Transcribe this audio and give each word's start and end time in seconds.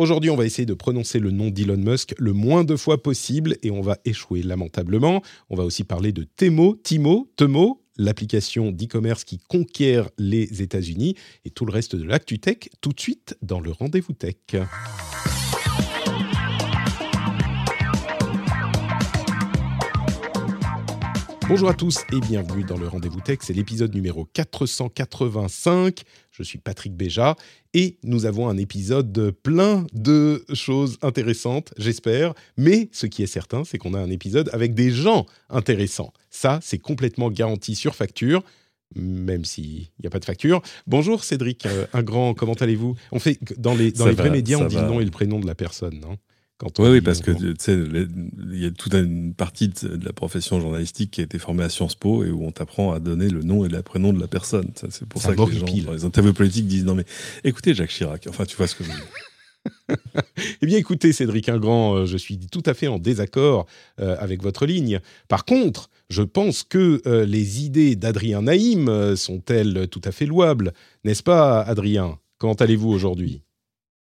Aujourd'hui, 0.00 0.30
on 0.30 0.36
va 0.36 0.46
essayer 0.46 0.64
de 0.64 0.74
prononcer 0.74 1.18
le 1.18 1.32
nom 1.32 1.50
d'Elon 1.50 1.76
Musk 1.76 2.14
le 2.18 2.32
moins 2.32 2.62
de 2.62 2.76
fois 2.76 3.02
possible 3.02 3.56
et 3.64 3.72
on 3.72 3.80
va 3.80 3.98
échouer 4.04 4.44
lamentablement. 4.44 5.22
On 5.50 5.56
va 5.56 5.64
aussi 5.64 5.82
parler 5.82 6.12
de 6.12 6.22
Temo, 6.22 6.76
Timo, 6.84 7.32
Temo, 7.34 7.82
l'application 7.96 8.70
d'e-commerce 8.70 9.24
qui 9.24 9.38
conquiert 9.48 10.08
les 10.16 10.62
États-Unis 10.62 11.16
et 11.44 11.50
tout 11.50 11.66
le 11.66 11.72
reste 11.72 11.96
de 11.96 12.04
l'actu 12.04 12.38
tech 12.38 12.68
tout 12.80 12.92
de 12.92 13.00
suite 13.00 13.36
dans 13.42 13.58
le 13.58 13.72
rendez-vous 13.72 14.12
tech. 14.12 14.36
Bonjour 21.48 21.70
à 21.70 21.74
tous 21.74 22.04
et 22.12 22.20
bienvenue 22.20 22.62
dans 22.62 22.76
le 22.76 22.86
Rendez-vous 22.86 23.22
Tech. 23.22 23.38
C'est 23.40 23.54
l'épisode 23.54 23.94
numéro 23.94 24.26
485. 24.34 26.02
Je 26.30 26.42
suis 26.42 26.58
Patrick 26.58 26.94
Béja 26.94 27.36
et 27.72 27.96
nous 28.02 28.26
avons 28.26 28.50
un 28.50 28.58
épisode 28.58 29.30
plein 29.42 29.86
de 29.94 30.44
choses 30.52 30.98
intéressantes, 31.00 31.72
j'espère. 31.78 32.34
Mais 32.58 32.90
ce 32.92 33.06
qui 33.06 33.22
est 33.22 33.26
certain, 33.26 33.64
c'est 33.64 33.78
qu'on 33.78 33.94
a 33.94 33.98
un 33.98 34.10
épisode 34.10 34.50
avec 34.52 34.74
des 34.74 34.90
gens 34.90 35.24
intéressants. 35.48 36.12
Ça, 36.28 36.58
c'est 36.62 36.78
complètement 36.78 37.30
garanti 37.30 37.74
sur 37.74 37.94
facture. 37.94 38.42
Même 38.94 39.46
s'il 39.46 39.86
n'y 40.00 40.06
a 40.06 40.10
pas 40.10 40.20
de 40.20 40.26
facture. 40.26 40.60
Bonjour 40.86 41.24
Cédric, 41.24 41.64
euh, 41.64 41.86
un 41.94 42.02
grand, 42.02 42.34
comment 42.34 42.54
allez-vous? 42.54 42.94
On 43.10 43.18
fait 43.18 43.38
dans 43.56 43.74
les, 43.74 43.92
dans 43.92 44.04
Ça 44.04 44.10
les 44.10 44.16
vrais 44.16 44.30
médias, 44.30 44.58
on 44.58 44.66
dit 44.66 44.76
va. 44.76 44.82
le 44.82 44.88
nom 44.88 45.00
et 45.00 45.04
le 45.04 45.10
prénom 45.10 45.40
de 45.40 45.46
la 45.46 45.54
personne, 45.54 45.98
non? 45.98 46.18
Quand 46.58 46.76
Oui, 46.80 47.00
parce 47.00 47.20
que 47.20 47.30
tu 47.30 47.54
sais, 47.60 47.76
le- 47.76 48.08
il 48.52 48.60
y 48.60 48.66
a 48.66 48.70
toute 48.72 48.92
une 48.94 49.32
partie 49.32 49.68
de 49.68 50.04
la 50.04 50.12
profession 50.12 50.60
journalistique 50.60 51.12
qui 51.12 51.20
a 51.20 51.24
été 51.24 51.38
formée 51.38 51.62
à 51.62 51.68
Sciences 51.68 51.94
Po 51.94 52.24
et 52.24 52.30
où 52.30 52.44
on 52.44 52.50
t'apprend 52.50 52.92
à 52.92 52.98
donner 52.98 53.28
le 53.28 53.42
nom 53.44 53.64
et 53.64 53.68
le 53.68 53.80
prénom 53.82 54.12
de 54.12 54.20
la 54.20 54.26
personne. 54.26 54.70
C'est 54.90 55.06
pour 55.06 55.22
Ça 55.22 55.28
ça 55.28 55.34
que 55.36 55.50
les 55.50 55.58
gens, 55.58 55.66
dans 55.86 55.92
les 55.92 56.04
interviews 56.04 56.32
politiques, 56.34 56.66
disent 56.66 56.84
non 56.84 56.96
mais 56.96 57.04
écoutez 57.44 57.74
Jacques 57.74 57.90
Chirac. 57.90 58.26
Enfin, 58.28 58.44
tu 58.44 58.56
vois 58.56 58.66
ce 58.66 58.74
que 58.74 58.82
je 58.84 58.90
veux 58.90 58.96
dire. 58.96 59.04
Eh 60.62 60.66
bien, 60.66 60.78
écoutez, 60.78 61.12
Cédric 61.12 61.48
Ingrand, 61.48 61.94
euh, 61.96 62.06
je 62.06 62.16
suis 62.16 62.38
tout 62.38 62.62
à 62.64 62.72
fait 62.74 62.86
en 62.86 62.98
désaccord 62.98 63.66
euh, 64.00 64.16
avec 64.18 64.42
votre 64.42 64.64
ligne. 64.66 65.00
Par 65.28 65.44
contre, 65.44 65.90
je 66.08 66.22
pense 66.22 66.62
que 66.62 67.02
euh, 67.06 67.26
les 67.26 67.64
idées 67.64 67.94
d'Adrien 67.96 68.42
Naïm 68.42 69.14
sont-elles 69.16 69.88
tout 69.88 70.00
à 70.04 70.12
fait 70.12 70.26
louables, 70.26 70.72
n'est-ce 71.04 71.22
pas, 71.22 71.60
Adrien? 71.60 72.18
Comment 72.38 72.54
allez-vous 72.54 72.88
aujourd'hui? 72.88 73.42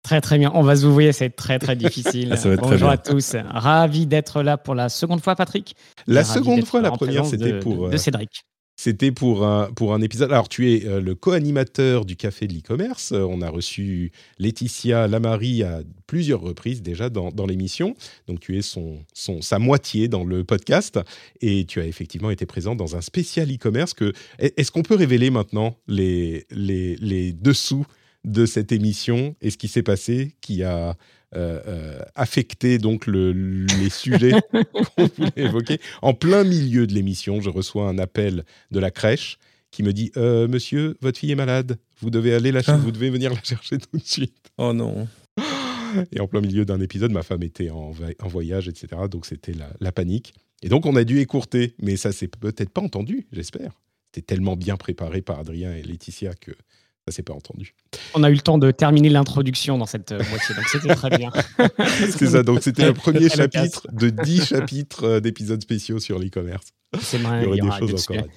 Très 0.09 0.23
très 0.23 0.39
bien. 0.39 0.51
On 0.55 0.62
va 0.62 0.75
voyez, 0.75 1.12
c'est 1.12 1.28
très 1.28 1.59
très 1.59 1.77
difficile. 1.84 2.34
Ça 2.39 2.48
va 2.48 2.55
être 2.55 2.62
très 2.62 2.70
Bonjour 2.78 2.89
bien. 2.89 2.95
à 2.95 2.97
tous. 2.97 3.37
Ravi 3.51 4.06
d'être 4.06 4.42
là 4.42 4.56
pour 4.56 4.75
la 4.75 4.89
seconde 4.89 5.20
fois, 5.20 5.37
Patrick. 5.37 5.77
La 6.06 6.25
seconde 6.25 6.65
fois, 6.65 6.81
la 6.81 6.91
première, 6.91 7.27
c'était 7.27 7.59
pour, 7.59 7.83
de, 7.83 7.89
euh, 7.89 7.91
de 7.91 7.97
Cédric. 7.98 8.42
C'était 8.75 9.12
pour 9.12 9.45
un, 9.45 9.70
pour 9.70 9.92
un 9.92 10.00
épisode. 10.00 10.33
Alors, 10.33 10.48
tu 10.48 10.73
es 10.73 10.87
euh, 10.87 11.03
le 11.03 11.15
co-animateur 11.15 12.06
du 12.06 12.17
Café 12.17 12.47
de 12.47 12.55
l'e-commerce. 12.55 13.12
Euh, 13.12 13.27
on 13.28 13.42
a 13.42 13.50
reçu 13.50 14.11
Laetitia 14.39 15.09
Lamary 15.09 15.62
à 15.62 15.83
plusieurs 16.06 16.41
reprises 16.41 16.81
déjà 16.81 17.11
dans, 17.11 17.28
dans 17.28 17.45
l'émission. 17.45 17.95
Donc, 18.28 18.41
tu 18.41 18.56
es 18.56 18.62
son, 18.62 19.00
son, 19.12 19.43
sa 19.43 19.59
moitié 19.59 20.09
dans 20.09 20.25
le 20.25 20.43
podcast. 20.43 20.98
Et 21.43 21.66
tu 21.66 21.82
as 21.82 21.87
effectivement 21.87 22.31
été 22.31 22.47
présent 22.47 22.75
dans 22.75 22.97
un 22.97 23.03
spécial 23.03 23.53
e-commerce. 23.53 23.93
Que, 23.93 24.15
est-ce 24.38 24.71
qu'on 24.72 24.81
peut 24.81 24.97
révéler 24.97 25.28
maintenant 25.28 25.77
les, 25.87 26.47
les, 26.50 26.97
les 26.97 27.34
dessous 27.34 27.84
de 28.25 28.47
cette 28.47 28.73
émission 28.73 29.37
et 29.41 29.51
ce 29.51 29.56
qui 29.56 29.69
s'est 29.69 29.83
passé 29.83 30.34
qui 30.41 30.62
a 30.62 30.97
euh, 31.37 31.61
euh, 31.67 32.01
affecté 32.15 32.79
donc 32.79 33.06
le, 33.06 33.33
les 33.33 33.91
sujets 33.91 34.33
qu'on 34.97 35.06
voulait 35.06 35.31
évoquer 35.37 35.79
En 36.01 36.15
plein 36.15 36.43
milieu 36.43 36.87
de 36.87 36.95
l'émission, 36.95 37.41
je 37.43 37.51
reçois 37.51 37.87
un 37.87 37.99
appel 37.99 38.45
de 38.71 38.81
la 38.81 38.91
crèche 38.91 39.39
qui 39.71 39.83
me 39.83 39.93
dit 39.93 40.11
Euh, 40.17 40.49
Monsieur, 40.49 40.97
votre 41.03 41.19
fille 41.19 41.31
est 41.33 41.37
malade. 41.37 41.79
Vous 42.01 42.09
devez 42.09 42.33
aller 42.33 42.51
la, 42.51 42.62
Ah. 42.67 42.77
vous 42.77 42.93
devez 42.93 43.11
venir 43.11 43.34
la 43.34 43.43
chercher 43.43 43.77
tout 43.77 43.99
de 43.99 44.05
suite. 44.05 44.50
Oh 44.56 44.73
non. 44.73 45.06
Et 46.12 46.21
en 46.21 46.29
plein 46.29 46.41
milieu 46.41 46.65
d'un 46.65 46.81
épisode, 46.81 47.12
ma 47.12 47.23
femme 47.23 47.43
était 47.43 47.71
en, 47.71 47.93
voyage, 48.23 48.69
etc. 48.69 49.03
Donc 49.11 49.27
c'était 49.27 49.53
la, 49.53 49.71
la 49.81 49.93
panique. 49.93 50.33
Et 50.62 50.69
donc 50.71 50.87
on 50.87 50.97
a 50.97 51.05
dû 51.05 51.21
écourter, 51.21 51.75
mais 51.81 51.97
ça 51.97 52.12
s'est 52.12 52.29
peut-être 52.29 52.71
pas 52.71 52.81
entendu, 52.81 53.27
j'espère. 53.33 53.73
C'était 54.06 54.35
tellement 54.35 54.56
bien 54.56 54.77
préparé 54.77 55.21
par 55.21 55.41
Adrien 55.41 55.75
et 55.75 55.83
Laetitia 55.83 56.35
que 56.35 56.53
ça 57.10 57.16
s'est 57.16 57.22
pas 57.22 57.32
entendu. 57.32 57.74
On 58.14 58.22
a 58.22 58.30
eu 58.30 58.34
le 58.34 58.41
temps 58.41 58.58
de 58.58 58.70
terminer 58.70 59.08
l'introduction 59.08 59.78
dans 59.78 59.86
cette 59.86 60.12
euh, 60.12 60.19
moitié, 60.28 60.54
donc 60.54 60.64
c'était 60.66 60.94
très 60.94 61.16
bien. 61.16 61.30
C'est 62.16 62.26
ça. 62.26 62.42
Donc 62.42 62.62
c'était 62.62 62.84
le 62.86 62.94
premier 62.94 63.28
chapitre 63.28 63.86
de 63.92 64.10
10 64.10 64.46
chapitres 64.46 65.04
euh, 65.04 65.20
d'épisodes 65.20 65.62
spéciaux 65.62 65.98
sur 66.00 66.19
l'e-commerce. 66.19 66.66
C'est 67.00 67.19
vrai, 67.19 67.41
Il 67.41 67.44
y 67.44 67.46
aurait 67.46 67.56
il 67.56 67.58
y 67.58 67.62
des 67.62 67.69
aura 67.69 67.78
choses 67.78 67.94
encore 67.94 68.16
à 68.19 68.22
dire. 68.22 68.30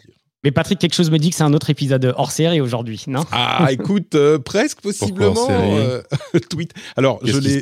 Mais 0.44 0.52
Patrick, 0.52 0.80
quelque 0.80 0.96
chose 0.96 1.12
me 1.12 1.20
dit 1.20 1.30
que 1.30 1.36
c'est 1.36 1.44
un 1.44 1.54
autre 1.54 1.70
épisode 1.70 2.14
hors 2.18 2.32
série 2.32 2.62
aujourd'hui, 2.62 3.04
non? 3.08 3.24
Ah, 3.32 3.68
écoute, 3.72 4.16
euh, 4.16 4.40
presque 4.40 4.82
possiblement. 4.82 5.34
hors 5.38 5.46
série? 5.46 5.78
euh, 5.78 6.02
tweet. 6.50 6.74
Alors, 6.96 7.20
je 7.24 7.38
l'ai, 7.38 7.62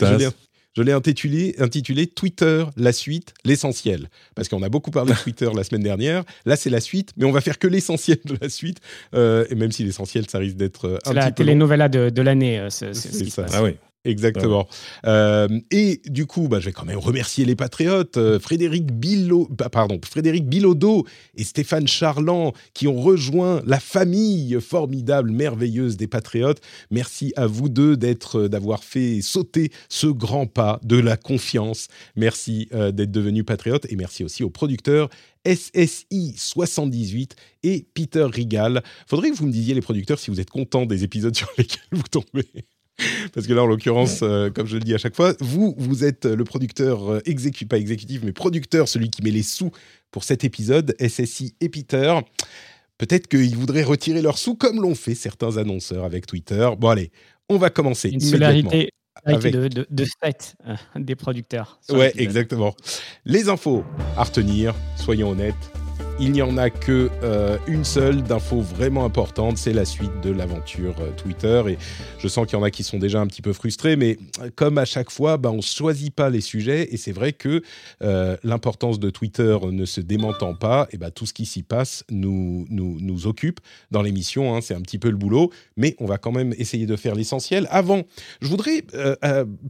je 0.79 0.84
l'ai, 0.85 0.91
intitulé, 0.94 1.56
intitulé 1.59 2.07
Twitter, 2.07 2.63
la 2.78 2.91
suite, 2.94 3.34
l'essentiel. 3.44 4.07
Parce 4.35 4.47
qu'on 4.47 4.63
a 4.63 4.69
beaucoup 4.69 4.91
parlé 4.91 5.12
de 5.13 5.17
Twitter 5.17 5.50
la 5.53 5.63
semaine 5.63 5.84
dernière. 5.84 6.23
Là, 6.45 6.56
c'est 6.56 6.69
la 6.69 6.79
suite, 6.79 7.12
mais 7.17 7.25
on 7.25 7.31
va 7.31 7.41
faire 7.41 7.59
que 7.59 7.67
l'essentiel 7.67 8.17
de 8.25 8.38
la 8.41 8.47
suite. 8.50 8.78
Euh, 9.13 9.45
et 9.50 9.56
même 9.56 9.72
si 9.72 9.84
l'essentiel, 9.84 10.29
ça 10.29 10.38
risque 10.38 10.56
d'être 10.56 10.85
euh, 10.88 10.97
un 11.06 11.13
la 11.13 11.28
peu 11.31 11.35
telenovela 11.44 11.89
de, 11.89 12.09
de 12.09 12.22
l'année, 12.22 12.59
euh, 12.59 12.69
ce, 12.69 12.94
ce- 12.94 13.01
ce 13.09 13.18
C'est 13.18 13.25
se 13.25 13.29
ça. 13.31 13.44
passe. 13.44 13.51
Ah 13.56 13.63
oui. 13.63 13.72
Exactement. 14.05 14.65
Euh, 15.05 15.47
et 15.71 16.01
du 16.05 16.25
coup, 16.25 16.47
bah, 16.47 16.61
je 16.61 16.65
vais 16.65 16.71
quand 16.71 16.85
même 16.85 16.97
remercier 16.97 17.43
les 17.43 17.57
patriotes, 17.57 18.15
euh, 18.15 18.39
Frédéric 18.39 18.93
Bilo, 18.93 19.47
bah, 19.51 19.67
pardon, 19.69 19.99
Frédéric 20.09 20.47
Bilodeau 20.47 21.05
et 21.35 21.43
Stéphane 21.43 21.87
Charland, 21.87 22.53
qui 22.73 22.88
ont 22.88 22.99
rejoint 22.99 23.61
la 23.65 23.79
famille 23.79 24.57
formidable, 24.61 25.31
merveilleuse 25.31 25.97
des 25.97 26.07
patriotes. 26.07 26.61
Merci 26.91 27.33
à 27.35 27.45
vous 27.45 27.67
deux 27.67 27.97
d'être, 27.97 28.39
euh, 28.39 28.47
d'avoir 28.47 28.85
fait 28.85 29.21
sauter 29.21 29.69
ce 29.89 30.07
grand 30.07 30.47
pas 30.47 30.79
de 30.83 30.97
la 30.97 31.17
confiance. 31.17 31.89
Merci 32.15 32.69
euh, 32.73 32.91
d'être 32.91 33.11
devenus 33.11 33.45
patriotes 33.45 33.85
et 33.91 33.97
merci 33.97 34.23
aussi 34.23 34.45
aux 34.45 34.49
producteurs 34.49 35.09
SSI 35.45 36.35
78 36.38 37.35
et 37.63 37.85
Peter 37.93 38.25
Rigal. 38.31 38.81
Faudrait 39.07 39.29
que 39.29 39.35
vous 39.35 39.45
me 39.45 39.51
disiez 39.51 39.73
les 39.73 39.81
producteurs 39.81 40.19
si 40.19 40.31
vous 40.31 40.39
êtes 40.39 40.49
contents 40.49 40.85
des 40.85 41.03
épisodes 41.03 41.35
sur 41.35 41.49
lesquels 41.57 41.83
vous 41.91 42.03
tombez. 42.09 42.45
Parce 43.33 43.47
que 43.47 43.53
là, 43.53 43.63
en 43.63 43.65
l'occurrence, 43.67 44.19
euh, 44.23 44.49
comme 44.49 44.67
je 44.67 44.75
le 44.75 44.81
dis 44.83 44.93
à 44.93 44.97
chaque 44.97 45.15
fois, 45.15 45.33
vous, 45.39 45.75
vous 45.77 46.03
êtes 46.03 46.25
le 46.25 46.43
producteur 46.43 47.09
euh, 47.11 47.19
exécu- 47.25 47.67
pas 47.67 47.77
exécutif, 47.77 48.21
mais 48.23 48.31
producteur, 48.31 48.87
celui 48.87 49.09
qui 49.09 49.21
met 49.23 49.31
les 49.31 49.43
sous 49.43 49.71
pour 50.11 50.23
cet 50.23 50.43
épisode, 50.43 50.95
SSI 50.99 51.55
et 51.61 51.69
Peter. 51.69 52.15
Peut-être 52.97 53.27
qu'ils 53.27 53.55
voudraient 53.55 53.83
retirer 53.83 54.21
leurs 54.21 54.38
sous 54.38 54.55
comme 54.55 54.81
l'ont 54.81 54.95
fait 54.95 55.15
certains 55.15 55.57
annonceurs 55.57 56.03
avec 56.03 56.25
Twitter. 56.27 56.69
Bon, 56.77 56.89
allez, 56.89 57.11
on 57.47 57.57
va 57.57 57.69
commencer 57.69 58.09
Une 58.09 58.21
immédiatement. 58.21 58.69
solidarité 58.71 58.89
avec- 59.25 59.53
de, 59.53 59.67
de, 59.67 59.88
de 59.89 60.05
fait 60.23 60.55
euh, 60.67 60.75
des 60.97 61.15
producteurs. 61.15 61.79
Ouais, 61.89 62.11
exactement. 62.17 62.75
Les 63.25 63.49
infos 63.49 63.83
à 64.17 64.23
retenir, 64.23 64.73
soyons 64.97 65.29
honnêtes. 65.31 65.55
Il 66.22 66.34
n'y 66.34 66.41
en 66.41 66.57
a 66.57 66.69
que 66.69 67.09
euh, 67.24 67.57
une 67.66 67.85
seule 67.85 68.24
d'infos 68.24 68.59
vraiment 68.59 69.06
importante, 69.06 69.57
c'est 69.57 69.72
la 69.72 69.85
suite 69.85 70.19
de 70.22 70.31
l'aventure 70.31 70.96
euh, 71.00 71.12
Twitter. 71.16 71.63
Et 71.69 71.78
je 72.18 72.28
sens 72.28 72.46
qu'il 72.46 72.59
y 72.59 72.62
en 72.62 72.63
a 72.63 72.72
qui 72.72 72.84
sont 72.84 73.00
déjà 73.00 73.22
un 73.22 73.28
petit 73.28 73.42
peu 73.42 73.54
frustrés, 73.54 73.95
mais 73.95 74.18
euh, 74.42 74.50
comme 74.54 74.77
à 74.77 74.83
chaque 74.83 75.12
fois, 75.12 75.38
ben, 75.38 75.51
on 75.51 75.57
ne 75.57 75.62
choisit 75.62 76.13
pas 76.13 76.30
les 76.30 76.42
sujets. 76.42 76.94
Et 76.94 76.98
c'est 76.98 77.13
vrai 77.13 77.31
que 77.31 77.63
l'importance 78.44 79.00
de 79.00 79.10
Twitter 79.10 79.57
ne 79.71 79.86
se 79.86 80.01
démentant 80.01 80.56
pas, 80.56 80.89
et 80.92 80.98
ben, 80.98 81.10
tout 81.10 81.25
ce 81.25 81.33
qui 81.33 81.45
s'y 81.45 81.63
passe 81.63 82.04
nous, 82.10 82.65
nous, 82.69 82.98
nous 83.00 83.27
occupe 83.27 83.62
dans 83.92 84.01
l'émission. 84.01 84.56
hein, 84.56 84.60
c'est 84.62 84.75
un 84.75 84.81
petit 84.81 85.00
peu 85.00 85.10
le 85.10 85.18
boulot, 85.18 85.51
mais 85.77 85.95
on 86.00 86.06
va 86.06 86.18
quand 86.18 86.33
même 86.33 86.54
essayer 86.57 86.86
de 86.86 86.98
faire 86.98 87.15
l'essentiel. 87.15 87.65
Avant, 87.72 88.04
je 88.42 88.50
voudrais 88.50 88.83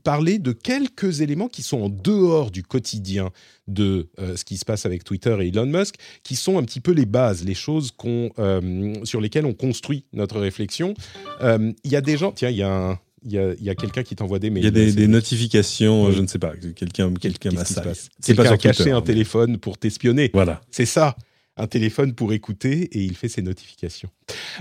parler 0.04 0.40
de 0.40 0.52
quelques 0.52 1.22
éléments 1.22 1.48
qui 1.48 1.62
sont 1.62 1.82
en 1.82 1.90
dehors 1.90 2.50
du 2.50 2.64
quotidien 2.64 3.30
de 3.70 4.10
euh, 4.20 4.36
ce 4.36 4.44
qui 4.46 4.58
se 4.58 4.66
passe 4.66 4.86
avec 4.86 5.04
Twitter 5.04 5.36
et 5.42 5.48
Elon 5.48 5.66
Musk, 5.66 5.96
qui 6.24 6.36
sont 6.36 6.58
un 6.58 6.64
petit 6.64 6.80
peu 6.82 6.92
les 6.92 7.06
bases, 7.06 7.44
les 7.46 7.54
choses 7.54 7.92
qu'on, 7.92 8.32
euh, 8.40 8.94
sur 9.04 9.22
lesquelles 9.22 9.46
on 9.46 9.54
construit 9.54 10.04
notre 10.14 10.40
réflexion. 10.40 10.94
Euh, 11.42 11.72
Il 11.84 11.92
y 11.92 11.96
a 11.96 12.02
des 12.02 12.18
gens, 12.18 12.32
tiens, 12.32 12.50
il 12.50 12.58
y 12.58 12.64
a 12.64 12.74
un- 12.74 13.00
il 13.26 13.34
y 13.34 13.70
a, 13.70 13.76
quelqu'un 13.76 14.02
qui 14.04 14.16
t'envoie 14.16 14.40
des 14.40 14.50
mails. 14.50 14.64
Il 14.64 14.66
y 14.66 14.68
a 14.90 14.92
des, 14.94 15.08
notifications, 15.08 16.06
Oui. 16.06 16.14
je 16.16 16.22
ne 16.22 16.28
sais 16.28 16.40
pas, 16.40 16.54
quelqu'un 16.76 17.14
quelqu'un 17.14 17.50
C'est 17.66 18.34
pas 18.34 18.50
a 18.50 18.58
caché 18.58 18.78
Twitter, 18.84 18.92
un 18.92 19.00
mais- 19.02 19.06
téléphone 19.06 19.58
pour 19.58 19.78
t'espionner. 19.78 20.30
Voilà. 20.34 20.62
C'est 20.72 20.86
ça, 20.86 21.18
un 21.58 21.68
téléphone 21.68 22.14
pour 22.14 22.32
écouter 22.32 22.84
et 22.98 23.00
il 23.04 23.16
fait 23.18 23.28
ses 23.28 23.42
notifications. 23.42 24.10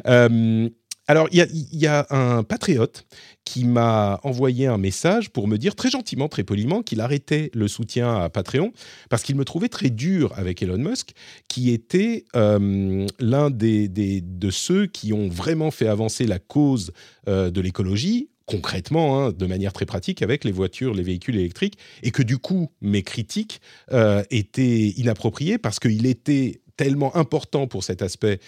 Euh, 0.07 0.69
alors, 1.09 1.27
il 1.33 1.47
y, 1.73 1.87
a, 1.87 2.07
un 2.11 2.43
patriote 2.43 3.07
qui 3.47 3.65
m'a 3.65 4.21
envoyé 4.25 4.67
un 4.67 4.77
message 4.77 5.31
pour 5.31 5.49
me 5.49 5.57
dire 5.57 5.75
très 5.75 5.89
gentiment, 5.89 6.29
très 6.29 6.45
poliment, 6.45 6.83
qu'il 6.83 7.01
arrêtait 7.01 7.51
le 7.55 7.67
soutien 7.67 8.15
à 8.15 8.29
Patreon 8.29 8.73
parce 9.09 9.23
qu'il 9.23 9.35
me 9.35 9.47
trouvait 9.47 9.71
très 9.71 9.89
dur 9.89 10.35
avec 10.37 10.63
Elon 10.63 10.77
Musk, 10.77 11.13
qui 11.49 11.71
était 11.71 12.27
euh, 12.37 13.07
l'un 13.21 13.49
des, 13.49 13.89
de 13.89 14.51
ceux 14.51 14.87
qui 14.87 15.15
ont 15.15 15.31
vraiment 15.31 15.71
fait 15.71 15.89
avancer 15.89 16.27
la 16.27 16.39
cause 16.39 16.93
euh, 17.27 17.51
de 17.51 17.63
l'écologie 17.63 18.29
concrètement, 18.45 19.19
hein, 19.19 19.33
de 19.33 19.47
manière 19.47 19.75
très 19.75 19.85
pratique, 19.85 20.23
avec 20.23 20.43
les 20.43 20.53
voitures, 20.53 20.95
les 20.95 21.03
véhicules 21.03 21.37
électriques, 21.37 21.79
et 22.03 22.11
que 22.11 22.23
du 22.23 22.39
coup, 22.39 22.71
mes 22.81 23.03
critiques 23.03 23.61
euh, 23.93 24.23
étaient 24.31 24.89
inappropriées 24.97 25.59
parce 25.59 25.79
qu'il 25.79 26.07
était 26.07 26.63
tellement 26.77 27.15
important 27.15 27.67
pour 27.67 27.85
cet 27.85 28.01
aspect 28.01 28.41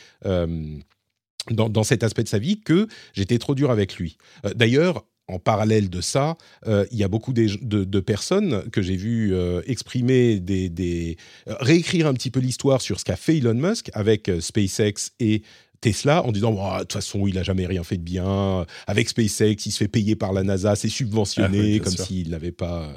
dans, 1.50 1.82
cet 1.82 2.02
aspect 2.02 2.22
de 2.22 2.28
sa 2.28 2.38
vie 2.38 2.60
que 2.60 2.86
j'étais 3.12 3.38
trop 3.38 3.54
dur 3.54 3.70
avec 3.70 3.96
lui. 3.96 4.16
Euh, 4.44 4.54
d'ailleurs, 4.54 5.04
en 5.28 5.38
parallèle 5.38 5.90
de 5.90 6.00
ça, 6.00 6.36
euh, 6.66 6.84
il 6.90 6.98
y 6.98 7.04
a 7.04 7.08
beaucoup 7.08 7.32
de, 7.32 8.00
personnes 8.00 8.68
que 8.70 8.82
j'ai 8.82 8.96
vues 8.96 9.32
euh, 9.32 9.62
exprimer 9.66 10.40
des, 10.40 11.16
réécrire 11.46 12.08
un 12.08 12.14
petit 12.14 12.30
peu 12.30 12.40
l'histoire 12.40 12.80
sur 12.80 12.98
ce 12.98 13.04
qu'a 13.04 13.16
fait 13.16 13.36
Elon 13.36 13.54
Musk 13.54 13.90
avec 13.94 14.30
SpaceX 14.40 15.12
et 15.20 15.42
Tesla 15.80 16.24
en 16.24 16.32
disant 16.32 16.52
de 16.52 16.80
toute 16.80 16.92
façon 16.92 17.26
il 17.26 17.34
n'a 17.34 17.42
jamais 17.42 17.66
rien 17.66 17.84
fait 17.84 17.96
de 17.96 18.02
bien. 18.02 18.66
Avec 18.86 19.08
SpaceX 19.08 19.66
il 19.66 19.72
se 19.72 19.78
fait 19.78 19.88
payer 19.88 20.16
par 20.16 20.32
la 20.32 20.42
NASA 20.42 20.76
c'est 20.76 20.88
subventionné 20.88 21.78
ah 21.80 21.84
comme 21.84 21.96
s'il 21.96 22.30
n'avait 22.30 22.52
pas 22.52 22.92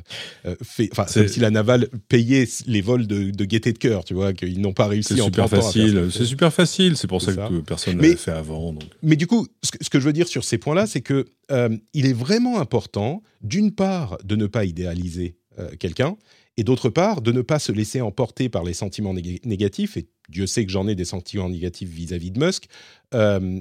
euh, 0.46 0.56
fait 0.62 0.90
enfin 0.92 1.06
comme 1.12 1.28
si 1.28 1.40
la 1.40 1.50
navale 1.50 1.88
payait 2.10 2.48
les 2.66 2.82
vols 2.82 3.08
de, 3.08 3.32
de 3.32 3.46
gaieté 3.46 3.74
de 3.74 3.78
cœur 3.78 4.04
tu 4.04 4.14
vois 4.14 4.34
qu'ils 4.34 4.62
n'ont 4.62 4.74
pas 4.74 4.88
réussi 4.88 5.20
en 5.22 5.26
super 5.26 5.50
facile 5.50 6.10
c'est 6.12 6.26
super 6.26 6.54
facile 6.54 6.98
c'est 6.98 7.08
pour 7.08 7.22
ça, 7.22 7.34
que 7.34 7.60
personne 7.62 7.98
ne 7.98 8.10
l'a 8.10 8.16
fait 8.16 8.32
avant 8.32 8.76
mais 9.02 9.16
du 9.16 9.28
coup 9.28 9.48
ce 9.64 9.90
que, 9.90 10.00
je 10.00 10.06
veux 10.06 10.14
dire 10.14 10.28
sur 10.28 10.44
ces 10.44 10.58
points 10.58 10.76
là 10.76 10.88
c'est 10.88 11.02
que 11.02 11.26
euh, 11.52 11.76
il 11.94 12.06
est 12.06 12.14
vraiment 12.14 12.60
important 12.60 13.22
d'une 13.42 13.72
part 13.72 14.18
de 14.24 14.36
ne 14.36 14.48
pas 14.48 14.66
idéaliser 14.66 15.36
euh, 15.60 15.70
quelqu'un 15.80 16.16
et 16.58 16.64
d'autre 16.64 16.90
part 16.90 17.22
de 17.22 17.32
ne 17.32 17.42
pas 17.42 17.60
se 17.60 17.72
laisser 17.72 18.02
emporter 18.02 18.50
par 18.50 18.64
les 18.64 18.74
sentiments 18.74 19.14
négatifs 19.14 19.98
et 19.98 20.08
Dieu 20.30 20.48
sait 20.48 20.66
que 20.66 20.72
j'en 20.72 20.88
ai 20.88 20.96
des 20.96 21.06
sentiments 21.06 21.50
négatifs 21.50 21.90
vis-à-vis 21.90 22.32
de 22.32 22.44
Musk, 22.44 22.68
euh, 23.14 23.60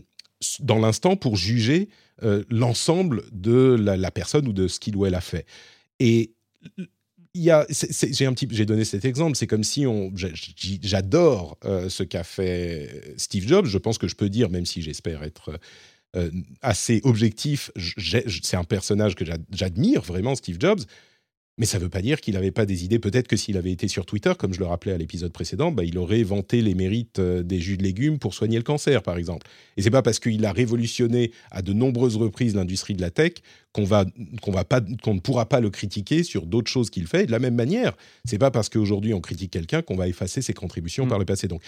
dans 0.60 0.78
l'instant 0.78 1.16
pour 1.16 1.36
juger 1.36 1.88
euh, 2.22 2.44
l'ensemble 2.50 3.24
de 3.32 3.76
la, 3.78 4.10
personne 4.10 4.46
ou 4.48 4.52
de 4.52 4.68
ce 4.68 4.80
qu'il 4.80 4.96
ou 4.96 5.06
elle 5.06 5.14
a 5.14 5.20
fait. 5.20 5.46
Et 6.00 6.32
j'ai 7.34 8.66
donné 8.66 8.84
cet 8.84 9.04
exemple. 9.04 9.36
C'est 9.36 9.46
comme 9.46 9.64
si 9.64 9.86
j'adore 10.82 11.58
euh, 11.64 11.88
ce 11.88 12.02
qu'a 12.02 12.24
fait 12.24 13.14
Steve 13.16 13.46
Jobs. 13.46 13.66
Je 13.66 13.78
pense 13.78 13.98
que 13.98 14.08
je 14.08 14.16
peux 14.16 14.28
dire, 14.28 14.50
même 14.50 14.66
si 14.66 14.82
j'espère 14.82 15.22
être 15.22 15.58
assez 16.60 17.00
objectif, 17.04 17.70
c'est 17.98 18.56
un 18.58 18.64
personnage 18.64 19.14
que 19.14 19.24
j'admire 19.50 20.02
vraiment, 20.02 20.34
Steve 20.34 20.58
Jobs. 20.60 20.82
Mais 21.58 21.66
ça 21.66 21.78
ne 21.78 21.82
veut 21.82 21.90
pas 21.90 22.00
dire 22.00 22.20
qu'il 22.22 22.32
n'avait 22.32 22.50
pas 22.50 22.64
des 22.64 22.84
idées. 22.84 22.98
Peut-être 22.98 23.28
que 23.28 23.36
s'il 23.36 23.58
avait 23.58 23.72
été 23.72 23.86
sur 23.86 24.06
Twitter, 24.06 24.32
comme 24.38 24.54
je 24.54 24.58
le 24.58 24.64
rappelais 24.64 24.92
à 24.92 24.96
l'épisode 24.96 25.32
précédent, 25.32 25.70
bah, 25.70 25.84
il 25.84 25.98
aurait 25.98 26.22
vanté 26.22 26.62
les 26.62 26.74
mérites 26.74 27.18
euh, 27.18 27.42
des 27.42 27.60
jus 27.60 27.76
de 27.76 27.82
légumes 27.82 28.18
pour 28.18 28.32
soigner 28.32 28.56
le 28.56 28.62
cancer, 28.62 29.02
par 29.02 29.18
exemple. 29.18 29.46
Et 29.76 29.82
c'est 29.82 29.90
pas 29.90 30.00
parce 30.00 30.18
qu'il 30.18 30.44
a 30.46 30.52
révolutionné 30.52 31.30
à 31.50 31.60
de 31.60 31.74
nombreuses 31.74 32.16
reprises 32.16 32.54
l'industrie 32.54 32.94
de 32.94 33.02
la 33.02 33.10
tech 33.10 33.34
qu'on 33.72 33.84
va 33.84 34.06
qu'on 34.40 34.50
va 34.50 34.64
pas 34.64 34.80
qu'on 35.02 35.14
ne 35.14 35.20
pourra 35.20 35.46
pas 35.46 35.60
le 35.60 35.68
critiquer 35.68 36.22
sur 36.22 36.46
d'autres 36.46 36.70
choses 36.70 36.88
qu'il 36.88 37.06
fait. 37.06 37.24
Et 37.24 37.26
de 37.26 37.32
la 37.32 37.38
même 37.38 37.54
manière, 37.54 37.96
c'est 38.24 38.38
pas 38.38 38.50
parce 38.50 38.70
qu'aujourd'hui 38.70 39.12
on 39.12 39.20
critique 39.20 39.50
quelqu'un 39.50 39.82
qu'on 39.82 39.96
va 39.96 40.08
effacer 40.08 40.40
ses 40.40 40.54
contributions 40.54 41.06
par 41.06 41.18
mm. 41.18 41.20
le 41.20 41.26
passé. 41.26 41.48
Donc 41.48 41.62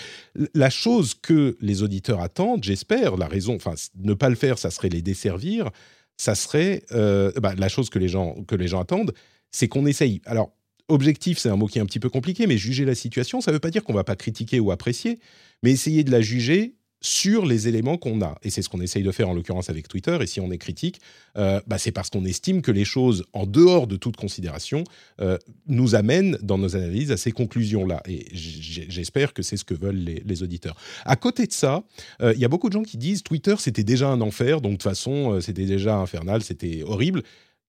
la 0.55 0.71
chose 0.71 1.15
que 1.15 1.57
les 1.61 1.83
auditeurs 1.83 2.21
attendent, 2.21 2.65
j'espère, 2.65 3.17
la 3.17 3.27
raison, 3.27 3.57
enfin 3.57 3.75
ne 3.97 4.15
pas 4.15 4.31
le 4.31 4.37
faire, 4.37 4.59
ça 4.59 4.71
serait 4.71 4.89
les 4.89 5.03
desservir. 5.03 5.71
Ça 6.17 6.37
serait 6.37 6.85
euh, 6.93 7.33
bah, 7.41 7.55
la 7.59 7.69
chose 7.69 7.91
que 7.91 7.99
les 7.99 8.09
gens 8.09 8.37
que 8.47 8.55
les 8.55 8.69
gens 8.69 8.81
attendent 8.81 9.13
c'est 9.55 9.69
qu'on 9.69 9.87
essaye. 9.87 10.21
Alors, 10.27 10.51
objectif, 10.89 11.39
c'est 11.39 11.49
un 11.49 11.55
mot 11.55 11.67
qui 11.67 11.79
est 11.79 11.81
un 11.81 11.87
petit 11.87 12.01
peu 12.01 12.11
compliqué, 12.11 12.49
mais 12.49 12.59
juger 12.59 12.85
la 12.85 12.97
situation, 12.97 13.41
ça 13.41 13.53
ne 13.53 13.57
veut 13.57 13.61
pas 13.61 13.71
dire 13.71 13.85
qu'on 13.85 13.93
va 13.95 14.03
pas 14.03 14.17
critiquer 14.17 14.59
ou 14.59 14.73
apprécier, 14.73 15.21
mais 15.63 15.71
essayer 15.71 16.03
de 16.03 16.11
la 16.11 16.21
juger 16.21 16.75
sur 17.01 17.47
les 17.47 17.69
éléments 17.69 17.97
qu'on 17.97 18.21
a. 18.21 18.37
Et 18.43 18.51
c'est 18.51 18.63
ce 18.63 18.69
qu'on 18.69 18.81
essaye 18.81 19.05
de 19.05 19.13
faire 19.13 19.29
en 19.29 19.35
l'occurrence 19.35 19.71
avec 19.71 19.87
Twitter. 19.87 20.19
Et 20.21 20.27
si 20.27 20.41
on 20.41 20.51
est 20.51 20.59
critique, 20.59 21.01
euh, 21.37 21.61
bah, 21.69 21.79
c'est 21.79 21.93
parce 21.93 22.11
qu'on 22.11 22.25
estime 22.25 22.63
que 22.63 22.73
les 22.73 22.85
choses, 22.85 23.27
en 23.33 23.47
dehors 23.47 23.87
de 23.87 23.95
toute 23.95 24.17
considération, 24.17 24.83
euh, 25.21 25.39
nous 25.69 25.95
amènent 25.95 26.37
dans 26.43 26.59
nos 26.59 26.75
analyses 26.75 27.13
à 27.13 27.17
ces 27.17 27.31
conclusions-là. 27.31 28.03
Et 28.09 28.27
j'espère 28.33 29.35
que 29.35 29.43
c'est 29.43 29.57
ce 29.57 29.65
que 29.65 29.75
veulent 29.75 29.95
les, 29.95 30.43
auditeurs. 30.43 30.77
À 31.05 31.15
côté 31.15 31.47
de 31.47 31.53
ça, 31.53 31.85
euh, 32.23 32.33
il 32.35 32.41
y 32.41 32.45
a 32.45 32.49
beaucoup 32.49 32.69
de 32.71 32.73
gens 32.73 32.83
qui 32.83 32.97
disent 32.97 33.23
Twitter, 33.23 33.55
c'était 33.59 33.85
déjà 33.85 34.09
un 34.09 34.21
enfer, 34.21 34.61
donc 34.61 34.73
de 34.73 34.77
toute 34.79 34.83
façon, 34.83 35.41
c'était 35.41 35.67
déjà 35.67 35.97
infernal, 35.97 36.43
c'était 36.43 36.83
horrible 36.83 37.23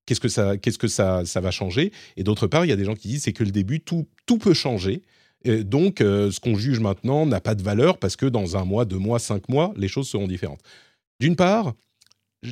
qu'est-ce 0.06 0.20
que 0.20 0.28
ça, 0.28 0.58
qu'est-ce 0.58 0.78
que 0.78 0.88
ça, 0.88 1.26
ça 1.26 1.42
va 1.42 1.52
changer 1.52 1.92
Et 2.18 2.24
d'autre 2.24 2.48
part, 2.48 2.66
il 2.66 2.70
y 2.70 2.72
a 2.72 2.76
des 2.76 2.86
gens 2.86 2.96
qui 2.96 3.08
disent 3.08 3.24
c'est 3.24 3.34
que 3.34 3.44
le 3.44 3.52
début, 3.52 3.80
tout, 3.80 4.08
tout 4.26 4.38
peut 4.38 4.54
changer. 4.54 5.02
donc, 5.46 6.02
euh, 6.02 6.32
ce 6.32 6.40
qu'on 6.40 6.56
juge 6.56 6.80
maintenant 6.80 7.26
n'a 7.26 7.40
pas 7.40 7.56
de 7.56 7.64
valeur 7.64 7.98
parce 7.98 8.16
que 8.16 8.26
dans 8.26 8.58
un 8.58 8.66
mois, 8.66 8.86
deux 8.86 8.98
mois, 8.98 9.20
cinq 9.20 9.50
mois, 9.50 9.74
les 9.76 9.88
choses 9.88 10.08
seront 10.08 10.28
différentes. 10.28 10.62
D'une 11.20 11.36
part, 11.36 11.74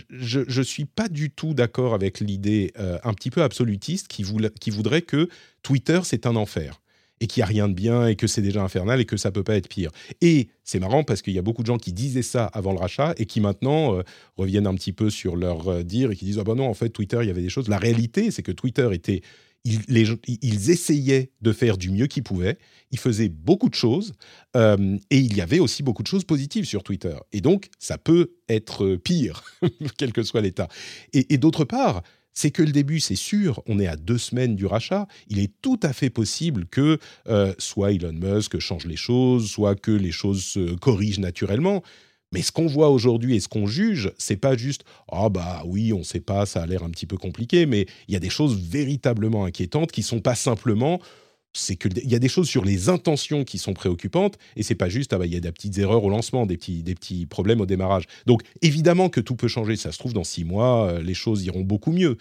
je 0.10 0.40
ne 0.40 0.64
suis 0.64 0.86
pas 0.86 1.08
du 1.08 1.30
tout 1.30 1.54
d'accord 1.54 1.94
avec 1.94 2.20
l'idée 2.20 2.72
euh, 2.80 2.98
un 3.04 3.14
petit 3.14 3.30
peu 3.30 3.44
absolutiste 3.44 4.08
qui, 4.08 4.26
qui 4.60 4.70
voudrait 4.70 5.02
que 5.02 5.30
Twitter, 5.62 6.02
c'est 6.04 6.26
un 6.26 6.36
enfer 6.36 6.82
et 7.20 7.28
qu'il 7.28 7.42
n'y 7.42 7.44
a 7.44 7.48
rien 7.48 7.70
de 7.70 7.74
bien 7.74 8.08
et 8.08 8.16
que 8.16 8.28
c'est 8.28 8.42
déjà 8.42 8.64
infernal 8.64 9.00
et 9.00 9.06
que 9.06 9.18
ça 9.18 9.32
peut 9.32 9.44
pas 9.44 9.56
être 9.56 9.68
pire. 9.68 9.92
Et 10.22 10.50
c'est 10.64 10.80
marrant 10.80 11.04
parce 11.04 11.22
qu'il 11.22 11.34
y 11.34 11.40
a 11.40 11.42
beaucoup 11.42 11.62
de 11.62 11.68
gens 11.68 11.78
qui 11.78 11.94
disaient 11.94 12.22
ça 12.22 12.46
avant 12.46 12.74
le 12.74 12.80
rachat 12.80 13.14
et 13.18 13.26
qui 13.26 13.40
maintenant 13.40 13.98
euh, 13.98 14.04
reviennent 14.36 14.68
un 14.68 14.76
petit 14.76 14.94
peu 14.94 15.10
sur 15.10 15.36
leur 15.36 15.68
euh, 15.68 15.84
dire 15.84 16.12
et 16.12 16.16
qui 16.16 16.26
disent 16.26 16.40
ah 16.40 16.44
ben 16.44 16.56
non 16.56 16.68
en 16.68 16.74
fait 16.74 16.90
Twitter 16.90 17.20
il 17.22 17.28
y 17.28 17.32
avait 17.32 17.42
des 17.42 17.50
choses. 17.50 17.70
La 17.70 17.78
réalité 17.78 18.32
c'est 18.32 18.44
que 18.44 18.52
Twitter 18.52 18.90
était 18.92 19.22
ils, 19.66 20.72
essayaient 20.72 21.32
de 21.42 21.54
faire 21.54 21.78
du 21.78 21.90
mieux 21.90 22.08
qu'ils 22.08 22.24
pouvaient, 22.24 22.58
ils 22.92 23.00
faisaient 23.00 23.30
beaucoup 23.30 23.70
de 23.70 23.76
choses, 23.76 24.14
euh, 24.58 24.98
et 25.10 25.20
il 25.20 25.36
y 25.38 25.42
avait 25.42 25.60
aussi 25.60 25.84
beaucoup 25.84 26.04
de 26.04 26.08
choses 26.08 26.26
positives 26.26 26.66
sur 26.66 26.84
Twitter. 26.84 27.16
Et 27.32 27.40
donc, 27.40 27.70
ça 27.80 27.98
peut 27.98 28.34
être 28.50 28.98
pire, 28.98 29.44
quel 29.98 30.12
que 30.12 30.24
soit 30.24 30.42
l'état. 30.42 30.68
Et 31.14 31.38
d'autre 31.38 31.64
part, 31.64 32.04
c'est 32.34 32.52
que 32.52 32.64
le 32.64 32.72
début, 32.72 33.00
c'est 33.00 33.16
sûr, 33.16 33.62
on 33.68 33.80
est 33.80 33.88
à 33.88 33.96
deux 33.96 34.18
semaines 34.18 34.56
du 34.56 34.66
rachat. 34.66 35.08
Il 35.28 35.40
est 35.40 35.52
tout 35.62 35.80
à 35.84 35.94
fait 35.94 36.10
possible 36.10 36.66
que 36.66 36.98
euh, 37.28 37.54
soit 37.58 37.92
Elon 37.92 38.14
Musk 38.14 38.60
change 38.60 38.86
les 38.86 38.96
choses, 38.96 39.50
soit 39.50 39.76
que 39.76 39.92
les 39.92 40.12
choses 40.12 40.44
se 40.44 40.76
corrigent 40.76 41.20
naturellement. 41.20 41.84
Mais 42.34 42.42
ce 42.42 42.52
qu'on 42.52 42.66
voit 42.66 42.90
aujourd'hui 42.90 43.36
et 43.36 43.40
ce 43.40 43.48
qu'on 43.48 43.68
juge, 43.68 44.12
c'est 44.18 44.38
pas 44.38 44.58
juste 44.58 44.84
ah 45.12 45.30
bah 45.30 45.62
oui, 45.66 45.94
on 45.94 46.04
sait 46.04 46.20
pas, 46.20 46.48
ça 46.48 46.64
a 46.64 46.66
l'air 46.66 46.84
un 46.84 46.90
petit 46.90 47.06
peu 47.06 47.16
compliqué, 47.16 47.68
mais 47.68 47.86
il 48.08 48.14
y 48.14 48.18
a 48.18 48.20
des 48.20 48.32
choses 48.32 48.60
véritablement 48.60 49.46
inquiétantes 49.46 49.92
qui 49.92 50.02
sont 50.02 50.20
pas 50.20 50.34
simplement 50.34 51.00
c'est 51.54 51.76
qu'il 51.76 52.10
y 52.10 52.16
a 52.16 52.20
des 52.20 52.28
choses 52.28 52.50
sur 52.50 52.66
les 52.66 52.90
intentions 52.90 53.44
qui 53.44 53.58
sont 53.58 53.74
préoccupantes 53.74 54.38
et 54.56 54.64
c'est 54.64 54.76
pas 54.76 54.90
juste 54.90 55.14
ah 55.14 55.18
bah 55.18 55.26
il 55.26 55.34
y 55.34 55.38
a 55.38 55.40
des 55.40 55.52
petites 55.52 55.78
erreurs 55.78 56.04
au 56.04 56.10
lancement, 56.10 56.46
des 56.46 56.58
petits 56.58 56.84
des 56.84 56.96
petits 56.96 57.26
problèmes 57.26 57.62
au 57.62 57.66
démarrage. 57.66 58.06
Donc 58.26 58.42
évidemment 58.62 59.10
que 59.10 59.22
tout 59.22 59.36
peut 59.36 59.48
changer. 59.48 59.76
Ça 59.76 59.92
se 59.92 60.00
trouve 60.00 60.14
dans 60.14 60.24
six 60.24 60.44
mois, 60.44 60.88
euh, 60.88 61.02
les 61.02 61.14
choses 61.14 61.44
iront 61.44 61.62
beaucoup 61.62 61.92
mieux. 61.92 62.18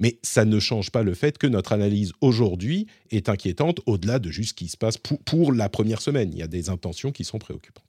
Mais 0.00 0.18
ça 0.22 0.44
ne 0.44 0.58
change 0.58 0.90
pas 0.90 1.02
le 1.02 1.14
fait 1.14 1.38
que 1.38 1.46
notre 1.46 1.72
analyse 1.72 2.12
aujourd'hui 2.20 2.88
est 3.10 3.28
inquiétante 3.28 3.80
au-delà 3.86 4.18
de 4.18 4.28
juste 4.28 4.50
ce 4.50 4.54
qui 4.54 4.68
se 4.68 4.76
passe 4.76 4.96
pour, 4.98 5.52
la 5.52 5.68
première 5.68 6.00
semaine. 6.00 6.30
Il 6.32 6.38
y 6.38 6.42
a 6.42 6.48
des 6.48 6.68
intentions 6.68 7.12
qui 7.12 7.24
sont 7.24 7.38
préoccupantes. 7.38 7.84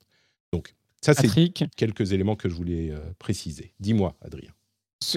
Donc 0.53 0.75
ça 1.01 1.13
c'est 1.13 1.29
quelques 1.75 2.13
éléments 2.13 2.35
que 2.35 2.47
je 2.47 2.55
voulais 2.55 2.91
euh, 2.91 2.99
préciser. 3.19 3.73
Dis-moi, 3.79 4.15
Adrien. 4.21 4.54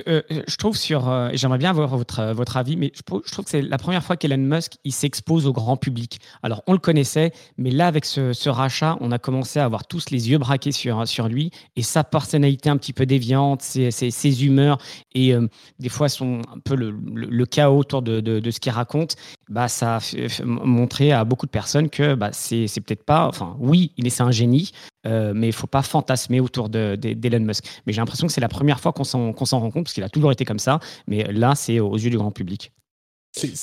Euh, 0.06 0.22
euh, 0.30 0.42
je 0.46 0.56
trouve 0.56 0.76
sur, 0.76 1.08
euh, 1.08 1.30
j'aimerais 1.32 1.58
bien 1.58 1.70
avoir 1.70 1.88
votre, 1.96 2.32
votre 2.32 2.56
avis, 2.56 2.76
mais 2.76 2.92
je, 2.94 3.02
trouve 3.02 3.22
que 3.22 3.50
c'est 3.50 3.62
la 3.62 3.78
première 3.78 4.02
fois 4.02 4.16
qu'Elon 4.16 4.36
Musk 4.38 4.74
il 4.84 4.92
s'expose 4.92 5.46
au 5.46 5.52
grand 5.52 5.76
public. 5.76 6.20
Alors 6.42 6.62
on 6.66 6.72
le 6.72 6.78
connaissait, 6.78 7.32
mais 7.56 7.70
là 7.70 7.86
avec 7.86 8.04
ce, 8.04 8.48
rachat, 8.48 8.96
on 9.00 9.12
a 9.12 9.18
commencé 9.18 9.58
à 9.58 9.64
avoir 9.64 9.86
tous 9.86 10.10
les 10.10 10.30
yeux 10.30 10.38
braqués 10.38 10.72
sur, 10.72 11.06
sur 11.06 11.28
lui 11.28 11.50
et 11.76 11.82
sa 11.82 12.04
personnalité 12.04 12.70
un 12.70 12.76
petit 12.76 12.92
peu 12.92 13.06
déviante, 13.06 13.62
ses, 13.62 14.44
humeurs 14.44 14.78
et 15.14 15.34
des 15.78 15.88
fois 15.88 16.08
son 16.08 16.40
un 16.54 16.58
peu 16.64 16.74
le, 16.74 17.46
chaos 17.46 17.78
autour 17.78 18.02
de, 18.02 18.20
de, 18.20 18.50
ce 18.50 18.60
qu'il 18.60 18.72
raconte. 18.72 19.16
Bah 19.48 19.68
ça 19.68 19.96
a 19.96 20.44
montré 20.44 21.12
à 21.12 21.24
beaucoup 21.24 21.46
de 21.46 21.50
personnes 21.50 21.88
que 21.88 22.14
bah, 22.14 22.30
c'est 22.32 22.66
peut-être 22.80 23.04
pas, 23.04 23.26
enfin 23.26 23.56
oui, 23.58 23.92
il 23.96 24.06
est 24.06 24.20
un 24.20 24.30
génie, 24.30 24.72
mais 25.04 25.46
il 25.46 25.48
ne 25.48 25.52
faut 25.52 25.66
pas 25.66 25.82
fantasmer 25.82 26.40
autour 26.40 26.68
d'Elon 26.68 27.40
Musk. 27.40 27.64
Mais 27.86 27.92
j'ai 27.92 28.00
l'impression 28.00 28.26
que 28.26 28.32
c'est 28.32 28.40
la 28.40 28.48
première 28.48 28.80
fois 28.80 28.92
qu'on 28.92 29.04
s'en 29.04 29.32
rend 29.32 29.70
compte, 29.70 29.77
parce 29.82 29.94
qu'il 29.94 30.04
a 30.04 30.08
toujours 30.08 30.32
été 30.32 30.44
comme 30.44 30.58
ça, 30.58 30.80
mais 31.06 31.24
là, 31.32 31.54
c'est 31.54 31.80
aux 31.80 31.96
yeux 31.96 32.10
du 32.10 32.18
grand 32.18 32.30
public. 32.30 32.72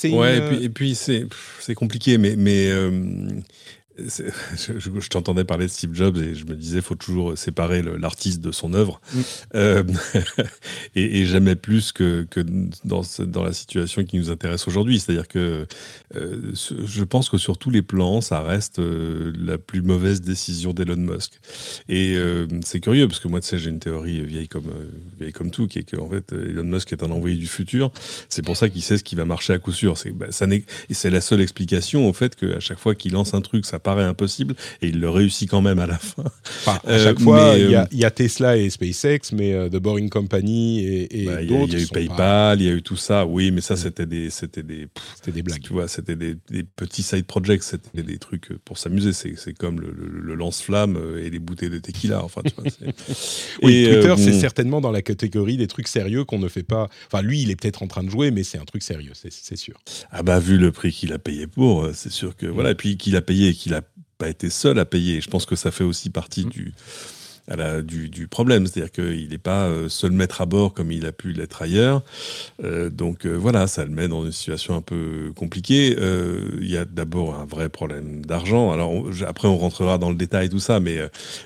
Ouais, 0.03 0.37
et 0.37 0.41
puis, 0.41 0.63
et 0.63 0.69
puis 0.69 0.95
c'est 0.95 1.75
compliqué, 1.75 2.17
mais, 2.17 2.35
mais 2.35 2.69
euh, 2.71 3.27
je, 3.97 5.09
t'entendais 5.09 5.45
parler 5.45 5.65
de 5.65 5.71
Steve 5.71 5.93
Jobs 5.93 6.17
et 6.17 6.35
je 6.35 6.45
me 6.45 6.55
disais, 6.55 6.81
faut 6.81 6.95
toujours 6.95 7.37
séparer 7.37 7.81
l'artiste 7.81 8.41
de 8.41 8.51
son 8.51 8.73
œuvre. 8.73 8.99
Mm. 9.13 9.19
Euh, 9.55 9.83
et, 10.95 11.25
jamais 11.25 11.55
plus 11.55 11.91
que, 11.91 12.27
que 12.29 12.41
dans, 12.83 13.01
dans, 13.19 13.43
la 13.43 13.53
situation 13.53 14.03
qui 14.03 14.17
nous 14.17 14.29
intéresse 14.29 14.67
aujourd'hui. 14.67 14.99
C'est-à-dire 14.99 15.27
que 15.27 15.65
euh, 16.15 16.53
je 16.53 17.03
pense 17.03 17.29
que 17.29 17.37
sur 17.37 17.57
tous 17.57 17.69
les 17.69 17.81
plans, 17.81 18.21
ça 18.21 18.41
reste 18.41 18.79
euh, 18.79 19.31
la 19.37 19.57
plus 19.57 19.81
mauvaise 19.81 20.21
décision 20.21 20.73
d'Elon 20.73 20.97
Musk. 20.97 21.39
Et 21.89 22.15
c'est 22.63 22.79
curieux 22.79 23.07
parce 23.07 23.19
que 23.19 23.27
moi, 23.27 23.39
tu 23.39 23.47
sais, 23.47 23.57
j'ai 23.57 23.69
une 23.69 23.79
théorie 23.79 24.23
vieille 24.25 24.47
comme, 24.47 24.71
vieille 25.19 25.33
comme 25.33 25.51
tout, 25.51 25.67
qui 25.67 25.79
est 25.79 25.95
qu'en 25.95 26.09
fait, 26.09 26.31
Elon 26.33 26.63
Musk 26.63 26.91
est 26.93 27.03
un 27.03 27.11
envoyé 27.11 27.35
du 27.35 27.47
futur. 27.47 27.91
C'est 28.29 28.43
pour 28.43 28.57
ça 28.57 28.69
qu'il 28.69 28.81
sait 28.81 28.97
ce 28.97 29.03
qui 29.03 29.15
va 29.15 29.25
marcher 29.25 29.53
à 29.53 29.59
coup 29.59 29.71
sûr. 29.71 29.97
C'est 29.97 30.11
bah, 30.11 30.27
et 30.89 30.93
c'est 30.93 31.09
la 31.09 31.21
seule 31.21 31.41
explication 31.41 32.07
au 32.07 32.13
fait 32.13 32.35
qu'à 32.35 32.59
chaque 32.59 32.79
fois 32.79 32.95
qu'il 32.95 33.13
lance 33.13 33.33
un 33.33 33.41
truc, 33.41 33.65
ça 33.65 33.79
paraît 33.85 34.03
impossible 34.03 34.55
et 34.81 34.87
il 34.87 34.99
le 34.99 35.09
réussit 35.09 35.47
quand 35.47 35.61
même 35.61 35.77
à 35.77 35.85
la 35.85 35.97
fin. 35.97 36.23
à 36.65 36.97
chaque 36.97 37.19
fois, 37.19 37.53
il 37.55 37.69
y, 37.69 38.05
a 38.05 38.11
Tesla 38.11 38.57
et 38.57 38.69
SpaceX, 38.69 39.31
mais 39.33 39.69
The 39.69 39.77
Boring 39.77 40.09
Company 40.09 40.83
et, 40.83 41.25
bah, 41.25 41.43
d'autres. 41.43 41.73
Il 41.73 41.79
y 41.79 41.81
a 41.81 41.83
eu 41.83 41.87
PayPal, 41.87 42.61
il 42.61 42.67
y 42.67 42.69
a 42.69 42.73
eu 42.73 42.81
tout 42.81 42.97
ça. 42.97 43.25
Oui, 43.25 43.51
mais 43.51 43.61
ça, 43.61 43.75
c'était 43.75 44.07
des, 44.07 44.29
c'était 44.31 44.63
des, 44.63 44.87
c'était 45.15 45.31
des 45.31 45.43
blagues. 45.43 45.61
Tu 45.61 45.73
vois, 45.73 45.87
c'était 45.87 46.15
des, 46.15 46.35
petits 46.75 47.03
side 47.03 47.25
projects, 47.25 47.63
c'était 47.63 48.03
des 48.03 48.17
trucs 48.17 48.53
pour 48.65 48.77
s'amuser. 48.77 49.13
C'est 49.13 49.53
comme 49.53 49.79
le, 49.79 50.35
lance-flamme 50.35 50.99
et 51.23 51.29
les 51.29 51.39
bouteilles 51.39 51.69
de 51.69 51.77
tequila. 51.77 52.23
Enfin, 52.23 52.41
tu 52.43 52.53
vois, 52.55 52.65
oui, 53.63 53.85
Twitter, 53.85 54.13
c'est 54.17 54.39
certainement 54.39 54.81
dans 54.81 54.91
la 54.91 55.01
catégorie 55.01 55.57
des 55.57 55.67
trucs 55.67 55.87
sérieux 55.87 56.25
qu'on 56.25 56.39
ne 56.39 56.47
fait 56.47 56.63
pas. 56.63 56.89
Enfin, 57.07 57.21
lui, 57.21 57.41
il 57.41 57.51
est 57.51 57.55
peut-être 57.55 57.83
en 57.83 57.87
train 57.87 58.03
de 58.03 58.09
jouer, 58.09 58.31
mais 58.31 58.43
c'est 58.43 58.57
un 58.57 58.65
truc 58.65 58.81
sérieux, 58.81 59.11
c'est 59.13 59.55
sûr. 59.55 59.79
Ah 60.11 60.23
bah 60.23 60.39
vu 60.39 60.57
le 60.57 60.71
prix 60.71 60.91
qu'il 60.91 61.13
a 61.13 61.19
payé 61.19 61.47
pour, 61.47 61.89
c'est 61.93 62.11
sûr 62.11 62.35
que 62.35 62.47
voilà. 62.47 62.71
Et 62.71 62.75
puis 62.75 62.97
qu'il 62.97 63.15
a 63.15 63.21
payé 63.21 63.49
et 63.49 63.53
qu'il 63.53 63.73
a 63.73 63.74
pas 64.17 64.29
été 64.29 64.49
seul 64.49 64.79
à 64.79 64.85
payer. 64.85 65.21
Je 65.21 65.29
pense 65.29 65.45
que 65.45 65.55
ça 65.55 65.71
fait 65.71 65.83
aussi 65.83 66.09
partie 66.09 66.45
mmh. 66.45 66.49
du, 66.49 66.73
à 67.47 67.55
la, 67.55 67.81
du, 67.81 68.09
du, 68.09 68.27
problème. 68.27 68.65
C'est-à-dire 68.65 68.91
qu'il 68.91 69.29
n'est 69.29 69.37
pas 69.37 69.65
euh, 69.65 69.89
seul 69.89 70.11
maître 70.11 70.41
à 70.41 70.45
bord 70.45 70.73
comme 70.73 70.91
il 70.91 71.05
a 71.05 71.11
pu 71.11 71.31
l'être 71.31 71.61
ailleurs. 71.61 72.01
Euh, 72.63 72.89
donc 72.89 73.25
euh, 73.25 73.35
voilà, 73.35 73.67
ça 73.67 73.85
le 73.85 73.91
met 73.91 74.07
dans 74.07 74.25
une 74.25 74.31
situation 74.31 74.75
un 74.75 74.81
peu 74.81 75.31
compliquée. 75.35 75.95
Euh, 75.99 76.57
il 76.61 76.69
y 76.69 76.77
a 76.77 76.85
d'abord 76.85 77.35
un 77.35 77.45
vrai 77.45 77.69
problème 77.69 78.25
d'argent. 78.25 78.71
Alors 78.71 78.91
après, 79.27 79.47
on 79.47 79.57
rentrera 79.57 79.97
dans 79.97 80.09
le 80.09 80.15
détail 80.15 80.49
tout 80.49 80.59
ça, 80.59 80.79
mais, 80.79 80.99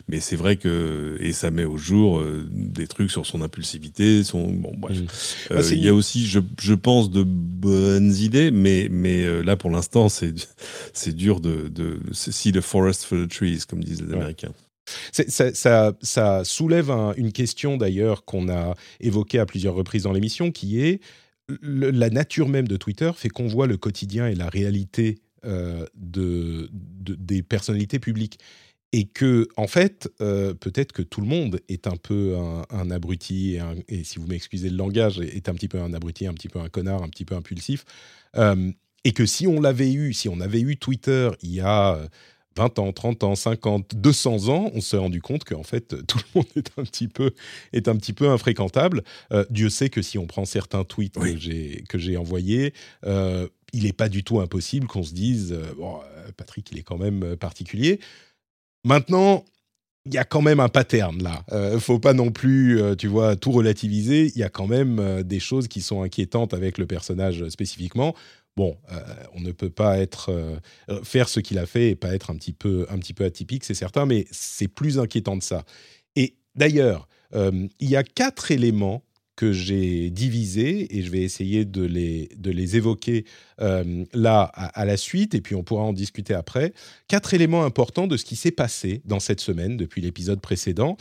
mais 0.07 0.19
c'est 0.19 0.35
vrai 0.35 0.55
que 0.55 1.17
et 1.19 1.33
ça 1.33 1.51
met 1.51 1.65
au 1.65 1.77
jour 1.77 2.23
des 2.51 2.87
trucs 2.87 3.11
sur 3.11 3.25
son 3.25 3.41
impulsivité. 3.41 4.23
Son 4.23 4.51
bon 4.51 4.73
bref. 4.77 4.99
Mmh. 4.99 5.05
Ah, 5.51 5.61
il 5.71 5.83
y 5.83 5.89
a 5.89 5.93
aussi, 5.93 6.25
je, 6.27 6.39
je, 6.61 6.73
pense, 6.73 7.11
de 7.11 7.23
bonnes 7.23 8.13
idées, 8.13 8.51
mais 8.51 8.87
mais 8.89 9.43
là 9.43 9.55
pour 9.55 9.69
l'instant, 9.69 10.09
c'est 10.09 10.33
c'est 10.93 11.15
dur 11.15 11.39
de, 11.39 11.67
de 11.67 11.99
see 12.11 12.51
the 12.51 12.61
forest 12.61 13.03
for 13.03 13.17
the 13.17 13.29
trees, 13.29 13.65
comme 13.67 13.83
disent 13.83 14.01
les 14.01 14.13
Américains. 14.13 14.53
Ça, 15.11 16.43
soulève 16.43 16.91
une 17.17 17.31
question 17.31 17.77
d'ailleurs 17.77 18.25
qu'on 18.25 18.49
a 18.49 18.75
évoquée 18.99 19.39
à 19.39 19.45
plusieurs 19.45 19.75
reprises 19.75 20.03
dans 20.03 20.13
l'émission, 20.13 20.51
qui 20.51 20.81
est 20.81 21.01
la 21.61 22.09
nature 22.09 22.47
même 22.47 22.67
de 22.67 22.77
Twitter 22.77 23.11
fait 23.15 23.29
qu'on 23.29 23.47
voit 23.47 23.67
le 23.67 23.77
quotidien 23.77 24.27
et 24.27 24.35
la 24.35 24.49
réalité 24.49 25.19
euh, 25.45 25.85
de, 25.95 26.69
des 26.71 27.41
personnalités 27.41 27.99
publiques. 27.99 28.39
Et 28.91 29.05
que, 29.05 29.47
en 29.55 29.67
fait, 29.67 30.09
euh, 30.19 30.55
peut-être 30.55 30.93
que 30.93 31.03
tout 31.03 31.21
le 31.21 31.27
monde 31.27 31.59
est 31.69 31.85
un 31.85 31.95
peu 31.95 32.35
un, 32.71 32.89
abruti, 32.89 33.59
et, 33.87 34.03
si 34.03 34.17
vous 34.17 34.25
m'excusez 34.25 34.69
le 34.69 34.77
langage, 34.77 35.19
est 35.19 35.47
un 35.47 35.53
petit 35.53 35.67
peu 35.67 35.79
un 35.79 35.93
abruti, 35.93 36.25
un 36.25 36.33
petit 36.33 36.49
peu 36.49 36.59
un 36.59 36.69
connard, 36.69 37.03
un 37.03 37.09
petit 37.09 37.23
peu 37.23 37.35
impulsif. 37.35 37.85
Euh, 38.35 38.71
et 39.03 39.11
que 39.11 39.27
si 39.27 39.45
on 39.45 39.61
l'avait 39.61 39.93
eu, 39.93 40.13
si 40.13 40.27
on 40.27 40.41
avait 40.41 40.59
eu 40.59 40.75
Twitter 40.75 41.29
il 41.41 41.51
y 41.51 41.61
a 41.61 41.99
20 42.57 42.79
ans, 42.79 42.91
30 42.91 43.23
ans, 43.23 43.35
50, 43.35 43.95
200 43.95 44.49
ans, 44.49 44.71
on 44.73 44.81
s'est 44.81 44.97
rendu 44.97 45.21
compte 45.21 45.43
qu'en 45.43 45.63
fait, 45.63 46.05
tout 46.05 46.17
le 46.17 46.23
monde 46.35 46.47
est 46.55 46.71
un 46.77 46.83
petit 46.83 47.07
peu, 47.07 47.31
est 47.73 47.87
un 47.87 47.95
petit 47.95 48.13
peu 48.13 48.29
infréquentable. 48.29 49.03
Euh, 49.31 49.45
Dieu 49.49 49.69
sait 49.69 49.89
que 49.89 50.01
si 50.01 50.17
on 50.17 50.27
prend 50.27 50.45
certains 50.45 50.83
tweets 50.83 51.17
que 51.87 51.97
j'ai 51.97 52.17
envoyés, 52.17 52.73
euh, 53.05 53.47
il 53.71 53.83
n'est 53.83 53.93
pas 53.93 54.09
du 54.09 54.23
tout 54.23 54.39
impossible 54.39 54.87
qu'on 54.87 55.03
se 55.03 55.13
dise 55.13 55.53
euh, 55.53 55.73
bon, 55.77 55.99
Patrick, 56.37 56.69
il 56.71 56.79
est 56.79 56.83
quand 56.83 56.97
même 56.97 57.35
particulier. 57.37 57.99
Maintenant, 58.83 59.45
il 60.05 60.13
y 60.13 60.17
a 60.17 60.23
quand 60.23 60.41
même 60.41 60.59
un 60.59 60.69
pattern 60.69 61.21
là. 61.21 61.43
ne 61.51 61.77
faut 61.77 61.99
pas 61.99 62.13
non 62.13 62.31
plus, 62.31 62.81
tu 62.97 63.07
vois, 63.07 63.35
tout 63.35 63.51
relativiser. 63.51 64.31
Il 64.33 64.39
y 64.39 64.43
a 64.43 64.49
quand 64.49 64.65
même 64.65 65.23
des 65.23 65.39
choses 65.39 65.67
qui 65.67 65.81
sont 65.81 66.01
inquiétantes 66.01 66.53
avec 66.53 66.77
le 66.77 66.87
personnage 66.87 67.47
spécifiquement 67.49 68.15
bon, 68.59 68.75
euh, 68.91 68.99
on 69.35 69.39
ne 69.39 69.53
peut 69.53 69.69
pas 69.69 69.99
être 69.99 70.33
euh, 70.33 70.57
faire 71.01 71.29
ce 71.29 71.39
qu'il 71.39 71.57
a 71.59 71.65
fait 71.65 71.91
et 71.91 71.95
pas 71.95 72.13
être 72.13 72.29
un 72.29 72.35
petit 72.35 72.51
peu, 72.51 72.85
un 72.89 72.99
petit 72.99 73.13
peu 73.13 73.23
atypique, 73.23 73.63
c'est 73.63 73.73
certain, 73.73 74.05
mais 74.05 74.27
c'est 74.31 74.67
plus 74.67 74.99
inquiétant 74.99 75.37
de 75.37 75.41
ça. 75.41 75.63
Et 76.17 76.35
d'ailleurs, 76.55 77.07
euh, 77.33 77.67
il 77.79 77.89
y 77.89 77.95
a 77.95 78.03
quatre 78.03 78.51
éléments 78.51 79.01
que 79.37 79.53
j'ai 79.53 80.09
divisés 80.09 80.93
et 80.97 81.01
je 81.03 81.09
vais 81.09 81.21
essayer 81.21 81.63
de 81.63 81.85
les, 81.85 82.27
de 82.35 82.51
les 82.51 82.75
évoquer 82.75 83.23
là 83.57 84.41
à, 84.41 84.83
la 84.83 84.97
suite 84.97 85.33
et 85.33 85.39
puis 85.39 85.55
on 85.55 85.63
pourra 85.63 85.83
en 85.83 85.93
discuter 85.93 86.33
après. 86.33 86.73
Quatre 87.07 87.33
éléments 87.33 87.63
importants 87.63 88.07
de 88.07 88.17
ce 88.17 88.25
qui 88.25 88.35
s'est 88.35 88.51
passé 88.51 89.01
dans 89.05 89.21
cette 89.21 89.39
semaine 89.39 89.77
depuis 89.77 90.01
l'épisode 90.01 90.41
précédent 90.41 90.97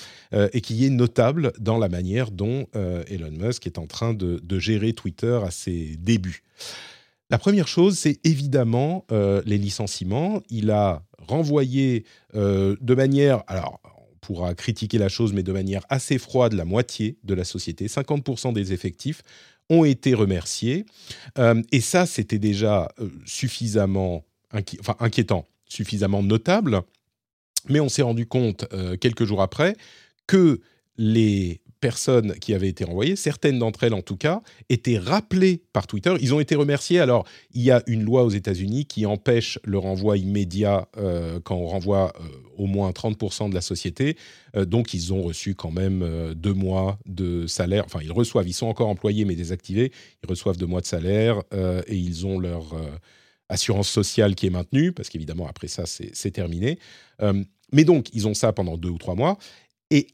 et 0.53 0.61
qui 0.61 0.87
est 0.87 0.91
notable 0.91 1.53
dans 1.59 1.79
la 1.79 1.89
manière 1.89 2.31
dont 2.31 2.69
Elon 3.09 3.33
Musk 3.33 3.67
est 3.67 3.77
en 3.77 3.89
train 3.89 4.15
de 4.15 4.59
gérer 4.61 4.93
Twitter 4.93 5.41
à 5.45 5.51
ses 5.51 5.97
débuts. 5.97 6.45
La 7.31 7.39
première 7.39 7.69
chose, 7.69 7.99
c'est 7.99 8.21
évidemment 8.25 9.05
euh, 9.13 9.43
les 9.45 9.59
licenciements. 9.59 10.41
Il 10.49 10.71
a 10.71 11.03
renvoyé 11.19 12.05
euh, 12.35 12.77
de 12.81 12.95
manière, 12.95 13.43
alors 13.49 13.81
on 13.85 14.17
pourra 14.21 14.55
critiquer 14.55 14.97
la 14.97 15.11
chose, 15.11 15.35
mais 15.35 15.43
de 15.43 15.53
manière 15.53 15.85
assez 15.91 16.17
froide, 16.17 16.55
la 16.55 16.65
moitié 16.65 17.19
de 17.25 17.35
la 17.35 17.45
société. 17.45 17.87
50% 17.87 18.55
des 18.55 18.73
effectifs 18.73 19.23
ont 19.69 19.85
été 19.85 20.15
remerciés. 20.15 20.87
Euh, 21.39 21.63
et 21.71 21.83
ça, 21.83 22.07
c'était 22.07 22.39
déjà 22.39 22.89
suffisamment 23.27 24.25
inquiétant, 24.99 25.47
suffisamment 25.67 26.23
notable. 26.23 26.81
Mais 27.69 27.81
on 27.81 27.91
s'est 27.91 28.03
rendu 28.03 28.25
compte 28.25 28.65
quelques 28.99 29.25
jours 29.25 29.43
après 29.43 29.77
que 30.27 30.63
les 30.97 31.61
personnes 31.81 32.35
qui 32.35 32.55
avaient 32.55 32.69
été 32.69 32.85
renvoyées, 32.85 33.17
certaines 33.17 33.59
d'entre 33.59 33.85
elles 33.85 33.95
en 33.95 34.03
tout 34.03 34.17
cas, 34.17 34.43
étaient 34.69 34.99
rappelées 34.99 35.63
par 35.73 35.87
Twitter. 35.87 36.15
Ils 36.21 36.35
ont 36.35 36.41
été 36.41 36.55
remerciés. 36.55 37.01
Alors, 37.01 37.27
il 37.53 37.63
y 37.63 37.71
a 37.71 37.83
une 37.87 38.03
loi 38.03 38.25
aux 38.25 38.31
États-Unis 38.31 38.87
qui 38.87 39.07
empêche 39.07 39.59
le 39.65 39.79
renvoi 39.79 40.17
immédiat 40.17 40.89
euh, 40.97 41.41
quand 41.41 41.57
on 41.57 41.67
renvoie 41.67 42.13
euh, 42.21 42.29
au 42.57 42.67
moins 42.67 42.91
30% 42.91 43.51
de 43.51 43.55
la 43.55 43.61
société. 43.61 44.17
Euh, 44.57 44.65
donc, 44.65 44.95
ils 44.95 45.13
ont 45.13 45.23
reçu 45.23 45.55
quand 45.55 45.71
même 45.71 46.35
deux 46.35 46.55
mois 46.55 46.99
de 47.07 47.47
salaire. 47.47 47.85
Enfin, 47.85 48.01
ils 48.03 48.13
reçoivent, 48.13 48.49
ils 48.49 48.55
sont 48.55 48.67
encore 48.67 48.89
employés 48.89 49.25
mais 49.25 49.37
désactivés. 49.37 49.93
Ils 50.23 50.29
reçoivent 50.29 50.57
deux 50.57 50.67
mois 50.67 50.81
de 50.81 50.87
salaire 50.87 51.43
et 51.87 51.97
ils 51.97 52.27
ont 52.27 52.39
leur 52.39 52.75
assurance 53.49 53.89
sociale 53.89 54.35
qui 54.35 54.47
est 54.47 54.51
maintenue, 54.51 54.93
parce 54.93 55.09
qu'évidemment, 55.09 55.47
après 55.47 55.69
ça, 55.69 55.85
c'est 55.87 56.31
terminé. 56.31 56.79
mais 57.73 57.85
donc, 57.85 58.09
ils 58.13 58.29
ont 58.29 58.35
ça 58.35 58.53
pendant 58.53 58.77
deux 58.77 58.91
ou 58.91 58.99
trois 58.99 59.15
mois. 59.15 59.39
Et 59.91 60.09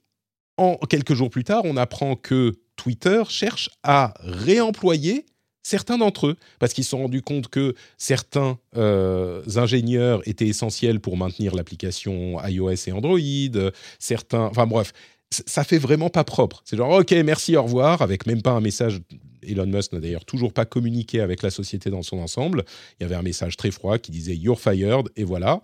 en, 0.57 0.77
quelques 0.77 1.15
jours 1.15 1.31
plus 1.31 1.45
tard, 1.45 1.63
on 1.65 1.77
apprend 1.77 2.17
que 2.17 2.55
Twitter 2.77 3.23
cherche 3.29 3.71
à 3.83 4.15
réemployer 4.21 5.27
certains 5.63 5.97
d'entre 5.97 6.29
eux, 6.29 6.37
parce 6.59 6.75
qu'ils 6.75 6.85
se 6.85 6.91
sont 6.91 6.99
rendus 6.99 7.23
compte 7.23 7.49
que 7.49 7.75
certains 7.97 8.59
euh, 8.77 9.43
ingénieurs 9.57 10.21
étaient 10.29 10.47
essentiels 10.47 11.01
pour 11.01 11.17
maintenir 11.17 11.55
l'application 11.55 12.37
iOS 12.47 12.87
et 12.87 12.93
Android, 12.93 13.71
certains... 13.99 14.45
Enfin 14.45 14.67
bref, 14.67 14.93
ça 15.31 15.65
fait 15.65 15.79
vraiment 15.79 16.11
pas 16.11 16.23
propre. 16.23 16.63
C'est 16.65 16.77
genre, 16.77 16.93
ok, 16.93 17.11
merci, 17.25 17.57
au 17.57 17.63
revoir, 17.63 18.03
avec 18.03 18.27
même 18.27 18.43
pas 18.43 18.53
un 18.53 18.61
message. 18.61 19.01
Elon 19.43 19.67
Musk 19.67 19.93
n'a 19.93 20.01
d'ailleurs 20.01 20.25
toujours 20.25 20.53
pas 20.53 20.65
communiqué 20.65 21.21
avec 21.21 21.43
la 21.43 21.51
société 21.51 21.91
dans 21.91 22.03
son 22.03 22.19
ensemble. 22.19 22.65
Il 22.99 23.03
y 23.03 23.07
avait 23.07 23.15
un 23.15 23.23
message 23.23 23.57
très 23.57 23.71
froid 23.71 23.99
qui 23.99 24.11
disait 24.11 24.37
You're 24.37 24.61
fired, 24.61 25.09
et 25.17 25.25
voilà. 25.25 25.61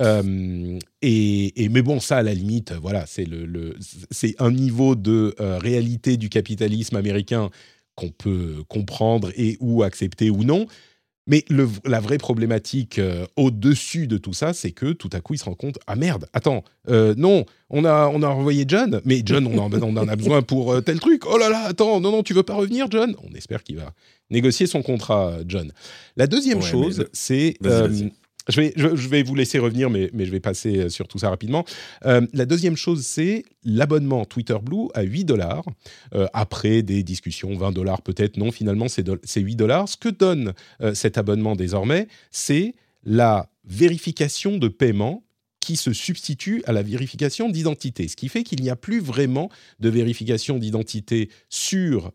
Euh, 0.00 0.78
et, 1.02 1.68
mais 1.70 1.82
bon, 1.82 2.00
ça, 2.00 2.18
à 2.18 2.22
la 2.22 2.34
limite, 2.34 2.72
voilà, 2.80 3.04
c'est 3.06 3.24
le, 3.24 3.76
c'est 4.10 4.36
un 4.38 4.52
niveau 4.52 4.94
de 4.94 5.34
euh, 5.40 5.58
réalité 5.58 6.16
du 6.16 6.28
capitalisme 6.28 6.96
américain 6.96 7.50
qu'on 7.96 8.10
peut 8.10 8.62
comprendre 8.68 9.30
et 9.36 9.56
ou 9.60 9.82
accepter 9.82 10.30
ou 10.30 10.44
non. 10.44 10.66
Mais 11.26 11.44
le, 11.50 11.68
la 11.84 12.00
vraie 12.00 12.16
problématique 12.16 12.98
euh, 12.98 13.26
au-dessus 13.36 14.06
de 14.06 14.16
tout 14.16 14.32
ça, 14.32 14.54
c'est 14.54 14.70
que 14.70 14.92
tout 14.92 15.10
à 15.12 15.20
coup, 15.20 15.34
il 15.34 15.38
se 15.38 15.44
rend 15.44 15.54
compte 15.54 15.78
ah 15.86 15.96
merde, 15.96 16.26
attends, 16.32 16.64
non, 16.88 17.44
on 17.68 17.84
a 17.84 18.08
on 18.08 18.22
a 18.22 18.28
envoyé 18.28 18.64
John, 18.66 19.02
mais 19.04 19.20
John, 19.24 19.46
on 19.46 19.58
en, 19.58 19.70
on 19.70 19.96
en 19.96 20.08
a 20.08 20.16
besoin 20.16 20.40
pour 20.40 20.82
tel 20.84 21.00
truc. 21.00 21.26
Oh 21.26 21.36
là 21.36 21.50
là, 21.50 21.64
attends, 21.64 22.00
non 22.00 22.12
non, 22.12 22.22
tu 22.22 22.32
veux 22.32 22.44
pas 22.44 22.54
revenir, 22.54 22.86
John? 22.90 23.14
On 23.28 23.34
espère 23.34 23.62
qu'il 23.62 23.76
va 23.76 23.92
négocier 24.30 24.66
son 24.66 24.80
contrat, 24.80 25.34
John. 25.46 25.70
La 26.16 26.26
deuxième 26.28 26.62
chose, 26.62 27.06
c'est 27.12 27.56
je 28.48 29.08
vais, 29.08 29.22
vous 29.22 29.34
laisser 29.34 29.58
revenir, 29.58 29.90
mais, 29.90 30.10
je 30.12 30.30
vais 30.30 30.40
passer 30.40 30.78
euh, 30.78 30.88
sur 30.88 31.06
tout 31.08 31.18
ça 31.18 31.30
rapidement. 31.30 31.64
Euh, 32.06 32.26
la 32.32 32.46
deuxième 32.46 32.76
chose, 32.76 33.04
c'est 33.04 33.44
l'abonnement 33.64 34.24
Twitter 34.24 34.56
Blue 34.62 34.88
à 34.94 35.02
8 35.02 35.24
dollars. 35.24 35.64
Euh, 36.14 36.26
après 36.32 36.82
des 36.82 37.02
discussions, 37.02 37.54
20 37.56 37.72
dollars 37.72 38.02
peut-être. 38.02 38.36
Non, 38.36 38.50
finalement, 38.50 38.86
c'est 38.88 39.40
8 39.40 39.56
dollars. 39.56 39.88
Ce 39.88 39.96
que 39.96 40.08
donne 40.08 40.52
cet 40.94 41.18
abonnement 41.18 41.56
désormais, 41.56 42.08
c'est 42.30 42.74
la 43.04 43.50
vérification 43.64 44.58
de 44.58 44.68
paiement 44.68 45.22
qui 45.60 45.76
se 45.76 45.92
substitue 45.92 46.62
à 46.66 46.72
la 46.72 46.82
vérification 46.82 47.50
d'identité. 47.50 48.08
Ce 48.08 48.16
qui 48.16 48.28
fait 48.28 48.42
qu'il 48.42 48.62
n'y 48.62 48.70
a 48.70 48.76
plus 48.76 49.00
vraiment 49.00 49.50
de 49.80 49.90
vérification 49.90 50.58
d'identité 50.58 51.28
sur 51.50 52.12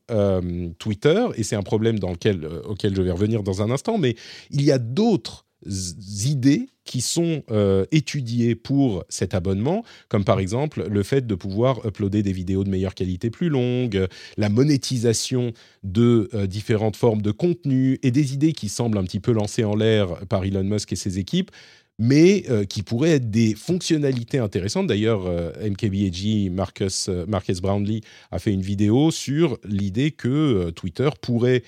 Twitter, 0.80 1.26
et 1.36 1.44
c'est 1.44 1.56
un 1.56 1.62
problème 1.62 2.00
dans 2.00 2.12
lequel, 2.12 2.48
auquel 2.66 2.96
je 2.96 3.02
vais 3.02 3.12
revenir 3.12 3.44
dans 3.44 3.62
un 3.62 3.70
instant, 3.70 3.98
mais 3.98 4.16
il 4.50 4.64
y 4.64 4.72
a 4.72 4.80
d'autres 4.80 5.46
idées 5.66 6.68
qui 6.86 7.02
sont 7.02 7.44
euh, 7.50 7.86
étudiées 7.92 8.56
pour 8.56 9.06
cet 9.08 9.34
abonnement, 9.34 9.84
comme 10.10 10.26
par 10.26 10.40
exemple 10.40 10.86
le 10.90 11.04
fait 11.04 11.26
de 11.26 11.36
pouvoir 11.36 11.86
uploader 11.86 12.24
des 12.24 12.34
vidéos 12.34 12.64
de 12.64 12.70
meilleure 12.70 12.96
qualité 12.96 13.30
plus 13.30 13.50
longues, 13.50 14.08
la 14.38 14.50
monétisation 14.50 15.54
de 15.84 16.30
différentes 16.46 16.98
formes 16.98 17.22
de 17.22 17.32
contenu 17.32 18.00
et 18.04 18.12
des 18.12 18.34
idées 18.34 18.54
qui 18.54 18.68
semblent 18.68 18.98
un 18.98 19.04
petit 19.04 19.22
peu 19.22 19.32
lancées 19.32 19.64
en 19.64 19.76
l'air 19.76 20.26
par 20.28 20.44
Elon 20.44 20.64
Musk 20.64 20.92
et 20.92 20.98
ses 20.98 21.20
équipes 21.20 21.52
mais 22.00 22.44
euh, 22.50 22.66
qui 22.66 22.84
pourraient 22.84 23.12
être 23.12 23.30
des 23.30 23.56
fonctionnalités 23.56 24.40
intéressantes. 24.40 24.88
D'ailleurs, 24.88 25.26
euh, 25.28 25.52
MKBHD, 25.62 26.52
Marcus, 26.52 27.08
euh, 27.10 27.26
Marcus 27.28 27.62
Brownlee, 27.62 28.02
a 28.32 28.40
fait 28.40 28.52
une 28.52 28.62
vidéo 28.62 29.12
sur 29.12 29.60
l'idée 29.64 30.12
que 30.12 30.72
Twitter 30.72 31.10
pourrait 31.22 31.64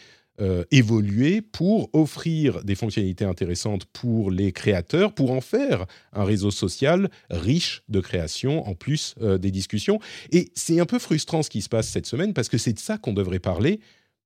évoluer 0.72 1.42
pour 1.42 1.90
offrir 1.94 2.64
des 2.64 2.76
fonctionnalités 2.76 3.26
intéressantes 3.26 3.86
pour 3.86 4.32
les 4.32 4.52
créateurs, 4.52 5.14
pour 5.14 5.32
en 5.32 5.40
faire 5.40 5.86
un 6.12 6.26
réseau 6.26 6.52
social 6.52 7.10
riche 7.30 7.84
de 7.88 8.02
création, 8.02 8.68
en 8.68 8.76
plus 8.76 9.16
des 9.20 9.52
discussions. 9.52 10.00
Et 10.32 10.52
c'est 10.54 10.80
un 10.80 10.86
peu 10.86 11.00
frustrant 11.00 11.42
ce 11.42 11.50
qui 11.50 11.62
se 11.62 11.70
passe 11.70 11.88
cette 11.88 12.06
semaine, 12.06 12.34
parce 12.34 12.50
que 12.50 12.58
c'est 12.58 12.74
de 12.74 12.80
ça 12.80 12.98
qu'on 12.98 13.14
devrait 13.14 13.40
parler. 13.40 13.80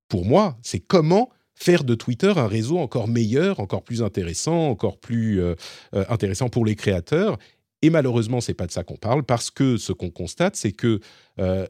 Pour 0.07 0.25
moi, 0.25 0.57
c'est 0.63 0.79
comment 0.79 1.29
faire 1.59 1.83
de 1.83 1.93
Twitter 1.93 2.33
un 2.35 2.47
réseau 2.47 2.77
encore 2.77 3.07
meilleur, 3.07 3.59
encore 3.59 3.83
plus 3.83 4.01
intéressant, 4.01 4.69
encore 4.69 4.97
plus 4.97 5.41
euh, 5.41 5.55
euh, 5.93 6.05
intéressant 6.09 6.49
pour 6.49 6.65
les 6.65 6.75
créateurs. 6.75 7.37
Et 7.81 7.89
malheureusement, 7.89 8.41
c'est 8.41 8.53
pas 8.53 8.65
de 8.65 8.71
ça 8.71 8.83
qu'on 8.83 8.95
parle, 8.95 9.23
parce 9.23 9.51
que 9.51 9.77
ce 9.77 9.91
qu'on 9.91 10.09
constate, 10.09 10.55
c'est 10.55 10.71
que 10.71 10.99
euh, 11.39 11.67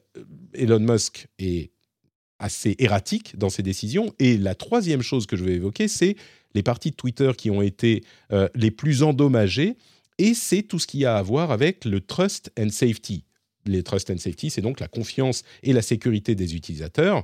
Elon 0.54 0.80
Musk 0.80 1.28
est 1.40 1.72
assez 2.40 2.76
erratique 2.80 3.38
dans 3.38 3.50
ses 3.50 3.64
décisions. 3.64 4.14
Et 4.20 4.38
la 4.38 4.56
troisième 4.56 5.02
chose 5.02 5.26
que 5.26 5.36
je 5.36 5.44
vais 5.44 5.54
évoquer, 5.54 5.88
c'est 5.88 6.16
les 6.56 6.64
parties 6.64 6.92
de 6.92 6.96
Twitter 6.96 7.32
qui 7.38 7.52
ont 7.52 7.62
été 7.62 8.04
les 8.56 8.72
plus 8.72 9.04
endommagées. 9.04 9.76
Et 10.18 10.34
c'est 10.34 10.64
tout 10.64 10.80
ce 10.80 10.88
qui 10.88 11.06
a 11.06 11.16
à 11.16 11.22
voir 11.22 11.52
avec 11.52 11.86
le 11.86 12.02
trust 12.02 12.52
and 12.60 12.70
safety. 12.70 13.24
Les 13.66 13.84
trust 13.84 14.10
and 14.10 14.18
safety, 14.18 14.50
c'est 14.50 14.62
donc 14.62 14.80
la 14.80 14.88
confiance 14.88 15.44
et 15.64 15.74
la 15.74 15.82
sécurité 15.82 16.36
des 16.36 16.56
utilisateurs. 16.56 17.24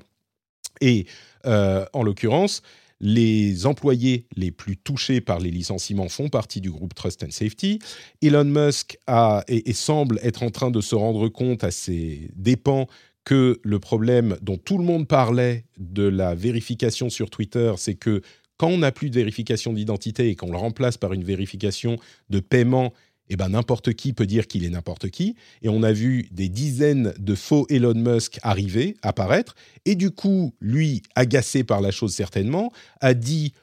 Et 0.82 1.06
euh, 1.46 1.86
en 1.94 2.04
l'occurrence, 2.04 2.62
les 3.02 3.66
employés 3.66 4.28
les 4.36 4.52
plus 4.52 4.78
touchés 4.78 5.22
par 5.22 5.40
les 5.40 5.52
licenciements 5.52 6.08
font 6.08 6.30
partie 6.30 6.62
du 6.62 6.72
groupe 6.72 6.94
Trust 6.94 7.24
and 7.24 7.32
Safety. 7.32 7.80
Elon 8.22 8.46
Musk 8.46 8.98
a, 9.08 9.44
et, 9.48 9.74
semble 9.74 10.20
être 10.24 10.44
en 10.44 10.50
train 10.50 10.72
de 10.72 10.80
se 10.82 10.96
rendre 10.96 11.28
compte 11.28 11.64
à 11.64 11.72
ses 11.72 12.30
dépens 12.36 12.88
que 13.25 13.60
le 13.63 13.79
problème 13.79 14.38
dont 14.41 14.58
tout 14.58 14.77
le 14.77 14.84
monde 14.84 15.08
parlait 15.08 15.65
de 15.77 16.03
la 16.03 16.36
vérification 16.36 17.10
sur 17.10 17.29
Twitter, 17.29 17.74
c'est 17.77 17.96
que 17.96 18.22
quand 18.58 18.70
on 18.70 18.77
n'a 18.77 18.91
plus 18.91 19.10
de 19.10 19.15
vérification 19.15 19.74
d'identité 19.74 20.29
et 20.29 20.36
qu'on 20.36 20.51
le 20.51 20.58
remplace 20.58 20.98
par 20.98 21.12
une 21.12 21.24
vérification 21.24 21.98
de 22.29 22.39
paiement 22.39 22.94
eh 23.27 23.36
ben, 23.36 23.50
n'importe 23.50 23.94
qui 23.94 24.13
peut 24.13 24.27
dire 24.27 24.48
qu'il 24.48 24.63
est 24.63 24.70
n'importe 24.70 25.10
qui. 25.10 25.36
Et 25.63 25.70
on 25.70 25.82
a 25.82 25.91
vu 25.91 26.27
des 26.32 26.48
dizaines 26.48 27.13
de 27.17 27.36
faux 27.36 27.65
Elon 27.70 27.96
Musk 27.96 28.39
arriver, 28.44 28.96
apparaître. 29.01 29.55
Et 29.86 29.96
du 29.96 30.12
coup, 30.12 30.53
lui, 30.62 31.01
agacé 31.15 31.63
par 31.63 31.82
la 31.82 31.91
chose 31.91 32.13
certainement, 32.13 32.72
a 33.01 33.15
dit 33.15 33.53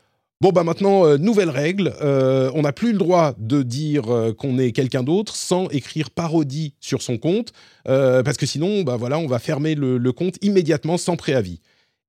Bon, 0.42 0.50
bah 0.50 0.64
maintenant, 0.64 1.06
euh, 1.06 1.18
nouvelle 1.18 1.50
règle, 1.50 1.94
euh, 2.02 2.50
on 2.56 2.62
n'a 2.62 2.72
plus 2.72 2.90
le 2.90 2.98
droit 2.98 3.32
de 3.38 3.62
dire 3.62 4.12
euh, 4.12 4.32
qu'on 4.32 4.58
est 4.58 4.72
quelqu'un 4.72 5.04
d'autre 5.04 5.36
sans 5.36 5.68
écrire 5.68 6.10
parodie 6.10 6.74
sur 6.80 7.00
son 7.00 7.16
compte, 7.16 7.52
parce 7.84 8.36
que 8.36 8.44
sinon, 8.44 8.82
bah 8.82 8.96
voilà, 8.96 9.20
on 9.20 9.28
va 9.28 9.38
fermer 9.38 9.76
le, 9.76 10.10
compte 10.10 10.38
immédiatement 10.42 10.98
sans 10.98 11.14
préavis. 11.14 11.60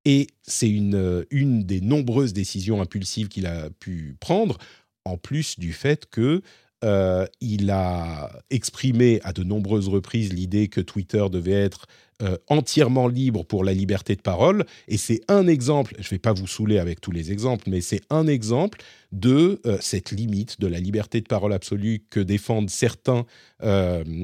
Et 0.04 0.26
c'est 0.42 0.68
une, 0.68 1.24
une 1.30 1.62
des 1.62 1.80
nombreuses 1.80 2.32
décisions 2.32 2.82
impulsives 2.82 3.28
qu'il 3.28 3.46
a 3.46 3.70
pu 3.70 4.16
prendre, 4.18 4.58
en 5.04 5.16
plus 5.16 5.56
du 5.56 5.72
fait 5.72 6.06
que 6.10 6.42
euh, 6.84 7.26
il 7.40 7.70
a 7.70 8.30
exprimé 8.50 9.20
à 9.24 9.32
de 9.32 9.42
nombreuses 9.42 9.88
reprises 9.88 10.32
l'idée 10.32 10.68
que 10.68 10.80
Twitter 10.80 11.24
devait 11.30 11.52
être 11.52 11.86
euh, 12.22 12.36
entièrement 12.48 13.08
libre 13.08 13.44
pour 13.44 13.64
la 13.64 13.72
liberté 13.72 14.14
de 14.14 14.20
parole. 14.20 14.64
Et 14.86 14.98
c'est 14.98 15.22
un 15.28 15.46
exemple, 15.46 15.94
je 15.98 16.06
ne 16.06 16.10
vais 16.10 16.18
pas 16.18 16.32
vous 16.32 16.46
saouler 16.46 16.78
avec 16.78 17.00
tous 17.00 17.10
les 17.10 17.32
exemples, 17.32 17.64
mais 17.68 17.80
c'est 17.80 18.02
un 18.10 18.26
exemple 18.26 18.78
de 19.12 19.60
euh, 19.66 19.78
cette 19.80 20.10
limite 20.10 20.60
de 20.60 20.66
la 20.66 20.78
liberté 20.78 21.20
de 21.20 21.26
parole 21.26 21.52
absolue 21.52 22.04
que 22.10 22.20
défendent 22.20 22.70
certains, 22.70 23.24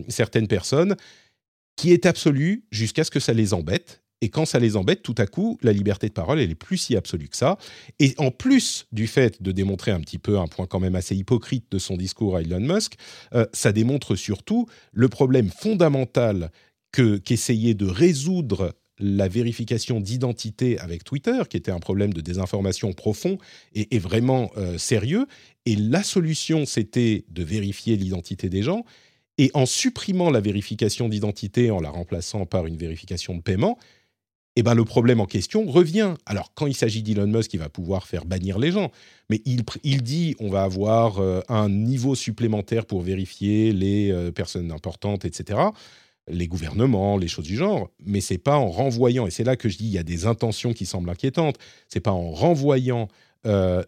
certaines 0.08 0.48
personnes, 0.48 0.96
qui 1.76 1.92
est 1.92 2.04
absolue 2.04 2.64
jusqu'à 2.70 3.04
ce 3.04 3.10
que 3.10 3.20
ça 3.20 3.32
les 3.32 3.54
embête. 3.54 4.02
Et 4.22 4.28
quand 4.28 4.44
ça 4.44 4.58
les 4.58 4.76
embête, 4.76 5.02
tout 5.02 5.14
à 5.18 5.26
coup, 5.26 5.58
la 5.62 5.72
liberté 5.72 6.08
de 6.08 6.12
parole, 6.12 6.40
elle 6.40 6.50
est 6.50 6.54
plus 6.54 6.76
si 6.76 6.96
absolue 6.96 7.28
que 7.28 7.36
ça. 7.36 7.56
Et 7.98 8.14
en 8.18 8.30
plus 8.30 8.86
du 8.92 9.06
fait 9.06 9.42
de 9.42 9.52
démontrer 9.52 9.90
un 9.92 10.00
petit 10.00 10.18
peu 10.18 10.38
un 10.38 10.46
point 10.46 10.66
quand 10.66 10.80
même 10.80 10.94
assez 10.94 11.16
hypocrite 11.16 11.64
de 11.70 11.78
son 11.78 11.96
discours 11.96 12.36
à 12.36 12.42
Elon 12.42 12.60
Musk, 12.60 12.94
euh, 13.34 13.46
ça 13.52 13.72
démontre 13.72 14.16
surtout 14.16 14.66
le 14.92 15.08
problème 15.08 15.50
fondamental 15.50 16.50
que 16.92 17.18
qu'essayait 17.18 17.74
de 17.74 17.86
résoudre 17.86 18.74
la 19.00 19.28
vérification 19.28 19.98
d'identité 19.98 20.78
avec 20.78 21.04
Twitter, 21.04 21.40
qui 21.48 21.56
était 21.56 21.70
un 21.70 21.78
problème 21.78 22.12
de 22.12 22.20
désinformation 22.20 22.92
profond 22.92 23.38
et, 23.74 23.98
vraiment 23.98 24.50
euh, 24.56 24.76
sérieux. 24.76 25.26
Et 25.64 25.74
la 25.74 26.02
solution, 26.02 26.66
c'était 26.66 27.24
de 27.30 27.42
vérifier 27.42 27.96
l'identité 27.96 28.50
des 28.50 28.62
gens. 28.62 28.84
Et 29.38 29.50
en 29.54 29.64
supprimant 29.64 30.28
la 30.28 30.40
vérification 30.40 31.08
d'identité, 31.08 31.70
en 31.70 31.80
la 31.80 31.88
remplaçant 31.88 32.44
par 32.44 32.66
une 32.66 32.76
vérification 32.76 33.34
de 33.34 33.40
paiement, 33.40 33.78
eh 34.60 34.62
ben, 34.62 34.74
le 34.74 34.84
problème 34.84 35.20
en 35.20 35.26
question 35.26 35.64
revient. 35.64 36.14
Alors, 36.26 36.52
quand 36.54 36.66
il 36.66 36.74
s'agit 36.74 37.02
d'Elon 37.02 37.26
Musk, 37.26 37.54
il 37.54 37.60
va 37.60 37.70
pouvoir 37.70 38.06
faire 38.06 38.26
bannir 38.26 38.58
les 38.58 38.72
gens, 38.72 38.90
mais 39.30 39.40
il, 39.46 39.62
il 39.84 40.02
dit 40.02 40.36
on 40.38 40.50
va 40.50 40.64
avoir 40.64 41.18
euh, 41.18 41.40
un 41.48 41.70
niveau 41.70 42.14
supplémentaire 42.14 42.84
pour 42.84 43.00
vérifier 43.00 43.72
les 43.72 44.10
euh, 44.10 44.30
personnes 44.30 44.70
importantes, 44.70 45.24
etc., 45.24 45.58
les 46.28 46.46
gouvernements, 46.46 47.16
les 47.16 47.26
choses 47.26 47.46
du 47.46 47.56
genre, 47.56 47.88
mais 48.04 48.20
c'est 48.20 48.38
pas 48.38 48.56
en 48.56 48.70
renvoyant, 48.70 49.26
et 49.26 49.30
c'est 49.30 49.44
là 49.44 49.56
que 49.56 49.70
je 49.70 49.78
dis 49.78 49.86
il 49.86 49.92
y 49.92 49.98
a 49.98 50.02
des 50.02 50.26
intentions 50.26 50.74
qui 50.74 50.84
semblent 50.84 51.08
inquiétantes, 51.08 51.56
c'est 51.88 52.00
pas 52.00 52.12
en 52.12 52.30
renvoyant 52.30 53.08
euh, 53.46 53.82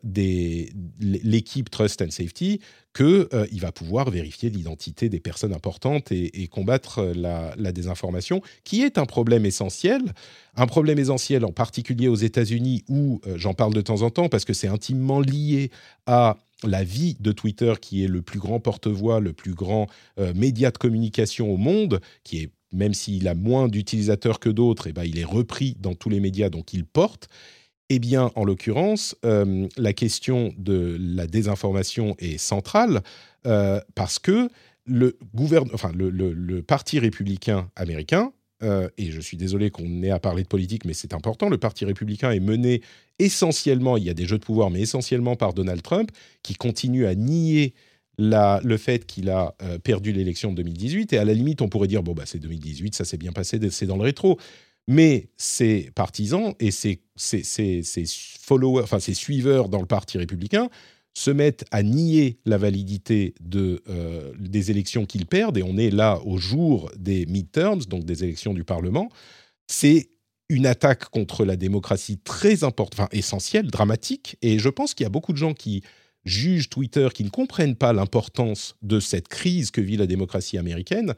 l'équipe 0.99 1.69
Trust 1.69 2.01
and 2.01 2.11
Safety 2.11 2.61
qu'il 2.95 3.27
euh, 3.35 3.47
va 3.53 3.71
pouvoir 3.71 4.11
vérifier 4.11 4.49
l'identité 4.49 5.11
des 5.11 5.21
personnes 5.21 5.53
importantes 5.53 6.11
et, 6.11 6.49
combattre 6.49 7.01
euh, 7.01 7.53
la, 7.57 7.73
désinformation, 7.73 8.41
qui 8.65 8.83
est 8.83 8.97
un 8.97 9.05
problème 9.05 9.45
essentiel, 9.45 10.15
un 10.57 10.67
problème 10.67 10.99
essentiel 10.99 11.45
en 11.45 11.53
particulier 11.53 12.09
aux 12.09 12.17
États-Unis 12.17 12.85
où 12.88 13.21
j'en 13.37 13.53
parle 13.53 13.75
de 13.75 13.83
temps 13.83 14.01
en 14.01 14.11
temps 14.11 14.31
parce 14.31 14.47
que 14.47 14.55
c'est 14.55 14.69
intimement 14.69 15.21
lié 15.21 15.71
à 16.07 16.38
la 16.65 16.83
vie 16.83 17.17
de 17.21 17.33
Twitter, 17.33 17.75
qui 17.81 18.05
est 18.05 18.09
le 18.09 18.23
plus 18.23 18.38
grand 18.38 18.59
porte-voix, 18.59 19.21
le 19.21 19.33
plus 19.33 19.55
grand 19.55 19.88
média 20.35 20.71
de 20.71 20.79
communication 20.79 21.53
au 21.53 21.57
monde, 21.57 22.01
qui 22.25 22.38
est 22.38 22.51
même 22.73 22.95
s'il 22.95 23.29
a 23.29 23.35
moins 23.35 23.69
d'utilisateurs 23.69 24.41
que 24.41 24.49
d'autres, 24.49 24.87
et 24.87 24.91
eh 24.91 24.93
ben, 24.93 25.05
il 25.05 25.19
est 25.19 25.25
repris 25.25 25.77
dans 25.79 25.95
tous 25.95 26.09
les 26.09 26.21
médias, 26.21 26.49
donc 26.49 26.73
il 26.73 26.85
porte. 26.85 27.29
Eh 27.94 27.98
bien, 27.98 28.31
en 28.37 28.44
l'occurrence, 28.44 29.14
euh, 29.22 29.68
la 29.76 29.92
question 29.92 30.55
de 30.57 30.96
la 30.98 31.26
désinformation 31.26 32.16
est 32.18 32.38
centrale 32.38 33.02
euh, 33.46 33.83
parce 33.94 34.18
que 34.18 34.48
le, 34.87 35.18
enfin, 35.74 35.92
le, 35.94 36.62
Parti 36.62 36.98
républicain 36.98 37.68
américain, 37.76 38.33
euh, 38.62 38.88
et 38.96 39.11
je 39.11 39.20
suis 39.20 39.37
désolé 39.37 39.68
qu'on 39.68 40.02
ait 40.02 40.11
à 40.11 40.18
parler 40.18 40.42
de 40.42 40.48
politique, 40.48 40.87
mais 40.87 40.94
c'est 40.94 41.12
important, 41.12 41.50
le 41.50 41.59
Parti 41.59 41.85
républicain 41.85 42.31
est 42.31 42.40
mené 42.40 42.81
essentiellement, 43.18 43.98
il 43.98 44.05
y 44.05 44.11
a 44.11 44.14
des 44.14 44.24
jeux 44.24 44.38
de 44.38 44.44
pouvoir, 44.44 44.70
mais 44.70 44.81
essentiellement 44.81 45.37
par 45.37 45.52
Donald 45.52 45.83
Trump, 45.83 46.11
qui 46.42 46.55
continue 46.55 47.05
à 47.05 47.14
nier 47.14 47.74
le 48.16 48.76
fait 48.78 49.05
qu'il 49.05 49.28
a 49.28 49.55
perdu 49.85 50.12
l'élection 50.12 50.52
de 50.52 50.57
2018. 50.57 51.12
Et 51.12 51.18
à 51.18 51.26
la 51.26 51.35
limite, 51.35 51.61
on 51.61 51.68
pourrait 51.68 51.88
dire, 51.88 52.02
bon, 52.02 52.14
bah, 52.14 52.22
c'est 52.24 52.38
2018, 52.38 52.94
ça 52.94 53.05
s'est 53.05 53.18
bien 53.18 53.33
passé, 53.33 53.61
c'est 53.70 53.87
dans 53.87 53.96
le 53.96 54.02
rétro. 54.02 54.38
Mais 54.88 55.31
ses 55.37 55.90
partisans 55.95 56.55
et 56.59 56.71
ses, 56.71 57.01
followers, 58.40 58.83
enfin 58.83 58.99
ses 58.99 59.14
suiveurs 59.14 59.68
dans 59.68 59.81
le 59.81 59.87
parti 59.87 60.18
républicain 60.18 60.68
se 61.14 61.31
mettent 61.31 61.64
à 61.71 61.83
nier 61.83 62.38
la 62.47 62.59
validité 62.59 63.35
euh, 63.55 64.33
des 64.38 64.71
élections 64.71 65.05
qu'ils 65.05 65.27
perdent, 65.27 65.59
et 65.59 65.62
on 65.62 65.77
est 65.77 65.90
là 65.90 66.21
au 66.25 66.38
jour 66.38 66.90
des 66.97 67.27
midterms, 67.27 67.83
donc 67.85 68.05
des 68.05 68.25
élections 68.25 68.55
du 68.55 68.64
Parlement. 68.64 69.11
C'est 69.66 70.09
une 70.49 70.66
attaque 70.66 71.05
contre 71.07 71.45
la 71.45 71.57
démocratie 71.57 72.18
très 72.18 72.64
importante, 72.64 73.01
enfin 73.01 73.09
essentielle, 73.12 73.71
dramatique, 73.71 74.37
et 74.42 74.59
je 74.59 74.68
pense 74.68 74.95
qu'il 74.95 75.05
y 75.05 75.07
a 75.07 75.11
beaucoup 75.11 75.33
de 75.33 75.38
gens 75.38 75.55
qui 75.55 75.83
jugent 76.25 76.68
Twitter, 76.68 77.09
qui 77.12 77.25
ne 77.25 77.31
comprennent 77.31 77.77
pas 77.77 77.92
l'importance 77.92 78.77
de 78.83 79.01
cette 79.01 79.29
crise 79.29 79.71
que 79.71 79.81
vit 79.81 79.97
la 79.97 80.07
démocratie 80.07 80.57
américaine 80.57 81.14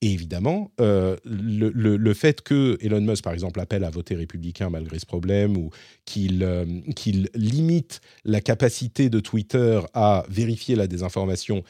Et 0.00 0.12
évidemment, 0.12 0.70
euh, 0.80 1.16
le, 1.24 2.14
fait 2.14 2.42
que 2.42 2.78
Elon 2.80 3.00
Musk, 3.00 3.24
par 3.24 3.32
exemple, 3.32 3.58
appelle 3.58 3.82
à 3.82 3.90
voter 3.90 4.14
républicain 4.14 4.70
malgré 4.70 4.98
ce 5.00 5.06
problème, 5.06 5.56
ou 5.56 5.70
qu'il 6.04 6.44
euh, 6.44 6.64
qu'il 6.94 7.28
limite 7.34 8.00
la 8.24 8.40
capacité 8.40 9.10
de 9.10 9.18
Twitter 9.18 9.80
à 9.94 10.24
vérifier 10.28 10.76
la 10.76 10.86
désinformation, 10.86 11.64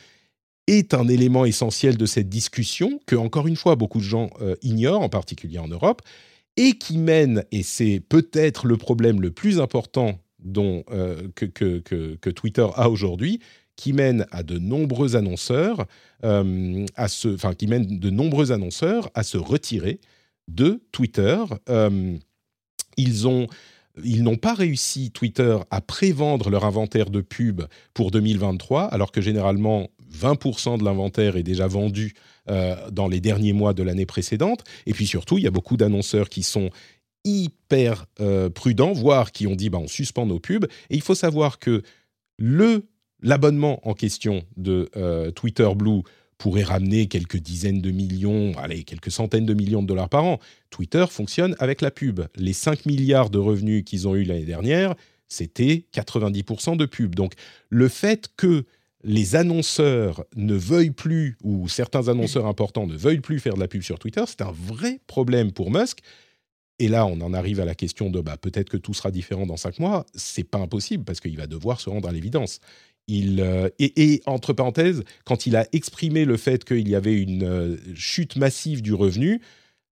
est 0.67 0.93
un 0.93 1.09
élément 1.09 1.47
essentiel 1.47 1.97
de 1.97 2.05
cette 2.05 2.29
discussion 2.29 3.01
que, 3.07 3.17
encore 3.17 3.47
une 3.47 3.57
fois, 3.57 3.77
beaucoup 3.77 3.99
de 3.99 4.05
gens 4.05 4.29
euh, 4.43 4.57
ignorent, 4.61 5.01
en 5.01 5.09
particulier 5.09 5.59
en 5.59 5.69
Europe, 5.69 6.03
et 6.59 6.77
qui 6.77 6.99
mène, 6.99 7.45
et 7.51 7.62
c'est 7.62 8.03
peut-être 8.07 8.67
le 8.67 8.77
problème 8.77 9.23
le 9.23 9.31
plus 9.31 9.59
important 9.59 10.21
dont, 10.38 10.83
que, 11.35 12.31
Twitter 12.31 12.67
a 12.75 12.91
aujourd'hui, 12.91 13.41
qui 13.79 13.93
mène 13.93 14.27
à 14.33 14.43
de 14.43 14.59
nombreux 14.59 15.14
annonceurs 15.14 15.87
euh, 16.25 16.85
à 16.97 17.07
se, 17.07 17.29
enfin 17.29 17.55
qui 17.55 17.69
mène 17.69 18.01
de 18.01 18.11
nombreux 18.11 18.51
annonceurs 18.51 19.09
à 19.14 19.23
se 19.23 19.38
retirer 19.38 20.01
de 20.49 20.83
Twitter. 20.91 21.38
Euh, 21.71 22.19
ils 22.99 23.29
ont 23.29 23.47
ils 24.05 24.23
n'ont 24.23 24.37
pas 24.37 24.55
réussi, 24.55 25.11
Twitter, 25.11 25.57
à 25.71 25.81
prévendre 25.81 26.51
leur 26.51 26.64
inventaire 26.64 27.11
de 27.11 27.21
pubs 27.21 27.67
pour 27.95 28.12
2023, 28.12 28.85
alors 28.85 29.11
que 29.11 29.21
généralement 29.21 29.88
20% 30.12 30.79
de 30.79 30.85
l'inventaire 30.85 31.37
est 31.37 31.43
déjà 31.43 31.67
vendu 31.67 32.14
euh, 32.49 32.77
dans 32.91 33.09
les 33.09 33.21
derniers 33.21 33.53
mois 33.53 33.75
de 33.75 33.83
l'année 33.83 34.07
précédente. 34.07 34.62
Et 34.87 34.93
puis 34.93 35.07
surtout, 35.07 35.38
il 35.38 35.45
y 35.45 35.49
a 35.49 35.53
beaucoup 35.53 35.77
d'annonceurs 35.77 36.29
qui 36.29 36.45
sont 36.45 36.71
hyper 37.25 38.07
prudents, 38.55 38.93
voire 38.93 39.33
qui 39.33 39.47
ont 39.49 39.57
dit 39.57 39.69
bah, 39.69 39.79
on 39.79 39.88
suspend 39.88 40.27
nos 40.27 40.38
pubs. 40.38 40.67
Et 40.91 40.95
il 40.95 41.03
faut 41.03 41.17
savoir 41.17 41.59
que 41.59 41.83
le 42.38 42.85
L'abonnement 43.23 43.87
en 43.89 43.95
question 43.95 44.45
de 44.57 44.89
euh, 44.97 45.31
Twitter 45.31 45.69
Blue 45.75 46.03
pourrait 46.39 46.63
ramener 46.63 47.09
quelques 47.09 47.39
dizaines 47.39 47.81
de 47.81 47.91
millions, 47.91 48.53
allez, 48.59 48.85
quelques 48.85 49.11
centaines 49.11 49.45
de 49.45 49.55
millions 49.55 49.83
de 49.83 49.89
dollars 49.89 50.09
par 50.09 50.25
an. 50.25 50.39
Twitter 50.71 51.05
fonctionne 51.11 51.57
avec 51.59 51.81
la 51.81 51.91
pub. 51.91 52.21
Les 52.37 52.53
5 52.53 52.87
milliards 52.87 53.31
de 53.31 53.39
revenus 53.39 53.83
qu'ils 53.85 54.07
ont 54.07 54.15
eu 54.15 54.23
l'année 54.23 54.45
dernière, 54.45 54.95
c'était 55.27 55.85
90% 55.93 56.77
de 56.77 56.87
pub. 56.87 57.17
Donc 57.17 57.35
le 57.71 57.89
fait 57.89 58.29
que 58.37 58.65
les 59.03 59.37
annonceurs 59.37 60.25
ne 60.37 60.55
veuillent 60.55 60.91
plus, 60.91 61.37
ou 61.43 61.69
certains 61.69 62.09
annonceurs 62.09 62.47
importants 62.47 62.87
ne 62.87 62.97
veuillent 62.97 63.21
plus 63.21 63.41
faire 63.41 63.55
de 63.55 63.61
la 63.61 63.69
pub 63.69 63.83
sur 63.83 63.99
Twitter, 63.99 64.23
c'est 64.27 64.43
un 64.43 64.53
vrai 64.53 65.01
problème 65.07 65.53
pour 65.53 65.71
Musk. 65.71 66.01
Et 66.81 66.87
là, 66.87 67.07
on 67.07 67.21
en 67.21 67.35
arrive 67.35 67.59
à 67.59 67.65
la 67.65 67.75
question 67.75 68.11
de 68.11 68.21
bah, 68.21 68.37
peut-être 68.37 68.69
que 68.69 68.77
tout 68.77 68.95
sera 68.95 69.11
différent 69.11 69.47
dans 69.47 69.57
cinq 69.57 69.81
mois. 69.81 70.07
C'est 70.15 70.45
pas 70.45 70.59
impossible 70.59 71.05
parce 71.05 71.19
qu'il 71.19 71.37
va 71.37 71.49
devoir 71.49 71.81
se 71.81 71.91
rendre 71.91 72.09
à 72.09 72.13
l'évidence. 72.13 72.61
Euh, 73.11 73.71
et, 73.79 74.21
entre 74.27 74.53
parenthèses, 74.53 75.03
quand 75.25 75.47
il 75.47 75.57
a 75.57 75.66
exprimé 75.73 76.25
le 76.25 76.37
fait 76.37 76.64
qu'il 76.64 76.88
y 76.88 76.94
avait 76.94 77.18
une 77.18 77.44
euh, 77.44 77.77
chute 77.94 78.37
massive 78.37 78.83
du 78.83 78.92
revenu, 78.92 79.40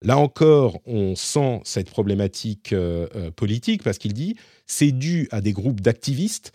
là 0.03 0.19
encore, 0.19 0.81
on 0.87 1.15
sent 1.15 1.61
cette 1.65 1.91
problématique 1.91 2.73
euh, 2.73 3.31
politique 3.31 3.83
parce 3.83 3.99
qu'il 3.99 4.15
dit 4.15 4.37
c'est 4.67 4.93
dû 4.93 5.29
à 5.31 5.41
des 5.41 5.53
groupes 5.53 5.81
d'activistes 5.81 6.53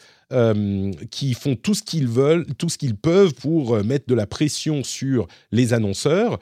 qui 1.10 1.34
font 1.34 1.56
tout 1.56 1.74
ce 1.74 1.82
qu'ils 1.82 2.08
veulent, 2.08 2.46
tout 2.60 2.70
ce 2.70 2.78
qu'ils 2.78 2.96
peuvent 2.96 3.34
pour 3.34 3.84
mettre 3.84 4.06
de 4.08 4.14
la 4.14 4.28
pression 4.28 4.84
sur 4.84 5.28
les 5.52 5.74
annonceurs. 5.74 6.38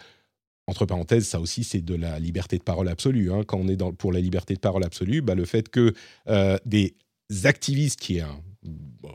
Entre 0.68 0.86
parenthèses, 0.86 1.26
ça 1.26 1.40
aussi, 1.40 1.64
c'est 1.64 1.80
de 1.80 1.96
la 1.96 2.20
liberté 2.20 2.58
de 2.58 2.64
parole 2.64 2.90
absolue. 2.90 3.32
Hein. 3.32 3.44
Quand 3.48 3.60
on 3.60 3.70
est 3.70 3.82
pour 3.94 4.12
la 4.12 4.20
liberté 4.20 4.56
de 4.56 4.60
parole 4.60 4.84
absolue, 4.84 5.22
bah, 5.22 5.36
le 5.36 5.46
fait 5.46 5.70
que 5.70 5.94
des 6.66 6.96
activistes, 7.46 8.02
qui 8.02 8.18
est 8.18 8.22
un 8.22 8.42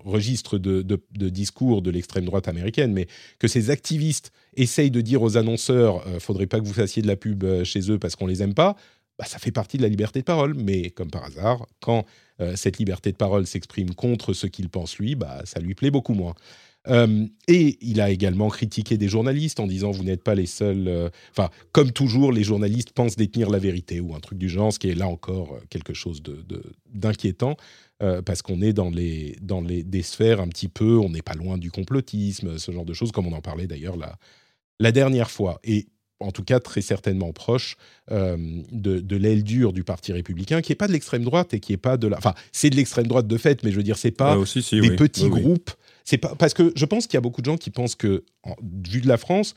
registre 0.05 0.59
de, 0.59 0.83
discours 1.29 1.83
de 1.83 1.91
l'extrême 1.91 2.25
droite 2.25 2.49
américaine, 2.49 2.93
mais 2.93 3.07
que 3.39 3.49
ces 3.49 3.71
activistes 3.71 4.33
essayent 4.57 4.91
de 4.91 5.01
dire 5.01 5.23
aux 5.23 5.37
annonceurs 5.37 6.07
euh, 6.07 6.21
faudrait 6.21 6.47
pas 6.47 6.61
que 6.61 6.65
vous 6.65 6.73
fassiez 6.73 7.03
de 7.03 7.07
la 7.07 7.17
pub 7.17 7.45
euh, 7.45 7.65
chez 7.65 7.91
eux 7.91 7.99
parce 7.99 8.17
qu'on 8.17 8.27
les 8.27 8.43
aime 8.43 8.55
pas, 8.55 8.77
bah, 9.19 9.25
ça 9.25 9.39
fait 9.39 9.53
partie 9.53 9.77
de 9.77 9.83
la 9.83 9.89
liberté 9.89 10.21
de 10.21 10.25
parole. 10.25 10.55
Mais 10.55 10.91
comme 10.91 11.11
par 11.11 11.25
hasard, 11.25 11.67
quand 11.81 12.05
euh, 12.41 12.57
cette 12.57 12.79
liberté 12.79 13.13
de 13.13 13.17
parole 13.17 13.47
s'exprime 13.47 13.95
contre 13.95 14.33
ce 14.33 14.47
qu'il 14.47 14.69
pense 14.69 14.99
lui, 14.99 15.15
bah, 15.15 15.43
ça 15.45 15.61
lui 15.61 15.75
plaît 15.75 15.91
beaucoup 15.91 16.15
moins. 16.15 16.35
et 17.47 17.79
il 17.81 18.01
a 18.01 18.11
également 18.11 18.49
critiqué 18.49 18.99
des 18.99 19.07
journalistes 19.07 19.61
en 19.61 19.69
disant 19.69 19.93
vous 19.93 20.03
n'êtes 20.03 20.25
pas 20.25 20.35
les 20.35 20.47
seuls. 20.47 21.11
Enfin, 21.31 21.49
comme 21.71 21.93
toujours, 21.93 22.33
les 22.33 22.43
journalistes 22.43 22.91
pensent 22.91 23.15
détenir 23.15 23.51
la 23.51 23.61
vérité 23.61 24.01
ou 24.01 24.17
un 24.17 24.21
truc 24.21 24.37
du 24.37 24.49
genre, 24.49 24.73
ce 24.73 24.81
qui 24.81 24.89
est 24.89 24.97
là 24.97 25.07
encore 25.07 25.61
quelque 25.71 25.95
chose 25.95 26.25
d'inquiétant. 26.93 27.57
Euh, 28.03 28.21
parce 28.21 28.43
qu'on 28.43 28.61
est 28.63 28.73
dans, 28.73 28.91
les, 28.91 29.37
dans 29.41 29.61
les, 29.61 29.85
des 29.85 30.03
sphères 30.03 30.41
un 30.41 30.49
petit 30.49 30.69
peu, 30.69 30.99
on 30.99 31.11
n'est 31.11 31.23
pas 31.23 31.35
loin 31.35 31.57
du 31.57 31.71
complotisme, 31.71 32.59
ce 32.59 32.73
genre 32.73 32.85
de 32.85 32.95
choses, 32.95 33.13
comme 33.13 33.29
on 33.29 33.33
en 33.33 33.41
parlait 33.41 33.69
d'ailleurs 33.69 33.97
la, 33.97 34.19
la 34.81 34.91
dernière 34.91 35.31
fois. 35.31 35.61
Et 35.63 35.87
en 36.19 36.33
tout 36.33 36.43
cas 36.43 36.59
très 36.59 36.83
certainement 36.83 37.33
proche 37.33 37.77
euh, 38.11 38.37
de, 38.73 38.99
de 38.99 39.17
l'aile 39.17 39.45
dure 39.45 39.73
du 39.73 39.85
Parti 39.85 40.13
républicain, 40.13 40.63
qui 40.63 40.73
n'est 40.73 40.77
pas 40.77 40.89
de 40.89 40.93
l'extrême 40.93 41.23
droite 41.23 41.55
et 41.55 41.61
qui 41.61 41.73
n'est 41.73 41.79
pas 41.79 41.97
de 41.97 42.09
la... 42.09 42.19
Enfin, 42.19 42.35
c'est 42.51 42.71
de 42.71 42.77
l'extrême 42.77 43.07
droite 43.07 43.29
de 43.29 43.37
fait, 43.37 43.63
mais 43.63 43.71
je 43.71 43.77
veux 43.77 43.83
dire, 43.85 43.99
c'est 43.99 44.11
pas 44.11 44.37
des 44.37 44.97
petits 44.97 45.29
groupes. 45.29 45.71
C'est 46.05 46.19
pas 46.19 46.35
parce 46.35 46.55
que 46.55 46.73
je 46.75 46.85
pense 46.85 47.07
qu'il 47.07 47.15
y 47.15 47.19
a 47.19 47.21
beaucoup 47.21 47.41
de 47.41 47.47
gens 47.47 47.57
qui 47.57 47.71
pensent 47.71 47.95
que, 47.95 48.25
vu 48.85 49.01
de 49.01 49.07
la 49.07 49.17
France, 49.17 49.55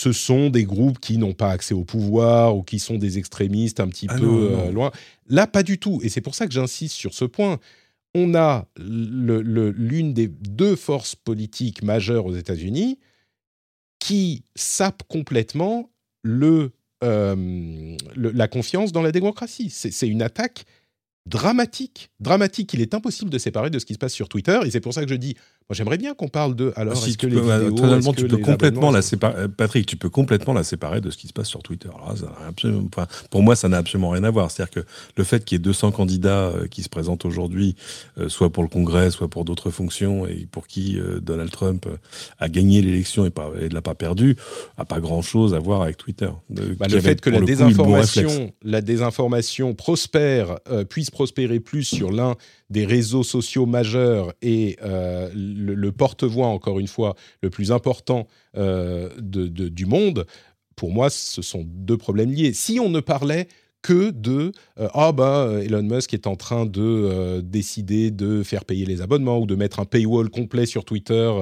ce 0.00 0.12
sont 0.12 0.48
des 0.48 0.64
groupes 0.64 0.98
qui 0.98 1.18
n'ont 1.18 1.34
pas 1.34 1.50
accès 1.50 1.74
au 1.74 1.84
pouvoir 1.84 2.56
ou 2.56 2.62
qui 2.62 2.78
sont 2.78 2.96
des 2.96 3.18
extrémistes 3.18 3.80
un 3.80 3.88
petit 3.88 4.06
ah 4.08 4.16
peu 4.16 4.52
euh, 4.52 4.72
loin. 4.72 4.90
Là, 5.28 5.46
pas 5.46 5.62
du 5.62 5.78
tout. 5.78 6.00
Et 6.02 6.08
c'est 6.08 6.22
pour 6.22 6.34
ça 6.34 6.46
que 6.46 6.54
j'insiste 6.54 6.94
sur 6.94 7.12
ce 7.12 7.26
point. 7.26 7.58
On 8.14 8.34
a 8.34 8.66
l'une 8.78 10.14
des 10.14 10.28
deux 10.28 10.74
forces 10.74 11.14
politiques 11.16 11.82
majeures 11.82 12.24
aux 12.24 12.34
États-Unis 12.34 12.98
qui 13.98 14.42
sape 14.54 15.02
complètement 15.06 15.90
le, 16.22 16.72
euh, 17.04 17.94
la 18.16 18.48
confiance 18.48 18.92
dans 18.92 19.02
la 19.02 19.12
démocratie. 19.12 19.68
C'est 19.68 20.08
une 20.08 20.22
attaque 20.22 20.64
dramatique, 21.26 22.10
dramatique. 22.20 22.72
Il 22.72 22.80
est 22.80 22.94
impossible 22.94 23.28
de 23.30 23.36
séparer 23.36 23.68
de 23.68 23.78
ce 23.78 23.84
qui 23.84 23.92
se 23.92 23.98
passe 23.98 24.14
sur 24.14 24.30
Twitter. 24.30 24.58
Et 24.64 24.70
c'est 24.70 24.80
pour 24.80 24.94
ça 24.94 25.02
que 25.02 25.10
je 25.10 25.14
dis, 25.14 25.36
moi 25.70 25.76
j'aimerais 25.76 25.98
bien 25.98 26.14
qu'on 26.14 26.26
parle 26.26 26.56
de. 26.56 26.72
Alors, 26.74 26.96
si 26.96 27.16
que 27.16 27.28
les 27.28 27.40
vidéos, 27.40 28.12
tu 28.12 28.26
peux 28.26 28.38
complètement 28.38 28.90
la 28.90 29.02
séparer. 29.02 29.46
Patrick, 29.46 29.86
tu 29.86 29.96
peux 29.96 30.08
complètement 30.08 30.52
la 30.52 30.64
séparer 30.64 31.00
de 31.00 31.10
ce 31.10 31.16
qui 31.16 31.28
se 31.28 31.32
passe 31.32 31.46
sur 31.46 31.62
Twitter. 31.62 31.88
absolument, 32.48 32.88
pour 33.30 33.44
moi, 33.44 33.54
ça 33.54 33.68
n'a 33.68 33.76
absolument 33.76 34.10
rien 34.10 34.24
à 34.24 34.30
voir. 34.30 34.50
C'est-à-dire 34.50 34.82
que 34.82 34.88
le 35.16 35.22
fait 35.22 35.44
qu'il 35.44 35.54
y 35.54 35.60
ait 35.60 35.62
200 35.62 35.92
candidats 35.92 36.48
euh, 36.48 36.66
qui 36.66 36.82
se 36.82 36.88
présentent 36.88 37.24
aujourd'hui, 37.24 37.76
euh, 38.18 38.28
soit 38.28 38.50
pour 38.50 38.64
le 38.64 38.68
Congrès, 38.68 39.12
soit 39.12 39.28
pour 39.28 39.44
d'autres 39.44 39.70
fonctions, 39.70 40.26
et 40.26 40.48
pour 40.50 40.66
qui 40.66 40.98
euh, 40.98 41.20
Donald 41.20 41.52
Trump 41.52 41.86
a 42.40 42.48
gagné 42.48 42.82
l'élection 42.82 43.24
et, 43.24 43.30
ne 43.30 43.72
l'a 43.72 43.80
pas 43.80 43.94
perdu, 43.94 44.34
a 44.76 44.84
pas 44.84 44.98
grand-chose 44.98 45.54
à 45.54 45.60
voir 45.60 45.82
avec 45.82 45.96
Twitter. 45.98 46.30
Bah, 46.48 46.86
le 46.90 47.00
fait 47.00 47.20
que 47.20 47.30
la 47.30 47.42
désinformation, 47.42 48.52
la 48.64 48.80
désinformation 48.80 49.74
prospère, 49.74 50.58
puisse 50.88 51.10
prospérer 51.10 51.60
plus 51.60 51.84
sur 51.84 52.10
l'un 52.10 52.34
des 52.70 52.86
réseaux 52.86 53.24
sociaux 53.24 53.66
majeurs 53.66 54.32
et 54.42 54.76
euh, 54.82 55.28
le, 55.34 55.92
porte-voix, 55.92 56.46
encore 56.46 56.78
une 56.78 56.86
fois, 56.86 57.16
le 57.42 57.50
plus 57.50 57.72
important 57.72 58.26
euh, 58.56 59.10
du 59.18 59.86
monde, 59.86 60.26
pour 60.76 60.92
moi, 60.92 61.10
ce 61.10 61.42
sont 61.42 61.64
deux 61.66 61.98
problèmes 61.98 62.32
liés. 62.32 62.52
Si 62.52 62.78
on 62.80 62.88
ne 62.88 63.00
parlait 63.00 63.48
que 63.82 64.10
de 64.10 64.52
euh, 64.78 64.88
ah 64.92 65.10
bah 65.10 65.50
Elon 65.62 65.82
Musk 65.82 66.12
est 66.12 66.26
en 66.26 66.36
train 66.36 66.66
de 66.66 67.40
décider 67.40 68.10
de 68.10 68.42
faire 68.42 68.66
payer 68.66 68.84
les 68.84 69.00
abonnements 69.00 69.38
ou 69.38 69.46
de 69.46 69.54
mettre 69.56 69.80
un 69.80 69.86
paywall 69.86 70.28
complet 70.28 70.66
sur 70.66 70.84
Twitter, 70.84 71.32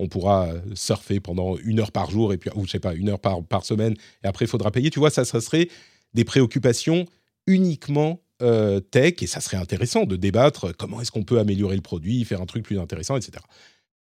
on 0.00 0.08
pourra 0.08 0.48
surfer 0.74 1.20
pendant 1.20 1.56
une 1.58 1.78
heure 1.78 1.92
par 1.92 2.10
jour 2.10 2.32
et 2.32 2.36
puis 2.36 2.50
ou 2.56 2.66
je 2.66 2.72
sais 2.72 2.80
pas 2.80 2.94
une 2.94 3.10
heure 3.10 3.20
par 3.20 3.64
semaine 3.64 3.94
et 4.24 4.26
après 4.26 4.46
il 4.46 4.48
faudra 4.48 4.72
payer. 4.72 4.90
Tu 4.90 4.98
vois 4.98 5.10
ça 5.10 5.24
serait 5.24 5.68
des 6.14 6.24
préoccupations 6.24 7.06
uniquement 7.46 8.23
euh, 8.42 8.80
tech 8.80 9.22
et 9.22 9.26
ça 9.26 9.40
serait 9.40 9.56
intéressant 9.56 10.04
de 10.04 10.16
débattre 10.16 10.76
comment 10.76 11.00
est-ce 11.00 11.12
qu'on 11.12 11.22
peut 11.24 11.38
améliorer 11.38 11.76
le 11.76 11.82
produit, 11.82 12.24
faire 12.24 12.40
un 12.40 12.46
truc 12.46 12.64
plus 12.64 12.78
intéressant, 12.78 13.16
etc. 13.16 13.38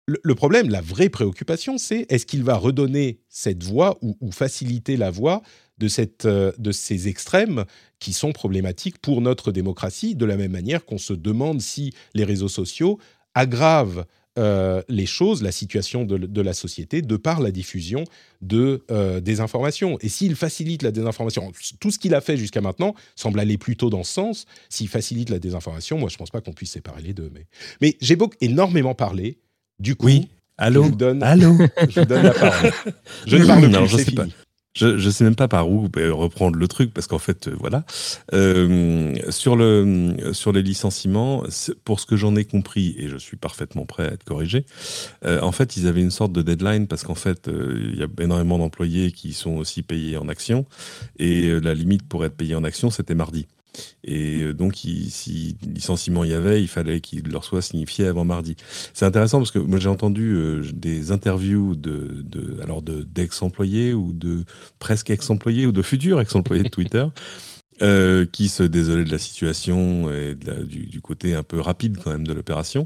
Le, 0.07 0.35
problème, 0.35 0.69
la 0.69 0.81
vraie 0.81 1.09
préoccupation, 1.09 1.79
c'est 1.79 2.05
est-ce 2.09 2.27
qu'il 2.27 2.43
va 2.43 2.57
redonner 2.57 3.21
cette 3.27 3.63
voix 3.63 3.97
ou, 4.03 4.31
faciliter 4.31 4.97
la 4.97 5.09
voix 5.09 5.41
de, 5.79 5.87
cette, 5.87 6.25
euh, 6.25 6.51
de 6.59 6.71
ces 6.71 7.07
extrêmes 7.07 7.65
qui 7.97 8.13
sont 8.13 8.31
problématiques 8.31 8.99
pour 8.99 9.21
notre 9.21 9.51
démocratie, 9.51 10.13
de 10.13 10.25
la 10.25 10.37
même 10.37 10.51
manière 10.51 10.85
qu'on 10.85 10.99
se 10.99 11.13
demande 11.13 11.59
si 11.59 11.91
les 12.13 12.23
réseaux 12.23 12.49
sociaux 12.49 12.99
aggravent 13.33 14.05
euh, 14.37 14.81
les 14.89 15.05
choses, 15.05 15.41
la 15.41 15.51
situation 15.51 16.03
de, 16.03 16.41
la 16.41 16.53
société, 16.53 17.01
de 17.01 17.15
par 17.15 17.39
la 17.39 17.51
diffusion 17.51 18.03
de 18.41 18.83
euh, 18.91 19.21
des 19.21 19.39
informations. 19.39 19.97
Et 20.01 20.09
s'il 20.09 20.35
facilite 20.35 20.81
la 20.81 20.91
désinformation, 20.91 21.51
tout 21.79 21.91
ce 21.91 21.99
qu'il 21.99 22.13
a 22.13 22.21
fait 22.21 22.35
jusqu'à 22.35 22.61
maintenant 22.61 22.95
semble 23.15 23.39
aller 23.39 23.57
plutôt 23.57 23.89
dans 23.89 24.03
ce 24.03 24.13
sens. 24.13 24.45
S'il 24.69 24.89
facilite 24.89 25.29
la 25.29 25.39
désinformation, 25.39 25.97
moi 25.97 26.09
je 26.09 26.15
ne 26.15 26.17
pense 26.19 26.31
pas 26.31 26.41
qu'on 26.41 26.53
puisse 26.53 26.71
séparer 26.71 27.01
les 27.01 27.13
deux. 27.13 27.31
Mais, 27.33 27.45
mais 27.81 27.97
j'ai 28.01 28.15
beaucoup 28.15 28.35
énormément 28.41 28.93
parlé. 28.93 29.39
Du 29.79 29.95
coup, 29.95 30.07
oui. 30.07 30.27
Allô 30.57 30.83
je 30.83 30.89
vous 30.89 30.95
donne, 30.95 31.21
Allô 31.23 31.57
je 31.89 31.99
vous 31.99 32.05
donne 32.05 32.23
la 32.23 32.31
parole. 32.31 32.71
Je 33.27 33.37
ne 33.37 33.45
parle 33.45 33.69
plus, 33.69 33.89
je 33.89 34.03
sais 34.03 34.11
pas. 34.11 34.25
Je 34.75 34.87
ne 34.87 35.09
sais 35.09 35.23
même 35.23 35.35
pas 35.35 35.47
par 35.47 35.69
où 35.69 35.87
euh, 35.97 36.13
reprendre 36.13 36.57
le 36.57 36.67
truc 36.67 36.93
parce 36.93 37.07
qu'en 37.07 37.19
fait, 37.19 37.47
euh, 37.47 37.55
voilà. 37.57 37.85
Euh, 38.33 39.15
sur, 39.29 39.55
le, 39.55 40.33
sur 40.33 40.51
les 40.51 40.61
licenciements, 40.61 41.43
pour 41.85 41.99
ce 41.99 42.05
que 42.05 42.17
j'en 42.17 42.35
ai 42.35 42.43
compris, 42.43 42.95
et 42.97 43.07
je 43.07 43.17
suis 43.17 43.37
parfaitement 43.37 43.85
prêt 43.85 44.03
à 44.03 44.13
être 44.13 44.23
corrigé, 44.23 44.65
en 45.23 45.51
fait, 45.51 45.77
ils 45.77 45.87
avaient 45.87 46.01
une 46.01 46.11
sorte 46.11 46.33
de 46.33 46.41
deadline 46.41 46.87
parce 46.87 47.03
qu'en 47.03 47.15
fait, 47.15 47.47
il 47.47 47.97
y 47.97 48.03
a 48.03 48.07
énormément 48.21 48.57
d'employés 48.57 49.11
qui 49.11 49.33
sont 49.33 49.55
aussi 49.55 49.81
payés 49.81 50.17
en 50.17 50.27
actions 50.27 50.65
et 51.17 51.59
la 51.59 51.73
limite 51.73 52.07
pour 52.07 52.25
être 52.25 52.35
payé 52.35 52.55
en 52.55 52.63
actions, 52.63 52.89
c'était 52.89 53.15
mardi. 53.15 53.47
Et 54.03 54.41
euh, 54.41 54.53
donc, 54.53 54.75
si 54.75 55.57
licenciement 55.63 56.23
il 56.23 56.31
y 56.31 56.33
avait, 56.33 56.61
il 56.61 56.67
fallait 56.67 57.01
qu'il 57.01 57.27
leur 57.29 57.43
soit 57.43 57.61
signifié 57.61 58.07
avant 58.07 58.25
mardi. 58.25 58.55
C'est 58.93 59.05
intéressant 59.05 59.39
parce 59.39 59.51
que 59.51 59.59
moi 59.59 59.79
j'ai 59.79 59.89
entendu 59.89 60.35
euh, 60.35 60.63
des 60.73 61.11
interviews 61.11 61.75
de, 61.75 62.23
de 62.23 62.59
alors 62.61 62.81
d'ex-employés 62.81 63.93
ou 63.93 64.13
de 64.13 64.45
presque 64.79 65.09
ex-employés 65.09 65.65
ou 65.65 65.71
de 65.71 65.81
futurs 65.81 66.21
ex-employés 66.21 66.63
de 66.63 66.69
Twitter 66.69 67.05
euh, 67.81 68.25
qui 68.25 68.47
se 68.47 68.63
désolait 68.63 69.03
de 69.03 69.11
la 69.11 69.17
situation 69.17 70.09
et 70.09 70.33
du, 70.33 71.01
côté 71.01 71.33
un 71.35 71.43
peu 71.43 71.59
rapide 71.59 71.97
quand 72.01 72.09
même 72.09 72.25
de 72.25 72.31
l'opération, 72.31 72.85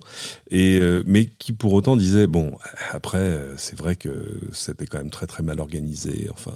et 0.50 0.80
euh, 0.82 1.04
mais 1.06 1.30
qui 1.38 1.54
pour 1.54 1.74
autant 1.74 1.96
disait 1.96 2.26
bon 2.26 2.58
après 2.92 3.20
euh, 3.20 3.54
c'est 3.56 3.78
vrai 3.78 3.96
que 3.96 4.10
c'était 4.52 4.88
quand 4.88 4.98
même 4.98 5.12
très 5.12 5.28
très 5.28 5.44
mal 5.44 5.60
organisé. 5.60 6.28
Enfin 6.32 6.54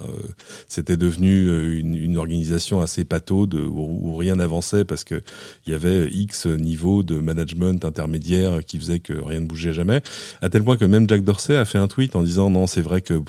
c'était 0.66 0.96
devenu 0.96 1.78
une, 1.78 2.16
organisation 2.16 2.80
assez 2.80 3.04
pataude 3.04 3.54
où, 3.54 4.16
rien 4.16 4.34
n'avançait 4.34 4.84
parce 4.84 5.04
que 5.04 5.22
il 5.66 5.72
y 5.72 5.76
avait 5.76 6.08
X 6.08 6.46
niveau 6.46 7.04
de 7.04 7.20
management 7.20 7.84
intermédiaire 7.84 8.64
qui 8.64 8.80
faisait 8.80 8.98
que 8.98 9.12
rien 9.12 9.40
ne 9.40 9.46
bougeait 9.46 9.72
jamais, 9.72 10.00
à 10.42 10.48
tel 10.48 10.64
point 10.64 10.76
que 10.76 10.84
même 10.84 11.08
Jack 11.08 11.22
Dorsey 11.22 11.56
a 11.56 11.64
fait 11.64 11.78
un 11.78 11.86
tweet 11.86 12.16
en 12.16 12.24
disant 12.24 12.50
non 12.50 12.66
c'est 12.66 12.82
vrai 12.82 13.00
que 13.00 13.22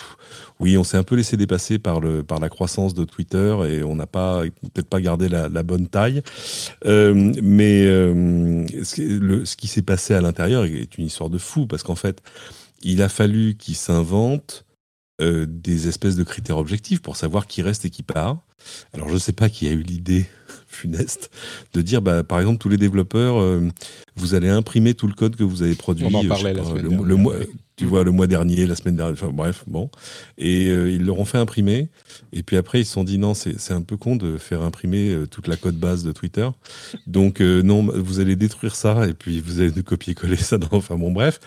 oui, 0.59 0.77
on 0.77 0.83
s'est 0.83 0.97
un 0.97 1.03
peu 1.03 1.15
laissé 1.15 1.35
dépasser 1.35 1.79
par, 1.79 1.99
la 1.99 2.49
croissance 2.49 2.93
de 2.93 3.03
Twitter 3.03 3.55
et 3.69 3.83
on 3.83 3.95
n'a 3.95 4.07
pas 4.07 4.43
peut-être 4.73 4.87
pas 4.87 5.01
gardé 5.01 5.27
la, 5.27 5.63
bonne 5.63 5.87
taille. 5.87 6.21
Euh, 6.85 7.33
mais 7.43 7.85
euh, 7.85 8.65
ce, 8.83 9.55
qui 9.55 9.67
s'est 9.67 9.81
passé 9.81 10.13
à 10.13 10.21
l'intérieur 10.21 10.63
est 10.63 10.97
une 10.97 11.05
histoire 11.05 11.29
de 11.29 11.37
fou 11.37 11.67
parce 11.67 11.83
qu'en 11.83 11.95
fait, 11.95 12.21
il 12.83 13.01
a 13.01 13.09
fallu 13.09 13.55
qu'il 13.55 13.75
s'invente 13.75 14.65
euh, 15.21 15.45
des 15.47 15.87
espèces 15.87 16.15
de 16.15 16.23
critères 16.23 16.57
objectifs 16.57 17.01
pour 17.01 17.17
savoir 17.17 17.47
qui 17.47 17.61
reste 17.61 17.85
et 17.85 17.89
qui 17.89 18.03
part. 18.03 18.39
Alors 18.93 19.09
je 19.09 19.13
ne 19.13 19.19
sais 19.19 19.33
pas 19.33 19.49
qui 19.49 19.67
a 19.67 19.71
eu 19.71 19.81
l'idée 19.81 20.25
funeste 20.67 21.31
de 21.73 21.81
dire, 21.81 22.01
bah, 22.01 22.23
par 22.23 22.39
exemple, 22.39 22.57
tous 22.57 22.69
les 22.69 22.77
développeurs, 22.77 23.61
vous 24.15 24.33
allez 24.33 24.49
imprimer 24.49 24.93
tout 24.93 25.07
le 25.07 25.13
code 25.13 25.35
que 25.35 25.43
vous 25.43 25.63
avez 25.63 25.75
produit. 25.75 26.05
On 26.05 26.13
en 26.13 26.25
parlait 26.25 26.53
la 26.53 26.63
semaine 26.63 26.83
le, 26.83 27.03
le, 27.03 27.15
mois, 27.15 27.35
tu 27.75 27.85
vois, 27.85 28.03
le 28.03 28.11
mois 28.11 28.27
dernier, 28.27 28.65
la 28.65 28.75
semaine 28.75 28.95
dernière, 28.95 29.13
enfin 29.13 29.33
bref, 29.33 29.63
bon. 29.67 29.89
Et 30.37 30.69
euh, 30.69 30.89
ils 30.89 31.03
leur 31.03 31.19
ont 31.19 31.25
fait 31.25 31.37
imprimer. 31.37 31.89
Et 32.31 32.41
puis 32.41 32.55
après, 32.55 32.79
ils 32.79 32.85
se 32.85 32.93
sont 32.93 33.03
dit 33.03 33.17
non, 33.17 33.33
c'est 33.33 33.71
un 33.71 33.81
peu 33.81 33.97
con 33.97 34.15
de 34.15 34.37
faire 34.37 34.61
imprimer 34.61 35.09
euh, 35.09 35.27
toute 35.27 35.47
la 35.47 35.57
code 35.57 35.75
base 35.75 36.03
de 36.03 36.13
Twitter. 36.13 36.47
Donc, 37.05 37.41
euh, 37.41 37.61
non, 37.61 37.83
vous 37.83 38.21
allez 38.21 38.37
détruire 38.37 38.75
ça 38.75 39.07
et 39.07 39.13
puis 39.13 39.41
vous 39.41 39.59
allez 39.59 39.71
copier-coller 39.83 40.37
ça 40.37 40.57
dans. 40.57 40.69
Enfin 40.71 40.95
bon, 40.95 41.11
bref. 41.11 41.39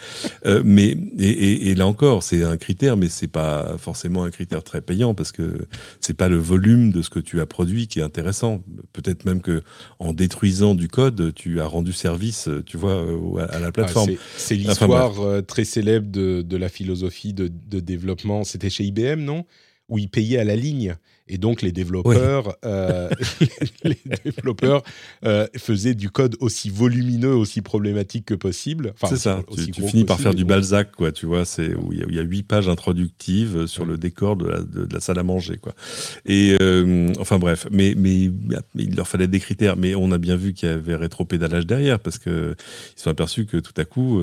mais, 0.65 0.97
et, 1.19 1.71
et, 1.71 1.75
là 1.75 1.87
encore, 1.87 2.23
c'est 2.23 2.43
un 2.43 2.59
critère, 2.59 2.99
mais 2.99 3.09
c'est 3.09 3.29
pas 3.29 3.77
forcément 3.79 4.25
un 4.25 4.31
critère 4.31 4.63
très 4.63 4.83
payant 4.83 5.15
parce 5.15 5.33
que 5.33 5.67
c'est 6.01 6.15
pas 6.15 6.29
le 6.29 6.37
volume 6.37 6.93
de 6.93 7.01
ce 7.09 7.11
que 7.11 7.21
tu 7.21 7.41
as 7.41 7.47
produit 7.47 7.89
qui 7.89 8.01
est 8.01 8.03
intéressant. 8.03 8.63
Peut-être 8.93 9.25
même 9.25 9.41
que 9.41 9.63
en 9.99 10.13
détruisant 10.13 10.75
du 10.75 10.89
code, 10.89 11.33
tu 11.35 11.61
as 11.61 11.67
rendu 11.67 11.93
service, 11.93 12.49
tu 12.67 12.77
vois, 12.77 13.05
à, 13.51 13.59
la 13.59 13.73
plateforme. 13.73 14.13
c'est 14.37 14.55
l'histoire 14.55 15.45
très 15.47 15.65
célèbre 15.65 16.11
de 16.11 16.29
de, 16.43 16.57
la 16.57 16.69
philosophie 16.69 17.33
de, 17.33 17.49
de 17.49 17.81
développement. 17.81 18.45
C'était 18.45 18.71
chez 18.71 18.85
IBM, 18.85 19.21
non? 19.21 19.45
Où 19.89 19.99
ils 19.99 20.09
payaient 20.09 20.39
à 20.39 20.45
la 20.45 20.57
ligne. 20.57 20.97
Et 21.29 21.39
donc 21.39 21.63
les 21.63 21.73
développeurs, 21.73 22.57
euh, 22.65 23.09
les, 23.85 23.99
développeurs 24.25 24.83
euh, 25.25 25.47
faisaient 25.57 25.95
du 25.95 26.11
code 26.11 26.37
aussi 26.41 26.71
volumineux, 26.71 27.35
aussi 27.35 27.61
problématique 27.61 28.27
que 28.27 28.35
possible. 28.35 28.95
c'est 29.09 29.17
ça. 29.17 29.43
tu, 29.55 29.83
finis 29.83 30.05
par 30.05 30.21
faire 30.21 30.35
du 30.35 30.45
Balzac, 30.45 30.93
quoi. 30.93 31.13
Tu 31.13 31.27
vois, 31.27 31.45
c'est 31.45 31.75
où 31.75 31.93
il 31.93 32.15
y, 32.15 32.19
a 32.19 32.23
huit 32.23 32.43
pages 32.43 32.69
introductives 32.69 33.67
sur 33.67 33.85
le 33.85 33.99
décor 33.99 34.37
de 34.37 34.47
la, 34.47 34.61
de, 34.61 34.89
la, 34.91 35.01
salle 35.01 35.19
à 35.19 35.23
manger, 35.23 35.59
quoi. 35.59 35.75
Et 36.25 36.57
euh, 36.61 37.13
enfin 37.19 37.39
bref, 37.39 37.67
mais, 37.71 37.95
mais 37.97 38.31
il 38.75 38.97
leur 38.97 39.07
fallait 39.07 39.29
des 39.29 39.41
critères. 39.41 39.77
Mais 39.77 39.95
on 39.95 40.11
a 40.13 40.19
bien 40.19 40.37
vu 40.37 40.55
qu'il 40.55 40.69
y 40.69 40.73
avait 40.73 40.97
rétro-pédalage 40.97 41.67
derrière 41.67 42.01
parce 42.01 42.19
que 42.19 42.55
ils 42.97 43.01
sont 43.01 43.11
aperçus 43.11 43.47
que 43.47 43.59
tout 43.59 43.75
à 43.77 43.85
coup, 43.85 44.21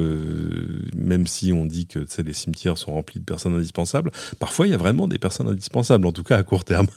même 0.95 1.27
si 1.27 1.53
on 1.53 1.65
dit 1.65 1.87
que 1.87 1.99
les 2.21 2.33
cimetières 2.33 2.77
sont 2.77 2.93
remplis 2.93 3.19
de 3.19 3.25
personnes 3.25 3.55
indispensables, 3.55 4.11
parfois 4.39 4.67
il 4.67 4.71
y 4.71 4.73
a 4.73 4.77
vraiment 4.77 5.07
des 5.07 5.19
personnes 5.19 5.47
indispensables, 5.47 6.05
en 6.05 6.11
tout 6.11 6.23
cas 6.23 6.37
à 6.37 6.43
court 6.43 6.65
terme. 6.65 6.87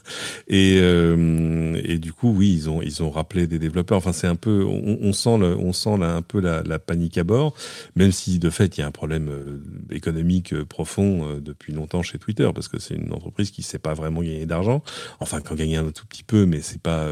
Et, 0.49 0.79
euh, 0.81 1.81
et 1.85 1.99
du 1.99 2.13
coup, 2.13 2.33
oui, 2.35 2.53
ils 2.53 2.71
ont, 2.71 2.83
ils 2.83 3.03
ont 3.03 3.11
rappelé 3.11 3.47
des 3.47 3.59
développeurs. 3.59 3.99
Enfin, 3.99 4.13
c'est 4.13 4.27
un 4.27 4.37
peu, 4.37 4.65
on, 4.65 5.13
sent, 5.13 5.39
le, 5.39 5.57
on 5.57 5.73
sent 5.73 5.97
là, 5.99 6.15
un 6.15 6.23
peu 6.23 6.41
la, 6.41 6.63
la, 6.63 6.79
panique 6.79 7.19
à 7.19 7.25
bord, 7.25 7.55
même 7.97 8.13
si 8.13 8.39
de 8.39 8.51
fait, 8.51 8.77
il 8.77 8.81
y 8.81 8.85
a 8.85 8.87
un 8.87 8.93
problème 8.93 9.29
euh, 9.29 9.61
économique 9.91 10.55
euh, 10.55 10.65
profond 10.65 11.39
depuis 11.41 11.73
longtemps 11.73 12.03
chez 12.03 12.19
Twitter, 12.19 12.49
parce 12.55 12.69
que 12.69 12.79
c'est 12.79 12.95
une 12.95 13.13
entreprise 13.13 13.51
qui 13.51 13.61
ne 13.61 13.67
sait 13.67 13.79
pas 13.79 13.95
vraiment 13.95 14.23
gagner 14.23 14.47
d'argent. 14.47 14.83
Enfin, 15.21 15.41
quand 15.41 15.55
gagner 15.55 15.77
un 15.77 15.91
tout 15.91 16.07
petit 16.07 16.23
peu, 16.23 16.47
mais 16.47 16.61
c'est 16.61 16.81
pas, 16.81 17.09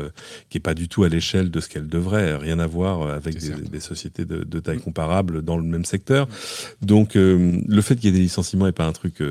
qui 0.49 0.59
est 0.59 0.61
pas 0.61 0.75
du 0.75 0.89
tout 0.89 1.05
à 1.05 1.09
l'échelle 1.09 1.51
de 1.51 1.61
ce 1.61 1.69
qu'elle 1.69 1.89
devrait. 1.89 2.37
Rien 2.37 2.59
à 2.59 2.67
voir 2.67 3.09
avec 3.11 3.39
des, 3.39 3.51
des, 3.51 3.81
sociétés 3.81 4.25
de, 4.25 4.45
de, 4.45 4.61
taille 4.61 4.79
comparable 4.79 5.43
dans 5.43 5.57
le 5.57 5.65
même 5.65 5.85
secteur. 5.85 6.29
Donc, 6.83 7.15
le 7.15 7.81
fait 7.83 7.97
qu'il 7.97 8.07
y 8.07 8.09
ait 8.09 8.17
des 8.17 8.23
licenciements 8.23 8.67
n'est 8.67 8.73
pas 8.73 8.87
un 8.87 8.93
truc 8.93 9.23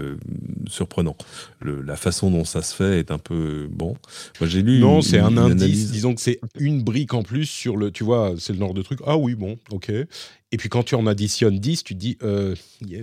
surprenant. 0.67 1.15
Le, 1.59 1.81
la 1.81 1.95
façon 1.95 2.31
dont 2.31 2.45
ça 2.45 2.61
se 2.61 2.75
fait 2.75 2.99
est 2.99 3.11
un 3.11 3.17
peu 3.17 3.44
bon. 3.69 3.95
Moi, 4.39 4.49
j'ai 4.49 4.61
lu. 4.61 4.79
Non, 4.79 5.01
c'est 5.01 5.19
un 5.19 5.35
indice. 5.37 5.91
Disons 5.91 6.15
que 6.15 6.21
c'est 6.21 6.39
une 6.57 6.83
brique 6.83 7.13
en 7.13 7.23
plus 7.23 7.45
sur 7.45 7.77
le. 7.77 7.91
Tu 7.91 8.03
vois, 8.03 8.33
c'est 8.37 8.53
le 8.53 8.59
genre 8.59 8.73
de 8.73 8.81
truc. 8.81 8.99
Ah 9.05 9.17
oui, 9.17 9.35
bon, 9.35 9.57
ok. 9.71 9.89
Et 9.89 10.57
puis 10.57 10.69
quand 10.69 10.83
tu 10.83 10.95
en 10.95 11.07
additionnes 11.07 11.59
10, 11.59 11.83
tu 11.83 11.95
te 11.95 11.99
dis, 11.99 12.17
euh, 12.23 12.55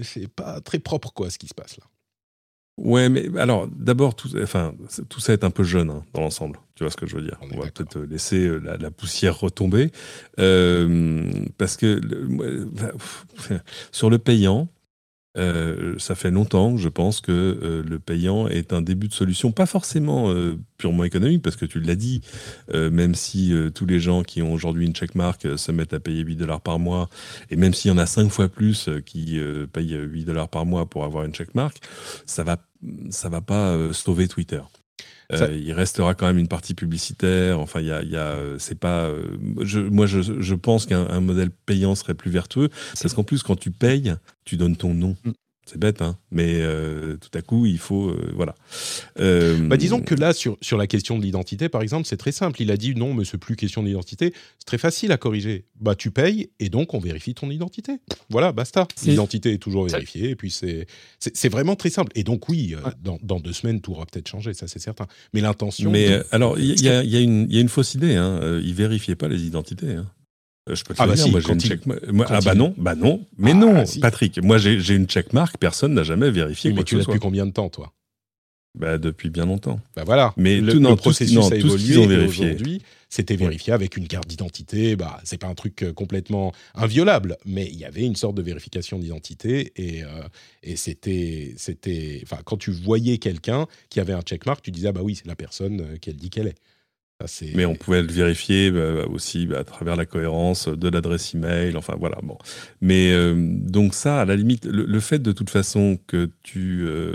c'est 0.03 0.29
pas 0.29 0.61
très 0.61 0.79
propre, 0.79 1.13
quoi, 1.13 1.31
ce 1.31 1.39
qui 1.39 1.49
se 1.49 1.55
passe 1.55 1.77
là. 1.77 1.85
Ouais, 2.79 3.11
mais 3.11 3.29
alors, 3.39 3.69
d'abord, 3.69 4.15
tout, 4.15 4.31
enfin, 4.43 4.75
tout 5.11 5.21
ça 5.21 5.35
est 5.35 5.45
un 5.45 5.51
peu 5.51 5.63
jeune 5.63 5.91
hein, 5.91 6.03
dans 6.15 6.23
l'ensemble. 6.23 6.59
Tu 6.75 6.85
vois 6.85 6.91
ce 6.91 6.97
que 6.97 7.07
je 7.07 7.17
veux 7.17 7.23
dire 7.23 7.39
On, 7.43 7.61
va 7.61 7.71
peut-être 7.71 7.99
laisser 7.99 8.47
euh, 8.47 8.59
la, 8.59 8.91
poussière 8.91 9.39
retomber. 9.39 9.93
Euh, 10.39 11.31
parce 11.59 11.77
que 11.77 12.01
sur 13.93 14.09
le 14.09 14.19
payant, 14.19 14.69
euh, 15.39 15.95
ça 15.99 16.15
fait 16.15 16.31
longtemps 16.31 16.75
que 16.75 16.81
je 16.81 16.89
pense 16.89 17.21
que 17.21 17.33
euh, 17.33 17.83
le 17.83 17.99
payant 17.99 18.49
est 18.49 18.73
un 18.73 18.83
début 18.83 19.09
de 19.09 19.15
solution, 19.15 19.51
pas 19.51 19.65
forcément 19.67 20.31
euh, 20.31 20.59
purement 20.77 21.05
économique, 21.05 21.43
parce 21.43 21.57
que 21.57 21.65
tu 21.65 21.81
l'as 21.81 21.95
dit, 21.95 22.21
même 22.73 23.15
si 23.15 23.55
tous 23.75 23.87
les 23.87 24.01
gens 24.01 24.23
qui 24.23 24.43
ont 24.43 24.53
aujourd'hui 24.53 24.87
une 24.87 24.95
checkmark 24.95 25.57
se 25.57 25.73
mettent 25.73 25.93
à 25.93 26.01
payer 26.01 26.23
8 26.23 26.37
dollars 26.37 26.61
par 26.61 26.79
mois, 26.79 27.09
et 27.51 27.57
même 27.57 27.73
s'il 27.73 27.91
y 27.91 27.95
en 27.95 27.99
a 27.99 28.07
5 28.07 28.31
fois 28.31 28.49
plus 28.49 28.91
qui 29.07 29.39
payent 29.73 29.97
8 29.97 30.25
dollars 30.25 30.49
par 30.49 30.67
mois 30.67 30.87
pour 30.87 31.05
avoir 31.05 31.25
une 31.25 31.33
checkmark, 31.33 31.79
ça 32.27 32.43
va, 32.43 32.57
ça 33.11 33.29
va 33.29 33.41
pas 33.41 33.93
sauver 33.93 34.27
Twitter. 34.27 34.61
Il 35.31 35.73
restera 35.73 36.15
quand 36.15 36.27
même 36.27 36.39
une 36.39 36.49
partie 36.49 36.75
publicitaire. 36.75 37.61
Enfin, 37.61 37.81
il 37.81 37.87
y 37.87 37.93
a, 37.93 38.03
y 38.03 38.17
a 38.17 38.37
c'est 38.59 38.79
pas. 38.79 39.11
je, 39.61 39.81
moi, 39.81 40.07
je, 40.07 40.21
je 40.21 40.55
pense 40.55 40.87
qu'un 40.87 41.21
modèle 41.21 41.51
payant 41.51 41.95
serait 41.95 42.15
plus 42.15 42.31
vertueux 42.31 42.69
parce 43.01 43.15
qu'en 43.15 43.25
plus, 43.25 43.43
quand 43.43 43.57
tu 43.57 43.71
payes, 43.71 44.15
tu 44.45 44.57
donnes 44.57 44.77
ton 44.77 44.95
nom. 44.95 45.17
Mm. 45.25 45.31
C'est 45.65 45.79
bête, 45.79 46.03
hein 46.03 46.19
mais 46.33 46.61
euh, 46.61 47.17
tout 47.19 47.37
à 47.39 47.43
coup, 47.43 47.67
il 47.67 47.79
faut... 47.79 48.09
Euh, 48.09 48.33
voilà. 48.35 48.55
Euh, 49.21 49.69
bah, 49.69 49.77
disons 49.77 50.01
que 50.01 50.15
là, 50.15 50.33
sur, 50.33 50.57
sur 50.61 50.77
la 50.77 50.89
question 50.89 51.19
de 51.19 51.23
l'identité, 51.23 51.69
par 51.69 51.83
exemple, 51.83 52.07
c'est 52.07 52.17
très 52.17 52.33
simple. 52.33 52.61
Il 52.61 52.71
a 52.73 52.77
dit 52.77 52.95
non, 52.97 53.15
mais 53.15 53.25
c'est 53.25 53.39
plus 53.39 53.55
question 53.55 53.83
d'identité. 53.83 54.35
C'est 54.59 54.67
très 54.67 54.79
facile 54.79 55.13
à 55.13 55.19
corriger. 55.19 55.67
Bah, 55.81 55.95
tu 55.95 56.11
payes 56.11 56.51
et 56.59 56.69
donc 56.69 56.95
on 56.95 56.99
vérifie 56.99 57.35
ton 57.35 57.51
identité. 57.51 57.99
Voilà, 58.29 58.51
basta. 58.51 58.89
L'identité 59.05 59.53
est 59.53 59.59
toujours 59.59 59.87
vérifiée 59.87 60.31
et 60.31 60.37
puis 60.37 60.51
c'est, 60.51 60.87
c'est, 61.19 61.49
vraiment 61.49 61.77
très 61.77 61.91
simple. 61.91 62.11
Et 62.17 62.25
donc 62.25 62.49
oui, 62.49 62.75
dans, 63.01 63.19
dans, 63.23 63.39
deux 63.39 63.53
semaines, 63.53 63.81
tout 63.81 63.93
aura 63.93 64.07
peut-être 64.07 64.29
changé, 64.29 64.55
ça 64.55 64.67
c'est 64.67 64.81
certain. 64.81 65.07
Mais 65.33 65.41
l'intention... 65.41 65.91
Mais 65.91 66.23
alors, 66.33 66.59
il 66.59 66.81
y, 66.81 66.89
a, 66.89 67.05
y, 67.05 67.17
a 67.17 67.21
une, 67.21 67.47
y 67.51 67.59
a 67.59 67.61
une 67.61 67.69
fausse 67.69 67.95
idée. 67.95 68.15
Hein. 68.15 68.61
Ils 68.65 68.75
vérifiaient 68.75 69.17
pas 69.17 69.29
les 69.29 69.45
identités. 69.45 69.93
Hein. 69.93 70.11
Euh, 70.69 70.77
je 70.77 70.85
peux 70.85 70.95
te 70.95 71.03
ah 71.03 71.07
bah 71.09 71.15
dire, 71.15 71.29
moi 71.29 71.41
j'ai 71.41 71.53
une 71.53 71.61
check. 71.61 71.81
ah 72.29 72.41
bah 72.41 72.55
non, 72.55 72.73
bah 72.77 72.95
non, 72.95 73.27
mais 73.37 73.51
ah, 73.51 73.55
non, 73.55 73.85
Patrick. 74.01 74.41
Moi 74.43 74.59
j'ai 74.59 74.95
une 74.95 75.07
checkmark, 75.07 75.59
personne 75.59 75.95
n'a 75.95 76.05
jamais 76.05 76.31
vérifié. 76.31 76.71
Oui, 76.71 76.77
mais 76.77 76.85
tu 76.85 76.97
l'as 76.97 77.05
depuis 77.05 77.19
combien 77.19 77.47
de 77.47 77.53
temps, 77.53 77.69
toi? 77.69 77.93
Bah, 78.75 78.97
depuis 78.97 79.29
bien 79.29 79.45
longtemps. 79.45 79.81
Bah 79.97 80.05
voilà. 80.05 80.33
Mais 80.39 80.59
le, 80.59 80.73
tout, 80.73 80.81
non, 80.81 80.97
processus 80.97 81.53
a 81.53 81.57
évolué. 81.57 82.25
Aujourd'hui, 82.25 82.81
c'était 83.11 83.37
vérifié 83.37 83.75
avec 83.75 83.99
une 83.99 84.09
carte 84.09 84.27
d'identité. 84.27 84.97
Bah, 84.97 85.21
c'est 85.25 85.37
pas 85.37 85.49
un 85.49 85.55
truc 85.55 85.83
euh, 85.83 85.93
complètement 85.93 86.53
inviolable, 86.75 87.37
mais 87.45 87.67
il 87.67 87.77
y 87.77 87.85
avait 87.85 88.05
une 88.05 88.17
sorte 88.17 88.35
de 88.35 88.41
vérification 88.41 88.99
d'identité 88.99 89.73
et, 89.77 90.03
euh, 90.03 90.07
et 90.63 90.77
c'était, 90.77 91.53
c'était, 91.59 92.21
enfin, 92.23 92.39
quand 92.45 92.57
tu 92.57 92.71
voyais 92.71 93.19
quelqu'un 93.19 93.67
qui 93.91 94.01
avait 94.01 94.15
un 94.15 94.23
checkmark, 94.23 94.63
tu 94.63 94.71
disais 94.71 94.89
ah 94.89 94.93
bah 94.93 95.03
oui, 95.03 95.17
c'est 95.17 95.27
la 95.27 95.37
personne 95.37 95.99
qu'elle 95.99 96.17
dit 96.17 96.31
qu'elle 96.31 96.47
est. 96.47 96.59
Mais 97.55 97.65
on 97.65 97.75
pouvait 97.75 98.03
le 98.03 98.09
vérifier 98.09 98.71
bah, 98.71 99.07
aussi 99.11 99.47
bah, 99.47 99.59
à 99.61 99.65
travers 99.65 99.97
la 99.97 100.07
cohérence 100.07 100.69
de 100.69 100.89
l'adresse 100.89 101.35
email. 101.35 101.77
Enfin 101.77 101.95
voilà. 101.99 102.19
Bon. 102.23 102.39
Mais 102.81 103.13
euh, 103.13 103.35
donc 103.37 103.95
ça, 103.95 104.21
à 104.21 104.25
la 104.25 104.37
limite, 104.37 104.65
le, 104.67 105.01
fait 105.01 105.19
de 105.19 105.33
toute 105.33 105.51
façon 105.51 105.99
que 106.07 106.31
tu 106.43 106.83
euh, 106.85 107.13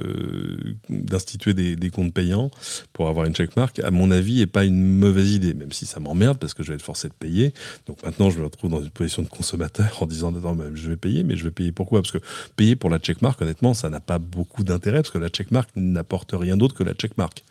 d'instituer 0.90 1.54
des, 1.54 1.90
comptes 1.90 2.14
payants 2.14 2.52
pour 2.94 3.08
avoir 3.08 3.26
une 3.26 3.34
checkmark, 3.34 3.80
à 3.80 3.92
mon 3.92 4.12
avis, 4.12 4.42
est 4.42 4.48
pas 4.48 4.66
une 4.66 4.98
mauvaise 4.98 5.32
idée. 5.34 5.54
Même 5.54 5.72
si 5.72 5.86
ça 5.86 6.00
m'emmerde 6.00 6.38
parce 6.38 6.54
que 6.54 6.64
je 6.64 6.70
vais 6.70 6.76
être 6.76 6.82
forcé 6.82 7.08
de 7.08 7.14
payer. 7.14 7.54
Donc 7.86 8.04
maintenant, 8.04 8.30
je 8.30 8.40
me 8.40 8.44
retrouve 8.44 8.72
dans 8.72 8.82
une 8.82 8.90
position 8.90 9.22
de 9.22 9.30
consommateur 9.30 10.02
en 10.02 10.06
disant 10.06 10.36
attends, 10.36 10.58
je 10.74 10.90
vais 10.90 10.98
payer, 10.98 11.24
mais 11.24 11.36
je 11.36 11.44
vais 11.44 11.52
payer 11.52 11.72
pourquoi? 11.72 12.02
Parce 12.02 12.12
que 12.12 12.20
payer 12.56 12.76
pour 12.76 12.90
la 12.90 13.00
checkmark, 13.00 13.42
honnêtement, 13.42 13.74
ça 13.74 13.90
n'a 13.90 14.00
pas 14.00 14.20
beaucoup 14.20 14.64
d'intérêt 14.64 14.98
parce 14.98 15.12
que 15.12 15.18
la 15.18 15.30
checkmark 15.30 15.70
n'apporte 15.76 16.32
rien 16.34 16.58
d'autre 16.58 16.76
que 16.76 16.84
la 16.84 16.94
checkmark. 16.94 17.44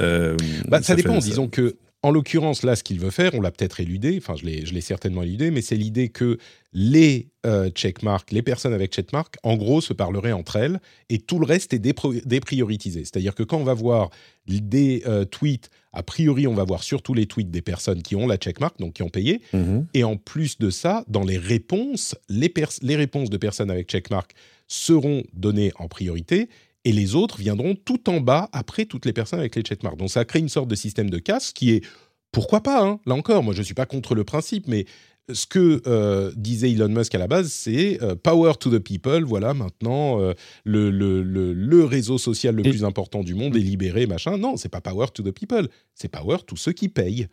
Euh, 0.00 0.36
bah, 0.68 0.82
ça, 0.82 0.94
dépend. 0.94 1.18
Disons 1.18 1.48
que, 1.48 1.76
en 2.02 2.10
l'occurrence, 2.10 2.62
là, 2.62 2.76
ce 2.76 2.84
qu'il 2.84 3.00
veut 3.00 3.10
faire, 3.10 3.34
on 3.34 3.40
l'a 3.40 3.50
peut-être 3.50 3.80
éludé, 3.80 4.16
enfin, 4.18 4.34
je 4.36 4.44
l'ai 4.44 4.80
certainement 4.80 5.22
éludé, 5.22 5.50
mais 5.50 5.62
c'est 5.62 5.76
l'idée 5.76 6.08
que 6.08 6.38
les 6.72 7.28
euh, 7.46 7.70
checkmarks, 7.70 8.30
les 8.32 8.42
personnes 8.42 8.74
avec 8.74 8.92
checkmark, 8.92 9.36
en 9.42 9.56
gros, 9.56 9.80
se 9.80 9.92
parleraient 9.92 10.32
entre 10.32 10.56
elles 10.56 10.78
et 11.08 11.18
tout 11.18 11.38
le 11.38 11.46
reste 11.46 11.72
est 11.72 11.78
déprioritisé. 11.78 13.00
C'est-à-dire 13.00 13.34
que 13.34 13.42
quand 13.42 13.56
on 13.58 13.64
va 13.64 13.74
voir 13.74 14.10
des 14.46 15.02
euh, 15.06 15.24
tweets, 15.24 15.70
a 15.92 16.02
priori, 16.02 16.46
on 16.46 16.54
va 16.54 16.64
voir 16.64 16.82
surtout 16.82 17.14
les 17.14 17.26
tweets 17.26 17.50
des 17.50 17.62
personnes 17.62 18.02
qui 18.02 18.14
ont 18.14 18.26
la 18.26 18.36
checkmark, 18.36 18.78
donc 18.78 18.92
qui 18.92 19.02
ont 19.02 19.08
payé. 19.08 19.40
Mhm. 19.54 19.86
Et 19.94 20.04
en 20.04 20.16
plus 20.16 20.58
de 20.58 20.68
ça, 20.68 21.04
dans 21.08 21.24
les 21.24 21.38
réponses, 21.38 22.14
les, 22.28 22.52
les 22.82 22.96
réponses 22.96 23.30
de 23.30 23.36
personnes 23.38 23.70
avec 23.70 23.88
checkmark 23.88 24.34
seront 24.68 25.22
données 25.32 25.72
en 25.78 25.88
priorité 25.88 26.48
et 26.86 26.92
les 26.92 27.16
autres 27.16 27.38
viendront 27.38 27.74
tout 27.74 28.08
en 28.08 28.20
bas 28.20 28.48
après 28.52 28.84
toutes 28.84 29.06
les 29.06 29.12
personnes 29.12 29.40
avec 29.40 29.56
les 29.56 29.62
checkmarks. 29.62 29.98
Donc 29.98 30.08
ça 30.08 30.24
crée 30.24 30.38
une 30.38 30.48
sorte 30.48 30.68
de 30.68 30.76
système 30.76 31.10
de 31.10 31.18
casse 31.18 31.52
qui 31.52 31.72
est 31.72 31.84
pourquoi 32.30 32.62
pas 32.62 32.80
hein 32.86 33.00
Là 33.06 33.16
encore, 33.16 33.42
moi 33.42 33.52
je 33.54 33.58
ne 33.58 33.64
suis 33.64 33.74
pas 33.74 33.86
contre 33.86 34.14
le 34.14 34.22
principe, 34.22 34.68
mais 34.68 34.86
ce 35.32 35.46
que 35.46 35.82
euh, 35.88 36.30
disait 36.36 36.70
Elon 36.70 36.88
Musk 36.88 37.12
à 37.16 37.18
la 37.18 37.26
base, 37.26 37.50
c'est 37.50 38.00
euh, 38.04 38.14
power 38.14 38.52
to 38.60 38.70
the 38.70 38.78
people. 38.78 39.24
Voilà, 39.24 39.52
maintenant 39.52 40.20
euh, 40.20 40.34
le, 40.62 40.90
le, 40.92 41.24
le, 41.24 41.84
réseau 41.84 42.18
social 42.18 42.54
le 42.54 42.62
plus 42.62 42.84
important 42.84 43.24
du 43.24 43.34
monde 43.34 43.56
est 43.56 43.60
libéré, 43.60 44.06
machin. 44.06 44.38
Non, 44.38 44.56
c'est 44.56 44.68
pas 44.68 44.80
power 44.80 45.06
to 45.12 45.24
the 45.24 45.32
people, 45.32 45.68
c'est 45.96 46.08
power 46.08 46.36
to 46.46 46.54
ceux 46.54 46.72
qui 46.72 46.88
payent. 46.88 47.26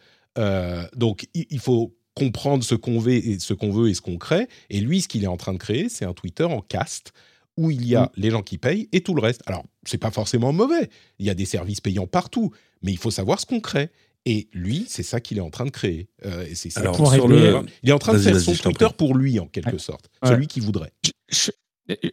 donc 0.95 1.27
il, 1.35 1.59
faut 1.59 1.95
comprendre 2.15 2.63
ce 2.63 2.73
qu'on 2.73 2.97
veut 2.97 3.13
et 3.13 3.37
ce 3.37 3.53
qu'on 3.53 3.69
veut 3.71 3.89
et 3.89 3.93
ce 3.93 4.01
qu'on 4.01 4.17
crée. 4.17 4.47
Et 4.71 4.79
lui, 4.79 5.01
ce 5.01 5.07
qu'il 5.07 5.23
est 5.23 5.27
en 5.27 5.37
train 5.37 5.53
de 5.53 5.59
créer, 5.59 5.89
c'est 5.89 6.05
un 6.05 6.13
Twitter 6.13 6.45
en 6.45 6.61
caste 6.61 7.13
où 7.57 7.71
il 7.71 7.87
y 7.87 7.95
a 7.95 8.03
mm. 8.03 8.09
les 8.17 8.29
gens 8.31 8.41
qui 8.41 8.57
payent 8.57 8.89
et 8.91 9.01
tout 9.01 9.13
le 9.13 9.21
reste. 9.21 9.41
Alors, 9.45 9.63
c'est 9.85 9.97
pas 9.97 10.11
forcément 10.11 10.53
mauvais. 10.53 10.89
Il 11.19 11.25
y 11.25 11.29
a 11.29 11.35
des 11.35 11.45
services 11.45 11.81
payants 11.81 12.07
partout, 12.07 12.51
mais 12.81 12.91
il 12.91 12.97
faut 12.97 13.11
savoir 13.11 13.39
ce 13.39 13.45
qu'on 13.45 13.59
crée. 13.59 13.89
Et 14.25 14.47
lui, 14.53 14.85
c'est 14.87 15.03
ça 15.03 15.19
qu'il 15.19 15.37
est 15.37 15.41
en 15.41 15.49
train 15.49 15.65
de 15.65 15.69
créer. 15.71 16.07
Euh, 16.25 16.45
et 16.45 16.55
c'est 16.55 16.69
ça. 16.69 16.79
Alors, 16.79 16.95
sur 17.13 17.27
le... 17.27 17.61
Il 17.83 17.89
est 17.89 17.93
en 17.93 17.99
train 17.99 18.13
de 18.13 18.19
faire 18.19 18.39
son 18.39 18.53
Twitter 18.53 18.87
pour 18.97 19.15
lui, 19.15 19.39
en 19.39 19.47
quelque 19.47 19.77
sorte. 19.77 20.09
Celui 20.23 20.47
qui 20.47 20.59
voudrait. 20.59 20.93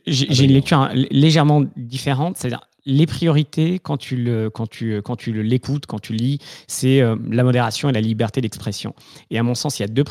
J'ai 0.06 0.44
une 0.44 0.52
lecture 0.52 0.90
légèrement 0.92 1.64
différente. 1.76 2.36
C'est-à-dire, 2.36 2.68
les 2.86 3.06
priorités, 3.06 3.78
quand 3.78 3.96
tu 3.96 4.16
le, 4.16 4.50
quand 4.50 4.68
tu, 4.68 5.00
quand 5.02 5.16
tu 5.16 5.42
l'écoutes, 5.42 5.86
quand 5.86 5.98
tu 5.98 6.12
lis, 6.12 6.38
c'est 6.66 7.00
euh, 7.00 7.16
la 7.30 7.44
modération 7.44 7.88
et 7.88 7.92
la 7.92 8.00
liberté 8.00 8.40
d'expression. 8.40 8.94
Et 9.30 9.38
à 9.38 9.42
mon 9.42 9.54
sens, 9.54 9.78
il 9.78 9.82
y 9.82 9.84
a 9.84 9.88
deux, 9.88 10.04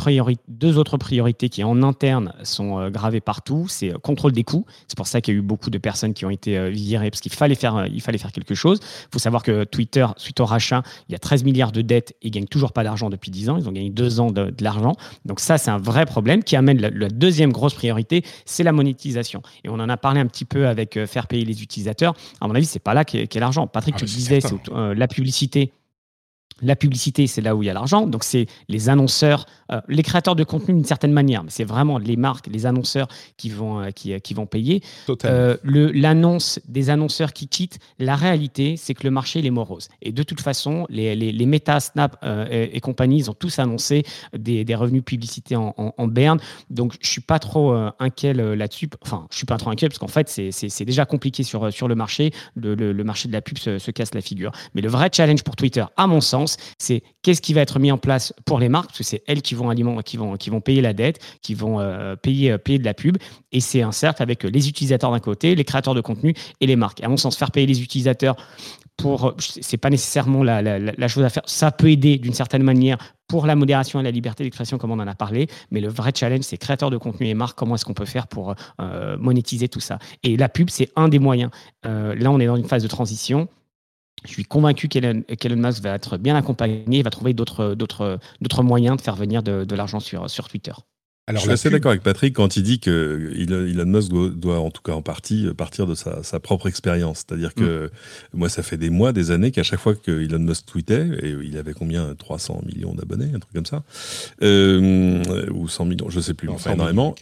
deux 0.48 0.78
autres 0.78 0.98
priorités 0.98 1.50
qui, 1.50 1.64
en 1.64 1.84
interne, 1.84 2.34
sont 2.44 2.80
euh, 2.80 2.90
gravées 2.90 3.22
partout. 3.22 3.66
C'est 3.68 3.94
euh, 3.94 3.98
contrôle 3.98 4.32
des 4.32 4.44
coûts. 4.44 4.66
C'est 4.88 4.98
pour 4.98 5.08
ça 5.08 5.22
qu'il 5.22 5.34
y 5.34 5.38
a 5.38 5.40
eu 5.40 5.44
beaucoup 5.44 5.70
de 5.70 5.78
personnes 5.78 6.14
qui 6.14 6.26
ont 6.26 6.30
été 6.30 6.70
virées 6.72 7.10
parce 7.10 7.22
qu'il 7.22 7.32
fallait 7.32 7.56
faire, 7.56 7.88
il 7.88 8.02
fallait 8.02 8.18
faire 8.18 8.32
quelque 8.32 8.56
chose. 8.56 8.80
Il 8.82 9.14
faut 9.14 9.20
savoir 9.20 9.44
que 9.44 9.64
Twitter, 9.64 10.06
suite 10.18 10.40
au 10.40 10.46
rachat, 10.46 10.84
il 11.08 11.14
y 11.14 11.16
a 11.16 11.20
13 11.20 11.44
milliards 11.44 11.72
de 11.72 11.82
dettes 11.82 12.12
et 12.22 12.28
ils 12.28 12.32
gagnent 12.32 12.46
toujours 12.46 12.72
pas 12.72 12.84
d'argent 12.84 13.10
depuis 13.10 13.32
10 13.32 13.50
ans. 13.50 13.58
Ils 13.58 13.68
ont 13.68 13.72
gagné 13.72 13.90
2 13.90 14.20
ans 14.20 14.32
de, 14.32 14.54
l'argent. 14.62 14.94
Donc 15.26 15.40
ça, 15.40 15.58
c'est 15.58 15.72
un 15.72 15.78
vrai 15.78 16.06
problème 16.06 16.44
qui 16.44 16.56
amène 16.56 16.80
la, 16.80 17.10
deuxième 17.10 17.52
grosse 17.52 17.74
priorité, 17.74 18.24
c'est 18.46 18.64
la 18.64 18.72
monétisation. 18.72 19.42
Et 19.64 19.70
on 19.70 19.76
en 19.76 19.90
a 19.90 19.98
parlé 19.98 20.20
un 20.20 20.28
petit 20.28 20.46
peu 20.46 20.68
avec 20.68 21.00
faire 21.06 21.28
payer 21.28 21.46
les 21.46 21.64
utilisateurs. 21.64 22.14
Avis, 22.60 22.68
c'est 22.68 22.80
pas 22.80 22.94
là 22.94 23.04
qu'est 23.06 23.40
l'argent. 23.40 23.68
Patrick, 23.68 23.96
ah, 23.98 24.00
tu 24.00 24.06
disais, 24.06 24.40
c'est 24.42 24.70
euh, 24.70 24.94
la 24.94 25.08
publicité 25.08 25.72
la 26.62 26.76
publicité, 26.76 27.28
c'est 27.28 27.42
là 27.42 27.56
où 27.56 27.64
il 27.64 27.68
y 27.68 27.70
a 27.70 27.74
l'argent. 27.74 28.08
Donc, 28.08 28.24
c'est 28.24 28.48
les 28.68 28.90
annonceurs, 28.90 29.46
euh, 29.72 29.82
les 29.88 30.04
créateurs 30.04 30.36
de 30.36 30.44
contenu 30.44 30.74
d'une 30.74 30.86
certaine 30.86 31.14
manière, 31.14 31.44
mais 31.44 31.52
c'est 31.52 31.64
vraiment 31.64 31.98
les 31.98 32.16
marques, 32.16 32.48
les 32.48 32.66
annonceurs 32.66 33.08
qui 33.38 33.50
vont, 33.50 33.82
euh, 33.82 33.92
qui, 33.92 34.20
qui, 34.22 34.34
vont 34.34 34.46
payer. 34.46 34.82
Euh, 35.26 35.58
L'annonce 35.64 36.60
des 36.68 36.90
annonceurs 36.90 37.34
qui 37.34 37.48
quittent, 37.48 37.80
la 37.98 38.16
réalité, 38.16 38.76
c'est 38.78 38.94
que 38.94 39.04
le 39.04 39.12
marché, 39.12 39.40
il 39.40 39.46
est 39.46 39.52
morose. 39.52 39.88
Et 40.02 40.12
de 40.12 40.24
toute 40.24 40.42
façon, 40.42 40.86
les, 40.90 41.16
les, 41.16 41.32
les 41.32 41.46
Meta, 41.46 41.80
Snap 41.80 42.24
et, 42.52 42.80
compagnie, 42.82 43.18
ils 43.18 43.30
ont 43.30 43.34
tous 43.34 43.60
annoncé 43.60 44.04
des, 44.38 44.64
des 44.64 44.76
revenus 44.76 45.04
publicités 45.04 45.56
en, 45.56 45.74
en, 45.78 46.08
berne. 46.08 46.40
Donc, 46.70 46.96
je 47.02 47.10
suis 47.10 47.22
pas 47.22 47.40
trop 47.40 47.74
inquiet 48.00 48.34
là-dessus. 48.34 48.90
Enfin, 49.02 49.28
je 49.32 49.38
suis 49.38 49.46
pas 49.46 49.58
trop 49.58 49.70
inquiet 49.70 49.88
parce 49.88 50.00
qu'en 50.00 50.08
fait, 50.08 50.30
c'est 50.30 50.86
déjà 50.86 51.06
compliqué 51.06 51.44
sur, 51.44 51.72
sur 51.72 51.88
le 51.88 51.96
marché. 51.96 52.32
Le, 52.56 52.76
le, 52.76 52.92
le 52.92 53.04
marché 53.04 53.28
de 53.28 53.34
la 53.34 53.42
pub 53.42 53.58
se, 53.58 53.80
se 53.80 53.92
casse 53.92 54.14
la 54.14 54.22
figure. 54.22 54.52
Mais 54.74 54.82
le 54.82 54.90
vrai 54.90 55.10
challenge 55.14 55.44
pour 55.44 55.56
Twitter, 55.56 55.86
à 55.98 56.08
mon 56.08 56.22
sens, 56.22 56.39
c'est 56.78 57.04
qu'est-ce 57.22 57.42
qui 57.42 57.54
va 57.54 57.62
être 57.62 57.80
mis 57.80 57.92
en 57.92 57.98
place 57.98 58.34
pour 58.46 58.60
les 58.60 58.70
marques, 58.70 58.88
parce 58.88 59.00
que 59.00 59.04
c'est 59.04 59.24
elles 59.28 59.42
qui 59.42 59.56
vont, 59.56 59.74
qui 60.04 60.18
vont, 60.18 60.38
qui 60.38 60.50
vont 60.50 60.62
payer 60.62 60.82
la 60.82 60.94
dette, 60.94 61.20
qui 61.42 61.54
vont 61.54 61.80
euh, 61.80 62.16
payer, 62.16 62.52
euh, 62.52 62.58
payer 62.58 62.80
de 62.80 62.86
la 62.86 62.94
pub. 62.94 63.18
Et 63.52 63.60
c'est 63.60 63.82
un 63.82 63.92
cercle 63.92 64.22
avec 64.22 64.44
les 64.44 64.70
utilisateurs 64.70 65.12
d'un 65.12 65.20
côté, 65.20 65.56
les 65.56 65.64
créateurs 65.64 65.96
de 65.96 66.02
contenu 66.02 66.34
et 66.62 66.68
les 66.68 66.76
marques. 66.76 67.04
à 67.04 67.08
mon 67.08 67.18
sens, 67.18 67.38
faire 67.38 67.52
payer 67.52 67.68
les 67.68 67.82
utilisateurs 67.82 68.36
pour, 68.98 69.34
c'est 69.38 69.78
pas 69.78 69.90
nécessairement 69.90 70.44
la, 70.44 71.08
chose 71.08 71.24
à 71.24 71.30
faire. 71.30 71.44
Ça 71.46 71.72
peut 71.72 71.90
aider 71.90 72.18
d'une 72.18 72.34
certaine 72.34 72.64
manière 72.64 72.98
pour 73.30 73.46
la 73.46 73.56
modération 73.56 74.00
et 74.02 74.04
la 74.04 74.12
liberté 74.12 74.44
d'expression, 74.44 74.78
comme 74.78 74.92
on 74.92 75.00
en 75.00 75.08
a 75.08 75.16
parlé. 75.16 75.48
Mais 75.72 75.80
le 75.80 75.88
vrai 75.88 76.12
challenge, 76.14 76.42
c'est 76.42 76.58
créateurs 76.58 76.90
de 76.90 76.98
contenu 76.98 77.28
et 77.28 77.34
marques. 77.34 77.58
Comment 77.58 77.76
est-ce 77.76 77.86
qu'on 77.86 77.94
peut 77.94 78.06
faire 78.06 78.28
pour 78.28 78.56
euh, 78.82 79.18
monétiser 79.18 79.70
tout 79.70 79.80
ça 79.80 80.00
Et 80.24 80.36
la 80.36 80.50
pub, 80.50 80.70
c'est 80.70 80.90
un 80.98 81.08
des 81.08 81.20
moyens. 81.20 81.50
là, 81.84 82.30
on 82.30 82.40
est 82.40 82.46
dans 82.48 82.58
une 82.58 82.68
phase 82.68 82.84
de 82.84 82.90
transition. 82.90 83.48
Je 84.26 84.32
suis 84.32 84.46
convaincu 84.46 84.88
qu'Elon 84.88 85.24
Musk 85.56 85.82
va 85.84 85.96
être 85.96 86.18
bien 86.18 86.36
accompagné 86.36 87.00
et 87.00 87.04
va 87.04 87.10
trouver 87.10 87.34
d'autres 87.34 88.20
moyens 88.64 88.98
de 88.98 89.02
faire 89.02 89.16
venir 89.16 89.44
de, 89.44 89.76
l'argent 89.76 90.00
sur, 90.00 90.30
sur 90.30 90.48
Twitter. 90.50 90.74
Alors, 91.28 91.42
je 91.42 91.46
suis 91.46 91.54
assez 91.54 91.70
d'accord 91.70 91.92
avec 91.92 92.02
Patrick 92.02 92.36
quand 92.36 92.58
il 92.58 92.64
dit 92.64 92.80
que 92.80 93.32
Elon 93.38 93.86
Musk 93.86 94.10
doit, 94.12 94.60
en 94.60 94.72
tout 94.72 94.82
cas 94.82 94.94
en 94.94 95.04
partie 95.04 95.48
partir 95.56 95.86
de 95.86 95.94
sa, 95.94 96.40
propre 96.40 96.68
expérience. 96.68 97.20
C'est-à-dire 97.20 97.54
que 97.54 97.86
mm. 97.86 98.38
moi, 98.40 98.50
ça 98.50 98.64
fait 98.64 98.78
des 98.78 98.90
mois, 98.90 99.14
des 99.14 99.30
années 99.30 99.52
qu'à 99.52 99.62
chaque 99.62 99.80
fois 99.80 99.94
que 99.94 100.10
Elon 100.10 100.40
Musk 100.40 100.66
tweetait, 100.66 101.08
et 101.22 101.36
il 101.44 101.58
avait 101.58 101.74
combien? 101.74 102.16
300 102.16 102.64
millions 102.66 102.96
d'abonnés, 102.96 103.30
un 103.36 103.40
truc 103.40 103.54
comme 103.54 103.68
ça, 103.68 103.84
euh, 104.42 105.48
ou 105.52 105.68
100 105.68 105.86
millions, 105.86 106.10
je 106.10 106.18
ne 106.18 106.22
sais 106.22 106.34
plus, 106.34 106.50
enfin 106.50 106.74
énormément. 106.74 107.14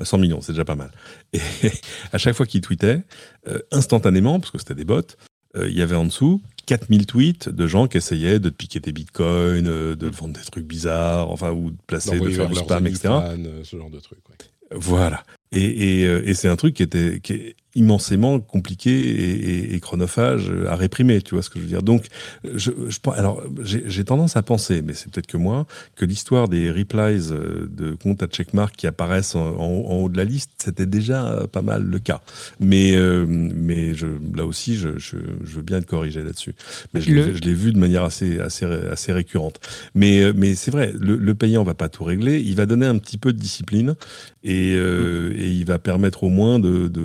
100 0.00 0.18
millions, 0.18 0.40
c'est 0.40 0.52
déjà 0.52 0.64
pas 0.64 0.76
mal. 0.76 0.90
Et 1.32 1.40
à 2.12 2.18
chaque 2.18 2.34
fois 2.34 2.46
qu'il 2.46 2.60
tweetait, 2.60 3.02
euh, 3.48 3.58
instantanément, 3.72 4.38
parce 4.40 4.52
que 4.52 4.58
c'était 4.58 4.74
des 4.74 4.84
bots, 4.84 5.02
euh, 5.56 5.68
il 5.68 5.76
y 5.76 5.82
avait 5.82 5.96
en 5.96 6.04
dessous 6.04 6.40
4000 6.66 7.06
tweets 7.06 7.48
de 7.48 7.66
gens 7.66 7.88
qui 7.88 7.96
essayaient 7.98 8.38
de 8.38 8.48
te 8.48 8.54
piquer 8.54 8.80
tes 8.80 8.92
bitcoins, 8.92 9.66
euh, 9.66 9.96
de 9.96 10.06
vendre 10.08 10.34
des 10.34 10.40
trucs 10.40 10.66
bizarres, 10.66 11.30
enfin, 11.30 11.50
ou 11.50 11.70
de 11.70 11.76
placer, 11.86 12.18
de 12.18 12.30
faire 12.30 12.48
du 12.48 12.54
spam, 12.54 12.86
etc. 12.86 13.08
Euh, 13.08 13.64
ce 13.64 13.76
genre 13.76 13.90
de 13.90 13.98
trucs. 13.98 14.20
Voilà. 14.70 15.24
Et, 15.50 16.02
et, 16.02 16.34
c'est 16.34 16.48
un 16.48 16.56
truc 16.56 16.74
qui 16.74 16.82
était 16.82 17.20
qui 17.20 17.34
est 17.34 17.56
immensément 17.74 18.40
compliqué 18.40 19.74
et, 19.74 19.80
chronophage 19.80 20.52
à 20.68 20.76
réprimer, 20.76 21.20
tu 21.22 21.34
vois 21.34 21.42
ce 21.42 21.50
que 21.50 21.58
je 21.58 21.64
veux 21.64 21.68
dire. 21.68 21.82
Donc, 21.82 22.06
je, 22.44 22.70
je 22.88 22.98
alors 23.10 23.42
j'ai 23.62 24.04
tendance 24.04 24.36
à 24.36 24.42
penser, 24.42 24.82
mais 24.82 24.94
c'est 24.94 25.10
peut-être 25.10 25.26
que 25.26 25.36
moi, 25.36 25.66
que 25.96 26.04
l'histoire 26.04 26.48
des 26.48 26.70
replies 26.70 27.32
euh, 27.32 27.68
de 27.70 27.94
comptes 27.94 28.22
à 28.22 28.26
checkmark 28.26 28.76
qui 28.76 28.86
apparaissent 28.86 29.34
en, 29.34 29.54
haut 29.56 30.08
de 30.08 30.16
la 30.16 30.24
liste, 30.24 30.50
c'était 30.58 30.86
déjà 30.86 31.46
pas 31.50 31.62
mal 31.62 31.82
le 31.84 31.98
cas. 31.98 32.20
Mais 32.60 32.94
euh, 32.94 33.26
mais 33.28 33.94
je, 33.94 34.06
là 34.34 34.44
aussi, 34.46 34.76
je, 34.76 34.98
je, 34.98 35.16
veux 35.44 35.62
bien 35.62 35.78
être 35.78 35.86
corrigé 35.86 36.22
là-dessus. 36.22 36.54
Mais 36.94 37.00
je 37.00 37.10
l'ai 37.10 37.54
vu 37.54 37.72
de 37.72 37.78
manière 37.78 38.04
assez 38.04 38.38
assez 38.38 38.66
assez 38.66 39.12
récurrente. 39.12 39.60
Mais 39.94 40.22
euh, 40.22 40.32
mais 40.36 40.54
c'est 40.54 40.70
vrai, 40.70 40.92
le, 40.98 41.16
le, 41.16 41.34
payant 41.34 41.64
va 41.64 41.74
pas 41.74 41.88
tout 41.88 42.04
régler. 42.04 42.40
Il 42.40 42.56
va 42.56 42.66
donner 42.66 42.86
un 42.86 42.98
petit 42.98 43.18
peu 43.18 43.32
de 43.32 43.38
discipline 43.38 43.94
et, 44.44 44.72
et 44.72 45.48
il 45.48 45.64
va 45.64 45.78
permettre 45.78 46.24
au 46.24 46.28
moins 46.28 46.58
de, 46.58 46.88
de 46.88 47.02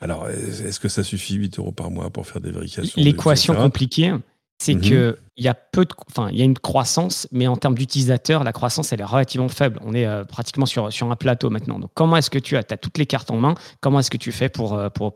alors, 0.00 0.28
est-ce 0.28 0.80
que 0.80 0.88
ça 0.88 1.02
suffit 1.02 1.34
8 1.34 1.58
euros 1.58 1.72
par 1.72 1.90
mois 1.90 2.10
pour 2.10 2.26
faire 2.26 2.40
des 2.40 2.50
vérifications 2.50 3.00
L'équation 3.02 3.54
compliquée, 3.54 4.14
c'est 4.58 4.74
mhm. 4.74 4.80
que 4.80 5.18
il 5.36 5.44
y 5.44 5.48
a 5.48 5.54
peu 5.54 5.84
de, 5.84 5.94
enfin, 6.10 6.28
il 6.32 6.38
y 6.38 6.42
a 6.42 6.44
une 6.44 6.58
croissance, 6.58 7.28
mais 7.30 7.46
en 7.46 7.56
termes 7.56 7.76
d'utilisateurs, 7.76 8.42
la 8.42 8.52
croissance 8.52 8.92
elle 8.92 9.00
est 9.00 9.04
relativement 9.04 9.48
faible. 9.48 9.78
On 9.84 9.94
est 9.94 10.04
euh, 10.04 10.24
pratiquement 10.24 10.66
sur, 10.66 10.92
sur 10.92 11.08
un 11.10 11.16
plateau 11.16 11.48
maintenant. 11.48 11.78
Donc, 11.78 11.90
comment 11.94 12.16
est-ce 12.16 12.28
que 12.28 12.40
tu 12.40 12.56
as, 12.56 12.64
as 12.68 12.76
toutes 12.76 12.98
les 12.98 13.06
cartes 13.06 13.30
en 13.30 13.36
main? 13.36 13.54
Comment 13.80 14.00
est-ce 14.00 14.10
que 14.10 14.16
tu 14.16 14.32
fais 14.32 14.48
pour, 14.48 14.74
euh, 14.74 14.88
pour, 14.88 15.12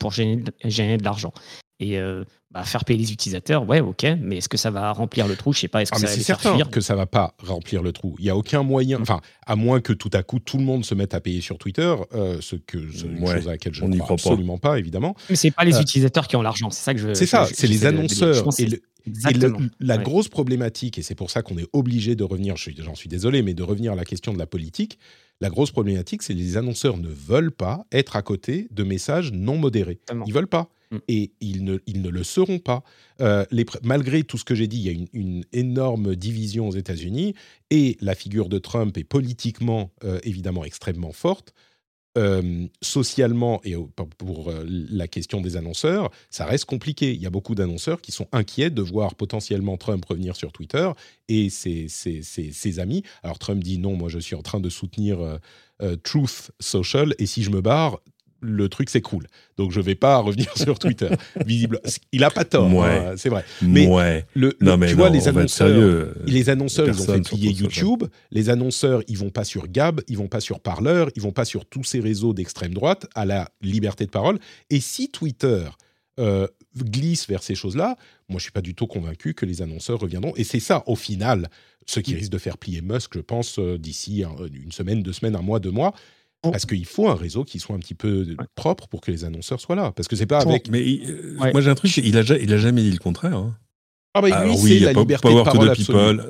de 0.96 1.04
l'argent? 1.04 1.32
Et 1.80 1.98
euh, 1.98 2.24
bah, 2.52 2.64
faire 2.64 2.84
payer 2.84 2.98
les 2.98 3.12
utilisateurs, 3.12 3.66
ouais, 3.66 3.80
ok, 3.80 4.06
mais 4.20 4.36
est-ce 4.36 4.48
que 4.48 4.58
ça 4.58 4.70
va 4.70 4.92
remplir 4.92 5.26
le 5.26 5.36
trou? 5.36 5.54
Je 5.54 5.60
sais 5.60 5.68
pas. 5.68 5.80
Est-ce 5.80 5.90
que 5.90 5.96
ah, 5.96 6.00
ça 6.00 6.06
va 6.06 6.12
C'est 6.12 6.22
certain 6.22 6.58
que 6.64 6.80
ça 6.82 6.94
va 6.94 7.06
pas 7.06 7.34
remplir 7.42 7.82
le 7.82 7.92
trou. 7.92 8.14
Il 8.18 8.26
y 8.26 8.30
a 8.30 8.36
aucun 8.36 8.62
moyen, 8.62 9.00
enfin, 9.00 9.20
à 9.46 9.56
moins 9.56 9.80
que 9.80 9.94
tout 9.94 10.10
à 10.12 10.22
coup 10.22 10.38
tout 10.38 10.58
le 10.58 10.64
monde 10.64 10.84
se 10.84 10.94
mette 10.94 11.14
à 11.14 11.20
payer 11.20 11.40
sur 11.40 11.56
Twitter, 11.56 11.94
euh, 12.14 12.38
ce 12.40 12.56
que 12.56 12.78
c'est 12.92 13.06
une 13.06 13.26
chose 13.26 13.48
à 13.48 13.52
laquelle 13.52 13.72
je 13.72 13.84
ne 13.84 13.96
crois 13.98 14.14
absolument 14.14 14.58
pas. 14.58 14.78
évidemment. 14.78 15.14
Mais 15.30 15.36
c'est 15.36 15.50
pas 15.50 15.64
les 15.64 15.76
euh, 15.76 15.80
utilisateurs 15.80 16.28
qui 16.28 16.36
ont 16.36 16.42
l'argent, 16.42 16.68
c'est 16.70 16.82
ça 16.82 16.92
que 16.92 17.00
je. 17.00 17.14
C'est 17.14 17.26
ça, 17.26 17.46
c'est 17.50 17.66
les 17.66 17.86
annéceurs 17.86 18.44
la 19.80 19.98
grosse 19.98 20.28
problématique, 20.28 20.98
et 20.98 21.02
c'est 21.02 21.14
pour 21.14 21.30
ça 21.30 21.42
qu'on 21.42 21.58
est 21.58 21.68
obligé 21.72 22.14
de 22.14 22.24
revenir, 22.24 22.54
j'en 22.56 22.94
suis 22.94 23.08
désolé, 23.08 23.42
mais 23.42 23.54
de 23.54 23.62
revenir 23.62 23.92
à 23.92 23.96
la 23.96 24.04
question 24.04 24.32
de 24.32 24.38
la 24.38 24.46
politique, 24.46 24.98
la 25.40 25.48
grosse 25.50 25.72
problématique, 25.72 26.22
c'est 26.22 26.34
que 26.34 26.38
les 26.38 26.56
annonceurs 26.56 26.98
ne 26.98 27.08
veulent 27.08 27.50
pas 27.50 27.84
être 27.90 28.14
à 28.14 28.22
côté 28.22 28.68
de 28.70 28.84
messages 28.84 29.32
non 29.32 29.56
modérés. 29.56 29.98
Ils 30.10 30.22
Ils 30.26 30.32
veulent 30.32 30.46
pas. 30.46 30.68
Mm. 30.92 30.98
Et 31.08 31.32
ils 31.40 31.64
ne, 31.64 31.78
ils 31.86 32.02
ne 32.02 32.10
le 32.10 32.22
seront 32.22 32.58
pas. 32.58 32.84
Euh, 33.20 33.44
malgré 33.82 34.22
tout 34.22 34.38
ce 34.38 34.44
que 34.44 34.54
j'ai 34.54 34.66
dit, 34.66 34.78
il 34.78 34.84
y 34.84 34.88
a 34.90 35.06
une, 35.12 35.44
énorme 35.52 36.14
division 36.14 36.68
aux 36.68 36.74
États-Unis 36.74 37.34
et 37.70 37.96
la 38.00 38.14
figure 38.14 38.48
de 38.48 38.58
Trump 38.58 38.96
est 38.96 39.04
politiquement 39.04 39.90
euh, 40.04 40.20
évidemment 40.22 40.64
extrêmement 40.64 41.12
forte. 41.12 41.54
Euh, 42.18 42.66
socialement 42.82 43.62
et 43.64 43.74
pour 44.18 44.52
la 44.66 45.08
question 45.08 45.40
des 45.40 45.56
annonceurs, 45.56 46.10
ça 46.28 46.44
reste 46.44 46.66
compliqué. 46.66 47.14
Il 47.14 47.22
y 47.22 47.26
a 47.26 47.30
beaucoup 47.30 47.54
d'annonceurs 47.54 48.02
qui 48.02 48.12
sont 48.12 48.28
inquiets 48.32 48.68
de 48.68 48.82
voir 48.82 49.14
potentiellement 49.14 49.78
Trump 49.78 50.04
revenir 50.04 50.36
sur 50.36 50.52
Twitter 50.52 50.90
et 51.28 51.48
ses, 51.48 52.78
amis. 52.78 53.02
Alors 53.22 53.38
Trump 53.38 53.64
dit 53.64 53.78
non, 53.78 53.96
moi 53.96 54.10
je 54.10 54.18
suis 54.18 54.36
en 54.36 54.42
train 54.42 54.60
de 54.60 54.68
soutenir 54.68 55.38
Truth 56.02 56.50
Social 56.60 57.14
et 57.18 57.24
si 57.24 57.42
je 57.42 57.50
me 57.50 57.62
barre, 57.62 57.98
le 58.42 58.68
truc 58.68 58.90
s'écroule. 58.90 59.26
Donc 59.56 59.70
je 59.70 59.80
ne 59.80 59.84
vais 59.84 59.94
pas 59.94 60.18
revenir 60.18 60.50
sur 60.56 60.78
Twitter. 60.78 61.08
Visible, 61.46 61.80
il 62.10 62.24
a 62.24 62.30
pas 62.30 62.44
tort, 62.44 62.68
hein, 62.84 63.14
c'est 63.16 63.28
vrai. 63.28 63.44
Mais, 63.62 63.86
le, 64.34 64.52
tu 64.58 64.94
vois 64.94 65.08
les 65.08 65.28
annonceurs, 65.28 66.12
les 66.26 66.50
annonceurs, 66.50 66.88
ils 66.88 67.00
ont 67.00 67.14
fait 67.14 67.20
plier 67.20 67.52
YouTube. 67.52 68.04
Les 68.30 68.50
annonceurs, 68.50 69.02
ils 69.08 69.16
vont 69.16 69.30
pas 69.30 69.44
sur 69.44 69.68
Gab, 69.68 70.00
ils 70.08 70.18
vont 70.18 70.28
pas 70.28 70.40
sur 70.40 70.60
Parleur, 70.60 71.08
ils 71.16 71.22
vont 71.22 71.32
pas 71.32 71.44
sur 71.44 71.64
tous 71.64 71.84
ces 71.84 72.00
réseaux 72.00 72.34
d'extrême 72.34 72.74
droite 72.74 73.06
à 73.14 73.24
la 73.24 73.48
liberté 73.62 74.04
de 74.04 74.10
parole. 74.10 74.38
Et 74.70 74.80
si 74.80 75.08
Twitter 75.08 75.64
euh, 76.18 76.46
glisse 76.76 77.28
vers 77.28 77.42
ces 77.42 77.54
choses-là, 77.54 77.96
moi 78.28 78.38
je 78.38 78.42
suis 78.42 78.52
pas 78.52 78.60
du 78.60 78.74
tout 78.74 78.86
convaincu 78.86 79.34
que 79.34 79.46
les 79.46 79.62
annonceurs 79.62 80.00
reviendront. 80.00 80.32
Et 80.36 80.44
c'est 80.44 80.60
ça, 80.60 80.82
au 80.86 80.96
final, 80.96 81.48
ce 81.86 82.00
qui 82.00 82.14
risque 82.14 82.32
de 82.32 82.38
faire 82.38 82.58
plier 82.58 82.80
Musk, 82.80 83.12
je 83.14 83.20
pense, 83.20 83.58
euh, 83.58 83.78
d'ici 83.78 84.24
une 84.52 84.72
semaine, 84.72 85.02
deux 85.02 85.12
semaines, 85.12 85.36
un 85.36 85.42
mois, 85.42 85.60
deux 85.60 85.70
mois 85.70 85.94
parce 86.50 86.66
qu'il 86.66 86.86
faut 86.86 87.08
un 87.08 87.14
réseau 87.14 87.44
qui 87.44 87.60
soit 87.60 87.76
un 87.76 87.78
petit 87.78 87.94
peu 87.94 88.26
propre 88.54 88.88
pour 88.88 89.00
que 89.00 89.10
les 89.10 89.24
annonceurs 89.24 89.60
soient 89.60 89.76
là. 89.76 89.92
Parce 89.92 90.08
que 90.08 90.16
c'est 90.16 90.26
pas 90.26 90.40
avec. 90.40 90.68
Mais 90.68 90.82
euh, 90.82 91.36
moi 91.52 91.60
j'ai 91.60 91.70
un 91.70 91.74
truc, 91.74 91.96
il 91.96 92.16
a, 92.16 92.22
il 92.22 92.52
a 92.52 92.58
jamais 92.58 92.82
dit 92.82 92.90
le 92.90 92.98
contraire. 92.98 93.36
Hein. 93.36 93.56
Ah 94.14 94.20
bah 94.20 94.44
lui, 94.44 94.56
c'est 94.56 94.78
la 94.80 94.92
liberté 94.92 95.28
de 95.34 95.42
parole 95.42 95.70
absolue. 95.70 96.20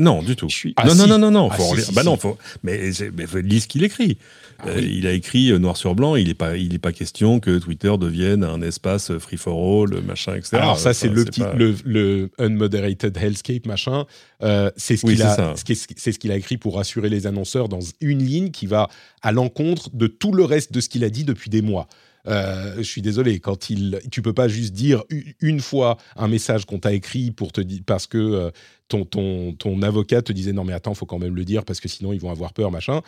Non, 0.00 0.22
du 0.22 0.34
tout. 0.34 0.48
Ah, 0.76 0.86
non, 0.86 0.94
non, 0.94 1.06
non, 1.06 1.18
non, 1.18 1.30
non, 1.30 1.48
ah, 1.52 1.56
faut 1.56 1.92
bah 1.92 2.02
non, 2.02 2.16
faut... 2.16 2.38
mais, 2.62 2.90
mais 3.12 3.26
ce 3.26 3.68
qu'il 3.68 3.84
écrit. 3.84 4.16
Ah 4.58 4.68
euh, 4.68 4.80
il 4.80 5.06
a 5.06 5.12
écrit 5.12 5.50
euh, 5.52 5.58
noir 5.58 5.76
sur 5.76 5.94
blanc. 5.94 6.16
Il 6.16 6.28
n'est 6.28 6.34
pas, 6.34 6.56
il 6.56 6.74
est 6.74 6.78
pas 6.78 6.92
question 6.92 7.38
que 7.38 7.58
Twitter 7.58 7.92
devienne 7.98 8.42
un 8.42 8.62
espace 8.62 9.16
free 9.18 9.36
for 9.36 9.84
all, 9.84 10.02
machin, 10.02 10.36
etc. 10.36 10.56
Alors 10.56 10.78
ça, 10.78 10.94
c'est 10.94 11.08
le 11.08 11.24
petit, 11.26 11.42
le, 11.54 11.74
le, 11.84 12.30
unmoderated 12.38 13.14
hellscape, 13.16 13.66
machin. 13.66 14.06
Euh, 14.42 14.70
c'est 14.76 14.96
ce 14.96 15.04
qu'il 15.04 15.22
a, 15.22 15.54
c'est 15.56 16.12
ce 16.12 16.18
qu'il 16.18 16.32
a 16.32 16.36
écrit 16.36 16.56
pour 16.56 16.76
rassurer 16.76 17.10
les 17.10 17.26
annonceurs 17.26 17.68
dans 17.68 17.80
une 18.00 18.24
ligne 18.24 18.50
qui 18.50 18.66
va 18.66 18.88
à 19.20 19.32
l'encontre 19.32 19.90
de 19.92 20.06
tout 20.06 20.32
le 20.32 20.44
reste 20.44 20.72
de 20.72 20.80
ce 20.80 20.88
qu'il 20.88 21.04
a 21.04 21.10
dit 21.10 21.24
depuis 21.24 21.50
des 21.50 21.60
mois. 21.60 21.88
Je 22.26 22.82
suis 22.82 23.02
désolé, 23.02 23.40
quand 23.40 23.70
il, 23.70 24.00
tu 24.10 24.22
peux 24.22 24.32
pas 24.32 24.48
juste 24.48 24.72
dire 24.72 25.02
une 25.40 25.60
fois 25.60 25.96
un 26.16 26.28
message 26.28 26.64
qu'on 26.64 26.78
t'a 26.78 26.92
écrit 26.92 27.30
pour 27.30 27.52
te 27.52 27.60
dire 27.60 27.80
parce 27.86 28.06
que 28.06 28.50
ton, 28.88 29.04
ton, 29.04 29.52
ton 29.52 29.82
avocat 29.82 30.22
te 30.22 30.32
disait 30.32 30.52
non 30.52 30.64
mais 30.64 30.72
attends, 30.72 30.94
faut 30.94 31.06
quand 31.06 31.18
même 31.18 31.36
le 31.36 31.44
dire 31.44 31.64
parce 31.64 31.80
que 31.80 31.88
sinon 31.88 32.12
ils 32.12 32.20
vont 32.20 32.30
avoir 32.30 32.52
peur, 32.52 32.70
machin. 32.70 33.00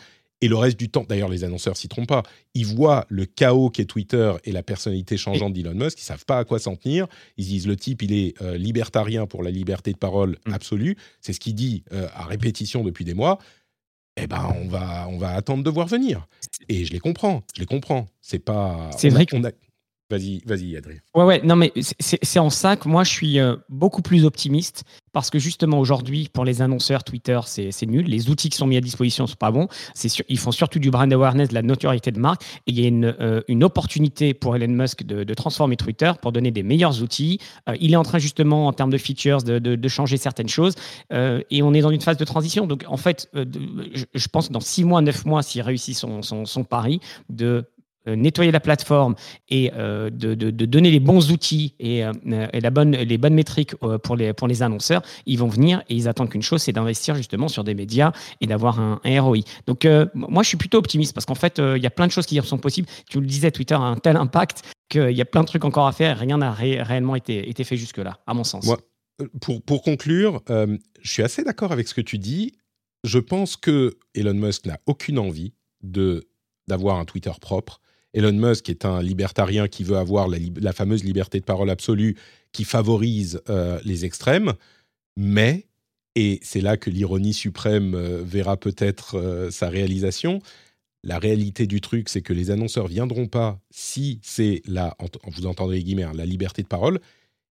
Et 0.43 0.49
le 0.49 0.57
reste 0.57 0.77
du 0.77 0.89
temps, 0.89 1.05
d'ailleurs, 1.07 1.29
les 1.29 1.45
annonceurs 1.45 1.77
s'y 1.77 1.87
trompent 1.87 2.09
pas. 2.09 2.23
Ils 2.53 2.65
voient 2.65 3.05
le 3.07 3.25
chaos 3.25 3.69
qu'est 3.69 3.85
Twitter 3.85 4.33
et 4.43 4.51
la 4.51 4.61
personnalité 4.61 5.15
changeante 5.15 5.53
d'Elon 5.53 5.73
Musk. 5.73 5.97
Ils 6.01 6.03
savent 6.03 6.25
pas 6.25 6.37
à 6.37 6.43
quoi 6.43 6.59
s'en 6.59 6.75
tenir. 6.75 7.07
Ils 7.37 7.45
disent 7.45 7.65
le 7.65 7.77
type, 7.77 8.01
il 8.01 8.11
est 8.11 8.41
euh, 8.41 8.57
libertarien 8.57 9.25
pour 9.25 9.41
la 9.41 9.51
liberté 9.51 9.93
de 9.93 9.97
parole 9.97 10.37
mm. 10.45 10.53
absolue. 10.53 10.97
C'est 11.21 11.31
ce 11.31 11.39
qu'il 11.39 11.55
dit 11.55 11.85
euh, 11.93 12.09
à 12.13 12.25
répétition 12.25 12.83
depuis 12.83 13.05
des 13.05 13.13
mois. 13.13 13.39
Eh 14.15 14.27
ben, 14.27 14.53
on 14.63 14.67
va, 14.67 15.07
on 15.09 15.17
va 15.17 15.31
attendre 15.33 15.63
de 15.63 15.69
voir 15.69 15.87
venir. 15.87 16.27
Et 16.69 16.85
je 16.85 16.91
les 16.91 16.99
comprends. 16.99 17.43
Je 17.55 17.61
les 17.61 17.65
comprends. 17.65 18.07
C'est 18.21 18.39
pas. 18.39 18.89
C'est 18.95 19.09
vrai 19.09 19.25
qu'on 19.25 19.43
a. 19.43 19.49
Vas-y, 20.13 20.41
vas-y, 20.45 20.77
Adrien. 20.77 20.99
Ouais, 21.15 21.23
ouais, 21.23 21.41
non, 21.43 21.55
mais 21.55 21.73
c'est 21.79 22.37
en 22.37 22.51
ça 22.51 22.75
que 22.75 22.87
moi, 22.87 23.03
je 23.03 23.09
suis 23.09 23.39
euh, 23.39 23.55
beaucoup 23.67 24.03
plus 24.03 24.25
optimiste 24.25 24.83
parce 25.11 25.31
que 25.31 25.39
justement, 25.39 25.79
aujourd'hui, 25.79 26.29
pour 26.31 26.45
les 26.45 26.61
annonceurs, 26.61 27.03
Twitter, 27.03 27.39
c'est 27.45 27.85
nul. 27.87 28.05
Les 28.05 28.29
outils 28.29 28.49
qui 28.49 28.57
sont 28.57 28.67
mis 28.67 28.77
à 28.77 28.81
disposition 28.81 29.23
ne 29.23 29.29
sont 29.29 29.35
pas 29.35 29.49
bons. 29.49 29.67
Ils 30.29 30.37
font 30.37 30.51
surtout 30.51 30.77
du 30.77 30.91
brand 30.91 31.11
awareness, 31.11 31.49
de 31.49 31.55
la 31.55 31.63
notoriété 31.63 32.11
de 32.11 32.19
marque. 32.19 32.43
Et 32.67 32.71
il 32.71 32.79
y 32.79 32.85
a 32.85 32.87
une, 32.87 33.15
euh, 33.19 33.61
opportunité 33.61 34.35
pour 34.35 34.55
Elon 34.55 34.73
Musk 34.73 35.03
de, 35.03 35.33
transformer 35.33 35.77
Twitter 35.77 36.11
pour 36.21 36.31
donner 36.31 36.51
des 36.51 36.63
meilleurs 36.63 37.01
outils. 37.01 37.39
Euh, 37.67 37.75
il 37.79 37.93
est 37.93 37.95
en 37.95 38.03
train, 38.03 38.19
justement, 38.19 38.67
en 38.67 38.73
termes 38.73 38.91
de 38.91 38.97
features, 38.99 39.41
de, 39.41 39.87
changer 39.87 40.17
certaines 40.17 40.49
choses. 40.49 40.75
et 41.11 41.63
on 41.63 41.73
est 41.73 41.81
dans 41.81 41.91
une 41.91 42.01
phase 42.01 42.17
de 42.17 42.25
transition. 42.25 42.67
Donc, 42.67 42.85
en 42.87 42.97
fait, 42.97 43.29
je, 43.33 44.27
pense 44.27 44.47
que 44.49 44.53
dans 44.53 44.59
six 44.59 44.83
mois, 44.83 45.01
neuf 45.01 45.25
mois, 45.25 45.41
s'il 45.41 45.61
réussit 45.61 45.95
son, 45.95 46.63
pari 46.69 46.99
de 47.29 47.65
nettoyer 48.07 48.51
la 48.51 48.59
plateforme 48.59 49.15
et 49.49 49.71
euh, 49.75 50.09
de, 50.09 50.33
donner 50.65 50.91
les 50.91 50.99
bons 50.99 51.31
outils 51.31 51.75
et, 51.79 52.03
euh, 52.03 52.11
la 52.25 52.69
bonne, 52.69 52.91
les 52.91 53.17
bonnes 53.17 53.33
métriques 53.33 53.75
pour 53.75 54.15
les, 54.15 54.33
pour 54.33 54.47
les 54.47 54.61
annonceurs, 54.61 55.01
ils 55.25 55.37
vont 55.37 55.47
venir 55.47 55.83
et 55.89 55.95
ils 55.95 56.07
attendent 56.07 56.29
qu'une 56.29 56.41
chose, 56.41 56.61
c'est 56.61 56.71
d'investir 56.71 57.15
justement 57.15 57.47
sur 57.47 57.63
des 57.63 57.73
médias 57.73 58.11
et 58.41 58.47
d'avoir 58.47 58.79
un, 58.79 58.99
ROI. 59.05 59.39
Donc 59.67 59.87
moi, 60.13 60.43
je 60.43 60.47
suis 60.47 60.57
plutôt 60.57 60.77
optimiste 60.77 61.13
parce 61.13 61.25
qu'en 61.25 61.35
fait, 61.35 61.59
il 61.59 61.81
y 61.81 61.85
a 61.85 61.91
plein 61.91 62.07
de 62.07 62.11
choses 62.11 62.25
qui 62.25 62.39
sont 62.41 62.57
possibles. 62.57 62.87
Tu 63.09 63.19
le 63.19 63.25
disais, 63.25 63.51
Twitter 63.51 63.75
a 63.75 63.79
un 63.79 63.97
tel 63.97 64.17
impact 64.17 64.63
qu'il 64.89 65.11
y 65.11 65.21
a 65.21 65.25
plein 65.25 65.41
de 65.41 65.47
trucs 65.47 65.65
encore 65.65 65.87
à 65.87 65.91
faire. 65.91 66.17
Rien 66.17 66.37
n'a 66.37 66.51
réellement 66.51 67.15
été, 67.15 67.49
été 67.49 67.63
fait 67.63 67.77
jusque-là, 67.77 68.19
à 68.27 68.33
mon 68.33 68.43
sens. 68.43 68.69
pour, 69.41 69.61
pour 69.61 69.83
conclure, 69.83 70.41
je 70.47 71.11
suis 71.11 71.23
assez 71.23 71.43
d'accord 71.43 71.71
avec 71.71 71.87
ce 71.87 71.93
que 71.93 72.01
tu 72.01 72.17
dis. 72.17 72.53
Je 73.03 73.19
pense 73.19 73.57
que 73.57 73.97
Elon 74.15 74.33
Musk 74.33 74.65
n'a 74.65 74.79
aucune 74.85 75.19
envie 75.19 75.53
de 75.81 76.27
d'avoir 76.67 76.97
un 76.97 77.05
Twitter 77.05 77.31
propre. 77.39 77.81
Elon 78.13 78.33
Musk 78.33 78.69
est 78.69 78.85
un 78.85 79.01
libertarien 79.01 79.67
qui 79.67 79.83
veut 79.83 79.97
avoir 79.97 80.27
la, 80.27 80.73
fameuse 80.73 81.03
liberté 81.03 81.39
de 81.39 81.45
parole 81.45 81.69
absolue 81.69 82.15
qui 82.51 82.63
favorise 82.63 83.41
euh, 83.49 83.79
les 83.83 84.05
extrêmes, 84.05 84.53
mais, 85.17 85.65
et 86.15 86.39
c'est 86.43 86.61
là 86.61 86.77
que 86.77 86.89
l'ironie 86.89 87.33
suprême 87.33 87.95
euh, 87.95 88.21
verra 88.23 88.57
peut-être 88.57 89.17
euh, 89.17 89.49
sa 89.49 89.69
réalisation, 89.69 90.41
la 91.03 91.17
réalité 91.17 91.65
du 91.65 91.81
truc, 91.81 92.07
c'est 92.07 92.21
que 92.21 92.33
les 92.33 92.51
annonceurs 92.51 92.87
viendront 92.87 93.27
pas 93.27 93.59
si 93.71 94.19
c'est 94.21 94.61
la, 94.65 94.95
vous 95.25 95.47
entendez 95.47 95.77
les 95.77 95.83
guillemets, 95.83 96.03
hein, 96.03 96.13
la 96.15 96.25
liberté 96.25 96.61
de 96.61 96.67
parole, 96.67 96.99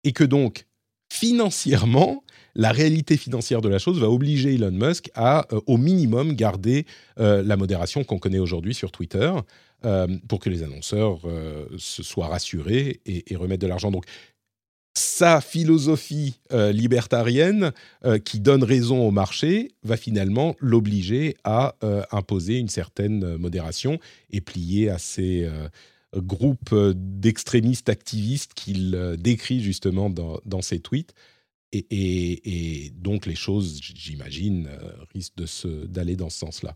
et 0.04 0.12
que 0.12 0.24
donc 0.24 0.66
financièrement, 1.12 2.24
la 2.54 2.72
réalité 2.72 3.16
financière 3.16 3.60
de 3.60 3.68
la 3.68 3.78
chose 3.78 4.00
va 4.00 4.08
obliger 4.08 4.54
Elon 4.54 4.70
Musk 4.70 5.10
à, 5.14 5.46
au 5.66 5.76
minimum, 5.76 6.32
garder 6.32 6.86
la 7.18 7.56
modération 7.58 8.02
qu'on 8.02 8.18
connaît 8.18 8.38
aujourd'hui 8.38 8.72
sur 8.72 8.90
Twitter. 8.90 9.30
Euh, 9.85 10.07
pour 10.28 10.39
que 10.39 10.49
les 10.49 10.62
annonceurs 10.62 11.18
euh, 11.24 11.66
se 11.76 12.05
soient 12.05 12.28
rassurés 12.28 13.01
et, 13.05 13.35
remettent 13.35 13.61
de 13.61 13.66
l'argent. 13.66 13.91
Donc, 13.91 14.05
sa 14.95 15.41
philosophie 15.41 16.39
euh, 16.53 16.70
libertarienne 16.70 17.72
qui 18.24 18.41
donne 18.41 18.62
raison 18.62 19.07
au 19.07 19.11
marché 19.11 19.72
va 19.83 19.97
finalement 19.97 20.55
l'obliger 20.61 21.37
à 21.45 21.76
imposer 22.12 22.59
une 22.59 22.68
certaine 22.68 23.37
modération 23.37 23.99
et 24.30 24.41
plier 24.41 24.91
à 24.91 24.99
ces 24.99 25.49
groupes 26.14 26.74
d'extrémistes 26.95 27.89
activistes 27.89 28.53
qu'il 28.55 29.16
décrit 29.18 29.62
justement 29.62 30.11
dans, 30.11 30.62
ses 30.62 30.80
tweets. 30.80 31.14
Et, 31.72 32.93
donc 32.97 33.24
les 33.24 33.35
choses, 33.35 33.80
j'imagine, 33.80 34.68
risquent 35.14 35.87
d'aller 35.87 36.16
dans 36.16 36.28
ce 36.28 36.39
sens-là. 36.39 36.74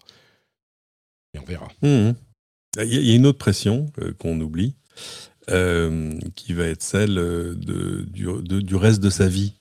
Et 1.35 1.39
on 1.39 1.45
verra. 1.45 1.69
Mmh 1.83 2.13
il 2.85 3.07
y, 3.07 3.12
a 3.12 3.14
une 3.14 3.27
autre 3.27 3.39
pression 3.39 3.87
euh, 4.01 4.12
qu'on 4.18 4.41
oublie, 4.41 4.74
euh, 5.51 6.12
qui 6.35 6.53
va 6.53 6.64
être 6.64 6.83
celle 6.83 7.18
euh, 7.18 7.55
du, 7.55 8.74
reste 8.77 9.01
de 9.01 9.11
sa 9.11 9.29
vie. 9.29 9.55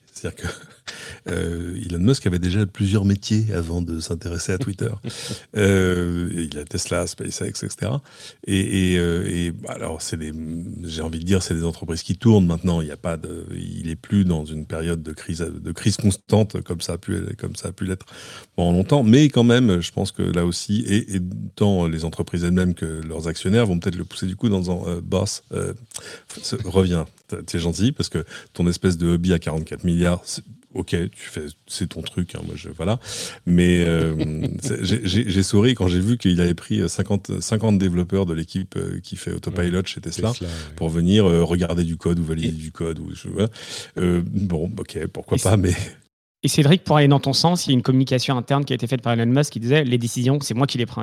Euh, 1.28 1.80
Elon 1.84 1.98
Musk 1.98 2.26
avait 2.26 2.38
déjà 2.38 2.64
plusieurs 2.66 3.04
métiers 3.04 3.46
avant 3.54 3.82
de 3.82 4.00
s'intéresser 4.00 4.52
à 4.52 4.58
Twitter. 4.58 4.90
euh, 5.56 6.48
il 6.50 6.58
a 6.58 6.64
Tesla, 6.64 7.06
SpaceX, 7.06 7.64
etc. 7.64 7.92
Et, 8.46 8.92
et, 8.92 8.98
euh, 8.98 9.28
et 9.28 9.52
alors, 9.68 10.02
c'est 10.02 10.16
des, 10.16 10.32
j'ai 10.84 11.02
envie 11.02 11.18
de 11.18 11.24
dire, 11.24 11.42
c'est 11.42 11.54
des 11.54 11.64
entreprises 11.64 12.02
qui 12.02 12.16
tournent 12.16 12.46
maintenant. 12.46 12.80
Il 12.80 12.86
n'y 12.86 12.92
a 12.92 12.96
pas 12.96 13.16
de, 13.16 13.46
il 13.54 13.88
est 13.88 13.96
plus 13.96 14.24
dans 14.24 14.44
une 14.44 14.66
période 14.66 15.02
de 15.02 15.12
crise, 15.12 15.40
de 15.40 15.72
crise 15.72 15.96
constante 15.96 16.60
comme 16.62 16.80
ça 16.80 16.94
a 16.94 16.98
pu, 16.98 17.16
comme 17.38 17.56
ça 17.56 17.68
a 17.68 17.72
pu 17.72 17.84
l'être 17.84 18.06
pendant 18.54 18.72
longtemps. 18.72 19.02
Mais 19.02 19.28
quand 19.28 19.44
même, 19.44 19.80
je 19.80 19.92
pense 19.92 20.12
que 20.12 20.22
là 20.22 20.44
aussi, 20.44 20.84
et, 20.86 21.16
et 21.16 21.20
tant 21.54 21.86
les 21.86 22.04
entreprises 22.04 22.44
elles-mêmes 22.44 22.74
que 22.74 22.86
leurs 22.86 23.28
actionnaires 23.28 23.66
vont 23.66 23.78
peut-être 23.78 23.96
le 23.96 24.04
pousser 24.04 24.26
du 24.26 24.36
coup 24.36 24.48
dans 24.48 24.70
un 24.70 24.88
euh, 24.88 25.00
boss, 25.00 25.42
euh, 25.52 25.74
revient. 26.64 27.04
T'es 27.46 27.58
gentil 27.58 27.92
parce 27.92 28.08
que 28.08 28.24
ton 28.52 28.68
espèce 28.68 28.96
de 28.98 29.08
hobby 29.08 29.32
à 29.32 29.38
44 29.38 29.84
milliards, 29.84 30.22
ok, 30.76 31.10
tu 31.10 31.28
fais, 31.28 31.46
c'est 31.66 31.88
ton 31.88 32.02
truc, 32.02 32.34
hein, 32.34 32.40
moi 32.46 32.54
je, 32.56 32.68
voilà. 32.68 32.98
Mais 33.46 33.84
euh, 33.84 34.46
j'ai 34.82 35.42
souri 35.42 35.74
quand 35.74 35.88
j'ai 35.88 36.00
vu 36.00 36.18
qu'il 36.18 36.40
avait 36.40 36.54
pris 36.54 36.88
50, 36.88 37.40
50 37.40 37.78
développeurs 37.78 38.26
de 38.26 38.34
l'équipe 38.34 38.76
euh, 38.76 39.00
qui 39.02 39.16
fait 39.16 39.32
Autopilot 39.32 39.82
chez 39.84 40.00
Tesla, 40.00 40.32
pour 40.76 40.88
venir 40.88 41.24
regarder 41.24 41.84
du 41.84 41.96
code 41.96 42.18
ou 42.18 42.24
valider 42.24 42.52
du 42.52 42.72
code. 42.72 42.98
Ou, 42.98 43.12
bon, 43.96 44.70
ok, 44.78 45.06
pourquoi 45.12 45.38
pas, 45.38 45.56
mais 45.56 45.74
et 46.46 46.48
Cédric, 46.48 46.84
pour 46.84 46.96
aller 46.96 47.08
dans 47.08 47.18
ton 47.18 47.32
sens, 47.32 47.66
il 47.66 47.70
y 47.70 47.72
a 47.72 47.74
une 47.74 47.82
communication 47.82 48.36
interne 48.36 48.64
qui 48.64 48.72
a 48.72 48.76
été 48.76 48.86
faite 48.86 49.02
par 49.02 49.12
Elon 49.14 49.26
Musk 49.26 49.52
qui 49.52 49.58
disait 49.58 49.82
les 49.82 49.98
décisions, 49.98 50.38
c'est 50.40 50.54
moi 50.54 50.68
qui 50.68 50.78
les 50.78 50.86
prends. 50.86 51.02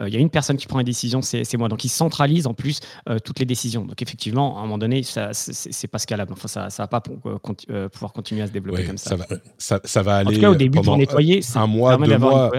Euh, 0.00 0.08
il 0.08 0.14
y 0.14 0.16
a 0.16 0.20
une 0.20 0.30
personne 0.30 0.56
qui 0.56 0.68
prend 0.68 0.78
les 0.78 0.84
décisions, 0.84 1.20
c'est 1.20 1.56
moi. 1.56 1.68
Donc 1.68 1.84
il 1.84 1.88
centralise 1.88 2.46
en 2.46 2.54
plus 2.54 2.78
euh, 3.08 3.18
toutes 3.18 3.40
les 3.40 3.44
décisions. 3.44 3.84
Donc 3.84 4.00
effectivement, 4.00 4.58
à 4.58 4.60
un 4.60 4.62
moment 4.62 4.78
donné, 4.78 5.02
c'est 5.02 5.88
pas 5.88 5.98
scalable. 5.98 6.32
Enfin, 6.32 6.46
ça 6.46 6.66
ne 6.66 6.76
va 6.78 6.86
pas 6.86 7.02
euh, 7.26 7.88
pouvoir 7.88 8.12
continuer 8.12 8.42
à 8.42 8.46
se 8.46 8.52
développer 8.52 8.84
comme 8.84 8.98
ça. 8.98 9.10
Ça 9.10 9.16
va, 9.16 9.26
ça, 9.58 9.80
ça 9.82 10.02
va 10.02 10.18
aller. 10.18 10.28
En 10.28 10.32
tout 10.32 10.40
cas, 10.40 10.50
au 10.50 10.54
début, 10.54 10.80
pour 10.80 10.96
nettoyer, 10.96 11.40
un 11.56 11.66
mois, 11.66 11.96
deux 11.96 12.18
mois. 12.18 12.52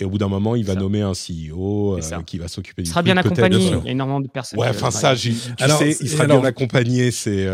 Et 0.00 0.04
au 0.04 0.10
bout 0.10 0.18
d'un 0.18 0.28
moment, 0.28 0.56
il 0.56 0.64
va 0.64 0.74
nommer 0.74 1.02
un 1.02 1.12
CEO 1.12 1.98
qui 2.26 2.38
va 2.38 2.48
s'occuper 2.48 2.82
du. 2.82 2.88
Il 2.88 2.90
sera 2.90 3.02
bien 3.02 3.16
accompagné. 3.16 3.58
Il 3.58 3.84
y 3.84 3.88
a 3.88 3.92
énormément 3.92 4.20
de 4.20 4.28
personnes. 4.28 4.58
Ouais, 4.58 4.68
enfin 4.68 4.90
ça, 4.90 5.14
tu 5.14 5.32
sais, 5.32 5.96
il 6.00 6.08
sera 6.08 6.26
bien 6.26 6.42
accompagné. 6.44 7.10
C'est, 7.10 7.46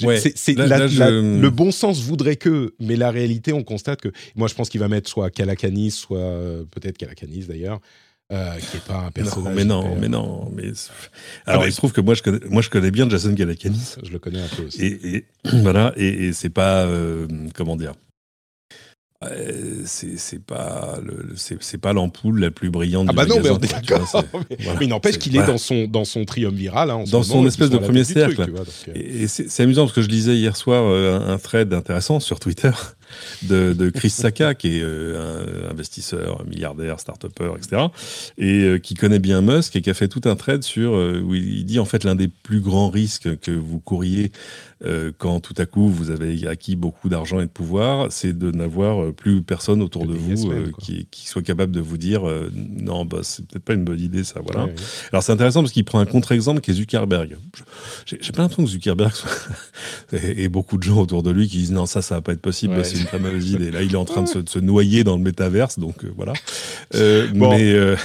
le 0.00 1.48
bon 1.48 1.70
sens 1.70 2.00
voudrait 2.00 2.36
que, 2.36 2.74
mais 2.80 2.96
la 2.96 3.10
réalité, 3.10 3.52
on 3.52 3.62
constate 3.62 4.00
que. 4.00 4.08
Moi, 4.34 4.48
je 4.48 4.54
pense 4.54 4.68
qu'il 4.68 4.80
va 4.80 4.88
mettre 4.88 5.08
soit 5.08 5.30
Kalakanis, 5.30 5.90
soit 5.90 6.18
euh, 6.18 6.64
peut-être 6.70 6.98
Kalakanis 6.98 7.46
d'ailleurs. 7.46 7.80
Euh, 8.32 8.56
qui 8.56 8.78
est 8.78 8.84
pas 8.84 9.04
un 9.06 9.10
personnage. 9.12 9.54
mais 9.54 9.64
non, 9.64 9.94
mais 10.00 10.08
non, 10.08 10.50
mais 10.52 10.72
alors 11.46 11.64
il 11.64 11.70
se 11.70 11.76
trouve 11.76 11.92
que 11.92 12.00
moi 12.00 12.14
je 12.14 12.24
connais, 12.24 12.40
moi 12.50 12.60
je 12.60 12.68
connais 12.70 12.90
bien 12.90 13.08
Jason 13.08 13.32
Kalakanis. 13.32 13.94
Je 14.02 14.10
le 14.10 14.18
connais 14.18 14.40
un 14.40 14.48
peu 14.48 14.64
aussi. 14.64 14.84
Et, 14.84 15.26
voilà, 15.44 15.92
et, 15.96 16.32
c'est 16.32 16.50
pas 16.50 16.86
euh, 16.86 17.28
comment 17.54 17.76
dire, 17.76 17.92
euh, 17.92 18.05
c'est 19.84 20.42
pas 20.42 20.98
c'est 21.34 21.78
pas 21.78 21.92
l'ampoule 21.92 22.40
la 22.40 22.50
plus 22.50 22.70
brillante 22.70 23.06
ah 23.08 23.12
du 23.12 23.16
bah 23.16 23.26
non 23.26 23.40
mais 23.42 23.66
d'accord 23.66 24.24
mais, 24.50 24.56
il 24.82 24.88
n'empêche 24.88 25.18
qu'il 25.18 25.36
est 25.36 25.46
dans 25.46 25.58
son 25.58 25.86
dans 25.86 26.04
son 26.04 26.24
triumviral 26.24 26.90
hein, 26.90 27.04
dans 27.10 27.22
son 27.22 27.46
espèce 27.46 27.70
de 27.70 27.78
premier 27.78 28.04
cercle 28.04 28.42
euh. 28.42 28.92
et, 28.94 29.26
c'est 29.26 29.62
amusant 29.62 29.84
parce 29.84 29.94
que 29.94 30.02
je 30.02 30.08
lisais 30.08 30.36
hier 30.36 30.56
soir 30.56 30.84
euh, 30.84 31.20
un, 31.26 31.38
thread 31.38 31.72
intéressant 31.72 32.20
sur 32.20 32.40
Twitter 32.40 32.70
de, 33.42 33.90
Chris 33.90 34.10
Saka 34.10 34.54
qui 34.54 34.78
est 34.78 34.82
un 34.82 35.70
investisseur 35.70 36.44
milliardaire 36.46 36.98
start-upper 36.98 37.52
etc 37.56 37.82
et 38.38 38.80
qui 38.82 38.94
connaît 38.94 39.18
bien 39.18 39.40
Musk 39.40 39.76
et 39.76 39.82
qui 39.82 39.90
a 39.90 39.94
fait 39.94 40.08
tout 40.08 40.22
un 40.24 40.36
thread 40.36 40.62
sur 40.62 40.92
où 40.92 41.34
il 41.34 41.64
dit 41.64 41.78
en 41.78 41.84
fait 41.84 42.04
l'un 42.04 42.14
des 42.14 42.28
plus 42.28 42.60
grands 42.60 42.90
risques 42.90 43.38
que 43.40 43.52
vous 43.52 43.78
courriez 43.78 44.32
euh, 44.84 45.10
quand 45.16 45.40
tout 45.40 45.54
à 45.56 45.64
coup 45.64 45.88
vous 45.88 46.10
avez 46.10 46.46
acquis 46.46 46.76
beaucoup 46.76 47.08
d'argent 47.08 47.40
et 47.40 47.44
de 47.44 47.50
pouvoir, 47.50 48.12
c'est 48.12 48.36
de 48.36 48.50
n'avoir 48.50 49.02
euh, 49.02 49.12
plus 49.12 49.40
personne 49.42 49.80
autour 49.80 50.06
de 50.06 50.12
vous 50.12 50.50
euh, 50.50 50.70
qui, 50.78 51.06
soit 51.26 51.40
capable 51.40 51.72
de 51.72 51.80
vous 51.80 51.96
dire 51.96 52.22
non, 52.52 53.06
bah, 53.06 53.20
c'est 53.22 53.46
peut-être 53.46 53.64
pas 53.64 53.72
une 53.72 53.84
bonne 53.84 54.00
idée 54.00 54.22
ça. 54.22 54.40
Voilà. 54.44 54.68
Alors 55.12 55.22
c'est 55.22 55.32
intéressant 55.32 55.62
parce 55.62 55.72
qu'il 55.72 55.84
prend 55.84 55.98
un 55.98 56.04
contre-exemple 56.04 56.60
qui 56.60 56.72
est 56.72 56.74
Zuckerberg. 56.74 57.38
J'ai 58.04 58.32
pas 58.32 58.42
l'impression 58.42 58.64
que 58.64 58.70
Zuckerberg 58.70 59.12
soit... 59.14 59.30
et, 60.12 60.48
beaucoup 60.48 60.76
de 60.76 60.82
gens 60.82 61.00
autour 61.00 61.22
de 61.22 61.30
lui 61.30 61.48
qui 61.48 61.56
disent 61.56 61.72
non, 61.72 61.86
ça, 61.86 62.02
ça 62.02 62.16
va 62.16 62.20
pas 62.20 62.32
être 62.32 62.42
possible, 62.42 62.84
c'est 62.84 62.98
une 62.98 63.06
très 63.06 63.18
mauvaise 63.18 63.50
idée. 63.50 63.70
Là, 63.70 63.82
il 63.82 63.92
est 63.92 63.96
en 63.96 64.04
train 64.04 64.24
de 64.24 64.28
se, 64.28 64.58
noyer 64.58 65.04
dans 65.04 65.16
le 65.16 65.22
métaverse, 65.22 65.78
donc 65.78 66.04
voilà. 66.16 66.34
Mais. 66.92 67.76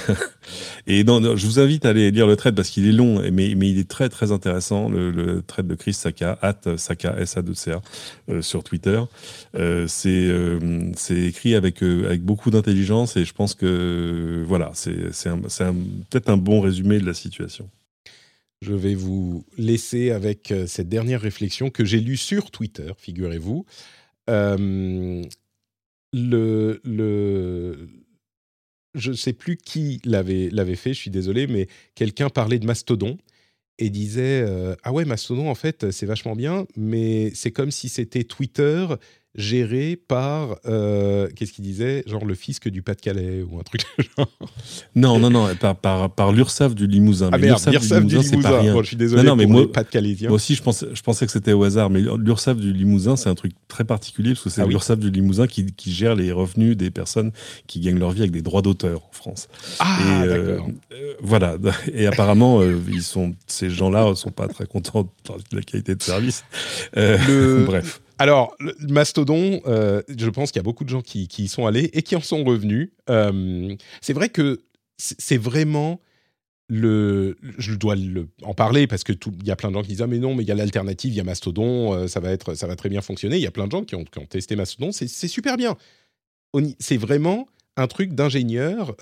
Et 0.86 1.04
je 1.06 1.46
vous 1.46 1.60
invite 1.60 1.86
à 1.86 1.90
aller 1.90 2.10
lire 2.10 2.26
le 2.26 2.36
trade 2.36 2.54
parce 2.54 2.70
qu'il 2.70 2.86
est 2.86 2.92
long, 2.92 3.22
mais, 3.32 3.50
il 3.50 3.78
est 3.78 3.88
très 3.88 4.08
très 4.08 4.32
intéressant, 4.32 4.88
le, 4.88 5.10
le 5.10 5.42
de 5.62 5.74
Chris 5.74 5.94
Saka, 5.94 6.38
at 6.42 6.76
Saka, 6.76 7.16
s 7.18 7.36
a 7.36 7.42
2 7.42 7.54
c 7.54 7.72
euh, 8.28 8.42
sur 8.42 8.64
Twitter. 8.64 9.00
Euh, 9.54 9.86
euh, 10.06 10.92
c'est 10.96 11.20
écrit 11.20 11.54
avec, 11.54 11.82
avec 11.82 12.22
beaucoup 12.22 12.50
d'intelligence 12.50 13.16
et 13.16 13.24
je 13.24 13.32
pense 13.32 13.54
que 13.54 14.44
voilà, 14.46 14.70
c'est 14.74 14.92
peut-être 16.10 16.28
un 16.28 16.36
bon 16.36 16.60
résumé 16.60 16.98
de 16.98 17.06
la 17.06 17.14
situation. 17.14 17.68
Je 18.60 18.74
vais 18.74 18.94
vous 18.94 19.44
laisser 19.58 20.10
avec 20.12 20.54
cette 20.66 20.88
dernière 20.88 21.20
réflexion 21.20 21.70
que 21.70 21.84
j'ai 21.84 22.00
lue 22.00 22.16
sur 22.16 22.50
Twitter, 22.50 22.92
figurez-vous. 22.96 23.66
le, 24.28 25.22
le, 26.12 27.88
je 28.94 29.10
ne 29.10 29.16
sais 29.16 29.32
plus 29.32 29.56
qui 29.56 30.00
l'avait 30.04 30.74
fait, 30.74 30.94
je 30.94 30.98
suis 30.98 31.10
désolé, 31.10 31.46
mais 31.46 31.68
quelqu'un 31.94 32.28
parlait 32.28 32.58
de 32.58 32.66
Mastodon 32.66 33.18
et 33.78 33.90
disait 33.90 34.42
euh, 34.46 34.74
Ah 34.82 34.92
ouais, 34.92 35.04
Mastodon, 35.04 35.48
en 35.48 35.54
fait, 35.54 35.90
c'est 35.90 36.06
vachement 36.06 36.36
bien, 36.36 36.66
mais 36.76 37.32
c'est 37.34 37.50
comme 37.50 37.70
si 37.70 37.88
c'était 37.88 38.24
Twitter 38.24 38.86
géré 39.34 39.96
par, 39.96 40.58
euh, 40.66 41.28
qu'est-ce 41.34 41.52
qu'il 41.52 41.64
disait 41.64 42.02
Genre 42.06 42.24
le 42.24 42.34
fisc 42.34 42.68
du 42.68 42.82
Pas-de-Calais 42.82 43.42
ou 43.42 43.58
un 43.58 43.62
truc 43.62 43.82
genre. 44.16 44.28
Non, 44.94 45.18
non, 45.18 45.30
non, 45.30 45.54
par, 45.56 45.76
par, 45.76 46.10
par 46.10 46.32
l'URSAF 46.32 46.74
du 46.74 46.86
Limousin. 46.86 47.30
Ah 47.32 47.38
mais 47.38 47.46
l'URSAF 47.46 47.72
du 47.72 47.94
Limousin, 47.94 48.22
c'est 48.22 48.40
pas 48.42 48.60
rien. 48.60 48.76
je 48.82 48.86
suis 48.86 48.96
désolé 48.96 49.22
non, 49.22 49.30
non, 49.30 49.36
mais 49.36 49.46
moi, 49.46 49.70
pas 49.70 49.84
de 49.84 50.26
Moi 50.26 50.34
aussi, 50.34 50.54
je 50.54 50.62
pensais, 50.62 50.86
je 50.92 51.02
pensais 51.02 51.24
que 51.24 51.32
c'était 51.32 51.52
au 51.52 51.64
hasard, 51.64 51.88
mais 51.88 52.00
l'URSAF 52.00 52.58
du 52.58 52.72
Limousin, 52.72 53.16
c'est 53.16 53.30
un 53.30 53.34
truc 53.34 53.52
très 53.68 53.84
particulier 53.84 54.30
parce 54.30 54.44
que 54.44 54.50
c'est 54.50 54.62
ah 54.62 54.66
l'URSAF 54.66 54.98
du 54.98 55.10
Limousin 55.10 55.46
qui, 55.46 55.66
qui, 55.72 55.92
gère 55.92 56.14
les 56.14 56.32
revenus 56.32 56.76
des 56.76 56.90
personnes 56.90 57.32
qui 57.66 57.80
gagnent 57.80 57.98
leur 57.98 58.10
vie 58.10 58.20
avec 58.20 58.32
des 58.32 58.42
droits 58.42 58.62
d'auteur 58.62 59.02
en 59.08 59.12
France. 59.12 59.48
Ah, 59.78 59.98
Et, 60.00 60.28
euh, 60.28 60.58
euh, 60.92 61.14
voilà. 61.22 61.56
Et 61.94 62.06
apparemment, 62.06 62.62
ils 62.62 63.02
sont, 63.02 63.34
ces 63.46 63.70
gens-là 63.70 64.10
ne 64.10 64.14
sont 64.14 64.30
pas 64.30 64.48
très 64.48 64.66
contents 64.66 65.04
de 65.24 65.56
la 65.56 65.62
qualité 65.62 65.94
de 65.94 66.02
service. 66.02 66.44
Bref. 66.94 68.00
Alors, 68.18 68.56
Mastodon, 68.80 69.60
euh, 69.66 70.02
je 70.08 70.30
pense 70.30 70.50
qu'il 70.50 70.60
y 70.60 70.64
a 70.64 70.64
beaucoup 70.64 70.84
de 70.84 70.88
gens 70.88 71.02
qui, 71.02 71.24
y 71.24 71.48
sont 71.48 71.66
allés 71.66 71.90
et 71.92 72.02
qui 72.02 72.16
en 72.16 72.20
sont 72.20 72.44
revenus. 72.44 72.90
Euh, 73.10 73.74
c'est 74.00 74.12
vrai 74.12 74.28
que 74.28 74.60
c'est 74.96 75.36
vraiment 75.36 76.00
le. 76.68 77.36
Je 77.58 77.74
dois 77.74 77.96
en 78.42 78.54
parler 78.54 78.86
parce 78.86 79.04
que 79.04 79.12
il 79.12 79.46
y 79.46 79.50
a 79.50 79.56
plein 79.56 79.70
de 79.70 79.74
gens 79.74 79.82
qui 79.82 79.88
disent 79.88 80.02
ah 80.02 80.06
mais 80.06 80.18
non 80.18 80.34
mais 80.34 80.44
il 80.44 80.48
y 80.48 80.52
a 80.52 80.54
l'alternative, 80.54 81.12
il 81.12 81.16
y 81.16 81.20
a 81.20 81.24
Mastodon, 81.24 81.94
euh, 81.94 82.06
ça 82.06 82.20
va 82.20 82.30
être 82.30 82.54
ça 82.54 82.66
va 82.66 82.76
très 82.76 82.88
bien 82.88 83.00
fonctionner. 83.00 83.36
Il 83.36 83.42
y 83.42 83.46
a 83.46 83.50
plein 83.50 83.66
de 83.66 83.72
gens 83.72 83.84
qui 83.84 83.94
ont, 83.94 84.04
testé 84.04 84.56
Mastodon, 84.56 84.92
c'est 84.92 85.08
super 85.08 85.56
bien. 85.56 85.76
C'est 86.78 86.98
vraiment 86.98 87.48
un 87.76 87.86
truc 87.86 88.12
d'ingénieur 88.12 88.94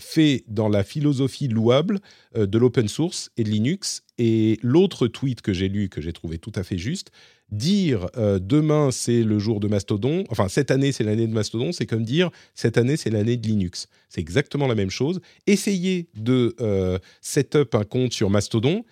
fait 0.00 0.44
dans 0.48 0.68
la 0.68 0.82
philosophie 0.82 1.46
louable 1.46 2.00
de 2.34 2.58
l'open 2.58 2.88
source 2.88 3.30
et 3.36 3.44
de 3.44 3.48
Linux. 3.48 4.02
Et 4.18 4.58
l'autre 4.62 5.06
tweet 5.06 5.40
que 5.40 5.52
j'ai 5.52 5.68
lu, 5.68 5.88
que 5.88 6.00
j'ai 6.00 6.12
trouvé 6.12 6.38
tout 6.38 6.52
à 6.56 6.64
fait 6.64 6.78
juste, 6.78 7.12
dire 7.50 8.08
euh, 8.16 8.38
demain 8.40 8.90
c'est 8.90 9.22
le 9.22 9.38
jour 9.38 9.60
de 9.60 9.68
Mastodon, 9.68 10.24
enfin 10.30 10.48
cette 10.48 10.70
année 10.70 10.92
c'est 10.92 11.04
l'année 11.04 11.26
de 11.26 11.32
Mastodon, 11.32 11.72
c'est 11.72 11.86
comme 11.86 12.04
dire 12.04 12.30
cette 12.54 12.78
année 12.78 12.96
c'est 12.96 13.10
l'année 13.10 13.36
de 13.36 13.46
Linux. 13.46 13.86
C'est 14.08 14.20
exactement 14.20 14.66
la 14.66 14.74
même 14.74 14.90
chose. 14.90 15.20
Essayer 15.46 16.08
de 16.14 16.54
euh, 16.60 16.98
set 17.20 17.54
up 17.56 17.74
un 17.74 17.84
compte 17.84 18.12
sur 18.12 18.30
Mastodon, 18.30 18.84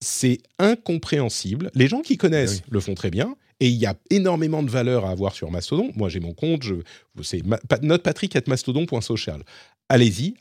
c'est 0.00 0.38
incompréhensible. 0.58 1.70
Les 1.74 1.88
gens 1.88 2.00
qui 2.00 2.16
connaissent 2.16 2.62
le 2.70 2.80
font 2.80 2.94
très 2.94 3.10
bien. 3.10 3.36
Et 3.60 3.66
il 3.68 3.74
y 3.74 3.86
a 3.86 3.96
énormément 4.10 4.62
de 4.62 4.70
valeur 4.70 5.04
à 5.04 5.10
avoir 5.10 5.34
sur 5.34 5.50
Mastodon. 5.50 5.90
Moi, 5.96 6.08
j'ai 6.08 6.20
mon 6.20 6.32
compte, 6.32 6.62
c'est 7.22 7.42
notrepatrick.mastodon.social. 7.82 9.42
Allez-y, 9.88 10.34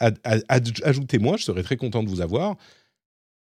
ajoutez-moi, 0.84 1.38
je 1.38 1.44
serai 1.44 1.64
très 1.64 1.78
content 1.78 2.04
de 2.04 2.10
vous 2.10 2.22
avoir 2.22 2.58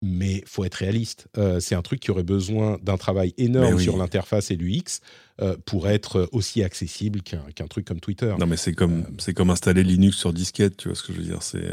mais 0.03 0.43
faut 0.47 0.65
être 0.65 0.77
réaliste. 0.77 1.29
Euh, 1.37 1.61
c'est 1.61 1.75
un 1.75 1.83
truc 1.83 2.01
qui 2.01 2.11
aurait 2.11 2.23
besoin 2.23 2.79
d'un 2.83 2.97
travail 2.97 3.35
énorme 3.37 3.79
sur 3.79 3.97
l'interface 3.97 4.51
et 4.51 4.57
l'UX 4.57 5.01
euh, 5.41 5.57
pour 5.67 5.89
être 5.89 6.29
aussi 6.33 6.63
accessible 6.63 7.23
qu'un 7.23 7.67
truc 7.69 7.87
comme 7.87 8.01
Twitter. 8.01 8.35
Non, 8.39 8.47
mais 8.47 8.57
c'est 8.57 8.75
comme, 8.75 9.01
euh, 9.01 9.15
c'est 9.19 9.35
comme 9.35 9.51
installer 9.51 9.83
Linux 9.83 10.17
sur 10.17 10.33
disquette, 10.33 10.77
tu 10.77 10.89
vois 10.89 10.97
ce 10.97 11.03
que 11.03 11.13
je 11.13 11.19
veux 11.19 11.25
dire. 11.25 11.43
C'est, 11.43 11.67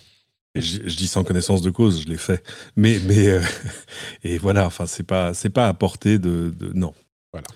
je, 0.54 0.96
dis 0.96 1.08
sans 1.08 1.24
connaissance 1.24 1.62
de 1.62 1.70
cause, 1.70 2.02
je 2.02 2.08
l'ai 2.08 2.16
fait. 2.16 2.42
Mais, 2.76 2.98
mais 3.06 3.40
et 4.24 4.38
voilà, 4.38 4.66
enfin, 4.66 4.86
c'est 4.86 5.06
pas, 5.06 5.34
c'est 5.34 5.50
pas 5.50 5.68
à 5.68 5.74
portée 5.74 6.18
de, 6.18 6.54
non. 6.74 6.94
Voilà. 7.32 7.46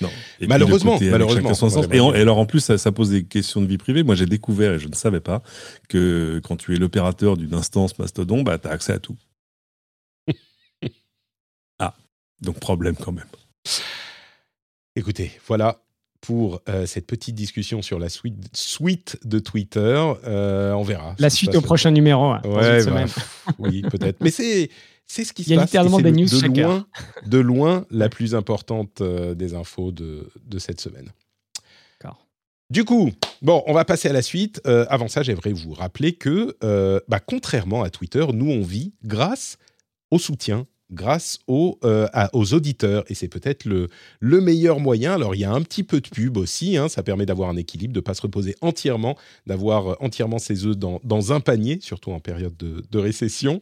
Non. 0.00 0.08
malheureusement, 0.48 0.98
malheureusement. 1.00 2.14
Et, 2.14 2.20
alors 2.20 2.38
en 2.38 2.46
plus, 2.46 2.60
ça, 2.60 2.78
ça, 2.78 2.90
pose 2.90 3.10
des 3.10 3.24
questions 3.24 3.60
de 3.60 3.66
vie 3.66 3.76
privée. 3.76 4.02
Moi, 4.02 4.14
j'ai 4.14 4.26
découvert, 4.26 4.74
et 4.74 4.78
je 4.78 4.88
ne 4.88 4.94
savais 4.94 5.20
pas, 5.20 5.42
que 5.88 6.40
quand 6.42 6.56
tu 6.56 6.74
es 6.74 6.78
l'opérateur 6.78 7.36
d'une 7.36 7.54
instance 7.54 7.98
Mastodon, 7.98 8.42
bah, 8.42 8.58
tu 8.58 8.66
as 8.66 8.70
accès 8.70 8.92
à 8.92 8.98
tout. 8.98 9.16
Donc 12.40 12.58
problème 12.58 12.96
quand 12.96 13.12
même. 13.12 13.28
Écoutez, 14.96 15.30
voilà 15.46 15.82
pour 16.20 16.60
euh, 16.68 16.86
cette 16.86 17.06
petite 17.06 17.34
discussion 17.34 17.82
sur 17.82 17.98
la 17.98 18.08
suite, 18.08 19.18
de 19.24 19.38
Twitter. 19.38 20.12
Euh, 20.26 20.72
on 20.72 20.82
verra. 20.82 21.14
La 21.18 21.30
suite 21.30 21.54
au 21.54 21.60
prochain 21.60 21.90
numéro. 21.90 22.34
Ouais, 22.44 22.84
bah, 22.84 23.04
oui, 23.58 23.82
peut-être. 23.82 24.20
Mais 24.20 24.30
c'est 24.30 24.70
c'est 25.06 25.24
ce 25.24 25.32
qui 25.32 25.42
se 25.42 25.48
passe. 25.48 25.54
Il 25.54 25.56
y 25.56 25.58
a 25.58 25.64
littéralement 25.64 26.00
des 26.00 26.12
news 26.12 26.26
de, 26.26 26.60
loin, 26.60 26.86
de 27.26 27.38
loin 27.38 27.86
la 27.90 28.08
plus 28.08 28.34
importante 28.34 29.00
euh, 29.00 29.34
des 29.34 29.54
infos 29.54 29.90
de, 29.90 30.30
de 30.44 30.58
cette 30.58 30.80
semaine. 30.80 31.10
Du 32.70 32.84
coup, 32.84 33.10
bon, 33.42 33.64
on 33.66 33.72
va 33.72 33.84
passer 33.84 34.08
à 34.08 34.12
la 34.12 34.22
suite. 34.22 34.60
avant 34.64 35.08
ça, 35.08 35.24
j'aimerais 35.24 35.52
vous 35.52 35.72
rappeler 35.72 36.12
que, 36.12 36.56
bah, 37.08 37.18
contrairement 37.18 37.82
à 37.82 37.90
Twitter, 37.90 38.24
nous 38.32 38.48
on 38.48 38.62
vit 38.62 38.94
grâce 39.02 39.58
au 40.12 40.20
soutien 40.20 40.68
grâce 40.92 41.38
aux, 41.46 41.78
euh, 41.84 42.06
aux 42.32 42.54
auditeurs. 42.54 43.04
Et 43.08 43.14
c'est 43.14 43.28
peut-être 43.28 43.64
le, 43.64 43.88
le 44.20 44.40
meilleur 44.40 44.80
moyen. 44.80 45.14
Alors, 45.14 45.34
il 45.34 45.40
y 45.40 45.44
a 45.44 45.52
un 45.52 45.62
petit 45.62 45.82
peu 45.82 46.00
de 46.00 46.08
pub 46.08 46.36
aussi. 46.36 46.76
Hein. 46.76 46.88
ça 46.88 47.02
permet 47.02 47.26
d'avoir 47.26 47.50
un 47.50 47.56
équilibre, 47.56 47.92
de 47.92 47.98
ne 47.98 48.04
pas 48.04 48.14
se 48.14 48.22
reposer 48.22 48.54
entièrement, 48.60 49.16
d'avoir 49.46 50.00
entièrement 50.02 50.38
ses 50.38 50.66
œufs 50.66 50.76
dans, 50.76 51.00
dans, 51.04 51.32
un 51.32 51.40
panier, 51.40 51.78
surtout 51.80 52.12
en 52.12 52.20
période 52.20 52.56
de, 52.56 52.98
récession. 52.98 53.60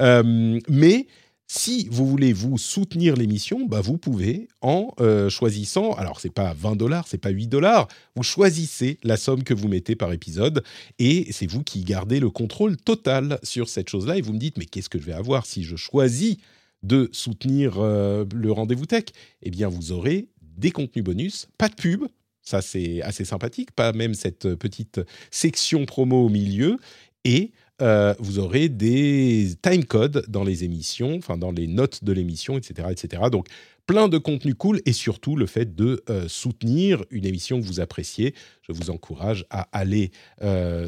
Euh, 0.00 0.58
mais 0.68 1.06
si 1.50 1.88
vous 1.90 2.06
voulez 2.06 2.34
vous 2.34 2.58
soutenir 2.58 3.16
l'émission, 3.16 3.64
bah 3.66 3.80
vous 3.80 3.96
pouvez 3.96 4.48
en 4.60 4.92
euh, 5.00 5.30
choisissant, 5.30 5.92
alors 5.92 6.20
c'est 6.20 6.32
pas 6.32 6.52
20 6.52 6.76
dollars, 6.76 7.06
c'est 7.08 7.16
pas 7.16 7.30
8 7.30 7.46
dollars, 7.46 7.88
vous 8.14 8.22
choisissez 8.22 8.98
la 9.02 9.16
somme 9.16 9.42
que 9.42 9.54
vous 9.54 9.66
mettez 9.66 9.96
par 9.96 10.12
épisode 10.12 10.62
et 10.98 11.26
c'est 11.32 11.46
vous 11.46 11.62
qui 11.62 11.84
gardez 11.84 12.20
le 12.20 12.28
contrôle 12.28 12.76
total 12.76 13.38
sur 13.42 13.70
cette 13.70 13.88
chose-là 13.88 14.18
et 14.18 14.20
vous 14.20 14.34
me 14.34 14.38
dites 14.38 14.58
mais 14.58 14.66
qu'est-ce 14.66 14.90
que 14.90 14.98
je 14.98 15.06
vais 15.06 15.14
avoir 15.14 15.46
si 15.46 15.64
je 15.64 15.76
choisis 15.76 16.36
de 16.82 17.08
soutenir 17.12 17.78
euh, 17.78 18.24
le 18.34 18.52
rendez-vous 18.52 18.86
tech 18.86 19.04
Eh 19.42 19.50
bien 19.50 19.68
vous 19.68 19.92
aurez 19.92 20.28
des 20.40 20.70
contenus 20.70 21.04
bonus, 21.04 21.48
pas 21.56 21.68
de 21.68 21.74
pub, 21.74 22.04
ça 22.42 22.62
c'est 22.62 23.02
assez 23.02 23.24
sympathique, 23.24 23.72
pas 23.72 23.92
même 23.92 24.14
cette 24.14 24.54
petite 24.54 25.00
section 25.30 25.86
promo 25.86 26.26
au 26.26 26.28
milieu 26.28 26.78
et 27.24 27.52
euh, 27.80 28.14
vous 28.18 28.40
aurez 28.40 28.68
des 28.68 29.50
time 29.62 29.84
codes 29.84 30.24
dans 30.28 30.42
les 30.42 30.64
émissions, 30.64 31.16
enfin 31.16 31.36
dans 31.36 31.52
les 31.52 31.68
notes 31.68 32.02
de 32.02 32.12
l'émission, 32.12 32.58
etc., 32.58 32.88
etc. 32.90 33.22
Donc 33.30 33.46
plein 33.86 34.08
de 34.08 34.18
contenu 34.18 34.54
cool 34.54 34.80
et 34.84 34.92
surtout 34.92 35.36
le 35.36 35.46
fait 35.46 35.76
de 35.76 36.02
euh, 36.10 36.26
soutenir 36.26 37.04
une 37.10 37.24
émission 37.24 37.60
que 37.60 37.64
vous 37.64 37.78
appréciez. 37.78 38.34
Je 38.62 38.72
vous 38.72 38.90
encourage 38.90 39.46
à 39.50 39.68
aller 39.72 40.10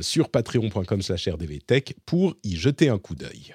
sur 0.01 0.30
patreon.com/rdvtech 0.30 1.95
pour 2.07 2.34
y 2.43 2.57
jeter 2.57 2.88
un 2.88 2.99
coup 2.99 3.14
d'œil. 3.14 3.55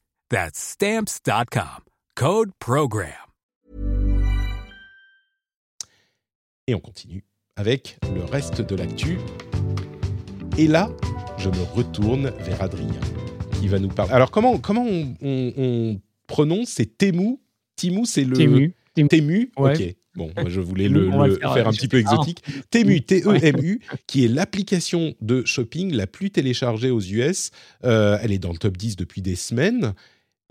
That's 0.31 0.57
stamps.com. 0.57 1.83
Code 2.15 2.51
Program. 2.57 3.11
Et 6.67 6.73
on 6.73 6.79
continue 6.79 7.25
avec 7.57 7.97
le 8.15 8.23
reste 8.23 8.61
de 8.61 8.75
l'actu. 8.77 9.17
Et 10.57 10.67
là, 10.67 10.89
je 11.37 11.49
me 11.49 11.61
retourne 11.75 12.31
vers 12.39 12.61
Adrien 12.61 13.01
qui 13.59 13.67
va 13.67 13.79
nous 13.79 13.89
parler. 13.89 14.13
Alors, 14.13 14.31
comment, 14.31 14.57
comment 14.57 14.85
on, 14.85 15.13
on, 15.21 15.53
on 15.57 16.01
prononce 16.27 16.69
C'est 16.69 16.97
Temu? 16.97 17.39
Temu, 17.75 18.05
c'est 18.05 18.23
le. 18.23 18.37
Temu. 18.37 18.73
Temu, 18.95 19.51
ok. 19.57 19.95
Bon, 20.15 20.31
moi 20.35 20.49
je 20.49 20.61
voulais 20.61 20.87
le, 20.87 21.09
le 21.09 21.35
faire, 21.39 21.53
faire, 21.53 21.67
un 21.67 21.71
petit 21.71 21.89
peu 21.89 21.97
exotique. 21.97 22.41
Temu, 22.69 23.01
T-E-M-U, 23.01 23.81
qui 24.07 24.23
est 24.23 24.27
l'application 24.29 25.13
de 25.19 25.43
shopping 25.45 25.93
la 25.93 26.07
plus 26.07 26.31
téléchargée 26.31 26.89
aux 26.89 27.01
US. 27.01 27.51
Euh, 27.83 28.17
elle 28.21 28.31
est 28.31 28.39
dans 28.39 28.51
le 28.51 28.57
top 28.57 28.77
10 28.77 28.95
depuis 28.95 29.21
des 29.21 29.35
semaines 29.35 29.93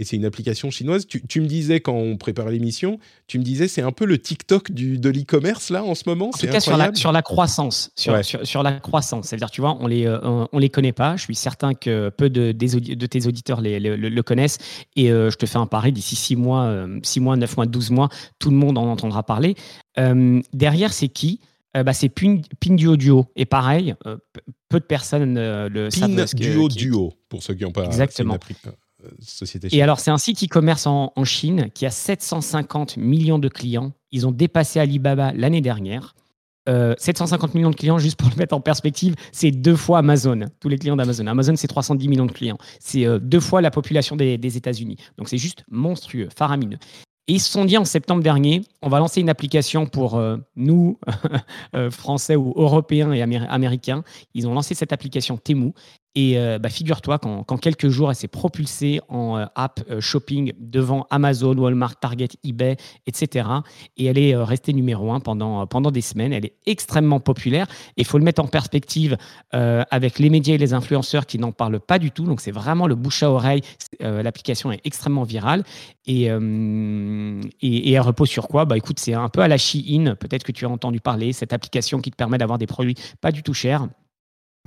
et 0.00 0.04
c'est 0.04 0.16
une 0.16 0.24
application 0.24 0.70
chinoise. 0.70 1.06
Tu, 1.06 1.40
me 1.42 1.46
disais 1.46 1.80
quand 1.80 1.92
on 1.92 2.16
préparait 2.16 2.52
l'émission, 2.52 2.98
tu 3.26 3.38
me 3.38 3.44
disais 3.44 3.68
c'est 3.68 3.82
un 3.82 3.92
peu 3.92 4.06
le 4.06 4.16
TikTok 4.16 4.72
du, 4.72 4.98
de 4.98 5.10
l'e-commerce 5.10 5.68
là 5.68 5.84
en 5.84 5.94
ce 5.94 6.04
moment. 6.06 6.28
En 6.28 6.38
tout 6.38 6.46
cas 6.46 6.58
sur 6.58 6.78
la, 6.78 6.94
sur 6.94 7.12
la 7.12 7.20
croissance, 7.20 7.92
sur, 7.96 8.18
sur, 8.24 8.62
la 8.62 8.72
croissance. 8.72 9.26
C'est-à-dire 9.26 9.50
tu 9.50 9.60
vois, 9.60 9.76
on 9.78 9.86
les 9.86 10.06
euh, 10.06 10.18
on, 10.22 10.58
les 10.58 10.70
connaît 10.70 10.92
pas. 10.92 11.16
Je 11.16 11.24
suis 11.24 11.34
certain 11.34 11.74
que 11.74 12.08
peu 12.08 12.30
de, 12.30 12.52
de 12.52 13.06
tes 13.06 13.26
auditeurs 13.26 13.60
les, 13.60 13.78
le, 13.78 14.22
connaissent 14.22 14.56
et 14.96 15.12
euh, 15.12 15.30
je 15.30 15.36
te 15.36 15.44
fais 15.44 15.58
un 15.58 15.66
pari 15.66 15.92
d'ici 15.92 16.16
6 16.16 16.36
mois, 16.36 16.86
6 17.02 17.18
euh, 17.18 17.22
mois, 17.22 17.36
9 17.36 17.56
mois, 17.58 17.66
12 17.66 17.90
mois, 17.90 18.08
tout 18.38 18.48
le 18.48 18.56
monde 18.56 18.78
en 18.78 18.90
entendra 18.90 19.22
parler. 19.22 19.54
derrière, 20.54 20.94
c'est 20.94 21.08
qui? 21.08 21.40
Bah, 21.74 21.92
c'est 21.92 22.08
Pin, 22.08 22.40
Duo 22.62 22.96
Duo. 22.96 23.26
Et 23.36 23.44
pareil, 23.44 23.94
peu 24.70 24.80
de 24.80 24.84
personnes 24.84 25.34
le 25.34 25.88
Pin 25.90 26.16
savent. 26.16 26.34
Duo 26.34 26.70
Duo, 26.70 27.12
pour 27.28 27.42
ceux 27.42 27.52
qui 27.52 27.64
n'ont 27.64 27.70
pas. 27.70 27.84
Exactement. 27.84 28.38
Société 29.20 29.68
Et 29.72 29.82
alors, 29.82 30.00
c'est 30.00 30.10
un 30.10 30.18
site 30.18 30.42
e-commerce 30.44 30.86
en, 30.86 31.12
en, 31.14 31.24
Chine 31.24 31.70
qui 31.74 31.86
a 31.86 31.90
750 31.90 32.96
millions 32.96 33.38
de 33.38 33.48
clients. 33.48 33.92
Ils 34.12 34.26
ont 34.26 34.32
dépassé 34.32 34.80
Alibaba 34.80 35.32
l'année 35.32 35.60
dernière. 35.60 36.14
750 36.66 37.50
euh, 37.50 37.58
millions 37.58 37.70
de 37.70 37.76
clients, 37.76 37.98
juste 37.98 38.18
pour 38.18 38.28
le 38.28 38.36
mettre 38.36 38.54
en 38.54 38.60
perspective, 38.60 39.14
c'est 39.32 39.50
deux 39.50 39.76
fois 39.76 39.98
Amazon, 39.98 40.40
tous 40.60 40.68
les 40.68 40.78
clients 40.78 40.96
d'Amazon. 40.96 41.26
Amazon, 41.26 41.56
c'est 41.56 41.66
310 41.66 42.08
millions 42.08 42.26
de 42.26 42.32
clients. 42.32 42.58
C'est 42.78 43.06
euh, 43.06 43.18
deux 43.18 43.40
fois 43.40 43.60
la 43.60 43.70
population 43.70 44.16
des, 44.16 44.38
des 44.38 44.56
États-Unis. 44.56 44.96
Donc, 45.18 45.28
c'est 45.28 45.38
juste 45.38 45.64
monstrueux, 45.70 46.28
faramineux. 46.36 46.78
Et 47.28 47.34
ils 47.34 47.40
se 47.40 47.50
sont 47.50 47.64
dit 47.64 47.78
en 47.78 47.84
septembre 47.84 48.22
dernier, 48.22 48.62
on 48.82 48.88
va 48.88 48.98
lancer 48.98 49.20
une 49.20 49.28
application 49.28 49.86
pour 49.86 50.16
euh, 50.16 50.36
nous, 50.56 50.98
Français 51.90 52.36
ou 52.36 52.52
Européens 52.56 53.12
et 53.12 53.22
Américains. 53.22 54.02
Ils 54.34 54.48
ont 54.48 54.54
lancé 54.54 54.74
cette 54.74 54.92
application 54.92 55.36
Temu 55.36 55.72
et 56.16 56.38
euh, 56.38 56.58
bah, 56.58 56.68
figure-toi 56.70 57.18
qu'en 57.18 57.44
quelques 57.56 57.88
jours, 57.88 58.10
elle 58.10 58.16
s'est 58.16 58.26
propulsée 58.26 59.00
en 59.08 59.38
euh, 59.38 59.44
app 59.54 59.80
euh, 59.90 60.00
shopping 60.00 60.52
devant 60.58 61.06
Amazon, 61.10 61.56
Walmart, 61.56 62.00
Target, 62.00 62.30
eBay, 62.42 62.76
etc. 63.06 63.48
Et 63.96 64.06
elle 64.06 64.18
est 64.18 64.34
restée 64.36 64.72
numéro 64.72 65.12
un 65.12 65.20
pendant, 65.20 65.66
pendant 65.68 65.92
des 65.92 66.00
semaines. 66.00 66.32
Elle 66.32 66.46
est 66.46 66.56
extrêmement 66.66 67.20
populaire. 67.20 67.68
Et 67.96 68.02
il 68.02 68.04
faut 68.04 68.18
le 68.18 68.24
mettre 68.24 68.42
en 68.42 68.48
perspective 68.48 69.16
avec 69.52 70.18
les 70.18 70.30
médias 70.30 70.54
et 70.54 70.58
les 70.58 70.74
influenceurs 70.74 71.26
qui 71.26 71.38
n'en 71.38 71.52
parlent 71.52 71.80
pas 71.80 71.98
du 71.98 72.10
tout. 72.10 72.24
Donc 72.24 72.40
c'est 72.40 72.50
vraiment 72.50 72.86
le 72.86 72.94
bouche 72.94 73.22
à 73.22 73.30
oreille. 73.30 73.62
L'application 74.00 74.72
est 74.72 74.80
extrêmement 74.84 75.24
virale. 75.24 75.64
Et, 76.06 76.24
et, 76.24 77.92
elle 77.92 78.00
repose 78.00 78.28
sur 78.28 78.48
quoi? 78.48 78.64
Bah, 78.64 78.76
Écoute, 78.76 78.98
c'est 78.98 79.14
un 79.14 79.28
peu 79.28 79.40
à 79.40 79.48
la 79.48 79.58
Shein. 79.58 80.16
Peut-être 80.18 80.44
que 80.44 80.52
tu 80.52 80.64
as 80.64 80.68
entendu 80.68 81.00
parler. 81.00 81.32
Cette 81.32 81.52
application 81.52 82.00
qui 82.00 82.10
te 82.10 82.16
permet 82.16 82.38
d'avoir 82.38 82.58
des 82.58 82.66
produits 82.66 82.96
pas 83.20 83.32
du 83.32 83.42
tout 83.42 83.54
chers 83.54 83.86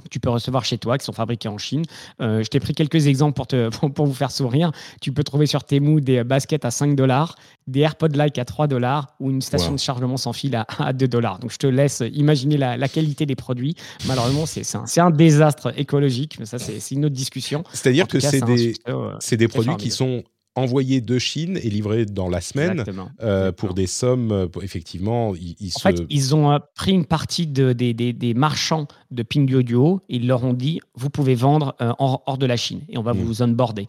tu 0.10 0.20
peux 0.20 0.30
recevoir 0.30 0.66
chez 0.66 0.78
toi, 0.78 0.98
qui 0.98 1.06
sont 1.06 1.14
fabriqués 1.14 1.50
en 1.50 1.58
Chine. 1.58 1.84
Euh, 2.22 2.44
je 2.44 2.50
t'ai 2.50 2.60
pris 2.60 2.74
quelques 2.74 3.08
exemples 3.08 3.36
pour, 3.36 3.48
te, 3.48 3.70
pour, 3.89 4.06
vous 4.06 4.14
faire 4.14 4.32
sourire. 4.32 4.72
Tu 5.02 5.12
peux 5.12 5.24
trouver 5.24 5.46
sur 5.46 5.64
Temu 5.64 6.02
des 6.02 6.24
baskets 6.24 6.66
à 6.66 6.72
5 6.72 6.96
dollars, 6.96 7.36
des 7.68 7.82
AirPods 7.82 8.16
Like 8.16 8.38
à 8.38 8.46
3 8.46 8.68
dollars 8.68 9.16
ou 9.20 9.30
une 9.30 9.41
station 9.41 9.72
de 9.72 9.80
chargement 9.80 10.18
sans 10.18 10.34
fil 10.34 10.56
à, 10.56 10.66
à 10.80 10.94
2 10.94 11.08
dollars. 11.08 11.39
Donc 11.39 11.52
je 11.52 11.58
te 11.58 11.68
laisse 11.68 12.04
imaginer 12.14 12.58
la, 12.58 12.88
qualité 12.88 13.26
des 13.26 13.36
produits. 13.36 13.76
Malheureusement, 14.08 14.46
c'est 14.46 14.64
un, 14.76 15.06
un, 15.06 15.12
désastre 15.12 15.74
écologique, 15.78 16.38
mais 16.39 16.46
ça, 16.46 16.60
c'est 16.60 16.91
une 16.91 17.06
autre 17.06 17.16
discussion. 17.16 17.64
C'est-à-dire 17.74 18.08
que 18.08 18.20
c'est 18.20 18.41
des, 18.41 18.74
euh, 18.88 19.18
des 19.32 19.48
produits 19.48 19.78
qui 19.78 19.89
sont 19.89 20.24
envoyé 20.56 21.01
de 21.01 21.18
Chine 21.18 21.58
et 21.62 21.70
livré 21.70 22.06
dans 22.06 22.30
la 22.30 22.41
semaine 22.41 22.84
euh, 23.22 23.51
pour 23.51 23.74
des 23.74 23.88
sommes, 23.88 24.32
euh, 24.32 24.47
effectivement, 24.62 25.34
ils, 25.36 25.72
en 25.76 25.80
fait, 25.80 26.04
ils 26.10 26.36
ont 26.36 26.60
pris 26.76 26.91
une 26.91 27.06
partie 27.06 27.47
de, 27.47 27.74
des, 27.74 27.93
des, 27.93 28.34
marchands 28.34 28.88
de 29.12 29.24
Ping 29.24 29.51
Audio 29.54 30.01
et 30.10 30.18
ils 30.18 30.28
leur 30.28 30.43
ont 30.43 30.54
dit, 30.54 30.80
vous 30.95 31.10
pouvez 31.10 31.36
vendre 31.36 31.76
hors, 31.99 32.38
de 32.38 32.45
la 32.45 32.58
Chine 32.58 32.82
et 32.89 32.97
on 32.97 33.04
va 33.04 33.14
mm. 33.14 33.18
vous 33.18 33.41
onboarder. 33.41 33.88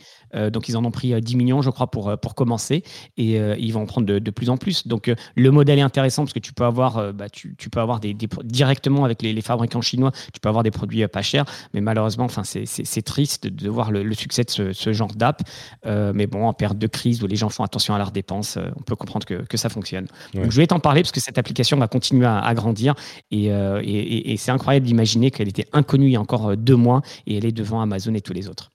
donc, 0.53 0.69
ils 0.69 0.77
en 0.77 0.85
ont 0.85 0.91
pris 0.91 1.21
10 1.21 1.37
millions, 1.37 1.63
je 1.63 1.71
crois, 1.71 1.91
pour, 1.91 2.17
pour 2.19 2.35
commencer 2.35 2.83
et 3.17 3.37
ils 3.59 3.73
vont 3.73 3.83
en 3.83 3.87
prendre 3.87 4.07
de, 4.07 4.19
de, 4.19 4.31
plus 4.31 4.51
en 4.51 4.57
plus. 4.57 4.87
Donc, 4.87 5.13
le 5.35 5.51
modèle 5.51 5.79
est 5.79 5.83
intéressant 5.83 6.23
parce 6.23 6.33
que 6.33 6.39
tu 6.39 6.53
peux 6.53 6.65
avoir, 6.65 7.13
bah, 7.13 7.29
tu, 7.29 7.55
tu, 7.57 7.71
peux 7.71 7.81
avoir 7.81 8.01
des, 8.01 8.15
directement 8.45 9.05
avec 9.05 9.23
les, 9.23 9.33
les, 9.33 9.43
fabricants 9.43 9.81
chinois, 9.81 10.13
tu 10.33 10.41
peux 10.41 10.49
avoir 10.49 10.63
des 10.63 10.71
produits 10.71 11.07
pas 11.09 11.23
chers, 11.23 11.45
mais 11.73 11.81
malheureusement, 11.81 12.25
enfin, 12.25 12.43
c'est 12.45 13.03
triste 13.03 13.47
de, 13.47 13.69
voir 13.69 13.91
le, 13.91 14.15
succès 14.15 14.45
de 14.45 14.51
ce, 14.51 14.73
ce 14.73 14.93
genre 14.93 15.15
d'app. 15.15 15.43
mais 15.85 16.27
bon, 16.27 16.54
période 16.55 16.79
de 16.79 16.87
crise 16.87 17.23
où 17.23 17.27
les 17.27 17.37
gens 17.37 17.49
font 17.49 17.65
attention 17.65 17.95
à 17.95 17.99
leurs 17.99 18.11
dépenses, 18.11 18.57
euh, 18.57 18.71
on 18.77 18.83
peut 18.83 18.97
comprendre 18.97 19.27
que, 19.27 19.35
que 19.45 19.57
ça 19.57 19.69
fonctionne. 19.69 20.07
Donc, 20.35 20.51
je 20.51 20.57
vais 20.57 20.67
t'en 20.67 20.81
parler 20.81 21.03
parce 21.03 21.13
que 21.13 21.21
cette 21.21 21.39
application 21.39 21.77
va 21.77 21.89
continuer 21.89 22.27
à, 22.27 22.55
grandir 22.55 22.95
euh, 23.33 23.81
et, 23.83 24.33
et, 24.33 24.37
c'est 24.37 24.51
incroyable 24.51 24.87
d'imaginer 24.87 25.31
qu'elle 25.31 25.49
était 25.49 25.67
inconnue 25.73 26.07
il 26.07 26.13
y 26.13 26.17
a 26.17 26.21
encore 26.21 26.51
euh, 26.51 26.57
deux 26.57 26.77
mois 26.77 27.03
et 27.27 27.37
elle 27.37 27.45
est 27.45 27.53
devant 27.53 27.81
Amazon 27.81 28.15
et 28.15 28.21
tous 28.21 28.33
les 28.33 28.49
autres. 28.49 28.71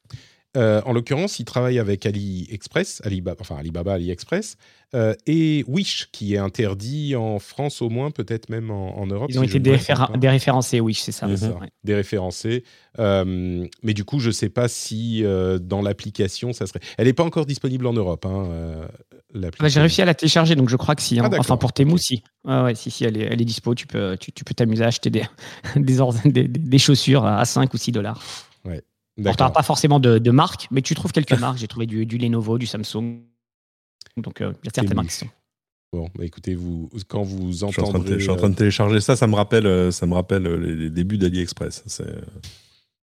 En 0.56 0.94
l'occurrence, 0.94 1.40
il 1.40 1.46
travaille 1.46 1.80
avec 1.80 2.06
AliExpress, 2.06 3.02
Alibaba, 3.06 3.38
enfin 3.40 3.58
Alibaba 3.58 3.94
AliExpress, 3.94 4.58
et 5.28 5.64
Wish, 5.68 6.10
qui 6.12 6.34
est 6.34 6.38
interdit 6.38 7.16
en 7.16 7.40
France 7.40 7.82
au 7.82 7.90
moins, 7.90 8.12
peut-être 8.12 8.50
même 8.50 8.72
en, 8.72 9.06
Europe. 9.06 9.30
Ils 9.30 9.40
ont 9.40 9.44
été 9.44 9.60
déréférencés, 9.60 10.80
Wish, 10.80 11.02
c'est 11.02 11.12
ça. 11.12 11.28
Déréférencés. 11.84 12.64
Euh, 12.98 13.66
mais 13.84 13.94
du 13.94 14.04
coup, 14.04 14.20
je 14.20 14.28
ne 14.28 14.34
sais 14.34 14.50
pas 14.50 14.68
si 14.68 15.24
euh, 15.24 15.60
dans 15.60 15.82
l'application, 15.82 16.54
ça 16.54 16.66
serait. 16.66 16.80
Elle 16.98 17.08
n'est 17.08 17.14
pas 17.14 17.24
encore 17.24 17.46
disponible 17.46 17.86
en 17.88 17.94
Europe. 17.94 18.26
Hein, 18.26 18.48
euh, 18.50 18.88
bah, 19.34 19.68
J'ai 19.68 19.80
réussi 19.80 20.02
à 20.02 20.06
la 20.06 20.14
télécharger, 20.14 20.56
donc 20.56 20.70
je 20.70 20.76
crois 20.76 20.96
que 20.96 21.02
si. 21.02 21.20
Hein. 21.20 21.30
Ah, 21.32 21.36
enfin, 21.38 21.58
pour 21.58 21.72
Temu, 21.72 21.98
si. 21.98 22.24
ouais, 22.46 22.76
si, 22.76 22.92
si, 22.92 23.06
elle 23.06 23.18
est, 23.18 23.26
elle 23.26 23.42
est 23.42 23.46
dispo. 23.46 23.76
Tu 23.76 23.88
peux, 23.88 24.18
tu, 24.18 24.32
tu 24.32 24.44
peux 24.44 24.54
t'amuser 24.54 24.84
à 24.84 24.88
acheter 24.88 25.10
des, 25.10 25.24
des, 25.76 26.48
des, 26.48 26.78
chaussures 26.78 27.26
à 27.26 27.46
5 27.46 27.74
ou 27.74 27.78
6 27.78 27.92
dollars. 27.92 28.22
Ouais. 28.66 28.82
Tu 29.24 29.36
pas 29.38 29.64
forcément 29.64 30.00
de, 30.00 30.18
de 30.18 30.32
marque, 30.32 30.68
mais 30.72 30.82
tu 30.82 30.96
trouves 30.96 31.12
quelques 31.12 31.34
marques. 31.40 31.58
J'ai 31.58 31.68
trouvé 31.68 31.86
du, 31.86 32.06
du, 32.06 32.18
Lenovo, 32.18 32.58
du 32.58 32.66
Samsung. 32.66 33.22
Donc, 34.18 34.38
il 34.40 34.44
y 34.44 34.68
a 34.68 34.72
certaines 34.74 34.96
marques 34.96 35.10
qui 35.10 35.16
sont. 35.16 35.28
Bon, 35.92 36.08
bah 36.16 36.24
écoutez, 36.24 36.54
vous, 36.54 36.88
quand 37.08 37.24
vous 37.24 37.64
entendrez... 37.64 38.14
Je 38.14 38.20
suis 38.20 38.30
en 38.30 38.36
train 38.36 38.50
de, 38.50 38.56
télécharger 38.56 39.02
ça, 39.02 39.16
ça 39.16 39.26
me 39.26 39.34
rappelle, 39.34 39.92
ça 39.92 40.06
me 40.06 40.14
rappelle 40.14 40.44
les 40.44 40.92
débuts 40.92 41.18
d'AliExpress. 41.18 41.84
C'est 41.88 42.06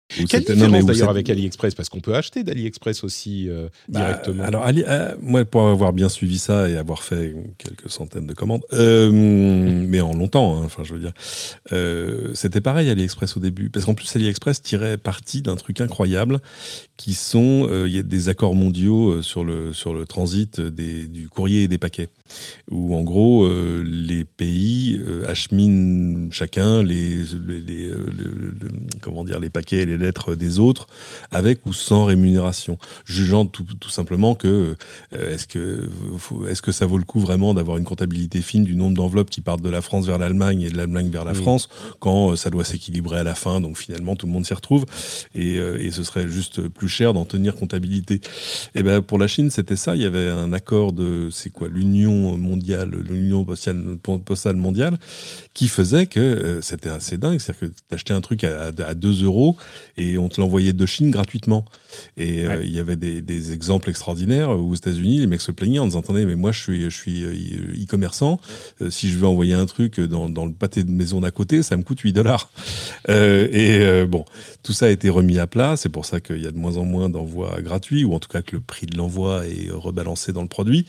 quelle 0.10 0.44
différence 0.44 0.86
d'ailleurs 0.86 1.10
avec 1.10 1.30
AliExpress? 1.30 1.76
Parce 1.76 1.90
qu'on 1.90 2.00
peut 2.00 2.16
acheter 2.16 2.44
d'AliExpress 2.44 3.04
aussi 3.04 3.50
euh, 3.50 3.70
bah, 3.88 4.00
directement. 4.00 4.44
Alors, 4.44 4.66
euh, 4.68 5.16
moi, 5.22 5.46
pour 5.46 5.68
avoir 5.68 5.94
bien 5.94 6.10
suivi 6.10 6.38
ça 6.38 6.70
et 6.70 6.78
avoir 6.78 7.04
fait 7.04 7.36
quelques 7.58 7.90
centaines 7.90 8.28
de 8.28 8.34
commandes, 8.34 8.64
euh, 8.74 9.10
mais 9.12 10.02
en 10.02 10.14
longtemps, 10.14 10.58
hein, 10.58 10.64
enfin, 10.66 10.84
je 10.84 10.94
veux 10.94 11.00
dire, 11.00 11.14
c'était 12.36 12.62
pareil 12.62 12.90
AliExpress 12.90 13.38
au 13.38 13.40
début. 13.40 13.70
Parce 13.70 13.86
qu'en 13.86 13.94
plus, 13.94 14.16
AliExpress 14.16 14.62
tirait 14.62 14.98
parti 14.98 15.42
d'un 15.42 15.56
truc 15.56 15.82
incroyable 15.82 16.40
qui 16.98 17.14
sont 17.14 17.70
il 17.86 17.92
y 17.92 18.00
a 18.00 18.04
des 18.04 18.30
accords 18.30 18.56
mondiaux 18.56 19.22
sur 19.22 19.44
le, 19.44 19.74
sur 19.74 19.94
le 19.94 20.06
transit 20.06 20.62
des, 20.62 21.08
du 21.08 21.30
courrier 21.30 21.64
et 21.64 21.68
des 21.68 21.78
paquets. 21.78 22.10
Où 22.72 22.96
en 22.96 23.04
gros, 23.04 23.48
les 23.84 24.24
pays 24.24 25.00
acheminent 25.28 26.30
chacun 26.32 26.82
les, 26.82 27.24
les, 27.48 27.92
comment 29.02 29.24
dire, 29.24 29.40
les 29.40 29.50
paquets 29.50 29.78
et 29.78 29.86
les 29.86 29.98
lettres 29.98 30.36
des 30.36 30.60
autres, 30.60 30.88
avec 31.32 31.66
ou 31.66 31.74
sans 31.74 32.06
rémunération, 32.06 32.78
jugeant 33.06 33.46
tout, 33.46 33.66
simplement 33.90 34.36
que 34.36 34.76
euh, 35.14 35.34
est-ce 35.34 35.48
que 35.48 35.90
est-ce 36.50 36.62
que 36.62 36.72
ça 36.72 36.86
vaut 36.86 36.98
le 36.98 37.04
coup 37.04 37.20
vraiment 37.20 37.54
d'avoir 37.54 37.78
une 37.78 37.84
comptabilité 37.84 38.42
fine 38.42 38.64
du 38.64 38.76
nombre 38.76 38.96
d'enveloppes 38.96 39.30
qui 39.30 39.42
partent 39.42 39.62
de 39.62 39.70
la 39.70 39.82
France 39.82 40.06
vers 40.06 40.18
l'Allemagne 40.18 40.62
et 40.62 40.70
de 40.70 40.78
l'Allemagne 40.78 41.10
vers 41.10 41.26
la 41.26 41.34
France 41.34 41.70
quand 42.00 42.32
euh, 42.32 42.36
ça 42.36 42.50
doit 42.50 42.64
s'équilibrer 42.64 43.20
à 43.20 43.24
la 43.24 43.36
fin, 43.36 43.62
donc 43.62 43.78
finalement 43.78 44.16
tout 44.16 44.26
le 44.26 44.32
monde 44.32 44.46
s'y 44.46 44.54
retrouve 44.54 44.86
et, 45.36 45.58
euh, 45.58 45.78
et, 45.80 45.92
ce 45.92 46.04
serait 46.04 46.28
juste 46.28 46.68
plus 46.68 46.90
cher 46.90 47.14
d'en 47.14 47.26
tenir 47.26 47.56
comptabilité. 47.56 48.20
Et 48.74 48.84
ben 48.84 49.02
pour 49.02 49.20
la 49.20 49.28
Chine 49.28 49.52
c'était 49.52 49.76
ça, 49.76 49.96
il 49.96 50.02
y 50.02 50.06
avait 50.06 50.30
un 50.30 50.54
accord 50.54 50.94
de 50.94 51.30
c'est 51.32 51.52
quoi 51.52 51.68
l'Union 51.68 52.13
mondiale, 52.38 52.90
l'Union 52.90 53.46
postale 53.46 54.56
mondiale 54.56 54.98
qui 55.54 55.68
faisait 55.68 56.06
que 56.06 56.60
c'était 56.62 56.90
assez 56.90 57.18
dingue, 57.18 57.40
c'est-à-dire 57.40 57.70
que 57.70 57.76
tu 57.76 57.96
achetais 57.96 58.14
un 58.14 58.22
truc 58.22 58.44
à, 58.44 58.68
à 58.86 58.94
2 58.94 59.24
euros 59.24 59.58
et 59.98 60.18
on 60.18 60.30
te 60.30 60.40
l'envoyait 60.40 60.74
de 60.74 60.86
Chine 60.86 61.12
gratuitement. 61.12 61.66
Et 62.18 62.46
euh, 62.46 62.64
il 62.64 62.72
y 62.72 62.80
avait 62.80 62.96
des, 62.96 63.52
exemples 63.52 63.90
extraordinaires 63.90 64.50
aux 64.52 64.74
États-Unis, 64.74 65.20
les 65.20 65.28
mecs 65.28 65.42
se 65.42 65.52
plaignaient 65.52 65.80
en 65.80 65.86
disant 65.86 66.00
attendez, 66.00 66.26
mais 66.26 66.36
moi 66.36 66.52
je 66.52 66.62
suis, 66.62 66.84
je 66.84 66.96
suis 66.96 67.24
euh, 67.24 67.84
e-commerçant, 67.84 68.40
euh, 68.82 68.90
si 68.90 69.10
je 69.10 69.18
veux 69.18 69.28
envoyer 69.28 69.54
un 69.54 69.66
truc 69.66 70.00
dans, 70.00 70.30
dans, 70.30 70.46
le 70.46 70.54
pâté 70.54 70.84
de 70.84 70.92
maison 70.92 71.20
d'à 71.20 71.32
côté, 71.32 71.62
ça 71.62 71.76
me 71.76 71.84
coûte 71.84 72.00
8 72.00 72.14
dollars. 72.14 72.50
et 73.10 74.06
bon, 74.06 74.26
tout 74.64 74.74
ça 74.74 74.86
a 74.86 74.90
été 74.90 75.10
remis 75.10 75.40
à 75.40 75.48
plat, 75.48 75.76
c'est 75.76 75.90
pour 75.90 76.06
ça 76.06 76.20
qu'il 76.20 76.42
y 76.42 76.48
a 76.48 76.52
de 76.52 76.58
moins 76.58 76.78
en 76.78 76.86
moins 76.86 77.10
d'envois 77.10 77.62
gratuits, 77.62 78.06
ou 78.06 78.14
en 78.14 78.20
tout 78.20 78.30
cas 78.30 78.42
que 78.42 78.56
le 78.56 78.62
prix 78.62 78.86
de 78.86 78.98
l'envoi 78.98 79.46
est 79.48 79.70
rebalancé 79.72 80.32
dans 80.32 80.42
le 80.42 80.48
produit. 80.48 80.86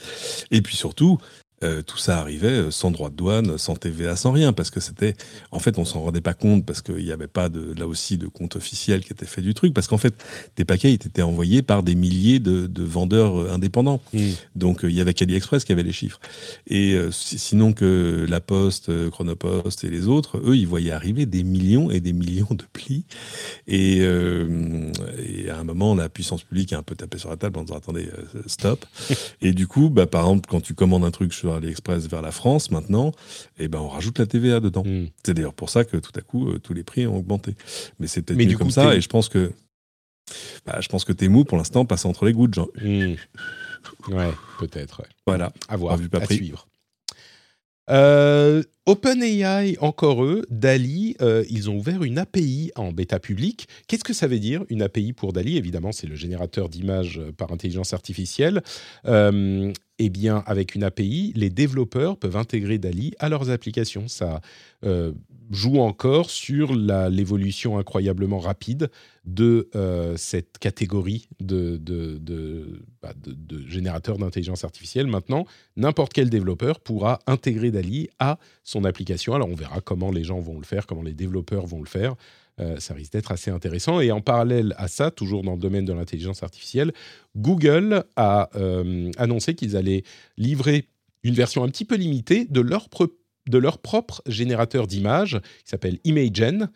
Et 0.51 0.63
puis 0.63 0.77
surtout, 0.77 1.19
euh, 1.65 1.83
tout 1.83 1.97
ça 1.97 2.19
arrivait 2.19 2.49
euh, 2.49 2.71
sans 2.71 2.91
droit 2.91 3.11
de 3.11 3.17
douane, 3.17 3.59
sans 3.59 3.75
TVA, 3.75 4.17
sans 4.17 4.33
rien, 4.33 4.53
parce 4.53 4.71
que 4.71 4.81
c'était, 4.81 5.15
en 5.51 5.59
fait, 5.59 5.79
on 5.79 5.85
s'en 5.85 6.03
rendait 6.03 6.21
pas 6.21 6.35
compte 6.35 6.67
parce 6.67 6.83
qu'il 6.83 7.05
n'y 7.05 7.13
avait 7.13 7.27
pas 7.27 7.49
de, 7.49 7.73
là 7.79 7.87
aussi 7.87 8.19
de 8.19 8.27
compte 8.27 8.57
officiel 8.57 9.03
qui 9.03 9.13
était 9.13 9.27
fait 9.27 9.41
du 9.41 9.55
truc, 9.55 9.73
parce 9.73 9.87
qu'en 9.87 9.99
fait, 9.99 10.15
des 10.57 10.65
paquets 10.65 10.93
étaient 10.93 11.23
envoyés 11.23 11.63
par 11.63 11.83
des 11.83 11.95
milliers 11.95 12.39
de, 12.39 12.69
vendeurs 12.85 13.41
euh, 13.41 13.53
indépendants. 13.53 14.03
Mmh. 14.13 14.21
Donc, 14.57 14.81
il 14.83 14.93
y 14.93 15.01
avait 15.01 15.15
AliExpress 15.21 15.65
qui 15.65 15.73
avait 15.73 15.83
les 15.83 15.93
chiffres. 15.93 16.21
Et 16.67 16.97
sinon 17.11 17.73
que 17.73 18.27
La 18.29 18.41
Poste, 18.41 18.91
Chronopost 19.11 19.85
et 19.85 19.91
les 19.91 20.07
autres, 20.07 20.39
eux, 20.45 20.57
ils 20.57 20.67
voyaient 20.67 20.91
arriver 20.93 21.25
des 21.25 21.43
millions 21.43 21.91
et 21.91 22.01
des 22.01 22.13
millions 22.13 22.49
de 22.51 22.65
plis. 22.73 23.05
Et, 23.67 23.99
et 23.99 25.51
à 25.51 25.59
un 25.59 25.65
moment, 25.65 25.95
la 25.95 26.09
puissance 26.09 26.43
publique 26.43 26.73
a 26.73 26.79
un 26.79 26.83
peu 26.83 26.95
tapé 26.95 27.19
sur 27.19 27.31
la 27.31 27.37
table 27.37 27.59
en 27.59 27.63
disant 27.63 27.77
attendez, 27.77 28.09
stop. 28.47 28.85
et 29.41 29.53
du 29.53 29.67
coup, 29.67 29.89
bah, 29.89 30.07
par 30.07 30.23
exemple, 30.23 30.49
quand 30.51 30.61
tu 30.61 30.75
commandes 30.75 31.05
un 31.05 31.11
truc 31.11 31.33
sur 31.33 31.54
AliExpress 31.57 32.07
vers 32.09 32.23
la 32.23 32.33
France 32.33 32.71
maintenant, 32.71 33.09
et 33.59 33.65
eh 33.65 33.69
ben 33.69 33.79
on 33.79 33.89
rajoute 33.89 34.19
la 34.19 34.27
TVA 34.27 34.61
dedans. 34.61 34.83
Hmm. 34.85 35.07
C'est 35.25 35.35
d'ailleurs 35.35 35.55
pour 35.55 35.71
ça 35.71 35.85
que 35.85 35.97
tout 35.97 36.13
à 36.17 36.21
coup 36.21 36.49
euh, 36.49 36.59
tous 36.59 36.75
les 36.75 36.85
prix 36.85 37.07
ont 37.07 37.17
augmenté. 37.17 37.55
Mais 37.99 38.07
c'est 38.07 38.23
peut-être 38.23 38.39
mieux 38.39 38.57
comme 38.57 38.71
ça 38.71 38.95
et 38.95 39.01
je 39.01 39.09
pense 39.09 39.29
que 39.29 39.53
bah, 40.67 40.79
je 40.81 40.89
pense 40.89 41.05
que 41.05 41.13
Temu 41.13 41.45
pour 41.45 41.59
l'instant 41.59 41.85
passe 41.85 42.05
entre 42.05 42.27
les 42.27 42.33
gouttes, 42.33 42.55
genre. 42.55 42.71
Hmm. 42.81 43.15
Ouais, 44.09 44.31
peut-être. 44.59 45.03
Voilà. 45.27 45.53
À 45.69 45.77
voir, 45.77 45.99
pas 46.11 46.19
à 46.19 46.27
suivre. 46.27 46.67
Euh, 47.91 48.63
OpenAI, 48.87 49.77
encore 49.81 50.25
eux, 50.25 50.47
DALI, 50.51 51.17
euh, 51.21 51.45
ils 51.51 51.71
ont 51.71 51.77
ouvert 51.77 52.03
une 52.03 52.19
API 52.19 52.71
en 52.77 52.93
bêta 52.93 53.19
public. 53.19 53.69
Qu'est-ce 53.87 54.05
que 54.05 54.13
ça 54.13 54.27
veut 54.27 54.39
dire, 54.39 54.65
une 54.69 54.83
API 54.83 55.13
pour 55.13 55.33
DALI? 55.33 55.57
Évidemment, 55.57 55.93
c'est 55.93 56.07
le 56.07 56.15
générateur 56.15 56.69
d'images 56.69 57.21
par 57.37 57.53
intelligence 57.53 57.93
artificielle. 57.93 58.63
Euh, 59.07 59.73
eh 59.99 60.11
bien, 60.11 60.43
avec 60.47 60.75
une 60.75 60.83
API, 60.83 61.33
les 61.37 61.51
développeurs 61.51 62.17
peuvent 62.17 62.37
intégrer 62.37 62.79
DALI 62.79 63.15
à 63.21 63.29
leurs 63.29 63.51
applications. 63.51 64.09
Ça 64.09 64.41
euh, 64.85 65.13
joue 65.51 65.79
encore 65.79 66.31
sur 66.31 66.75
l'évolution 66.75 67.79
incroyablement 67.79 68.41
rapide 68.41 68.91
de 69.25 69.69
euh, 69.77 70.17
cette 70.17 70.59
catégorie 70.59 71.29
bah, 71.41 73.13
de 73.17 73.69
générateurs 73.69 74.19
d'intelligence 74.19 74.65
artificielle. 74.65 75.07
Maintenant, 75.07 75.47
n'importe 75.77 76.13
quel 76.13 76.29
développeur 76.29 76.81
pourra 76.81 77.21
intégrer 77.29 77.71
DALI 77.71 78.09
à 78.19 78.39
son 78.65 78.85
application. 78.85 79.35
Alors, 79.35 79.49
on 79.49 79.55
verra 79.55 79.81
comment 79.81 80.11
les 80.11 80.25
gens 80.25 80.41
vont 80.41 80.59
le 80.59 80.65
faire, 80.65 80.87
comment 80.87 81.03
les 81.03 81.15
développeurs 81.15 81.67
vont 81.67 81.81
le 81.81 81.89
faire. 81.89 82.17
Euh, 82.61 82.79
ça 82.79 82.95
risque 82.95 83.13
d'être 83.13 83.33
assez 83.33 83.51
intéressant. 83.51 84.01
Et 84.01 84.13
en 84.13 84.21
parallèle 84.21 84.75
à 84.79 84.87
ça, 84.87 85.11
toujours 85.11 85.43
dans 85.43 85.55
le 85.55 85.59
domaine 85.59 85.85
de 85.85 85.93
l'intelligence 85.93 86.43
artificielle, 86.43 86.93
Google 87.37 88.05
a 88.17 88.49
euh, 88.55 89.11
annoncé 89.17 89.55
qu'ils 89.55 89.77
allaient 89.77 90.05
livrer 90.37 90.89
une 91.25 91.35
version 91.35 91.65
un 91.65 91.69
petit 91.69 91.85
peu 91.85 91.97
limitée 91.97 92.45
de 92.45 92.61
leur, 92.61 92.89
propre 93.79 94.23
générateur 94.27 94.87
d'images 94.87 95.41
qui 95.65 95.71
s'appelle 95.71 95.99
Imagen. 96.05 96.69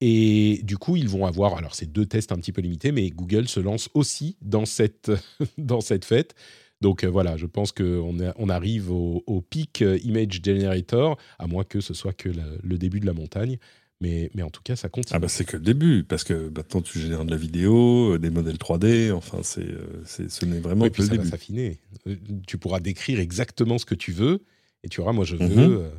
Et 0.00 0.60
du 0.62 0.76
coup, 0.76 0.96
ils 0.96 1.08
vont 1.08 1.26
avoir, 1.26 1.56
alors 1.56 1.74
c'est 1.74 1.90
deux 1.90 2.06
tests 2.06 2.30
un 2.30 2.36
petit 2.36 2.52
peu 2.52 2.60
limités, 2.60 2.92
mais 2.92 3.08
Google 3.10 3.48
se 3.48 3.58
lance 3.58 3.88
aussi 3.94 4.36
dans 4.40 4.66
cette, 4.66 5.10
fête. 6.04 6.34
Donc 6.80 7.02
euh, 7.02 7.08
voilà, 7.08 7.36
je 7.36 7.46
pense 7.46 7.72
qu'on 7.72 8.16
on 8.36 8.48
arrive 8.48 8.92
au, 8.92 9.44
peak 9.48 9.82
Image 10.04 10.40
Generator, 10.44 11.16
à 11.40 11.48
moins 11.48 11.64
que 11.64 11.80
ce 11.80 11.94
soit 11.94 12.12
que 12.12 12.28
le 12.62 12.78
début 12.78 13.00
de 13.00 13.06
la 13.06 13.14
montagne. 13.14 13.58
Mais, 14.04 14.30
mais 14.34 14.42
en 14.42 14.50
tout 14.50 14.60
cas, 14.62 14.76
ça 14.76 14.90
continue. 14.90 15.16
Ah 15.16 15.18
bah 15.18 15.28
c'est 15.28 15.46
que 15.46 15.56
le 15.56 15.62
début, 15.62 16.04
parce 16.04 16.24
que 16.24 16.52
maintenant 16.54 16.82
tu 16.82 17.00
génères 17.00 17.24
de 17.24 17.30
la 17.30 17.38
vidéo, 17.38 18.12
euh, 18.12 18.18
des 18.18 18.28
modèles 18.28 18.58
3D, 18.58 19.12
enfin 19.12 19.38
c'est, 19.42 19.66
euh, 19.66 20.02
c'est 20.04 20.30
ce 20.30 20.44
n'est 20.44 20.60
vraiment 20.60 20.90
que 20.90 21.00
le 21.00 21.08
début. 21.08 21.24
va 21.24 21.30
s'affiner. 21.30 21.78
Euh, 22.06 22.14
tu 22.46 22.58
pourras 22.58 22.80
décrire 22.80 23.18
exactement 23.18 23.78
ce 23.78 23.86
que 23.86 23.94
tu 23.94 24.12
veux, 24.12 24.44
et 24.82 24.90
tu 24.90 25.00
auras, 25.00 25.12
moi 25.12 25.24
je 25.24 25.36
veux 25.36 25.78
mhm. 25.78 25.90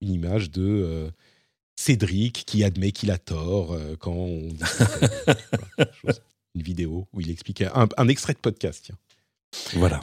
une 0.00 0.08
image 0.08 0.50
de 0.50 1.10
Cédric 1.76 2.44
qui 2.46 2.64
admet 2.64 2.92
qu'il 2.92 3.10
a 3.10 3.18
tort 3.18 3.78
quand 3.98 4.14
on 4.14 4.48
une 6.54 6.62
vidéo 6.62 7.08
où 7.12 7.20
il 7.20 7.30
expliquait 7.30 7.68
un, 7.74 7.88
un 7.98 8.08
extrait 8.08 8.32
de 8.32 8.38
podcast. 8.38 8.84
Tiens. 8.86 8.96
Voilà. 9.74 10.00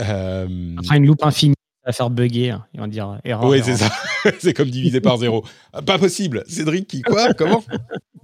Euh, 0.00 0.76
Enfin, 0.78 0.96
une 0.96 1.06
loupe 1.06 1.24
infinie 1.24 1.54
va 1.88 1.92
faire 1.92 2.10
bugger. 2.10 2.50
hein. 2.50 2.64
Ils 2.74 2.80
vont 2.80 2.86
dire 2.86 3.08
euh, 3.10 3.16
erreur. 3.24 3.48
Oui, 3.48 3.60
c'est 3.64 3.76
ça. 3.76 3.90
c'est 4.38 4.54
comme 4.54 4.70
divisé 4.70 5.00
par 5.00 5.18
zéro. 5.18 5.44
Ah, 5.72 5.82
Pas 5.82 5.98
possible. 5.98 6.44
Cédric, 6.46 6.86
qui 6.86 7.02
quoi 7.02 7.34
Comment? 7.34 7.62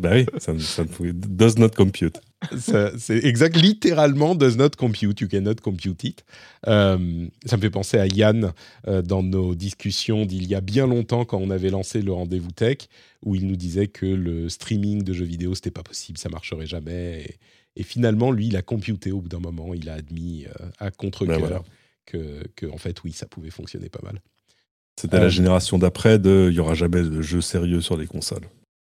Bah 0.01 0.11
oui, 0.13 0.27
ça, 0.39 0.53
ne- 0.53 0.59
ça 0.59 0.83
does 0.85 1.55
not 1.59 1.71
compute. 1.71 2.21
C'est 2.59 3.25
exact, 3.25 3.57
littéralement 3.57 4.35
does 4.35 4.57
not 4.57 4.71
compute. 4.77 5.21
You 5.21 5.29
cannot 5.29 5.55
compute 5.63 6.03
it. 6.05 6.25
Euh, 6.67 7.27
ça 7.47 7.57
me 7.57 7.63
fait 7.63 7.71
penser 7.71 7.99
à 7.99 8.07
Yann 8.07 8.53
euh, 8.89 9.03
dans 9.03 9.23
nos 9.23 9.55
discussions 9.55 10.27
d'il 10.27 10.47
y 10.49 10.55
a 10.55 10.61
bien 10.61 10.87
longtemps 10.87 11.25
quand 11.25 11.39
on 11.39 11.49
avait 11.51 11.71
lancé 11.71 12.03
le 12.03 12.13
rendez-vous 12.13 12.51
tech, 12.51 12.79
où 13.25 13.35
il 13.35 13.47
nous 13.47 13.57
disait 13.57 13.87
que 13.87 14.05
le 14.07 14.49
streaming 14.49 15.05
de 15.05 15.13
jeux 15.13 15.25
vidéo 15.25 15.55
c'était 15.55 15.71
pas 15.71 15.83
possible, 15.85 16.19
ça 16.19 16.29
marcherait 16.29 16.67
jamais. 16.67 17.23
Et, 17.77 17.81
et 17.81 17.83
finalement, 17.83 18.31
lui, 18.31 18.49
il 18.49 18.57
a 18.57 18.63
computé 18.63 19.11
au 19.13 19.21
bout 19.21 19.29
d'un 19.29 19.41
moment. 19.41 19.73
Il 19.75 19.89
a 19.89 19.95
admis 19.95 20.45
euh, 20.47 20.67
à 20.79 20.91
contre-cœur 20.91 21.37
Ben 21.39 21.47
voilà. 21.47 21.63
Que, 22.07 22.47
que, 22.57 22.67
en 22.67 22.79
fait, 22.79 23.03
oui, 23.05 23.13
ça 23.13 23.27
pouvait 23.27 23.51
fonctionner 23.51 23.89
pas 23.89 24.03
mal. 24.03 24.21
C'était 25.01 25.17
Euh, 25.17 25.21
la 25.21 25.29
génération 25.29 25.79
d'après 25.79 26.19
de 26.19 26.49
il 26.51 26.55
y 26.57 26.61
aura 26.61 26.75
jamais 26.75 27.03
de 27.03 27.21
jeux 27.23 27.41
sérieux 27.41 27.81
sur 27.81 27.97
les 27.97 28.07
consoles. 28.07 28.49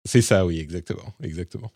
C'est 0.05 0.21
ça, 0.21 0.45
oui, 0.45 0.57
exactement, 0.59 1.13
exactement. 1.21 1.71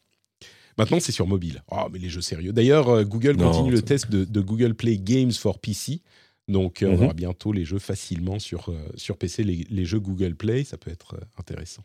Maintenant, 0.77 0.99
c'est 0.99 1.11
sur 1.11 1.27
mobile. 1.27 1.63
Oh, 1.71 1.88
mais 1.91 1.99
les 1.99 2.09
jeux 2.09 2.21
sérieux. 2.21 2.51
D'ailleurs, 2.51 2.89
euh, 2.89 3.03
Google 3.05 3.38
Non, 3.38 3.51
continue 3.51 3.71
le 3.71 3.81
test 3.81 4.09
de, 4.09 4.25
de 4.25 4.41
Google 4.41 4.73
Play 4.73 4.97
Games 4.97 5.31
for 5.31 5.59
PC. 5.59 6.01
Donc, 6.47 6.81
euh, 6.83 6.88
on 6.89 6.97
Mhm. 6.97 7.03
aura 7.03 7.13
bientôt 7.13 7.53
les 7.53 7.65
jeux 7.65 7.79
facilement 7.79 8.39
sur, 8.39 8.69
euh, 8.69 8.77
sur 8.95 9.17
PC, 9.17 9.43
les, 9.43 9.65
les 9.69 9.86
jeux 9.86 9.99
Google 9.99 10.36
Play. 10.36 10.63
Ça 10.63 10.77
peut 10.77 10.91
être 10.91 11.15
euh, 11.15 11.25
intéressant. 11.38 11.83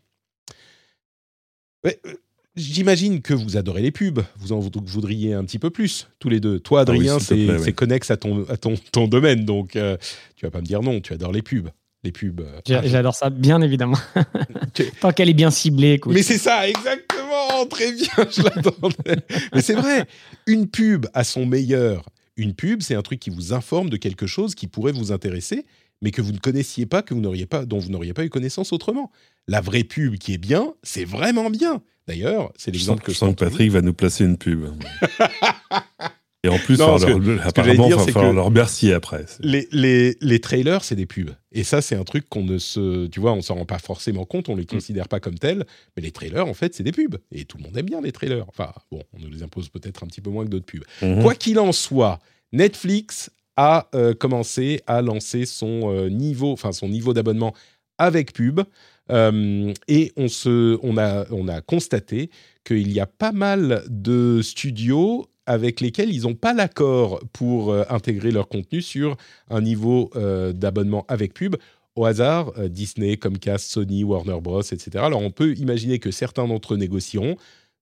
Ouais, 1.84 2.00
euh, 2.06 2.14
J'imagine 2.60 3.20
que 3.22 3.34
vous 3.34 3.56
adorez 3.56 3.82
les 3.82 3.90
pubs. 3.90 4.20
Vous 4.38 4.52
en 4.52 4.58
voud- 4.60 4.76
voudriez 4.84 5.34
un 5.34 5.44
petit 5.44 5.58
peu 5.58 5.70
plus, 5.70 6.08
tous 6.18 6.28
les 6.28 6.40
deux. 6.40 6.60
Toi, 6.60 6.84
Ah 6.86 6.90
oui, 6.90 6.96
Adrien, 6.98 7.18
te 7.18 7.24
c'est 7.24 7.58
oui. 7.66 7.74
connexe 7.74 8.10
à 8.10 8.16
ton, 8.16 8.44
à 8.48 8.56
ton, 8.56 8.74
ton 8.92 9.08
domaine. 9.08 9.44
Donc, 9.44 9.76
euh, 9.76 9.96
tu 10.36 10.46
vas 10.46 10.50
pas 10.50 10.60
me 10.60 10.66
dire 10.66 10.82
non. 10.82 11.00
Tu 11.00 11.12
adores 11.12 11.32
les 11.32 11.42
pubs. 11.42 11.68
Les 12.02 12.12
pubs. 12.12 12.40
euh, 12.40 12.60
J'a- 12.66 12.82
J'adore 12.86 13.14
ça, 13.14 13.28
bien 13.30 13.60
évidemment. 13.60 13.98
Tant 15.00 15.12
qu'elle 15.12 15.28
est 15.28 15.34
bien 15.34 15.50
ciblée. 15.50 15.92
écoute. 15.94 16.14
Mais 16.14 16.22
c'est 16.22 16.38
ça, 16.38 16.66
exactement, 16.68 17.66
très 17.68 17.92
bien, 17.92 18.08
je 18.30 18.42
l'attendais. 18.42 19.22
Mais 19.54 19.60
c'est 19.62 19.74
vrai, 19.74 20.06
une 20.46 20.66
pub 20.68 21.06
à 21.12 21.24
son 21.24 21.44
meilleur, 21.46 22.08
une 22.36 22.54
pub, 22.54 22.80
c'est 22.82 22.94
un 22.94 23.02
truc 23.02 23.20
qui 23.20 23.30
vous 23.30 23.52
informe 23.52 23.90
de 23.90 23.96
quelque 23.98 24.26
chose 24.26 24.54
qui 24.54 24.66
pourrait 24.66 24.92
vous 24.92 25.12
intéresser, 25.12 25.66
mais 26.00 26.10
que 26.10 26.22
vous 26.22 26.32
ne 26.32 26.38
connaissiez 26.38 26.86
pas, 26.86 27.02
que 27.02 27.12
vous 27.12 27.20
n'auriez 27.20 27.44
pas, 27.46 27.66
dont 27.66 27.78
vous 27.78 27.90
n'auriez 27.90 28.14
pas 28.14 28.24
eu 28.24 28.30
connaissance 28.30 28.72
autrement. 28.72 29.10
La 29.46 29.60
vraie 29.60 29.84
pub 29.84 30.16
qui 30.16 30.32
est 30.32 30.38
bien, 30.38 30.72
c'est 30.82 31.04
vraiment 31.04 31.50
bien. 31.50 31.82
D'ailleurs, 32.10 32.52
c'est 32.56 32.72
l'exemple 32.72 33.04
que 33.04 33.12
je 33.12 33.16
sens 33.18 33.36
que 33.36 33.44
Patrick 33.44 33.70
va 33.70 33.82
nous 33.82 33.92
placer 33.94 34.24
une 34.24 34.36
pub. 34.36 34.64
Et 36.42 36.48
en 36.48 36.58
plus, 36.58 36.76
Non, 36.78 36.96
leur- 36.96 37.06
que 37.20 37.38
apparemment, 37.46 37.86
il 37.86 37.94
va 37.94 38.06
falloir 38.06 38.32
leur 38.32 38.46
remercier 38.46 38.94
après. 38.94 39.26
Les, 39.40 39.68
les, 39.70 40.16
les 40.20 40.40
trailers, 40.40 40.82
c'est 40.82 40.96
des 40.96 41.06
pubs. 41.06 41.30
Et 41.52 41.62
ça, 41.62 41.82
c'est 41.82 41.94
un 41.94 42.02
truc 42.02 42.28
qu'on 42.28 42.42
ne 42.42 42.58
se. 42.58 43.06
Tu 43.06 43.20
vois, 43.20 43.32
on 43.32 43.42
s'en 43.42 43.54
rend 43.54 43.64
pas 43.64 43.78
forcément 43.78 44.24
compte, 44.24 44.48
on 44.48 44.56
les 44.56 44.66
considère 44.66 45.06
pas 45.06 45.20
comme 45.20 45.38
tels. 45.38 45.66
Mais 45.96 46.02
les 46.02 46.10
trailers, 46.10 46.48
en 46.48 46.54
fait, 46.54 46.74
c'est 46.74 46.82
des 46.82 46.90
pubs. 46.90 47.18
Et 47.30 47.44
tout 47.44 47.58
le 47.58 47.62
monde 47.64 47.76
aime 47.76 47.86
bien 47.86 48.00
les 48.00 48.10
trailers. 48.10 48.44
Enfin, 48.48 48.72
bon, 48.90 49.02
on 49.12 49.20
nous 49.20 49.28
les 49.30 49.44
impose 49.44 49.68
peut-être 49.68 50.02
un 50.02 50.08
petit 50.08 50.20
peu 50.22 50.30
moins 50.30 50.44
que 50.44 50.50
d'autres 50.50 50.66
pubs. 50.66 50.82
Mhm. 51.02 51.22
Quoi 51.22 51.36
qu'il 51.36 51.60
en 51.60 51.70
soit, 51.72 52.18
Netflix 52.52 53.30
a 53.56 53.88
euh, 53.94 54.14
commencé 54.14 54.80
à 54.88 55.00
lancer 55.02 55.44
son 55.46 55.94
euh, 55.94 56.08
niveau, 56.08 56.50
enfin 56.52 56.72
son 56.72 56.88
niveau 56.88 57.12
d'abonnement 57.12 57.54
avec 57.98 58.32
pub. 58.32 58.62
Euh, 59.10 59.72
et 59.88 60.12
on, 60.16 60.98
a, 60.98 61.26
on 61.30 61.48
a 61.48 61.60
constaté 61.60 62.30
qu'il 62.64 62.92
y 62.92 63.00
a 63.00 63.06
pas 63.06 63.32
mal 63.32 63.82
de 63.88 64.40
studios 64.42 65.26
avec 65.46 65.80
lesquels 65.80 66.12
ils 66.12 66.22
n'ont 66.22 66.34
pas 66.34 66.54
l'accord 66.54 67.20
pour 67.32 67.72
euh, 67.72 67.82
intégrer 67.88 68.30
leur 68.30 68.48
contenu 68.48 68.82
sur 68.82 69.16
un 69.48 69.60
niveau 69.60 70.10
euh, 70.14 70.52
d'abonnement 70.52 71.04
avec 71.08 71.34
pub. 71.34 71.56
Au 71.96 72.04
hasard, 72.04 72.52
Disney, 72.68 73.16
Comcast, 73.16 73.68
Sony, 73.68 74.04
Warner 74.04 74.40
Bros, 74.40 74.62
etc. 74.62 74.90
Alors 74.98 75.22
on 75.22 75.32
peut 75.32 75.54
imaginer 75.56 75.98
que 75.98 76.12
certains 76.12 76.46
d'entre 76.46 76.74
eux 76.74 76.76
négocieront. 76.76 77.36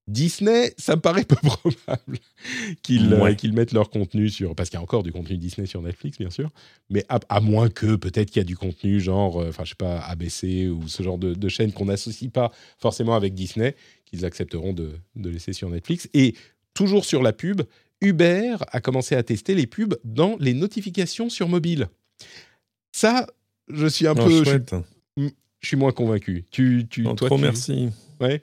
Disney, 0.08 0.74
ça 0.78 0.96
me 0.96 1.00
paraît 1.00 1.24
peu 1.28 1.36
probable 1.36 2.18
qu'ils 2.82 3.12
euh, 3.12 3.34
qu'ils 3.34 3.52
mettent 3.52 3.72
leur 3.72 3.90
contenu 3.90 4.28
sur... 4.30 4.54
Parce 4.56 4.70
qu'il 4.70 4.78
y 4.78 4.80
a 4.80 4.82
encore 4.82 5.02
du 5.02 5.12
contenu 5.12 5.36
Disney 5.36 5.66
sur 5.66 5.82
Netflix, 5.82 6.18
bien 6.18 6.30
sûr. 6.30 6.50
Mais 6.90 7.04
à, 7.08 7.20
à 7.28 7.40
moins 7.40 7.68
que 7.68 7.94
peut-être 7.96 8.30
qu'il 8.30 8.40
y 8.40 8.44
a 8.44 8.44
du 8.44 8.56
contenu 8.56 9.00
genre, 9.00 9.40
euh, 9.40 9.50
enfin 9.50 9.64
je 9.64 9.70
sais 9.70 9.74
pas, 9.76 9.98
ABC 10.00 10.68
ou 10.68 10.88
ce 10.88 11.02
genre 11.02 11.18
de, 11.18 11.34
de 11.34 11.48
chaîne 11.48 11.72
qu'on 11.72 11.84
n'associe 11.84 12.30
pas 12.32 12.50
forcément 12.78 13.14
avec 13.14 13.34
Disney, 13.34 13.76
qu'ils 14.06 14.24
accepteront 14.24 14.72
de, 14.72 14.92
de 15.14 15.30
laisser 15.30 15.52
sur 15.52 15.68
Netflix. 15.70 16.08
Et 16.14 16.34
toujours 16.74 17.04
sur 17.04 17.22
la 17.22 17.32
pub, 17.34 17.62
Uber 18.00 18.56
a 18.72 18.80
commencé 18.80 19.14
à 19.14 19.22
tester 19.22 19.54
les 19.54 19.66
pubs 19.66 19.96
dans 20.04 20.36
les 20.40 20.54
notifications 20.54 21.28
sur 21.28 21.48
mobile. 21.48 21.88
Ça, 22.92 23.26
je 23.68 23.86
suis 23.86 24.06
un 24.06 24.12
Oh, 24.18 24.24
peu... 24.24 24.38
Je, 24.38 24.44
chouette. 24.44 24.74
je 25.16 25.66
suis 25.66 25.76
moins 25.76 25.92
convaincu. 25.92 26.46
Tu, 26.50 26.86
tu, 26.88 27.02
toi, 27.02 27.14
trop 27.16 27.36
tu- 27.36 27.42
merci. 27.42 27.88
Ouais. 28.20 28.42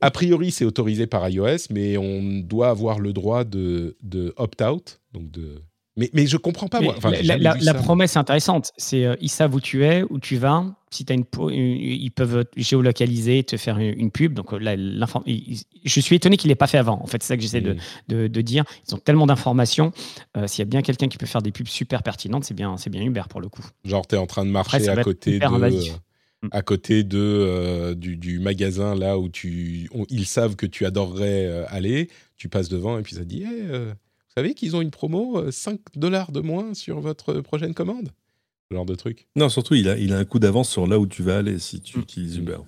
A 0.00 0.10
priori, 0.10 0.50
c'est 0.50 0.64
autorisé 0.64 1.06
par 1.06 1.28
iOS, 1.28 1.68
mais 1.70 1.96
on 1.96 2.40
doit 2.40 2.68
avoir 2.68 2.98
le 2.98 3.12
droit 3.12 3.44
de, 3.44 3.96
de 4.02 4.32
opt-out. 4.36 5.00
Donc 5.12 5.30
de... 5.30 5.62
mais, 5.96 6.10
mais 6.12 6.26
je 6.26 6.36
comprends 6.36 6.68
pas, 6.68 6.80
moi. 6.80 6.94
Enfin, 6.96 7.10
la, 7.22 7.36
la- 7.38 7.56
la- 7.60 7.74
promesse 7.74 8.16
est 8.16 8.18
intéressante. 8.18 8.72
C'est 8.76 9.04
euh, 9.04 9.16
ils 9.20 9.28
savent 9.30 9.54
où 9.54 9.60
tu 9.60 9.84
es, 9.84 10.02
où 10.10 10.18
tu 10.18 10.36
vas. 10.36 10.64
Si 10.90 11.04
as 11.10 11.14
une, 11.14 11.24
ils 11.52 12.10
peuvent 12.10 12.46
géolocaliser, 12.56 13.42
te 13.44 13.56
faire 13.58 13.78
une, 13.78 13.98
une 13.98 14.10
pub. 14.10 14.32
Donc 14.34 14.52
euh, 14.54 14.58
là, 14.58 14.74
ils- 15.26 15.58
je 15.84 16.00
suis 16.00 16.16
étonné 16.16 16.36
qu'il 16.36 16.48
l'ait 16.48 16.54
pas 16.54 16.66
fait 16.66 16.78
avant. 16.78 17.00
En 17.02 17.06
fait, 17.06 17.22
c'est 17.22 17.28
ça 17.28 17.36
que 17.36 17.42
j'essaie 17.42 17.60
de, 17.60 17.76
de, 18.08 18.28
de 18.28 18.40
dire. 18.40 18.64
Ils 18.88 18.94
ont 18.94 18.98
tellement 18.98 19.26
d'informations. 19.26 19.92
Euh, 20.36 20.46
S'il 20.46 20.60
y 20.60 20.62
a 20.62 20.66
bien 20.70 20.82
quelqu'un 20.82 21.08
qui 21.08 21.18
peut 21.18 21.26
faire 21.26 21.42
des 21.42 21.52
pubs 21.52 21.66
super 21.68 22.02
pertinentes, 22.02 22.44
c'est 22.44 22.54
bien, 22.54 22.76
c'est 22.78 22.90
bien 22.90 23.02
Uber 23.02 23.22
pour 23.28 23.40
le 23.40 23.48
coup. 23.48 23.64
Genre, 23.84 24.06
tu 24.06 24.14
es 24.14 24.18
en 24.18 24.26
train 24.26 24.44
de 24.44 24.50
marcher 24.50 24.76
Après, 24.88 25.00
à 25.00 25.04
côté, 25.04 25.38
de, 25.38 25.44
invasif. 25.44 25.98
Euh, 26.44 26.48
à 26.52 26.62
côté 26.62 27.02
de, 27.04 27.18
euh, 27.18 27.94
du, 27.94 28.16
du 28.16 28.38
magasin 28.38 28.94
là 28.94 29.18
où 29.18 29.28
tu, 29.28 29.88
on- 29.92 30.06
ils 30.10 30.26
savent 30.26 30.56
que 30.56 30.66
tu 30.66 30.84
adorerais 30.86 31.46
euh, 31.46 31.64
aller. 31.68 32.08
Tu 32.36 32.48
passes 32.48 32.68
devant 32.68 32.98
et 32.98 33.02
puis 33.02 33.14
ça 33.14 33.20
te 33.20 33.26
dit 33.26 33.42
Hey, 33.42 33.62
euh, 33.70 33.92
Vous 33.94 34.32
savez 34.36 34.54
qu'ils 34.54 34.76
ont 34.76 34.82
une 34.82 34.90
promo, 34.90 35.38
euh, 35.38 35.50
5 35.50 35.80
dollars 35.94 36.32
de 36.32 36.40
moins 36.40 36.74
sur 36.74 37.00
votre 37.00 37.40
prochaine 37.40 37.74
commande? 37.74 38.10
Ce 38.70 38.74
genre 38.76 38.84
de 38.86 38.94
truc. 38.96 39.26
Non, 39.36 39.48
surtout, 39.48 39.74
il 39.74 39.88
a, 39.88 39.96
il 39.96 40.12
a 40.12 40.18
un 40.18 40.24
coup 40.24 40.38
d'avance 40.38 40.68
sur 40.68 40.86
là 40.86 40.98
où 40.98 41.06
tu 41.06 41.22
vas 41.22 41.38
aller 41.38 41.58
si 41.58 41.80
tu 41.80 41.98
Mm. 41.98 42.02
utilises 42.02 42.36
Uber. 42.36 42.58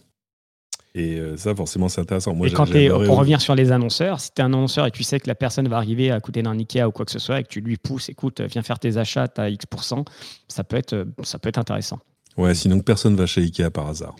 Et 0.95 1.21
ça, 1.37 1.55
forcément, 1.55 1.89
c'est 1.89 2.01
intéressant. 2.01 2.35
Moi, 2.35 2.49
et 2.49 2.51
quand 2.51 2.65
pour 2.65 3.19
revenir 3.19 3.41
sur 3.41 3.55
les 3.55 3.71
annonceurs, 3.73 4.21
si 4.21 4.31
tu 4.35 4.41
es 4.41 4.45
un 4.45 4.47
annonceur 4.53 4.87
et 4.87 4.91
tu 4.91 5.03
sais 5.05 5.21
que 5.21 5.29
la 5.29 5.35
personne 5.35 5.69
va 5.69 5.77
arriver 5.77 6.11
à 6.11 6.19
côté 6.21 6.43
d'un 6.43 6.59
Ikea 6.59 6.85
ou 6.89 6.91
quoi 6.93 7.05
que 7.05 7.13
ce 7.13 7.19
soit 7.21 7.41
et 7.41 7.43
que 7.45 7.49
tu 7.49 7.61
lui 7.61 7.77
pousses, 7.77 8.09
écoute, 8.09 8.41
viens 8.41 8.63
faire 8.63 8.79
tes 8.81 8.97
achats, 8.97 9.29
à 9.37 9.49
X%, 9.51 10.05
ça 10.49 10.65
peut 10.65 10.77
être, 10.77 11.07
ça 11.23 11.39
peut 11.39 11.51
être 11.51 11.59
intéressant. 11.59 12.01
Ouais, 12.39 12.55
sinon 12.55 12.81
personne 12.81 13.17
va 13.17 13.27
chez 13.27 13.43
Ikea 13.43 13.71
par 13.71 13.89
hasard. 13.89 14.17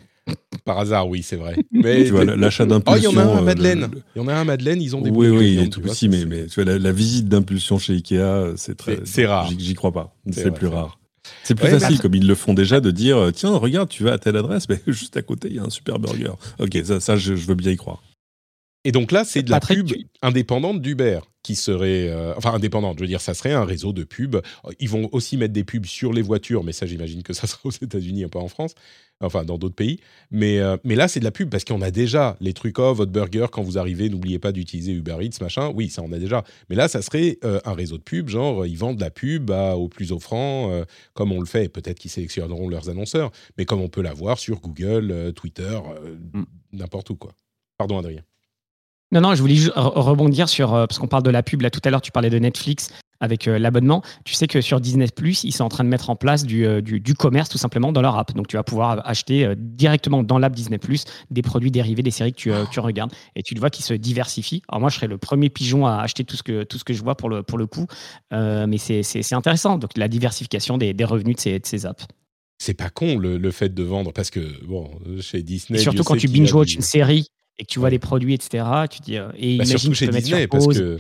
Par 0.65 0.79
hasard, 0.79 1.09
oui, 1.09 1.23
c'est 1.23 1.37
vrai. 1.37 1.57
Mais 1.73 2.05
tu 2.05 2.11
vois, 2.11 2.25
l'achat 2.25 2.65
Oh, 2.65 2.67
d'impulsion. 2.67 3.11
il 3.11 3.15
y 3.17 3.19
en 3.19 3.21
a 3.21 3.25
un 3.25 3.37
à 3.37 3.39
euh, 3.39 3.43
Madeleine. 3.43 3.81
le- 3.93 4.03
Il 4.15 4.19
y 4.19 4.25
en 4.25 4.29
a 4.29 4.35
un 4.35 4.41
à 4.41 4.45
Madeleine, 4.45 4.83
ils 4.83 4.95
ont 4.95 5.01
des 5.01 5.11
Oui, 5.11 5.29
oui, 5.29 5.53
viande, 5.55 5.71
tout 5.71 5.81
vois, 5.81 5.95
mais, 6.03 6.25
mais 6.27 6.47
tu 6.47 6.63
vois, 6.63 6.71
la, 6.71 6.79
la 6.79 6.93
visite 6.93 7.29
d'impulsion 7.29 7.79
chez 7.79 7.95
Ikea, 7.95 8.55
c'est 8.57 8.77
très. 8.77 9.01
C'est- 9.05 9.25
rare. 9.27 9.51
J'y 9.57 9.75
crois 9.75 9.93
pas. 9.93 10.15
C'est 10.31 10.51
plus 10.51 10.67
rare. 10.67 10.99
C'est 11.45 11.55
plus 11.55 11.67
Ouais, 11.67 11.79
facile, 11.79 11.99
comme 12.01 12.15
ils 12.15 12.27
le 12.27 12.35
font 12.35 12.55
déjà, 12.55 12.81
de 12.81 12.91
dire 12.91 13.17
euh, 13.19 13.31
tiens, 13.31 13.51
regarde, 13.57 13.89
tu 13.89 14.03
vas 14.03 14.15
à 14.15 14.19
telle 14.19 14.37
adresse, 14.37 14.67
mais 14.69 14.81
juste 14.87 15.17
à 15.17 15.23
côté, 15.23 15.49
il 15.49 15.57
y 15.57 15.59
a 15.59 15.63
un 15.63 15.71
super 15.71 15.99
burger. 15.99 16.33
Ok, 16.59 16.79
ça, 16.85 17.01
ça 17.01 17.17
je, 17.17 17.37
je 17.37 17.47
veux 17.47 17.55
bien 17.55 17.71
y 17.73 17.77
croire. 17.77 18.03
Et 18.89 18.93
donc 18.93 19.13
là, 19.13 19.25
c'est 19.25 19.43
de 19.43 19.51
la 19.51 19.61
pub 19.61 19.87
tu- 19.89 20.07
indépendante 20.23 20.81
d'Uber 20.81 21.21
qui 21.43 21.57
serait, 21.57 22.09
euh, 22.09 22.33
enfin 22.39 22.55
indépendante. 22.55 22.97
Je 22.99 23.03
veux 23.05 23.09
dire, 23.09 23.21
ça 23.21 23.35
serait 23.35 23.53
un 23.53 23.65
réseau 23.67 23.93
de 23.93 24.03
pubs. 24.03 24.41
Ils 24.81 24.89
vont 24.89 25.11
aussi 25.13 25.37
mettre 25.37 25.53
des 25.53 25.63
pubs 25.65 25.85
sur 25.85 26.13
les 26.15 26.23
voitures, 26.23 26.65
mais 26.65 26.73
ça, 26.73 26.87
j'imagine 26.87 27.23
que 27.23 27.35
ça 27.35 27.47
sera 27.47 27.61
aux 27.65 27.71
États-Unis, 27.71 28.25
un 28.25 28.29
peu 28.29 28.39
en 28.39 28.49
France, 28.49 28.75
enfin 29.21 29.45
dans 29.45 29.59
d'autres 29.59 29.75
pays. 29.75 30.01
Mais 30.31 30.59
euh, 30.59 30.79
mais 30.85 30.95
là, 30.95 31.07
c'est 31.07 31.21
de 31.21 31.25
la 31.25 31.31
pub 31.31 31.51
parce 31.51 31.65
qu'on 31.65 31.83
a 31.83 31.91
déjà 31.91 32.37
les 32.41 32.55
trucs 32.55 32.79
oh 32.79 32.95
votre 32.95 33.13
burger 33.13 33.47
quand 33.53 33.63
vous 33.63 33.77
arrivez, 33.77 34.09
n'oubliez 34.09 34.39
pas 34.39 34.53
d'utiliser 34.53 34.93
Uber 34.93 35.17
Eats, 35.21 35.39
machin. 35.43 35.71
Oui, 35.75 35.91
ça 35.91 36.01
on 36.03 36.13
a 36.13 36.19
déjà. 36.19 36.43
Mais 36.71 36.77
là, 36.77 36.89
ça 36.89 37.03
serait 37.03 37.39
euh, 37.45 37.61
un 37.67 37.75
réseau 37.75 37.99
de 37.99 38.03
pubs, 38.03 38.29
genre 38.31 38.65
ils 38.65 38.79
vendent 38.79 39.01
la 39.01 39.11
pub 39.11 39.51
à- 39.51 39.77
aux 39.77 39.89
plus 39.89 40.13
offrants, 40.13 40.71
euh, 40.73 40.85
comme 41.13 41.31
on 41.33 41.41
le 41.41 41.47
fait. 41.47 41.69
Peut-être 41.69 41.99
qu'ils 41.99 42.11
sélectionneront 42.11 42.69
leurs 42.71 42.89
annonceurs, 42.89 43.33
mais 43.59 43.67
comme 43.67 43.81
on 43.83 43.89
peut 43.91 44.03
l'avoir 44.03 44.39
sur 44.39 44.61
Google, 44.61 45.11
euh, 45.11 45.33
Twitter, 45.33 45.79
euh, 46.03 46.17
Mm. 46.33 46.45
n'importe 46.73 47.11
où 47.11 47.17
quoi. 47.17 47.33
Pardon, 47.77 47.99
Adrien. 47.99 48.23
Non, 49.11 49.21
non, 49.23 49.35
je 49.35 49.41
voulais 49.41 49.57
rebondir 49.75 50.49
sur, 50.49 50.75
euh, 50.75 50.87
parce 50.87 50.99
qu'on 50.99 51.07
parle 51.09 51.23
de 51.23 51.31
la 51.31 51.43
pub, 51.43 51.63
là 51.63 51.71
tout 51.71 51.81
à 51.85 51.91
l'heure 51.91 52.03
tu 52.03 52.13
parlais 52.13 52.29
de 52.31 52.39
Netflix 52.39 52.91
avec 53.21 53.49
euh, 53.49 53.59
l'abonnement. 53.59 54.03
Tu 54.25 54.35
sais 54.35 54.47
que 54.47 54.61
sur 54.61 54.81
Disney⁇ 54.81 55.07
ils 55.45 55.51
sont 55.53 55.65
en 55.65 55.69
train 55.69 55.83
de 55.83 55.89
mettre 55.89 56.09
en 56.11 56.15
place 56.15 56.45
du, 56.45 56.65
euh, 56.67 56.81
du, 56.83 57.01
du 57.01 57.15
commerce 57.15 57.49
tout 57.49 57.59
simplement 57.59 57.91
dans 57.91 58.03
leur 58.03 58.17
app. 58.17 58.33
Donc 58.35 58.47
tu 58.49 58.57
vas 58.57 58.63
pouvoir 58.63 59.01
acheter 59.09 59.45
euh, 59.45 59.55
directement 59.59 60.23
dans 60.23 60.39
l'app 60.39 60.55
Disney⁇ 60.55 60.77
des 61.31 61.43
produits 61.43 61.71
dérivés 61.71 62.03
des 62.03 62.11
séries 62.13 62.33
que 62.33 62.39
tu, 62.39 62.51
tu 62.71 62.81
regardes. 62.81 63.13
Et 63.35 63.43
tu 63.43 63.55
le 63.55 63.61
vois 63.61 63.71
qui 63.71 63.83
se 63.83 63.95
diversifient. 63.95 64.63
Alors 64.69 64.81
moi 64.83 64.91
je 64.91 64.97
serais 64.97 65.09
le 65.09 65.19
premier 65.19 65.49
pigeon 65.49 65.87
à 65.87 65.97
acheter 66.03 66.23
tout 66.25 66.37
ce 66.37 66.43
que, 66.43 66.63
tout 66.65 66.79
ce 66.79 66.85
que 66.85 66.93
je 66.93 67.03
vois 67.03 67.17
pour 67.17 67.29
le, 67.29 67.43
pour 67.43 67.59
le 67.59 67.67
coup. 67.67 67.87
Mais 68.31 68.77
c'est 68.79 69.33
intéressant, 69.33 69.79
donc 69.79 69.91
la 69.97 70.09
diversification 70.09 70.77
des, 70.79 70.93
des 70.95 71.05
revenus 71.05 71.37
de 71.37 71.41
ces, 71.41 71.59
de 71.59 71.67
ces 71.67 71.87
apps. 71.87 72.05
c'est 72.59 72.75
pas 72.75 72.91
con 72.91 73.19
le, 73.19 73.39
le 73.39 73.51
fait 73.51 73.73
de 73.75 73.83
vendre 73.83 74.13
parce 74.13 74.31
que 74.31 74.41
bon 74.67 74.91
chez 75.21 75.43
Disney 75.43 75.79
Et 75.81 75.83
surtout 75.83 76.05
quand 76.05 76.17
tu 76.17 76.29
binge-watch 76.29 76.69
du- 76.69 76.77
une 76.77 76.83
série 76.83 77.27
et 77.59 77.65
que 77.65 77.69
tu 77.69 77.79
vois 77.81 77.91
des 77.91 77.99
produits, 77.99 78.35
etc., 78.35 78.65
tu 78.91 79.01
dis. 79.01 79.17
euh, 79.17 79.31
et 79.37 79.59
Bah, 79.59 79.65
surtout 79.65 79.95
chez 79.95 80.07
Disney, 80.09 80.43
sur 80.43 80.49
parce 80.49 80.67
que, 80.69 80.99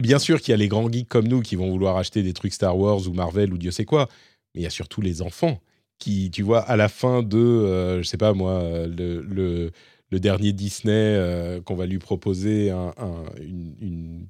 bien 0.00 0.18
sûr 0.18 0.40
qu'il 0.40 0.52
y 0.52 0.54
a 0.54 0.56
les 0.56 0.68
grands 0.68 0.90
geeks 0.90 1.08
comme 1.08 1.28
nous 1.28 1.40
qui 1.42 1.56
vont 1.56 1.70
vouloir 1.70 1.96
acheter 1.96 2.22
des 2.22 2.32
trucs 2.32 2.52
Star 2.54 2.76
Wars 2.78 3.06
ou 3.06 3.12
Marvel 3.12 3.52
ou 3.52 3.58
Dieu 3.58 3.70
sait 3.70 3.84
quoi, 3.84 4.08
mais 4.54 4.62
il 4.62 4.64
y 4.64 4.66
a 4.66 4.70
surtout 4.70 5.00
les 5.00 5.20
enfants 5.22 5.60
qui, 5.98 6.30
tu 6.30 6.42
vois, 6.42 6.60
à 6.60 6.76
la 6.76 6.88
fin 6.88 7.22
de, 7.22 7.38
euh, 7.38 8.02
je 8.02 8.08
sais 8.08 8.16
pas 8.16 8.32
moi, 8.32 8.52
euh, 8.52 8.86
le, 8.86 9.20
le, 9.22 9.70
le 10.10 10.20
dernier 10.20 10.52
Disney 10.52 10.92
euh, 10.92 11.60
qu'on 11.60 11.76
va 11.76 11.86
lui 11.86 11.98
proposer 11.98 12.70
un, 12.70 12.92
un- 12.96 13.24
une, 13.40 14.26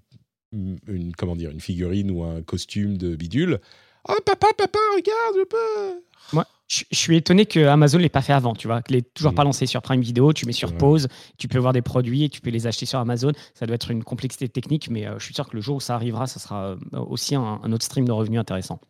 une- 0.53 0.77
une- 0.89 1.13
comment 1.17 1.37
dire, 1.37 1.51
une 1.51 1.61
figurine 1.61 2.11
ou 2.11 2.23
un 2.25 2.43
costume 2.43 2.97
de 2.97 3.17
bidule. 3.17 3.61
Oh 4.09 4.15
papa, 4.25 4.49
papa, 4.57 4.79
regarde, 4.95 5.37
je 5.39 5.45
peux. 5.45 6.03
Moi, 6.33 6.47
je 6.69 6.85
je 6.91 6.97
suis 6.97 7.17
étonné 7.17 7.47
que 7.47 7.67
Amazon 7.67 7.99
l'ait 7.99 8.09
pas 8.09 8.23
fait 8.23 8.33
avant, 8.33 8.55
tu 8.55 8.67
vois, 8.67 8.81
qu'il 8.83 8.97
l'ait 8.97 9.03
toujours 9.03 9.33
Mm. 9.33 9.35
pas 9.37 9.45
lancé 9.45 9.67
sur 9.67 9.83
Prime 9.83 10.01
Video. 10.01 10.33
Tu 10.33 10.47
mets 10.47 10.53
sur 10.53 10.71
Ouais. 10.71 10.79
pause, 10.79 11.09
tu 11.39 11.47
peux 11.49 11.59
voir 11.59 11.73
des 11.73 11.83
produits 11.83 12.25
et 12.25 12.29
tu 12.29 12.41
peux 12.41 12.51
les 12.51 12.67
acheter 12.67 12.87
sur 12.87 12.99
Amazon. 12.99 13.33
Ça 13.55 13.67
doit 13.67 13.75
être 13.75 13.91
une 13.91 14.03
complexité 14.03 14.49
technique, 14.49 14.89
mais 14.91 15.07
euh, 15.07 15.19
je 15.19 15.25
suis 15.25 15.35
sûr 15.35 15.49
que 15.49 15.55
le 15.57 15.61
jour 15.63 15.77
où 15.77 15.81
ça 15.81 15.95
arrivera, 15.95 16.27
ça 16.27 16.41
sera 16.41 16.65
euh, 16.71 16.77
aussi 16.95 17.35
un, 17.35 17.61
un 17.63 17.73
autre 17.73 17.85
stream 17.85 18.07
de 18.07 18.13
revenus 18.13 18.41
intéressant. 18.41 18.81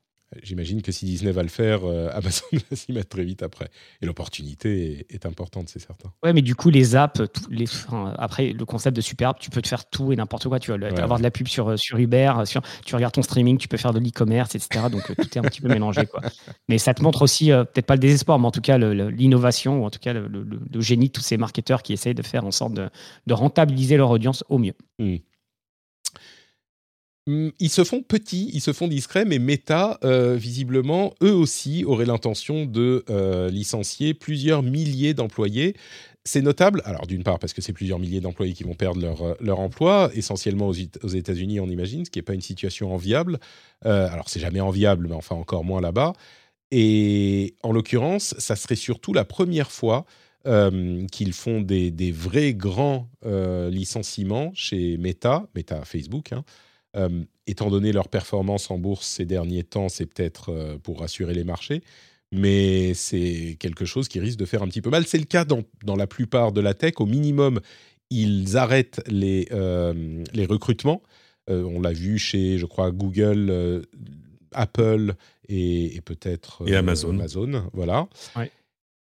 J'imagine 0.42 0.82
que 0.82 0.92
si 0.92 1.04
Disney 1.06 1.32
va 1.32 1.42
le 1.42 1.48
faire, 1.48 1.84
euh, 1.84 2.08
Amazon 2.12 2.44
va 2.70 2.76
s'y 2.76 2.92
mettre 2.92 3.08
très 3.10 3.24
vite 3.24 3.42
après. 3.42 3.68
Et 4.02 4.06
l'opportunité 4.06 5.06
est, 5.10 5.14
est 5.14 5.26
importante, 5.26 5.68
c'est 5.68 5.78
certain. 5.78 6.12
Ouais, 6.22 6.32
mais 6.32 6.42
du 6.42 6.54
coup, 6.54 6.70
les 6.70 6.96
apps, 6.96 7.22
les, 7.50 7.64
enfin, 7.64 8.14
après 8.18 8.52
le 8.52 8.64
concept 8.64 8.96
de 8.96 9.00
super 9.00 9.30
app, 9.30 9.38
tu 9.40 9.50
peux 9.50 9.62
te 9.62 9.68
faire 9.68 9.88
tout 9.88 10.12
et 10.12 10.16
n'importe 10.16 10.48
quoi. 10.48 10.58
Tu 10.60 10.70
vas 10.70 10.76
Ouais, 10.76 11.00
avoir 11.00 11.18
de 11.18 11.22
la 11.22 11.30
pub 11.30 11.48
sur, 11.48 11.70
euh, 11.70 11.76
sur 11.76 11.98
Uber, 11.98 12.32
euh, 12.38 12.44
sur, 12.44 12.62
tu 12.84 12.94
regardes 12.94 13.14
ton 13.14 13.22
streaming, 13.22 13.58
tu 13.58 13.68
peux 13.68 13.76
faire 13.76 13.92
de 13.92 13.98
l'e-commerce, 14.00 14.54
etc. 14.54 14.86
Donc 14.90 15.10
euh, 15.10 15.14
tout 15.14 15.28
est 15.34 15.38
un 15.38 15.42
petit 15.42 15.60
peu 15.60 15.68
mélangé. 15.68 16.06
Quoi. 16.06 16.20
Mais 16.68 16.78
ça 16.78 16.94
te 16.94 17.02
montre 17.02 17.22
aussi, 17.22 17.52
euh, 17.52 17.64
peut-être 17.64 17.86
pas 17.86 17.94
le 17.94 18.00
désespoir, 18.00 18.38
mais 18.38 18.46
en 18.46 18.50
tout 18.50 18.60
cas 18.60 18.78
l'innovation, 18.78 19.82
ou 19.82 19.84
en 19.84 19.90
tout 19.90 19.98
cas 20.00 20.12
le, 20.12 20.26
le- 20.28 20.42
le- 20.42 20.60
le 20.72 20.80
génie 20.80 21.06
de 21.08 21.12
tous 21.12 21.20
ces 21.22 21.36
marketeurs 21.36 21.82
qui 21.82 21.92
essayent 21.92 22.14
de 22.14 22.22
faire 22.22 22.44
en 22.44 22.50
sorte 22.50 22.74
de, 22.74 22.88
de 23.26 23.34
rentabiliser 23.34 23.96
leur 23.96 24.10
audience 24.10 24.44
au 24.48 24.58
mieux. 24.58 24.74
Hum, 24.98 25.18
Ils 27.26 27.70
se 27.70 27.84
font 27.84 28.02
petits, 28.02 28.50
ils 28.52 28.60
se 28.60 28.74
font 28.74 28.86
discrets, 28.86 29.24
mais 29.24 29.38
Meta, 29.38 29.98
euh, 30.04 30.36
visiblement, 30.36 31.14
eux 31.22 31.32
aussi 31.32 31.82
auraient 31.86 32.04
l'intention 32.04 32.66
de 32.66 33.02
euh, 33.08 33.48
licencier 33.48 34.12
plusieurs 34.12 34.62
milliers 34.62 35.14
d'employés. 35.14 35.74
C'est 36.24 36.42
notable, 36.42 36.82
alors 36.84 37.06
d'une 37.06 37.22
part 37.22 37.38
parce 37.38 37.54
que 37.54 37.62
c'est 37.62 37.72
plusieurs 37.72 37.98
milliers 37.98 38.20
d'employés 38.20 38.52
qui 38.52 38.64
vont 38.64 38.74
perdre 38.74 39.00
leur, 39.00 39.22
euh, 39.22 39.34
leur 39.40 39.58
emploi, 39.58 40.10
essentiellement 40.14 40.68
aux, 40.68 40.72
États-Unis, 40.74 41.60
on 41.60 41.68
imagine, 41.68 42.04
ce 42.04 42.10
qui 42.10 42.18
n'est 42.18 42.24
pas 42.24 42.34
une 42.34 42.42
situation 42.42 42.92
enviable. 42.94 43.38
Euh, 43.86 44.06
alors 44.10 44.28
c'est 44.28 44.40
jamais 44.40 44.60
enviable, 44.60 45.06
mais 45.08 45.14
enfin 45.14 45.34
encore 45.34 45.64
moins 45.64 45.80
là-bas. 45.80 46.12
Et 46.72 47.54
en 47.62 47.72
l'occurrence, 47.72 48.34
ça 48.36 48.54
serait 48.54 48.76
surtout 48.76 49.14
la 49.14 49.24
première 49.24 49.70
fois 49.70 50.04
qu'ils 51.10 51.32
font 51.32 51.62
des, 51.62 51.90
des 51.90 52.12
vrais 52.12 52.52
grands 52.52 53.08
licenciements 53.24 54.52
chez 54.52 54.98
Meta, 54.98 55.46
Meta 55.54 55.86
Facebook. 55.86 56.34
hein. 56.34 56.44
Euh, 56.96 57.24
étant 57.46 57.70
donné 57.70 57.92
leur 57.92 58.08
performance 58.08 58.70
en 58.70 58.78
bourse 58.78 59.06
ces 59.06 59.24
derniers 59.24 59.64
temps, 59.64 59.88
c'est 59.88 60.06
peut-être 60.06 60.50
euh, 60.50 60.78
pour 60.78 61.00
rassurer 61.00 61.34
les 61.34 61.44
marchés, 61.44 61.82
mais 62.30 62.94
c'est 62.94 63.56
quelque 63.58 63.84
chose 63.84 64.08
qui 64.08 64.20
risque 64.20 64.38
de 64.38 64.44
faire 64.44 64.62
un 64.62 64.68
petit 64.68 64.80
peu 64.80 64.90
mal. 64.90 65.04
C'est 65.06 65.18
le 65.18 65.24
cas 65.24 65.44
dans, 65.44 65.62
dans 65.84 65.96
la 65.96 66.06
plupart 66.06 66.52
de 66.52 66.60
la 66.60 66.72
tech. 66.72 66.94
Au 66.98 67.06
minimum, 67.06 67.60
ils 68.10 68.56
arrêtent 68.56 69.02
les, 69.08 69.48
euh, 69.52 70.22
les 70.32 70.46
recrutements. 70.46 71.02
Euh, 71.50 71.64
on 71.64 71.80
l'a 71.80 71.92
vu 71.92 72.18
chez, 72.18 72.58
je 72.58 72.66
crois, 72.66 72.90
Google, 72.92 73.84
Apple 74.52 75.14
et, 75.48 75.96
et 75.96 76.00
peut-être 76.00 76.62
Et 76.66 76.76
Amazon. 76.76 77.10
Amazon, 77.10 77.68
voilà. 77.72 78.08
Ouais. 78.36 78.50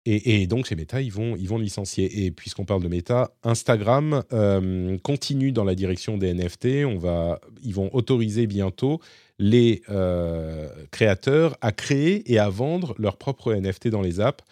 Et, 0.09 0.47
donc 0.47 0.67
chez 0.67 0.75
Meta, 0.75 1.01
ils 1.01 1.11
vont, 1.11 1.35
ils 1.35 1.49
vont 1.49 1.57
licencier. 1.57 2.25
Et 2.25 2.31
puisqu'on 2.31 2.63
parle 2.63 2.81
de 2.81 2.87
Meta, 2.87 3.31
Instagram 3.43 4.23
euh, 4.31 4.97
continue 4.99 5.51
dans 5.51 5.65
la 5.65 5.75
direction 5.75 6.17
des 6.17 6.33
NFT. 6.33 6.85
On 6.85 6.97
va, 6.97 7.41
ils 7.61 7.75
vont 7.75 7.93
autoriser 7.93 8.47
bientôt 8.47 9.01
les 9.37 9.81
euh, 9.89 10.69
créateurs 10.91 11.57
à 11.59 11.73
créer 11.73 12.31
et 12.31 12.39
à 12.39 12.47
vendre 12.47 12.95
leurs 12.97 13.17
propres 13.17 13.53
NFT 13.53 13.89
dans 13.89 14.01
les 14.01 14.21
apps. 14.21 14.45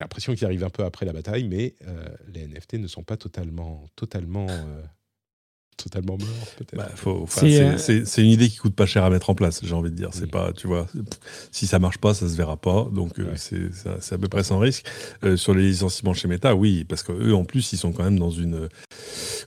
J'ai 0.00 0.04
l'impression 0.04 0.34
qu'ils 0.34 0.46
arrivent 0.46 0.64
un 0.64 0.70
peu 0.70 0.84
après 0.84 1.04
la 1.04 1.12
bataille, 1.12 1.44
mais 1.44 1.74
euh, 1.86 2.08
les 2.32 2.46
NFT 2.46 2.74
ne 2.74 2.86
sont 2.86 3.02
pas 3.02 3.18
totalement, 3.18 3.84
totalement, 3.94 4.46
totalement 5.76 6.16
morts 6.18 6.46
peut-être. 6.56 6.76
Bah, 6.76 6.90
faut- 6.94 7.20
enfin, 7.24 7.40
C'est, 7.42 7.50
c'est 7.50 7.64
euh, 7.64 7.78
c'est- 7.78 8.04
c'est 8.06 8.22
une 8.22 8.30
idée 8.30 8.48
qui 8.48 8.56
coûte 8.58 8.74
pas 8.74 8.86
cher 8.86 9.04
à 9.04 9.10
mettre 9.10 9.30
en 9.30 9.34
place, 9.34 9.60
j'ai 9.62 9.74
envie 9.74 9.90
de 9.90 9.96
dire. 9.96 10.10
C'est 10.12 10.22
Oui. 10.24 10.30
pas, 10.30 10.52
tu 10.52 10.66
vois, 10.66 10.86
si 11.50 11.66
ça 11.66 11.78
marche 11.78 11.98
pas, 11.98 12.14
ça 12.14 12.28
se 12.28 12.36
verra 12.36 12.56
pas. 12.56 12.88
Donc 12.92 13.18
euh, 13.18 13.24
Ouais. 13.24 13.30
c'est 13.36 13.72
ça- 13.74 13.96
c'est 14.00 14.14
à 14.14 14.18
peu 14.18 14.28
près 14.28 14.44
sans 14.44 14.58
risque. 14.58 14.86
Euh, 15.24 15.36
sur 15.36 15.54
les 15.54 15.62
licenciements 15.62 16.14
chez 16.14 16.28
Meta, 16.28 16.54
oui, 16.54 16.84
parce 16.84 17.02
que 17.02 17.12
eux 17.12 17.34
en 17.34 17.44
plus, 17.44 17.72
ils 17.72 17.76
sont 17.78 17.92
quand 17.92 18.04
même 18.04 18.18
dans 18.18 18.30
une, 18.30 18.68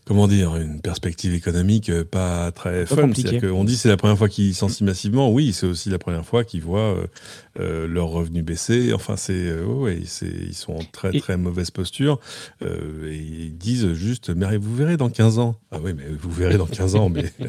comment 0.06 0.28
dire, 0.28 0.56
une 0.58 0.82
perspective 0.82 1.34
économique 1.34 1.92
pas 2.04 2.52
très 2.52 2.86
peu 2.86 2.96
fun. 2.96 3.10
qu'on 3.42 3.64
dit 3.64 3.78
c'est 3.78 3.90
la 3.90 3.98
première 3.98 4.18
fois 4.18 4.30
qu'ils 4.30 4.46
licencient 4.48 4.86
massivement. 4.86 5.32
Oui, 5.32 5.54
c'est 5.54 5.66
aussi 5.68 5.90
la 5.90 6.00
première 6.00 6.26
fois 6.26 6.44
qu'ils 6.44 6.62
voient 6.62 6.96
euh, 6.96 7.08
euh, 7.60 7.88
leurs 7.88 8.10
revenus 8.10 8.44
baisser. 8.44 8.94
Enfin, 8.94 9.18
c'est, 9.18 9.34
euh, 9.34 9.66
ouais, 9.66 10.02
c'est, 10.06 10.28
ils 10.28 10.54
sont 10.54 10.74
en 10.74 10.84
très 10.84 11.18
très 11.20 11.38
mauvaise 11.38 11.72
posture 11.72 12.20
euh, 12.62 13.12
et 13.12 13.18
ils 13.18 13.58
disent 13.58 13.94
juste, 13.94 14.30
mais 14.30 14.58
vous 14.58 14.76
verrez 14.76 14.98
dans 14.98 15.10
15 15.10 15.40
ans. 15.40 15.56
Ah 15.72 15.78
oui, 15.84 15.94
mais 15.96 16.06
vous 16.20 16.32
verrez 16.32 16.58
dans 16.58 16.66
15 16.66 16.96
ans, 16.96 17.10
mais 17.10 17.24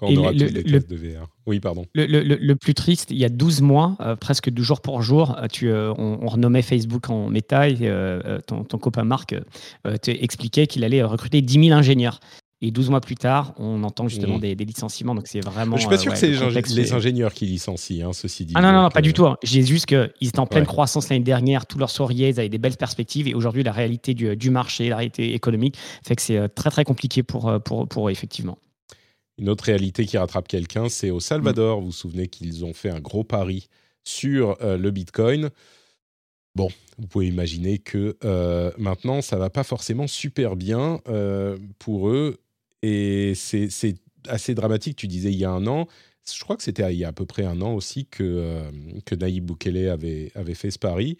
Quand 0.00 0.06
on 0.06 0.16
aura 0.16 0.32
le- 0.32 0.38
tous 0.48 0.54
les 0.54 0.62
le- 0.62 0.72
tests 0.80 0.90
de 0.90 0.96
VR. 0.96 1.28
Oui, 1.46 1.60
pardon. 1.60 1.84
Le, 1.94 2.54
plus 2.54 2.72
triste, 2.74 3.10
il 3.10 3.18
y 3.18 3.24
a 3.24 3.28
12 3.28 3.60
mois, 3.60 3.96
euh, 4.00 4.16
presque 4.16 4.48
du 4.48 4.64
jour 4.64 4.80
pour 4.80 5.02
jour, 5.02 5.36
euh, 5.38 5.46
tu, 5.46 5.68
euh, 5.68 5.92
on, 5.98 6.20
on 6.22 6.26
renommait 6.28 6.62
Facebook 6.62 7.10
en 7.10 7.28
méta 7.28 7.68
et 7.68 7.76
euh, 7.82 8.38
ton, 8.46 8.64
ton 8.64 8.78
copain 8.78 9.04
Marc 9.04 9.34
euh, 9.34 9.40
euh, 9.86 9.96
te 9.98 10.10
expliquait 10.10 10.66
qu'il 10.66 10.84
allait 10.84 11.02
recruter 11.02 11.42
10 11.42 11.66
000 11.66 11.78
ingénieurs. 11.78 12.20
Et 12.62 12.70
12 12.70 12.90
mois 12.90 13.00
plus 13.00 13.14
tard, 13.14 13.54
on 13.56 13.82
entend 13.84 14.06
justement 14.06 14.38
des, 14.38 14.54
des 14.54 14.66
licenciements. 14.66 15.14
Donc 15.14 15.28
c'est 15.28 15.40
vraiment. 15.40 15.76
Je 15.76 15.80
suis 15.80 15.88
pas 15.88 15.94
euh, 15.94 15.98
sûr 15.98 16.10
ouais, 16.10 16.14
que 16.14 16.20
c'est 16.20 16.26
le 16.30 16.76
les, 16.76 16.82
les 16.82 16.92
ingénieurs 16.92 17.32
qui 17.32 17.46
licencient, 17.46 18.06
hein, 18.06 18.12
ceci 18.12 18.44
dit. 18.44 18.52
Ah 18.54 18.60
non, 18.60 18.70
non, 18.72 18.82
non, 18.82 18.88
pas 18.90 19.00
du 19.00 19.10
euh, 19.10 19.12
tout. 19.14 19.24
hein. 19.24 19.38
J'ai 19.42 19.62
juste 19.62 19.86
qu'ils 19.86 20.10
étaient 20.20 20.38
en 20.38 20.46
pleine 20.46 20.64
Ouais. 20.64 20.66
croissance 20.66 21.08
l'année 21.08 21.24
dernière, 21.24 21.64
tout 21.64 21.78
leur 21.78 21.88
souriait, 21.88 22.28
ils 22.30 22.38
avaient 22.38 22.50
des 22.50 22.58
belles 22.58 22.76
perspectives. 22.76 23.26
Et 23.28 23.34
aujourd'hui, 23.34 23.62
la 23.62 23.72
réalité 23.72 24.12
du, 24.12 24.36
du 24.36 24.50
marché, 24.50 24.90
la 24.90 24.96
réalité 24.96 25.32
économique, 25.32 25.78
fait 26.06 26.16
que 26.16 26.22
c'est 26.22 26.36
euh, 26.36 26.48
très, 26.48 26.68
très 26.68 26.84
compliqué 26.84 27.22
pour, 27.22 27.48
euh, 27.48 27.58
pour, 27.60 27.88
pour 27.88 28.08
eux, 28.08 28.12
effectivement. 28.12 28.58
Une 29.38 29.48
autre 29.48 29.64
réalité 29.64 30.04
qui 30.04 30.18
rattrape 30.18 30.46
quelqu'un, 30.46 30.90
c'est 30.90 31.10
au 31.10 31.18
Salvador. 31.20 31.80
Vous 31.80 31.86
vous 31.86 31.92
souvenez 31.92 32.28
qu'ils 32.28 32.66
ont 32.66 32.74
fait 32.74 32.90
un 32.90 33.00
gros 33.00 33.24
pari 33.24 33.68
sur 34.04 34.58
euh, 34.60 34.76
le 34.76 34.90
Bitcoin. 34.90 35.48
Bon, 36.56 36.68
vous 36.98 37.06
pouvez 37.06 37.28
imaginer 37.28 37.78
que 37.78 38.18
euh, 38.24 38.70
maintenant, 38.76 39.22
ça 39.22 39.36
va 39.38 39.48
pas 39.48 39.62
forcément 39.62 40.06
super 40.06 40.56
bien 40.56 41.00
euh, 41.08 41.56
pour 41.78 42.10
eux. 42.10 42.36
Et 42.82 43.34
c'est 43.34 43.68
assez 44.28 44.54
dramatique. 44.54 44.96
Tu 44.96 45.06
disais 45.06 45.32
il 45.32 45.38
y 45.38 45.44
a 45.44 45.50
un 45.50 45.66
an, 45.66 45.86
je 46.32 46.40
crois 46.40 46.56
que 46.56 46.62
c'était 46.62 46.92
il 46.92 46.98
y 46.98 47.04
a 47.04 47.08
à 47.08 47.12
peu 47.12 47.26
près 47.26 47.44
un 47.44 47.60
an 47.60 47.74
aussi 47.74 48.06
que, 48.06 48.22
euh, 48.22 48.70
que 49.04 49.14
Naïb 49.14 49.44
Boukele 49.44 49.88
avait, 49.88 50.30
avait 50.34 50.54
fait 50.54 50.70
ce 50.70 50.78
pari. 50.78 51.16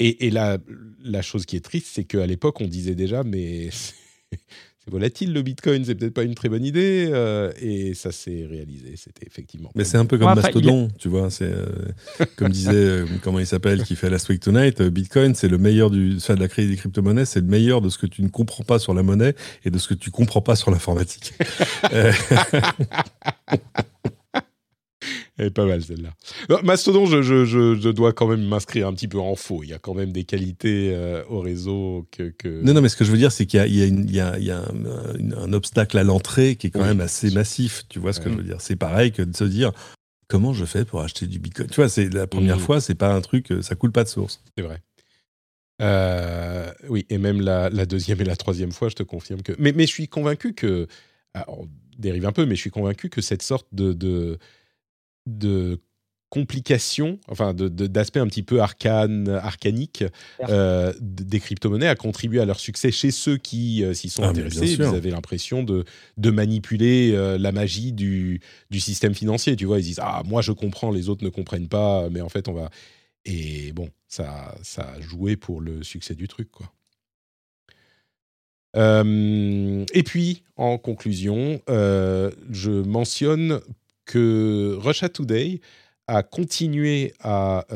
Et, 0.00 0.26
et 0.26 0.30
la, 0.30 0.58
la 1.00 1.22
chose 1.22 1.44
qui 1.44 1.56
est 1.56 1.64
triste, 1.64 1.88
c'est 1.92 2.04
qu'à 2.04 2.26
l'époque, 2.26 2.60
on 2.60 2.68
disait 2.68 2.94
déjà, 2.94 3.24
mais 3.24 3.70
c'est 4.88 4.92
volatile 4.92 5.34
le 5.34 5.42
Bitcoin, 5.42 5.84
c'est 5.84 5.94
peut-être 5.94 6.14
pas 6.14 6.22
une 6.22 6.34
très 6.34 6.48
bonne 6.48 6.64
idée. 6.64 7.10
euh, 7.12 7.52
et 7.60 7.92
ça 7.92 8.10
s'est 8.10 8.46
réalisé, 8.48 8.94
c'était 8.96 9.26
effectivement. 9.26 9.70
Mais 9.74 9.84
c'est 9.84 9.98
un 9.98 10.06
peu 10.06 10.16
comme 10.16 10.28
Ouais, 10.28 10.34
Mastodon, 10.34 10.88
tu 10.98 11.08
vois. 11.08 11.30
C'est 11.30 11.50
euh, 11.50 11.66
comme 12.36 12.48
disait 12.48 12.70
euh, 12.72 13.06
comment 13.22 13.38
il 13.38 13.46
s'appelle 13.46 13.82
qui 13.82 13.96
fait 13.96 14.08
Last 14.08 14.30
Week 14.30 14.40
Tonight. 14.40 14.80
euh, 14.80 14.88
Bitcoin, 14.88 15.34
c'est 15.34 15.48
le 15.48 15.58
meilleur 15.58 15.90
du, 15.90 16.14
enfin, 16.16 16.36
de 16.36 16.40
la 16.40 16.48
crise 16.48 16.70
des 16.70 16.76
crypto-monnaies, 16.76 17.26
c'est 17.26 17.40
le 17.40 17.46
meilleur 17.46 17.82
de 17.82 17.90
ce 17.90 17.98
que 17.98 18.06
tu 18.06 18.22
ne 18.22 18.28
comprends 18.28 18.64
pas 18.64 18.78
sur 18.78 18.94
la 18.94 19.02
monnaie 19.02 19.34
et 19.64 19.70
de 19.70 19.76
ce 19.78 19.88
que 19.88 19.94
tu 19.94 20.10
comprends 20.10 20.40
pas 20.40 20.56
sur 20.56 20.70
l'informatique. 20.70 21.34
Elle 25.38 25.46
est 25.46 25.50
pas 25.50 25.64
mal 25.66 25.82
celle-là. 25.82 26.14
Mastodon, 26.64 27.06
je, 27.06 27.22
je, 27.22 27.44
je, 27.44 27.76
je 27.80 27.88
dois 27.90 28.12
quand 28.12 28.26
même 28.26 28.44
m'inscrire 28.44 28.88
un 28.88 28.92
petit 28.92 29.06
peu 29.08 29.18
en 29.18 29.36
faux. 29.36 29.62
Il 29.62 29.68
y 29.70 29.72
a 29.72 29.78
quand 29.78 29.94
même 29.94 30.10
des 30.12 30.24
qualités 30.24 30.90
euh, 30.92 31.22
au 31.28 31.38
réseau 31.40 32.08
que. 32.10 32.30
que... 32.30 32.60
non, 32.62 32.74
non, 32.74 32.80
mais 32.82 32.88
ce 32.88 32.96
que 32.96 33.04
je 33.04 33.12
veux 33.12 33.18
dire, 33.18 33.30
c'est 33.30 33.46
qu'il 33.46 33.58
y 33.58 33.60
a, 33.62 33.66
il 33.66 33.74
y 33.76 33.82
a, 33.82 33.86
une- 33.86 34.08
il 34.08 34.14
y 34.14 34.20
a, 34.50 34.62
un, 34.64 35.52
obstacle 35.52 35.96
à 35.96 36.02
l'entrée 36.04 36.56
qui 36.56 36.66
est 36.66 36.70
quand 36.70 36.80
Oui, 36.82 36.88
même 36.88 37.00
assez 37.00 37.30
massif. 37.30 37.84
Tu 37.88 37.98
vois 38.00 38.12
ce 38.12 38.20
que 38.20 38.28
je 38.30 38.34
veux 38.34 38.42
dire 38.42 38.60
C'est 38.60 38.76
pareil 38.76 39.12
que 39.12 39.22
de 39.22 39.34
se 39.36 39.44
dire 39.44 39.72
comment 40.26 40.52
je 40.52 40.64
fais 40.64 40.84
pour 40.84 41.00
acheter 41.02 41.26
du 41.26 41.38
Bitcoin? 41.38 41.68
Tu 41.68 41.76
vois, 41.76 41.88
c'est 41.88 42.12
la 42.12 42.26
première 42.26 42.56
Mhm. 42.56 42.62
fois, 42.62 42.80
c'est 42.80 42.94
pas 42.96 43.14
un 43.14 43.20
truc, 43.20 43.52
euh, 43.52 43.62
ça 43.62 43.76
coule 43.76 43.92
pas 43.92 44.04
de 44.04 44.08
source. 44.08 44.42
C'est 44.56 44.64
vrai. 44.64 44.82
Euh, 45.80 46.70
oui, 46.88 47.06
et 47.08 47.18
même 47.18 47.40
la, 47.40 47.70
la 47.70 47.86
deuxième 47.86 48.20
et 48.20 48.24
la 48.24 48.36
troisième 48.36 48.72
fois, 48.72 48.88
je 48.88 48.94
te 48.96 49.02
confirme 49.04 49.42
que. 49.42 49.52
Mais, 49.58 49.72
mais 49.72 49.86
je 49.86 49.92
suis 49.92 50.08
convaincu 50.08 50.52
que. 50.54 50.88
Alors, 51.34 51.60
on 51.60 51.68
dérive 51.98 52.26
un 52.26 52.32
peu, 52.32 52.46
mais 52.46 52.56
je 52.56 52.60
suis 52.60 52.70
convaincu 52.70 53.08
que 53.08 53.20
cette 53.20 53.42
sorte 53.42 53.68
de. 53.72 53.92
de, 53.92 54.38
de 55.28 55.80
complication, 56.30 57.18
enfin 57.28 57.54
d'aspect 57.54 58.20
un 58.20 58.26
petit 58.26 58.42
peu 58.42 58.60
arcane, 58.60 59.28
arcanique 59.28 60.04
euh, 60.48 60.92
des 61.00 61.40
crypto-monnaies 61.40 61.88
a 61.88 61.94
contribué 61.94 62.40
à 62.40 62.44
leur 62.44 62.60
succès 62.60 62.90
chez 62.90 63.10
ceux 63.10 63.38
qui 63.38 63.82
euh, 63.82 63.94
s'y 63.94 64.10
sont 64.10 64.24
Ah, 64.24 64.28
intéressés. 64.28 64.74
Ils 64.74 64.82
avaient 64.82 65.10
l'impression 65.10 65.62
de, 65.62 65.84
de 66.18 66.30
manipuler 66.30 67.12
euh, 67.14 67.38
la 67.38 67.50
magie 67.50 67.92
du, 67.92 68.40
du 68.70 68.78
système 68.78 69.14
financier. 69.14 69.56
Tu 69.56 69.64
vois, 69.64 69.78
ils 69.78 69.84
disent 69.84 70.00
Ah, 70.02 70.22
moi 70.26 70.42
je 70.42 70.52
comprends, 70.52 70.90
les 70.90 71.08
autres 71.08 71.24
ne 71.24 71.30
comprennent 71.30 71.68
pas, 71.68 72.10
mais 72.10 72.20
en 72.20 72.28
fait, 72.28 72.46
on 72.48 72.52
va. 72.52 72.68
Et 73.24 73.72
bon, 73.72 73.88
ça, 74.06 74.54
ça 74.62 74.82
a 74.96 75.00
joué 75.00 75.36
pour 75.36 75.60
le 75.62 75.82
succès 75.82 76.14
du 76.14 76.28
truc, 76.28 76.50
quoi. 76.50 76.72
et 78.76 80.02
puis, 80.04 80.44
en 80.56 80.78
conclusion, 80.78 81.60
je 81.66 82.70
mentionne 82.70 83.60
que 84.08 84.76
Russia 84.80 85.08
Today 85.08 85.60
a 86.08 86.22
continué 86.22 87.12
à 87.20 87.66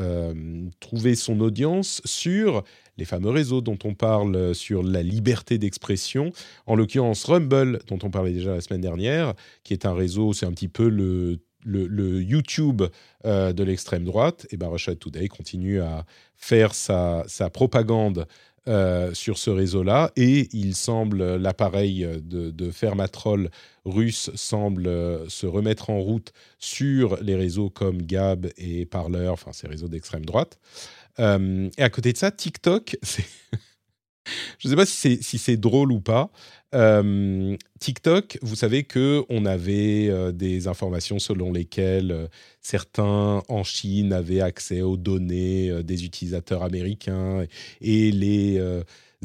trouver 0.79 1.13
son 1.13 1.39
audience 1.39 2.01
sur 2.03 2.63
les 2.97 3.05
fameux 3.05 3.29
réseaux 3.29 3.61
dont 3.61 3.77
on 3.83 3.93
parle 3.93 4.53
sur 4.53 4.83
la 4.83 5.03
liberté 5.03 5.57
d'expression, 5.57 6.31
en 6.65 6.75
l'occurrence 6.75 7.23
Rumble, 7.25 7.79
dont 7.87 7.99
on 8.03 8.09
parlait 8.09 8.33
déjà 8.33 8.55
la 8.55 8.61
semaine 8.61 8.81
dernière, 8.81 9.33
qui 9.63 9.73
est 9.73 9.85
un 9.85 9.93
réseau, 9.93 10.33
c'est 10.33 10.45
un 10.45 10.51
petit 10.51 10.67
peu 10.67 10.89
le, 10.89 11.39
YouTube 11.65 12.81
euh, 13.25 13.53
de 13.53 13.63
l'extrême 13.63 14.03
droite, 14.03 14.47
et 14.51 14.57
ben 14.57 14.67
Russia 14.67 14.95
Today 14.95 15.27
continue 15.27 15.79
à 15.79 16.05
faire 16.35 16.73
sa, 16.75 17.23
sa 17.27 17.49
propagande 17.49 18.27
euh, 18.67 19.13
sur 19.13 19.37
ce 19.37 19.49
réseau-là, 19.49 20.11
et 20.15 20.47
il 20.53 20.75
semble, 20.75 21.35
l'appareil 21.35 22.07
de, 22.21 22.51
de 22.51 22.71
Fermatrol 22.71 23.49
russe 23.85 24.31
semble 24.35 24.89
se 25.29 25.45
remettre 25.45 25.89
en 25.89 25.99
route 25.99 26.31
sur 26.59 27.17
les 27.21 27.35
réseaux 27.35 27.69
comme 27.69 28.01
Gab 28.01 28.47
et 28.57 28.85
Parler, 28.85 29.27
enfin 29.27 29.51
ces 29.51 29.67
réseaux 29.67 29.89
d'extrême 29.89 30.25
droite. 30.25 30.57
Euh, 31.19 31.69
et 31.77 31.83
à 31.83 31.89
côté 31.89 32.13
de 32.13 32.17
ça, 32.17 32.31
TikTok, 32.31 32.97
c'est 33.03 33.25
je 34.59 34.67
ne 34.67 34.71
sais 34.71 34.75
pas 34.75 34.85
si 34.85 35.37
c'est 35.37 35.57
drôle 35.57 35.91
ou 35.91 35.99
pas. 35.99 36.31
Euh, 36.73 37.55
TikTok, 37.79 38.39
vous 38.41 38.55
savez 38.55 38.83
que 38.83 39.23
on 39.29 39.45
avait 39.45 40.07
euh, 40.09 40.31
des 40.31 40.67
informations 40.67 41.19
selon 41.19 41.51
lesquelles 41.51 42.29
certains 42.61 43.43
en 43.47 43.63
Chine 43.63 44.11
avaient 44.11 44.41
accès 44.41 44.81
aux 44.81 44.97
données 44.97 45.83
des 45.83 46.05
utilisateurs 46.05 46.63
américains 46.63 47.45
et 47.81 48.11
les 48.11 48.59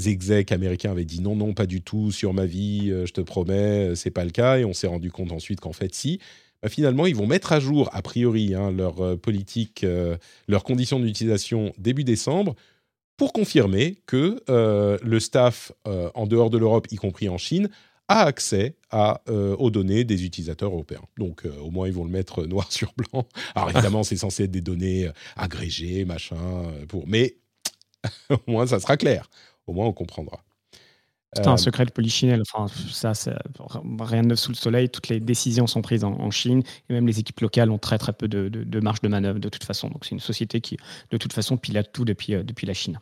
execs 0.05 0.53
américains 0.53 0.91
avaient 0.91 1.05
dit 1.05 1.21
non 1.21 1.37
non 1.37 1.55
pas 1.55 1.67
du 1.67 1.81
tout 1.81 2.13
sur 2.13 2.35
ma 2.35 2.45
vie, 2.45 2.89
je 2.91 3.13
te 3.13 3.21
promets, 3.21 3.95
c'est 3.95 4.11
pas 4.11 4.25
le 4.25 4.31
cas 4.31 4.59
et 4.59 4.65
on 4.65 4.75
s'est 4.75 4.87
rendu 4.87 5.11
compte 5.11 5.33
ensuite 5.33 5.61
qu'en 5.61 5.73
fait 5.73 5.95
si. 5.95 6.21
Bah, 6.63 6.69
finalement, 6.69 7.07
ils 7.07 7.15
vont 7.15 7.27
mettre 7.27 7.53
à 7.53 7.61
jour, 7.61 7.89
a 7.93 8.03
priori, 8.03 8.55
hein, 8.55 8.73
leur 8.73 9.01
euh, 9.01 9.17
politique, 9.17 9.85
euh, 9.85 10.17
leurs 10.49 10.65
conditions 10.65 10.99
d'utilisation 10.99 11.73
début 11.79 12.05
décembre, 12.05 12.57
pour 13.19 13.35
confirmer 13.35 14.01
que 14.07 14.43
euh, 14.49 14.97
le 15.03 15.21
staff 15.21 15.73
en 15.85 16.27
dehors 16.27 16.49
de 16.49 16.57
l'Europe, 16.57 16.87
y 16.91 16.97
compris 16.97 17.29
en 17.29 17.37
Chine, 17.37 17.69
a 18.09 18.23
accès 18.23 18.77
à, 18.91 19.21
aux 19.29 19.71
données 19.71 20.05
des 20.05 20.25
utilisateurs 20.25 20.71
européens. 20.73 21.03
Donc, 21.19 21.47
au 21.61 21.71
moins, 21.71 21.87
ils 21.87 21.93
vont 21.93 22.05
le 22.05 22.11
mettre 22.11 22.45
noir 22.47 22.73
sur 22.73 22.95
blanc. 22.97 23.27
Alors, 23.55 23.69
évidemment, 23.75 24.03
c'est 24.03 24.17
censé 24.17 24.45
être 24.45 24.51
des 24.51 24.63
données 24.63 25.11
agrégées, 25.37 26.07
machin, 26.07 26.37
pour... 26.89 27.07
mais 27.07 27.37
au 28.31 28.39
moins, 28.51 28.67
ça 28.67 28.81
sera 28.81 28.97
clair. 28.97 29.29
Au 29.67 29.75
moins, 29.75 29.87
on 29.87 29.93
comprendra. 29.93 30.43
C'est 31.35 31.47
un 31.47 31.55
euh, 31.55 31.57
secret 31.59 31.85
de 31.85 31.91
polichinelle. 31.91 32.43
Enfin, 32.43 32.67
ça, 32.91 33.13
rien 34.01 34.23
de 34.23 34.29
neuf 34.29 34.39
sous 34.39 34.51
le 34.51 34.57
soleil. 34.57 34.89
Toutes 34.89 35.09
les 35.09 35.21
décisions 35.21 35.67
sont 35.67 35.83
prises 35.83 36.05
en, 36.05 36.31
Chine 36.31 36.63
et 36.89 36.93
même 36.93 37.07
les 37.07 37.19
équipes 37.19 37.41
locales 37.41 37.71
ont 37.71 37.79
très 37.79 37.99
très 37.99 38.13
peu 38.13 38.29
de, 38.29 38.81
marge 38.81 39.01
de 39.03 39.09
manœuvre 39.09 39.39
de 39.39 39.49
toute 39.49 39.65
façon. 39.65 39.89
Donc 39.89 40.05
c'est 40.05 40.13
une 40.13 40.21
société 40.21 40.61
qui, 40.61 40.77
de 41.11 41.17
toute 41.17 41.33
façon, 41.33 41.57
pilote 41.57 41.91
tout 41.93 42.05
depuis, 42.05 42.35
euh, 42.35 42.43
depuis 42.43 42.67
la 42.67 42.75
Chine. 42.75 43.01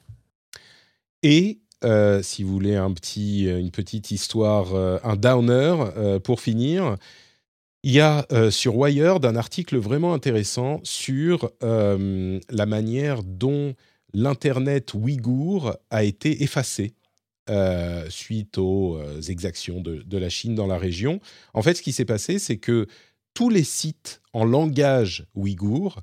Et 1.28 1.58
euh, 1.84 2.22
si 2.22 2.44
vous 2.44 2.52
voulez 2.52 2.76
un 2.76 2.92
petit, 2.92 3.46
une 3.46 3.72
petite 3.72 4.12
histoire, 4.12 4.74
un 4.74 5.16
downer 5.16 6.20
pour 6.22 6.40
finir, 6.40 6.96
il 7.82 7.92
y 7.92 8.00
a 8.00 8.26
sur 8.50 8.76
Wired 8.76 9.24
un 9.24 9.34
article 9.34 9.76
vraiment 9.76 10.14
intéressant 10.14 10.80
sur 10.84 11.50
la 11.60 12.66
manière 12.66 13.22
dont 13.24 13.74
l'Internet 14.14 14.94
ouïghour 14.94 15.76
a 15.90 16.04
été 16.04 16.42
effacé 16.42 16.94
euh, 17.48 18.10
suite 18.10 18.58
aux 18.58 18.96
euh, 18.96 19.20
exactions 19.20 19.80
de, 19.80 20.18
la 20.18 20.28
Chine 20.28 20.56
dans 20.56 20.66
la 20.66 20.78
région. 20.78 21.20
En 21.54 21.62
fait, 21.62 21.74
ce 21.74 21.82
qui 21.82 21.92
s'est 21.92 22.04
passé, 22.04 22.40
c'est 22.40 22.56
que 22.56 22.88
tous 23.34 23.50
les 23.50 23.62
sites 23.62 24.20
en 24.32 24.44
langage 24.44 25.26
ouïghour 25.36 26.00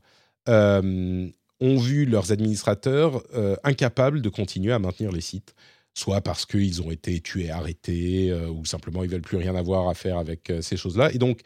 euh, 0.47 1.27
ont 1.63 1.77
vu 1.77 2.05
leurs 2.05 2.31
administrateurs 2.31 3.23
incapables 3.63 4.21
de 4.21 4.29
continuer 4.29 4.73
à 4.73 4.79
maintenir 4.79 5.11
les 5.11 5.21
sites, 5.21 5.55
soit 5.93 6.21
parce 6.21 6.45
qu'ils 6.45 6.81
ont 6.81 6.91
été 6.91 7.21
tués, 7.21 7.49
arrêtés, 7.49 8.33
ou 8.33 8.65
simplement 8.65 9.03
ils 9.03 9.09
veulent 9.09 9.21
plus 9.21 9.37
rien 9.37 9.55
avoir 9.55 9.87
à 9.87 9.93
faire 9.93 10.17
avec 10.17 10.51
ces 10.61 10.77
choses-là. 10.77 11.11
Et 11.13 11.17
donc, 11.17 11.41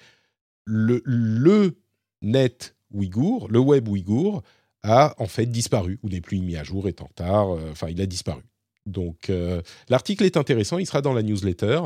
le, 0.65 1.77
net 2.21 2.75
ouïghour, 2.91 3.47
le 3.49 3.59
web 3.59 3.87
ouïghour, 3.87 4.43
a 4.83 5.13
en 5.19 5.27
fait 5.27 5.45
disparu, 5.45 5.99
ou 6.03 6.09
n'est 6.09 6.21
plus 6.21 6.39
mis 6.39 6.55
à 6.55 6.63
jour, 6.63 6.87
est 6.87 7.01
en 7.01 7.05
retard, 7.05 7.49
enfin, 7.71 7.87
il 7.89 8.01
a 8.01 8.05
disparu. 8.05 8.41
Donc 8.87 9.29
euh, 9.29 9.61
l'article 9.89 10.23
est 10.23 10.37
intéressant, 10.37 10.79
il 10.79 10.87
sera 10.87 11.01
dans 11.01 11.13
la 11.13 11.21
newsletter, 11.21 11.81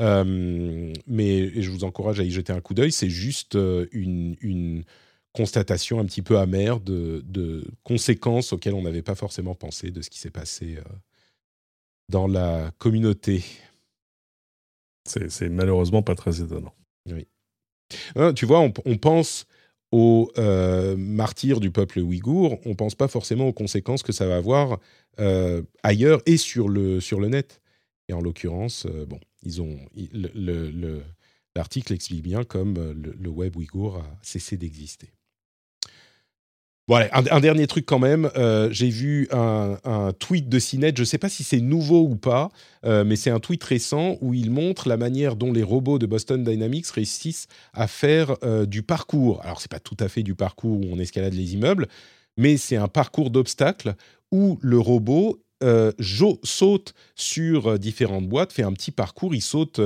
euh, 0.00 0.92
mais 1.06 1.62
je 1.62 1.70
vous 1.70 1.84
encourage 1.84 2.18
à 2.18 2.24
y 2.24 2.30
jeter 2.30 2.52
un 2.52 2.60
coup 2.60 2.74
d'œil. 2.74 2.90
C'est 2.90 3.10
juste 3.10 3.54
euh, 3.54 3.86
une, 3.92 4.84
constatation 5.38 6.00
un 6.00 6.04
petit 6.04 6.22
peu 6.22 6.38
amère 6.38 6.80
de, 6.80 7.64
conséquences 7.84 8.52
auxquelles 8.52 8.74
on 8.74 8.82
n'avait 8.82 9.02
pas 9.02 9.14
forcément 9.14 9.54
pensé 9.54 9.90
de 9.90 10.02
ce 10.02 10.10
qui 10.10 10.18
s'est 10.18 10.30
passé 10.30 10.78
dans 12.08 12.26
la 12.26 12.72
communauté. 12.78 13.44
C'est 15.06 15.48
malheureusement 15.48 16.02
pas 16.02 16.14
très 16.14 16.42
étonnant. 16.42 16.74
Oui. 17.06 17.26
tu 18.34 18.46
vois, 18.46 18.60
on 18.60 18.96
pense 18.98 19.46
aux 19.90 20.30
euh, 20.36 20.96
martyrs 20.96 21.60
du 21.60 21.70
peuple 21.70 22.00
ouïghour, 22.00 22.58
on 22.66 22.70
ne 22.70 22.74
pense 22.74 22.94
pas 22.94 23.08
forcément 23.08 23.48
aux 23.48 23.52
conséquences 23.52 24.02
que 24.02 24.12
ça 24.12 24.26
va 24.26 24.36
avoir 24.36 24.78
euh, 25.18 25.62
ailleurs 25.82 26.20
et 26.26 26.36
sur 26.36 26.68
le, 26.68 27.00
sur 27.00 27.20
le 27.20 27.28
net. 27.28 27.60
Et 28.08 28.12
en 28.12 28.20
l'occurrence, 28.20 28.86
euh, 28.86 29.06
bon, 29.06 29.20
ils 29.42 29.62
ont 29.62 29.78
l'article 31.54 31.92
explique 31.92 32.22
bien 32.22 32.44
comme 32.44 32.74
le, 32.92 33.28
web 33.28 33.56
ouïghour 33.56 33.96
a 33.96 34.18
cessé 34.22 34.56
d'exister. 34.56 35.10
Voilà, 36.88 37.10
un, 37.12 37.40
dernier 37.40 37.66
truc 37.66 37.84
quand 37.84 37.98
même. 37.98 38.30
Euh, 38.34 38.70
j'ai 38.72 38.88
vu 38.88 39.28
un, 39.30 39.76
tweet 40.18 40.48
de 40.48 40.58
Cinet, 40.58 40.94
je 40.96 41.02
ne 41.02 41.04
sais 41.04 41.18
pas 41.18 41.28
si 41.28 41.44
c'est 41.44 41.60
nouveau 41.60 42.00
ou 42.00 42.16
pas, 42.16 42.48
euh, 42.86 43.04
mais 43.04 43.14
c'est 43.14 43.28
un 43.28 43.40
tweet 43.40 43.62
récent 43.62 44.16
où 44.22 44.32
il 44.32 44.50
montre 44.50 44.88
la 44.88 44.96
manière 44.96 45.36
dont 45.36 45.52
les 45.52 45.62
robots 45.62 45.98
de 45.98 46.06
Boston 46.06 46.42
Dynamics 46.42 46.86
réussissent 46.86 47.46
à 47.74 47.88
faire 47.88 48.36
euh, 48.42 48.64
du 48.64 48.82
parcours. 48.82 49.44
Alors, 49.44 49.60
c'est 49.60 49.70
pas 49.70 49.80
tout 49.80 49.98
à 50.00 50.08
fait 50.08 50.22
du 50.22 50.34
parcours 50.34 50.80
où 50.80 50.84
on 50.90 50.98
escalade 50.98 51.34
les 51.34 51.52
immeubles, 51.52 51.88
mais 52.38 52.56
c'est 52.56 52.76
un 52.76 52.88
parcours 52.88 53.28
d'obstacles 53.28 53.94
où 54.32 54.58
le 54.62 54.78
robot 54.78 55.42
saute 56.44 56.94
sur 57.16 57.80
différentes 57.80 58.28
boîtes, 58.28 58.52
fait 58.52 58.62
un 58.62 58.72
petit 58.72 58.92
parcours, 58.92 59.34
il 59.34 59.42
saute 59.42 59.80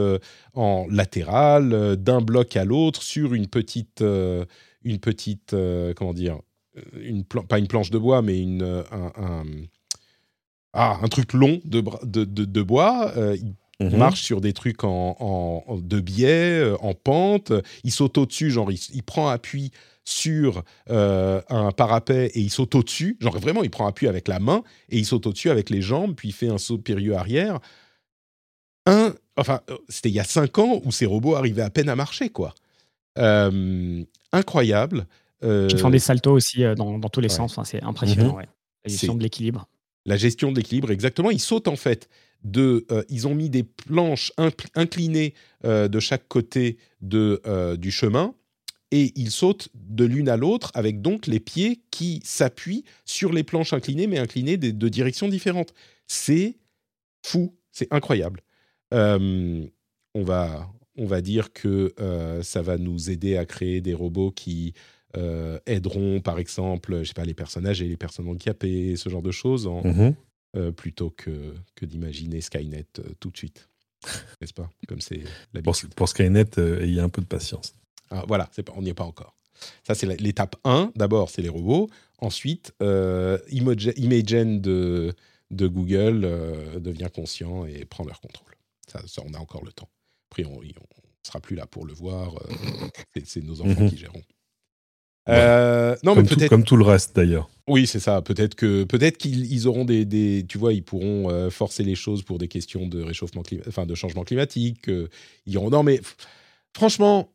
en 0.54 0.86
latéral, 0.90 1.96
d'un 1.96 2.20
bloc 2.20 2.56
à 2.56 2.66
l'autre, 2.66 3.02
sur 3.02 3.32
une 3.32 3.46
petite, 3.46 4.02
une 4.02 4.98
petite 4.98 5.56
comment 5.96 6.12
dire, 6.12 6.36
euh, 6.36 6.51
une 6.94 7.24
pas 7.24 7.58
une 7.58 7.68
planche 7.68 7.90
de 7.90 7.98
bois, 7.98 8.22
mais 8.22 8.40
une, 8.40 8.62
euh, 8.62 8.82
un, 8.92 9.44
ah, 10.72 10.98
un 11.02 11.08
truc 11.08 11.32
long 11.32 11.60
de, 11.64 11.82
de, 12.04 12.24
de, 12.24 12.62
bois. 12.62 13.12
Euh, 13.16 13.36
il 13.80 13.86
mhm. 13.86 13.96
marche 13.96 14.22
sur 14.22 14.40
des 14.40 14.52
trucs 14.52 14.84
en, 14.84 15.16
en 15.18 15.76
de 15.78 16.00
biais, 16.00 16.72
en 16.80 16.94
pente. 16.94 17.52
Il 17.84 17.92
saute 17.92 18.16
au-dessus, 18.18 18.50
genre 18.50 18.70
il, 18.70 19.02
prend 19.02 19.28
appui 19.28 19.70
sur 20.04 20.64
un 20.88 21.72
parapet 21.76 22.30
et 22.34 22.40
il 22.40 22.50
saute 22.50 22.74
au-dessus. 22.74 23.16
Genre 23.20 23.38
vraiment, 23.38 23.62
il 23.62 23.70
prend 23.70 23.86
appui 23.86 24.08
avec 24.08 24.28
la 24.28 24.38
main 24.38 24.62
et 24.88 24.98
il 24.98 25.04
saute 25.04 25.26
au-dessus 25.26 25.50
avec 25.50 25.68
les 25.68 25.82
jambes, 25.82 26.14
puis 26.14 26.28
il 26.28 26.32
fait 26.32 26.48
un 26.48 26.58
saut 26.58 26.78
périlleux 26.78 27.16
arrière. 27.16 27.60
Un, 28.86 29.14
enfin, 29.36 29.60
c'était 29.88 30.08
il 30.08 30.14
y 30.14 30.20
a 30.20 30.24
cinq 30.24 30.58
ans 30.58 30.80
où 30.84 30.90
ces 30.92 31.06
robots 31.06 31.34
arrivaient 31.34 31.62
à 31.62 31.70
peine 31.70 31.88
à 31.88 31.96
marcher, 31.96 32.30
quoi. 32.30 32.54
incroyable. 34.32 35.06
Euh, 35.44 35.68
Ils 35.70 35.78
font 35.78 35.90
des 35.90 35.98
saltos 35.98 36.32
aussi 36.32 36.64
euh, 36.64 36.74
dans, 36.74 37.00
tous 37.00 37.20
les 37.20 37.28
sens. 37.28 37.52
Enfin, 37.52 37.64
c'est 37.64 37.82
impressionnant. 37.82 38.36
Mhm. 38.36 38.46
La 38.84 38.90
gestion 38.90 39.14
de 39.14 39.22
l'équilibre. 39.22 39.68
La 40.04 40.16
gestion 40.16 40.50
de 40.50 40.56
l'équilibre, 40.56 40.90
exactement. 40.90 41.30
Ils 41.30 41.40
sautent 41.40 41.68
en 41.68 41.76
fait 41.76 42.08
de. 42.42 42.84
Euh, 42.90 43.04
ils 43.08 43.28
ont 43.28 43.34
mis 43.34 43.50
des 43.50 43.62
planches 43.62 44.32
inclinées 44.74 45.34
de 45.64 46.00
chaque 46.00 46.26
côté 46.28 46.78
de, 47.00 47.40
du 47.76 47.90
chemin 47.90 48.34
et 48.90 49.12
ils 49.14 49.30
sautent 49.30 49.68
de 49.74 50.04
l'une 50.04 50.28
à 50.28 50.36
l'autre 50.36 50.70
avec 50.74 51.00
donc 51.00 51.26
les 51.26 51.40
pieds 51.40 51.82
qui 51.90 52.20
s'appuient 52.24 52.84
sur 53.04 53.32
les 53.32 53.44
planches 53.44 53.72
inclinées, 53.72 54.06
mais 54.06 54.18
inclinées 54.18 54.56
de, 54.56 54.70
de 54.70 54.88
directions 54.88 55.28
différentes. 55.28 55.72
C'est 56.08 56.56
fou, 57.24 57.54
c'est 57.70 57.92
incroyable. 57.92 58.40
on, 58.90 59.68
va, 60.16 60.68
on 60.96 61.06
va 61.06 61.20
dire 61.20 61.52
que 61.52 61.94
ça 62.42 62.60
va 62.60 62.76
nous 62.76 63.08
aider 63.08 63.36
à 63.36 63.46
créer 63.46 63.80
des 63.80 63.94
robots 63.94 64.32
qui 64.32 64.74
aideront, 65.66 66.20
par 66.20 66.38
exemple, 66.38 66.98
je 67.02 67.08
sais 67.08 67.14
pas, 67.14 67.24
les 67.24 67.34
personnages 67.34 67.82
et 67.82 67.88
les 67.88 67.96
personnes 67.96 68.28
handicapées, 68.28 68.96
ce 68.96 69.08
genre 69.08 69.22
de 69.22 69.30
choses, 69.30 69.66
mhm. 69.66 70.14
euh, 70.56 70.72
plutôt 70.72 71.10
que, 71.10 71.54
que 71.74 71.84
d'imaginer 71.86 72.40
Skynet 72.40 72.86
euh, 72.98 73.02
tout 73.20 73.30
de 73.30 73.36
suite. 73.36 73.68
N'est-ce 74.40 74.54
pas? 74.54 74.68
Comme 74.88 75.00
c'est 75.00 75.22
pour, 75.62 75.76
pour, 75.96 76.08
Skynet, 76.08 76.50
il 76.56 76.94
y 76.94 77.00
a 77.00 77.04
un 77.04 77.08
peu 77.08 77.22
de 77.22 77.26
patience. 77.26 77.74
Ah, 78.10 78.24
voilà, 78.26 78.46
pas, 78.46 78.72
on 78.76 78.82
n'y 78.82 78.90
est 78.90 78.94
pas 78.94 79.04
encore. 79.04 79.34
Ça, 79.86 79.94
c'est 79.94 80.06
l'étape 80.20 80.56
1. 80.64 80.92
D'abord, 80.96 81.30
c'est 81.30 81.42
les 81.42 81.48
robots. 81.48 81.88
Ensuite, 82.18 82.72
Imagen 83.50 84.60
de, 84.60 85.14
de 85.50 85.66
Google 85.68 86.20
devient 86.80 87.08
conscient 87.14 87.64
et 87.66 87.84
prend 87.84 88.04
leur 88.04 88.20
contrôle. 88.20 88.52
Ça, 88.88 89.00
ça, 89.06 89.22
on 89.24 89.34
a 89.34 89.38
encore 89.38 89.64
le 89.64 89.72
temps. 89.72 89.88
Après, 90.30 90.44
on 90.44 90.60
ne 90.60 90.68
sera 91.22 91.40
plus 91.40 91.54
là 91.54 91.66
pour 91.66 91.86
le 91.86 91.92
voir. 91.92 92.34
c'est 93.24 93.44
nos 93.44 93.60
enfants 93.60 93.82
Mhm. 93.82 93.90
qui 93.90 93.96
géreront. 93.98 94.22
Euh, 95.28 95.94
non, 96.02 96.14
comme, 96.14 96.22
mais 96.24 96.28
tout, 96.28 96.36
peut-être. 96.36 96.48
comme 96.50 96.64
tout 96.64 96.76
le 96.76 96.84
reste 96.84 97.14
d'ailleurs. 97.14 97.48
Oui, 97.68 97.86
c'est 97.86 98.00
ça. 98.00 98.22
Peut-être 98.22 98.56
que 98.56 98.82
peut-être 98.84 99.18
qu'ils 99.18 99.52
ils 99.52 99.68
auront 99.68 99.84
des, 99.84 100.04
des- 100.04 100.44
tu 100.48 100.58
vois, 100.58 100.72
ils 100.72 100.82
pourront 100.82 101.30
euh, 101.30 101.48
forcer 101.48 101.84
les 101.84 101.94
choses 101.94 102.22
pour 102.24 102.38
des 102.38 102.48
questions 102.48 102.86
de 102.88 103.00
réchauffement 103.02 103.42
climatique, 103.42 103.68
enfin 103.68 103.86
de 103.86 103.94
changement 103.94 104.24
climatique. 104.24 104.88
euh, 104.88 105.08
ils 105.46 105.50
diront 105.50 105.70
non, 105.70 105.84
mais 105.84 106.00
franchement, 106.76 107.30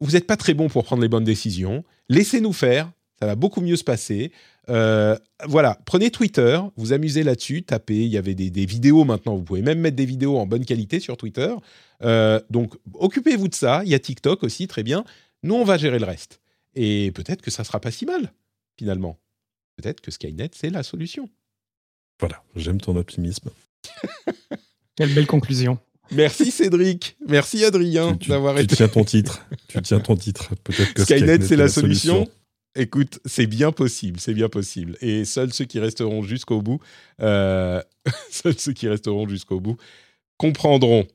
vous 0.00 0.12
n'êtes 0.12 0.26
pas 0.26 0.36
très 0.36 0.52
bon 0.54 0.68
pour 0.68 0.84
prendre 0.84 1.00
les 1.02 1.08
bonnes 1.08 1.24
décisions. 1.24 1.82
Laissez-nous 2.10 2.52
faire. 2.52 2.90
Ça 3.20 3.26
va 3.26 3.34
beaucoup 3.36 3.60
mieux 3.62 3.76
se 3.76 3.84
passer. 3.84 4.32
Euh, 4.68 5.16
voilà, 5.46 5.78
prenez 5.84 6.10
Twitter, 6.10 6.58
vous 6.76 6.92
amusez 6.92 7.22
là-dessus, 7.22 7.62
tapez. 7.62 7.96
Il 8.04 8.08
y 8.10 8.16
avait 8.18 8.34
des, 8.34 8.50
des 8.50 8.66
vidéos 8.66 9.04
maintenant. 9.04 9.36
Vous 9.36 9.42
pouvez 9.42 9.62
même 9.62 9.78
mettre 9.80 9.96
des 9.96 10.06
vidéos 10.06 10.38
en 10.38 10.46
bonne 10.46 10.64
qualité 10.64 11.00
sur 11.00 11.16
Twitter. 11.16 11.54
Donc, 12.50 12.74
occupez-vous 12.94 13.48
de 13.48 13.54
ça. 13.54 13.82
Il 13.84 13.90
y 13.90 13.94
a 13.94 13.98
TikTok 13.98 14.42
aussi, 14.42 14.66
très 14.68 14.82
bien. 14.82 15.04
Nous, 15.42 15.54
on 15.54 15.64
va 15.64 15.76
gérer 15.78 15.98
le 15.98 16.04
reste. 16.06 16.40
Et 16.74 17.10
peut-être 17.12 17.42
que 17.42 17.50
ça 17.50 17.64
sera 17.64 17.80
pas 17.80 17.90
si 17.90 18.06
mal, 18.06 18.32
finalement. 18.78 19.18
Peut-être 19.76 20.00
que 20.00 20.10
Skynet, 20.10 20.50
c'est 20.54 20.70
la 20.70 20.82
solution. 20.82 21.28
Voilà, 22.20 22.42
j'aime 22.56 22.80
ton 22.80 22.96
optimisme. 22.96 23.50
Quelle 24.96 25.14
belle 25.14 25.26
conclusion. 25.26 25.78
Merci 26.12 26.50
Cédric. 26.50 27.16
Merci 27.26 27.64
Adrien 27.64 28.12
tu, 28.14 28.18
tu- 28.24 28.28
d'avoir 28.30 28.56
tu 28.56 28.62
été. 28.62 28.76
tiens 28.76 28.88
ton 28.88 29.04
titre. 29.04 29.46
tu 29.68 29.80
tiens 29.82 30.00
ton 30.00 30.16
titre. 30.16 30.54
Peut-être 30.64 30.92
que 30.94 31.02
Skynet, 31.02 31.40
c'est 31.42 31.56
la 31.56 31.68
solution. 31.68 32.28
Écoute, 32.76 33.18
c'est 33.24 33.46
bien 33.46 33.72
possible, 33.72 34.20
c'est 34.20 34.34
bien 34.34 34.48
possible. 34.48 34.96
Et 35.00 35.24
seuls 35.24 35.52
ceux 35.52 35.64
qui 35.64 35.80
resteront 35.80 36.22
jusqu'au 36.22 36.62
bout, 36.62 36.80
euh, 37.20 37.82
seuls 38.30 38.58
ceux 38.58 38.72
qui 38.72 38.86
resteront 38.88 39.28
jusqu'au 39.28 39.58
bout 39.60 39.76
comprendront. 40.36 41.06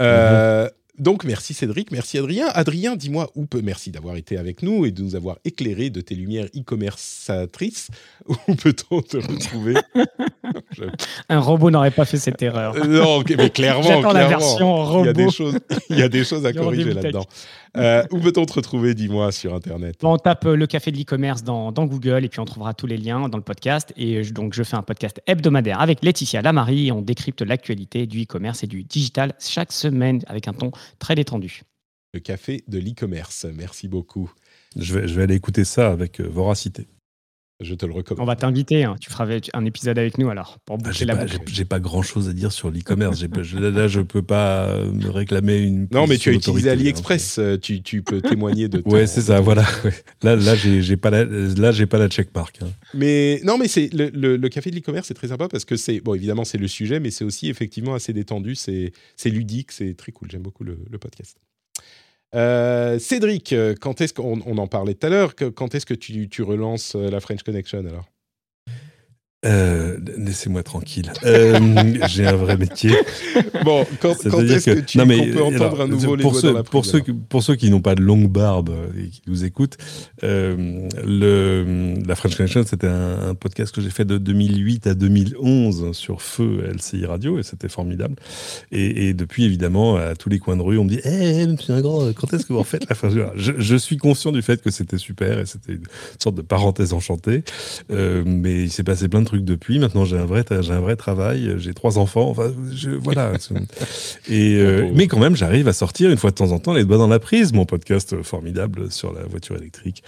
Euh, 0.00 0.68
Donc 1.00 1.24
merci 1.24 1.54
Cédric, 1.54 1.90
merci 1.90 2.18
Adrien. 2.18 2.46
Adrien, 2.52 2.94
dis-moi 2.94 3.30
où 3.34 3.46
peut. 3.46 3.62
Merci 3.64 3.90
d'avoir 3.90 4.16
été 4.16 4.36
avec 4.36 4.62
nous 4.62 4.84
et 4.84 4.90
de 4.90 5.02
nous 5.02 5.16
avoir 5.16 5.38
éclairé 5.46 5.88
de 5.90 6.00
tes 6.02 6.14
lumières 6.14 6.44
e-commerçatrices. 6.56 7.88
Où 8.48 8.54
peut-on 8.54 9.00
te 9.00 9.16
retrouver 9.16 9.74
Je- 10.76 10.84
Un 11.30 11.40
robot 11.40 11.70
n'aurait 11.70 11.90
pas 11.90 12.04
fait 12.04 12.18
cette 12.18 12.42
erreur. 12.42 12.76
Euh, 12.76 12.84
Non, 12.86 13.24
mais 13.36 13.48
clairement, 13.50 14.02
la 14.02 14.10
clairement. 14.12 14.28
version 14.28 15.00
Il 15.02 15.06
y 15.06 15.08
a 15.08 15.12
des 15.14 15.30
choses, 15.30 15.58
il 15.88 15.98
y 15.98 16.02
a 16.02 16.08
des 16.08 16.22
choses 16.24 16.44
à 16.46 16.52
corriger 16.52 16.92
là-dedans. 16.92 17.24
Euh, 17.76 18.02
où 18.10 18.18
peut-on 18.18 18.44
te 18.46 18.52
retrouver, 18.54 18.94
dis-moi, 18.94 19.30
sur 19.32 19.54
Internet? 19.54 19.96
On 20.02 20.16
tape 20.16 20.44
euh, 20.46 20.56
le 20.56 20.66
café 20.66 20.90
de 20.90 20.96
l'e-commerce 20.98 21.44
dans, 21.44 21.70
dans 21.70 21.86
Google 21.86 22.24
et 22.24 22.28
puis 22.28 22.40
on 22.40 22.44
trouvera 22.44 22.74
tous 22.74 22.86
les 22.86 22.96
liens 22.96 23.28
dans 23.28 23.38
le 23.38 23.44
podcast. 23.44 23.92
Et 23.96 24.24
je- 24.24 24.32
donc, 24.34 24.54
je 24.54 24.62
fais 24.62 24.76
un 24.76 24.82
podcast 24.82 25.20
hebdomadaire 25.26 25.80
avec 25.80 26.02
Laetitia 26.02 26.42
Lamary 26.42 26.88
et 26.88 26.92
on 26.92 27.00
décrypte 27.02 27.42
l'actualité 27.42 28.06
du 28.06 28.22
e-commerce 28.24 28.64
et 28.64 28.66
du 28.66 28.82
digital 28.82 29.34
chaque 29.38 29.70
semaine 29.72 30.20
avec 30.26 30.48
un 30.48 30.52
ton 30.52 30.72
très 30.98 31.14
détendu. 31.14 31.62
Le 32.12 32.18
café 32.20 32.64
de 32.66 32.78
l'e-commerce. 32.78 33.46
Merci 33.56 33.86
beaucoup. 33.86 34.32
Je 34.76 34.94
vais, 34.94 35.06
je 35.08 35.14
vais 35.14 35.22
aller 35.22 35.36
écouter 35.36 35.64
ça 35.64 35.90
avec 35.92 36.20
euh, 36.20 36.28
voracité. 36.28 36.88
Je 37.60 37.74
te 37.74 37.84
le 37.86 37.92
recommande. 37.92 38.22
On 38.22 38.26
va 38.26 38.36
t'inviter. 38.36 38.84
hein. 38.84 38.96
Tu 39.00 39.10
feras 39.10 39.26
un 39.54 39.64
épisode 39.64 39.98
avec 39.98 40.16
nous 40.18 40.30
alors 40.30 40.58
pour 40.64 40.76
Ah, 40.76 40.78
boucler 40.78 40.92
J'ai 40.98 41.04
la 41.04 41.16
pas, 41.16 41.24
boucle. 41.26 41.52
j'ai- 41.52 41.64
pas 41.64 41.78
grand 41.80 42.02
chose 42.02 42.28
à 42.28 42.32
dire 42.32 42.52
sur 42.52 42.70
l'e-commerce. 42.70 43.18
J'ai 43.20 43.28
pas- 43.28 43.42
je- 43.42 43.58
Là, 43.58 43.86
je 43.86 44.00
peux 44.00 44.22
pas 44.22 44.76
me 44.84 45.10
réclamer 45.10 45.58
une. 45.58 45.86
Non, 45.92 46.06
mais 46.06 46.16
tu 46.18 46.30
as 46.30 46.32
utilisé 46.32 46.68
hein. 46.70 46.72
AliExpress. 46.72 47.38
euh, 47.38 47.56
Tu, 47.58 47.82
tu 47.82 48.02
peux 48.02 48.20
témoigner 48.22 48.68
de. 48.68 48.78
ton- 48.82 48.90
Ouais, 48.90 49.06
c'est 49.06 49.20
ça, 49.22 49.40
voilà. 49.40 49.64
ouais. 49.84 49.92
Là, 50.22 50.36
là, 50.36 50.54
j'ai 50.54 50.80
j'ai 50.82 50.96
pas 50.96 51.10
la, 51.10 51.24
là, 51.24 51.70
j'ai 51.72 51.86
pas 51.86 51.98
la 51.98 52.08
checkmark. 52.08 52.58
hein. 52.62 52.68
Mais 52.94 53.40
non, 53.44 53.58
mais 53.58 53.68
c'est 53.68 53.92
le, 53.92 54.08
le- 54.14 54.36
le 54.36 54.48
café 54.48 54.70
de 54.70 54.76
l'e-commerce, 54.76 55.08
c'est 55.08 55.14
très 55.14 55.28
sympa 55.28 55.48
parce 55.48 55.64
que 55.64 55.76
c'est 55.76 56.00
bon, 56.00 56.14
évidemment, 56.14 56.44
c'est 56.44 56.58
le 56.58 56.68
sujet, 56.68 56.98
mais 57.00 57.10
c'est 57.10 57.24
aussi 57.24 57.48
effectivement 57.50 57.94
assez 57.94 58.12
détendu. 58.12 58.54
C'est 58.54 58.92
c'est 59.16 59.30
ludique, 59.30 59.72
c'est 59.72 59.94
très 59.96 60.12
cool. 60.12 60.30
J'aime 60.30 60.42
beaucoup 60.42 60.64
le, 60.64 60.78
le 60.90 60.98
podcast. 60.98 61.36
Euh, 62.34 62.98
Cédric, 62.98 63.52
euh, 63.52 63.74
quand 63.80 64.00
est-ce 64.00 64.14
qu'on 64.14 64.40
on 64.46 64.58
en 64.58 64.68
parlait 64.68 64.94
tout 64.94 65.06
à 65.06 65.10
l'heure 65.10 65.34
Quand 65.34 65.74
est-ce 65.74 65.86
que 65.86 65.94
tu, 65.94 66.28
tu 66.28 66.42
relances 66.42 66.94
euh, 66.94 67.10
la 67.10 67.20
French 67.20 67.42
Connection 67.42 67.80
alors? 67.80 68.06
Euh, 69.46 69.96
Laissez-moi 70.18 70.62
tranquille. 70.62 71.10
Euh, 71.24 71.58
j'ai 72.08 72.26
un 72.26 72.36
vrai 72.36 72.58
métier. 72.58 72.94
Bon, 73.64 73.86
quand, 74.00 74.14
quand 74.28 74.40
est-ce 74.40 74.70
que, 74.70 74.80
tu 74.80 74.98
non, 74.98 75.06
mais, 75.06 75.30
peut 75.30 75.42
entendre 75.42 75.64
alors, 75.64 75.80
à 75.82 75.86
nouveau 75.86 76.14
les 76.14 76.22
pour 76.22 76.36
ceux, 76.36 76.48
dans 76.48 76.58
la 76.58 76.62
pour 76.62 76.84
ceux, 76.84 77.02
pour 77.28 77.42
ceux 77.42 77.56
qui 77.56 77.70
n'ont 77.70 77.80
pas 77.80 77.94
de 77.94 78.02
longue 78.02 78.28
barbe 78.28 78.70
et 78.98 79.08
qui 79.08 79.22
nous 79.26 79.44
écoutent, 79.44 79.78
euh, 80.24 80.88
le, 81.06 81.94
la 82.06 82.14
French 82.16 82.36
Connection, 82.36 82.64
c'était 82.66 82.86
un, 82.86 83.30
un 83.30 83.34
podcast 83.34 83.74
que 83.74 83.80
j'ai 83.80 83.90
fait 83.90 84.04
de 84.04 84.18
2008 84.18 84.86
à 84.88 84.94
2011 84.94 85.92
sur 85.92 86.20
Feu 86.20 86.62
LCI 86.74 87.06
Radio 87.06 87.38
et 87.38 87.42
c'était 87.42 87.68
formidable. 87.68 88.16
Et, 88.72 89.08
et 89.08 89.14
depuis, 89.14 89.44
évidemment, 89.44 89.96
à 89.96 90.14
tous 90.16 90.28
les 90.28 90.38
coins 90.38 90.56
de 90.56 90.62
rue, 90.62 90.76
on 90.76 90.84
me 90.84 90.90
dit 90.90 91.00
Hé, 91.02 91.46
monsieur 91.46 91.74
un 91.74 91.80
grand, 91.80 92.12
quand 92.12 92.32
est-ce 92.34 92.44
que 92.44 92.52
vous 92.52 92.58
refaites 92.58 92.88
la 92.88 92.94
French 92.94 93.14
Connection? 93.14 93.32
Je, 93.36 93.52
je 93.58 93.76
suis 93.76 93.96
conscient 93.96 94.32
du 94.32 94.42
fait 94.42 94.60
que 94.62 94.70
c'était 94.70 94.98
super 94.98 95.38
et 95.38 95.46
c'était 95.46 95.72
une 95.72 95.84
sorte 96.18 96.36
de 96.36 96.42
parenthèse 96.42 96.92
enchantée. 96.92 97.42
Mais 97.88 98.64
il 98.64 98.70
s'est 98.70 98.84
passé 98.84 99.08
plein 99.08 99.22
de 99.22 99.29
trucs 99.30 99.44
depuis. 99.44 99.78
Maintenant, 99.78 100.04
j'ai 100.04 100.18
un 100.18 100.24
vrai, 100.24 100.44
j'ai 100.60 100.72
un 100.72 100.80
vrai 100.80 100.96
travail. 100.96 101.54
J'ai 101.58 101.72
trois 101.72 101.98
enfants. 101.98 102.28
Enfin, 102.30 102.52
je, 102.72 102.90
voilà. 102.90 103.32
Et 104.28 104.56
euh, 104.56 104.90
mais 104.92 105.06
quand 105.06 105.20
même, 105.20 105.36
j'arrive 105.36 105.68
à 105.68 105.72
sortir 105.72 106.10
une 106.10 106.16
fois 106.16 106.30
de 106.30 106.34
temps 106.34 106.50
en 106.50 106.58
temps 106.58 106.74
les 106.74 106.84
doigts 106.84 106.98
dans 106.98 107.08
la 107.08 107.20
prise. 107.20 107.52
Mon 107.52 107.64
podcast 107.64 108.22
formidable 108.22 108.90
sur 108.90 109.12
la 109.12 109.22
voiture 109.22 109.56
électrique, 109.56 110.02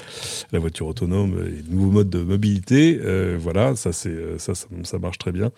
la 0.51 0.59
voiture 0.59 0.89
autonome 0.89 1.39
et 1.47 1.63
de 1.63 1.73
nouveaux 1.73 1.91
modes 1.91 2.11
de 2.11 2.23
mobilité. 2.23 2.99
Euh, 3.01 3.37
voilà, 3.41 3.77
ça 3.77 3.93
c'est 3.93 4.09
euh, 4.09 4.39
ça, 4.39 4.55
ça, 4.55 4.67
ça 4.83 4.99
marche 4.99 5.19
très 5.19 5.33
bien. 5.33 5.53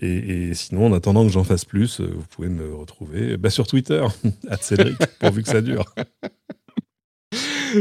Et, 0.00 0.48
et 0.50 0.54
sinon, 0.54 0.86
en 0.86 0.92
attendant 0.92 1.24
que 1.24 1.32
j'en 1.32 1.44
fasse 1.44 1.64
plus, 1.64 2.00
vous 2.00 2.24
pouvez 2.30 2.48
me 2.48 2.74
retrouver 2.74 3.38
bah, 3.38 3.50
sur 3.50 3.66
Twitter, 3.66 4.04
à 4.50 4.56
Cédric, 4.58 4.98
pourvu 5.20 5.42
que 5.42 5.48
ça 5.48 5.62
dure. 5.62 5.86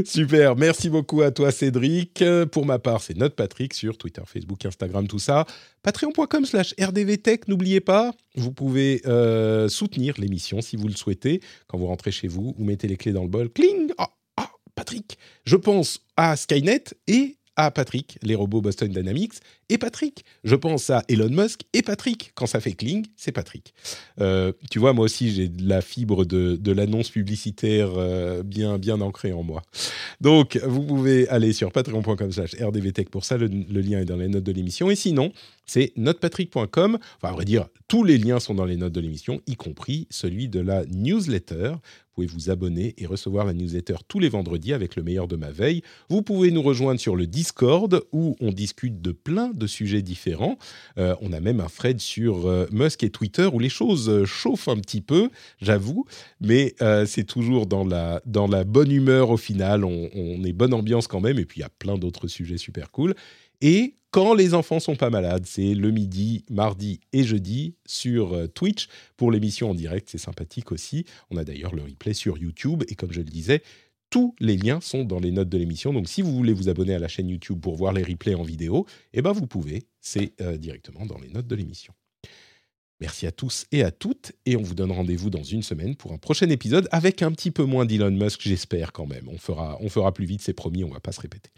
Super, 0.03 0.55
merci 0.55 0.89
beaucoup 0.89 1.21
à 1.21 1.31
toi 1.31 1.51
Cédric. 1.51 2.23
Pour 2.51 2.65
ma 2.65 2.79
part, 2.79 3.01
c'est 3.01 3.15
Note 3.15 3.35
Patrick 3.35 3.73
sur 3.73 3.97
Twitter, 3.97 4.21
Facebook, 4.25 4.65
Instagram, 4.65 5.07
tout 5.07 5.19
ça. 5.19 5.45
Patreon.com 5.83 6.45
slash 6.45 6.73
rdvtech, 6.79 7.47
n'oubliez 7.47 7.79
pas, 7.79 8.13
vous 8.35 8.51
pouvez 8.51 9.01
euh, 9.05 9.69
soutenir 9.69 10.15
l'émission 10.17 10.61
si 10.61 10.75
vous 10.75 10.87
le 10.87 10.95
souhaitez. 10.95 11.41
Quand 11.67 11.77
vous 11.77 11.87
rentrez 11.87 12.11
chez 12.11 12.27
vous, 12.27 12.55
vous 12.57 12.65
mettez 12.65 12.87
les 12.87 12.97
clés 12.97 13.13
dans 13.13 13.23
le 13.23 13.29
bol, 13.29 13.49
cling 13.49 13.91
ah, 13.97 14.09
Patrick 14.73 15.17
Je 15.45 15.55
pense 15.55 16.01
à 16.17 16.35
Skynet 16.35 16.83
et 17.07 17.37
à 17.55 17.71
Patrick, 17.71 18.17
les 18.21 18.35
robots 18.35 18.61
Boston 18.61 18.89
Dynamics, 18.89 19.35
et 19.69 19.77
Patrick. 19.77 20.25
Je 20.43 20.55
pense 20.55 20.89
à 20.89 21.03
Elon 21.07 21.29
Musk 21.29 21.61
et 21.73 21.81
Patrick. 21.81 22.31
Quand 22.35 22.45
ça 22.45 22.59
fait 22.59 22.73
cling, 22.73 23.05
c'est 23.15 23.31
Patrick. 23.31 23.73
Euh, 24.21 24.51
tu 24.69 24.79
vois, 24.79 24.93
moi 24.93 25.05
aussi, 25.05 25.31
j'ai 25.31 25.49
de 25.49 25.67
la 25.67 25.81
fibre 25.81 26.25
de, 26.25 26.55
de 26.55 26.71
l'annonce 26.71 27.09
publicitaire 27.09 27.91
euh, 27.95 28.43
bien, 28.43 28.77
bien 28.77 29.01
ancrée 29.01 29.33
en 29.33 29.43
moi. 29.43 29.63
Donc, 30.21 30.59
vous 30.65 30.83
pouvez 30.83 31.27
aller 31.29 31.53
sur 31.53 31.71
patreon.com 31.71 32.31
slash 32.31 32.55
rdvtech 32.61 33.09
pour 33.09 33.25
ça. 33.25 33.37
Le, 33.37 33.47
lien 33.47 33.99
est 33.99 34.05
dans 34.05 34.17
les 34.17 34.27
notes 34.27 34.43
de 34.43 34.51
l'émission. 34.51 34.89
Et 34.89 34.95
sinon, 34.95 35.31
c'est 35.65 35.93
notepatrick.com. 35.95 36.97
Enfin, 37.17 37.29
à 37.29 37.31
vrai 37.31 37.45
dire, 37.45 37.67
tous 37.87 38.03
les 38.03 38.17
liens 38.17 38.39
sont 38.39 38.55
dans 38.55 38.65
les 38.65 38.77
notes 38.77 38.93
de 38.93 39.01
l'émission, 39.01 39.41
y 39.47 39.55
compris 39.55 40.07
celui 40.09 40.47
de 40.47 40.59
la 40.59 40.85
newsletter. 40.85 41.73
Vous 42.15 42.23
pouvez 42.23 42.27
vous 42.27 42.49
abonner 42.49 42.95
et 42.97 43.05
recevoir 43.05 43.45
la 43.45 43.53
newsletter 43.53 43.95
tous 44.07 44.19
les 44.19 44.29
vendredis 44.29 44.73
avec 44.73 44.95
le 44.95 45.03
meilleur 45.03 45.27
de 45.27 45.35
ma 45.35 45.51
veille. 45.51 45.81
Vous 46.09 46.21
pouvez 46.21 46.49
nous 46.49 46.61
rejoindre 46.61 46.99
sur 46.99 47.15
le 47.15 47.27
Discord 47.27 48.01
où 48.13 48.35
on 48.39 48.51
discute 48.51 49.01
de 49.01 49.11
plein 49.11 49.49
de 49.55 49.67
sujets 49.67 50.01
différents. 50.01 50.57
Euh, 50.97 51.15
on 51.21 51.33
a 51.33 51.39
même 51.39 51.59
un 51.59 51.67
thread 51.67 51.99
sur 51.99 52.47
euh, 52.47 52.67
Musk 52.71 53.03
et 53.03 53.09
Twitter 53.09 53.47
où 53.51 53.59
les 53.59 53.69
choses 53.69 54.09
euh, 54.09 54.25
chauffent 54.25 54.67
un 54.67 54.77
petit 54.77 55.01
peu, 55.01 55.29
j'avoue, 55.61 56.05
mais 56.41 56.75
c'est 57.05 57.25
toujours 57.25 57.65
dans 57.65 57.85
la, 57.85 58.21
dans 58.25 58.47
la 58.47 58.63
bonne 58.63 58.91
humeur 58.91 59.29
au 59.29 59.37
final. 59.37 59.83
On, 59.83 60.09
on 60.13 60.43
est 60.43 60.53
bonne 60.53 60.73
ambiance 60.73 61.07
quand 61.07 61.21
même 61.21 61.39
et 61.39 61.45
puis 61.45 61.59
il 61.59 61.61
y 61.61 61.65
a 61.65 61.69
plein 61.69 61.97
d'autres 61.97 62.27
sujets 62.27 62.57
super 62.57 62.91
cool. 62.91 63.15
Et 63.61 63.95
quand 64.11 64.33
les 64.33 64.53
enfants 64.53 64.79
sont 64.79 64.95
pas 64.95 65.09
malades, 65.09 65.45
c'est 65.45 65.73
le 65.73 65.91
midi, 65.91 66.43
mardi 66.49 66.99
et 67.13 67.23
jeudi 67.23 67.75
sur 67.85 68.37
Twitch 68.53 68.87
pour 69.17 69.31
l'émission 69.31 69.71
en 69.71 69.75
direct. 69.75 70.09
C'est 70.09 70.17
sympathique 70.17 70.71
aussi. 70.71 71.05
On 71.31 71.37
a 71.37 71.43
d'ailleurs 71.43 71.75
le 71.75 71.83
replay 71.83 72.13
sur 72.13 72.37
YouTube. 72.37 72.83
Et 72.87 72.95
comme 72.95 73.11
je 73.11 73.19
le 73.19 73.25
disais, 73.29 73.61
tous 74.15 74.33
les 74.39 74.55
liens 74.55 74.79
sont 74.79 75.03
dans 75.03 75.19
les 75.19 75.31
notes 75.31 75.49
de 75.49 75.57
l'émission. 75.57 75.91
Donc 75.91 76.07
si 76.07 76.21
vous 76.21 76.33
voulez 76.33 76.53
vous 76.53 76.69
abonner 76.69 76.95
à 76.95 76.99
la 76.99 77.09
chaîne 77.09 77.27
YouTube 77.27 77.59
pour 77.59 77.75
voir 77.75 77.91
les 77.91 78.01
replays 78.01 78.33
en 78.33 78.43
vidéo, 78.43 78.85
eh 79.11 79.21
ben 79.21 79.33
vous 79.33 79.45
pouvez. 79.45 79.87
C'est 79.99 80.31
euh, 80.39 80.55
directement 80.55 81.05
dans 81.05 81.17
les 81.17 81.27
notes 81.27 81.47
de 81.47 81.55
l'émission. 81.57 81.93
Merci 83.01 83.27
à 83.27 83.33
tous 83.33 83.65
et 83.73 83.83
à 83.83 83.91
toutes. 83.91 84.31
Et 84.45 84.55
on 84.55 84.61
vous 84.61 84.73
donne 84.73 84.93
rendez-vous 84.93 85.29
dans 85.29 85.43
une 85.43 85.63
semaine 85.63 85.97
pour 85.97 86.13
un 86.13 86.17
prochain 86.17 86.49
épisode 86.49 86.87
avec 86.91 87.23
un 87.23 87.31
petit 87.33 87.51
peu 87.51 87.65
moins 87.65 87.83
d'Elon 87.85 88.11
Musk, 88.11 88.39
j'espère 88.41 88.93
quand 88.93 89.05
même. 89.05 89.27
On 89.27 89.37
fera, 89.37 89.77
on 89.81 89.89
fera 89.89 90.13
plus 90.13 90.25
vite, 90.25 90.41
c'est 90.41 90.53
promis, 90.53 90.85
on 90.85 90.91
va 90.91 91.01
pas 91.01 91.11
se 91.11 91.19
répéter. 91.19 91.49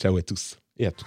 Ciao 0.00 0.16
à 0.16 0.22
tous 0.22 0.56
et 0.78 0.86
à 0.86 0.92
toutes. 0.92 1.06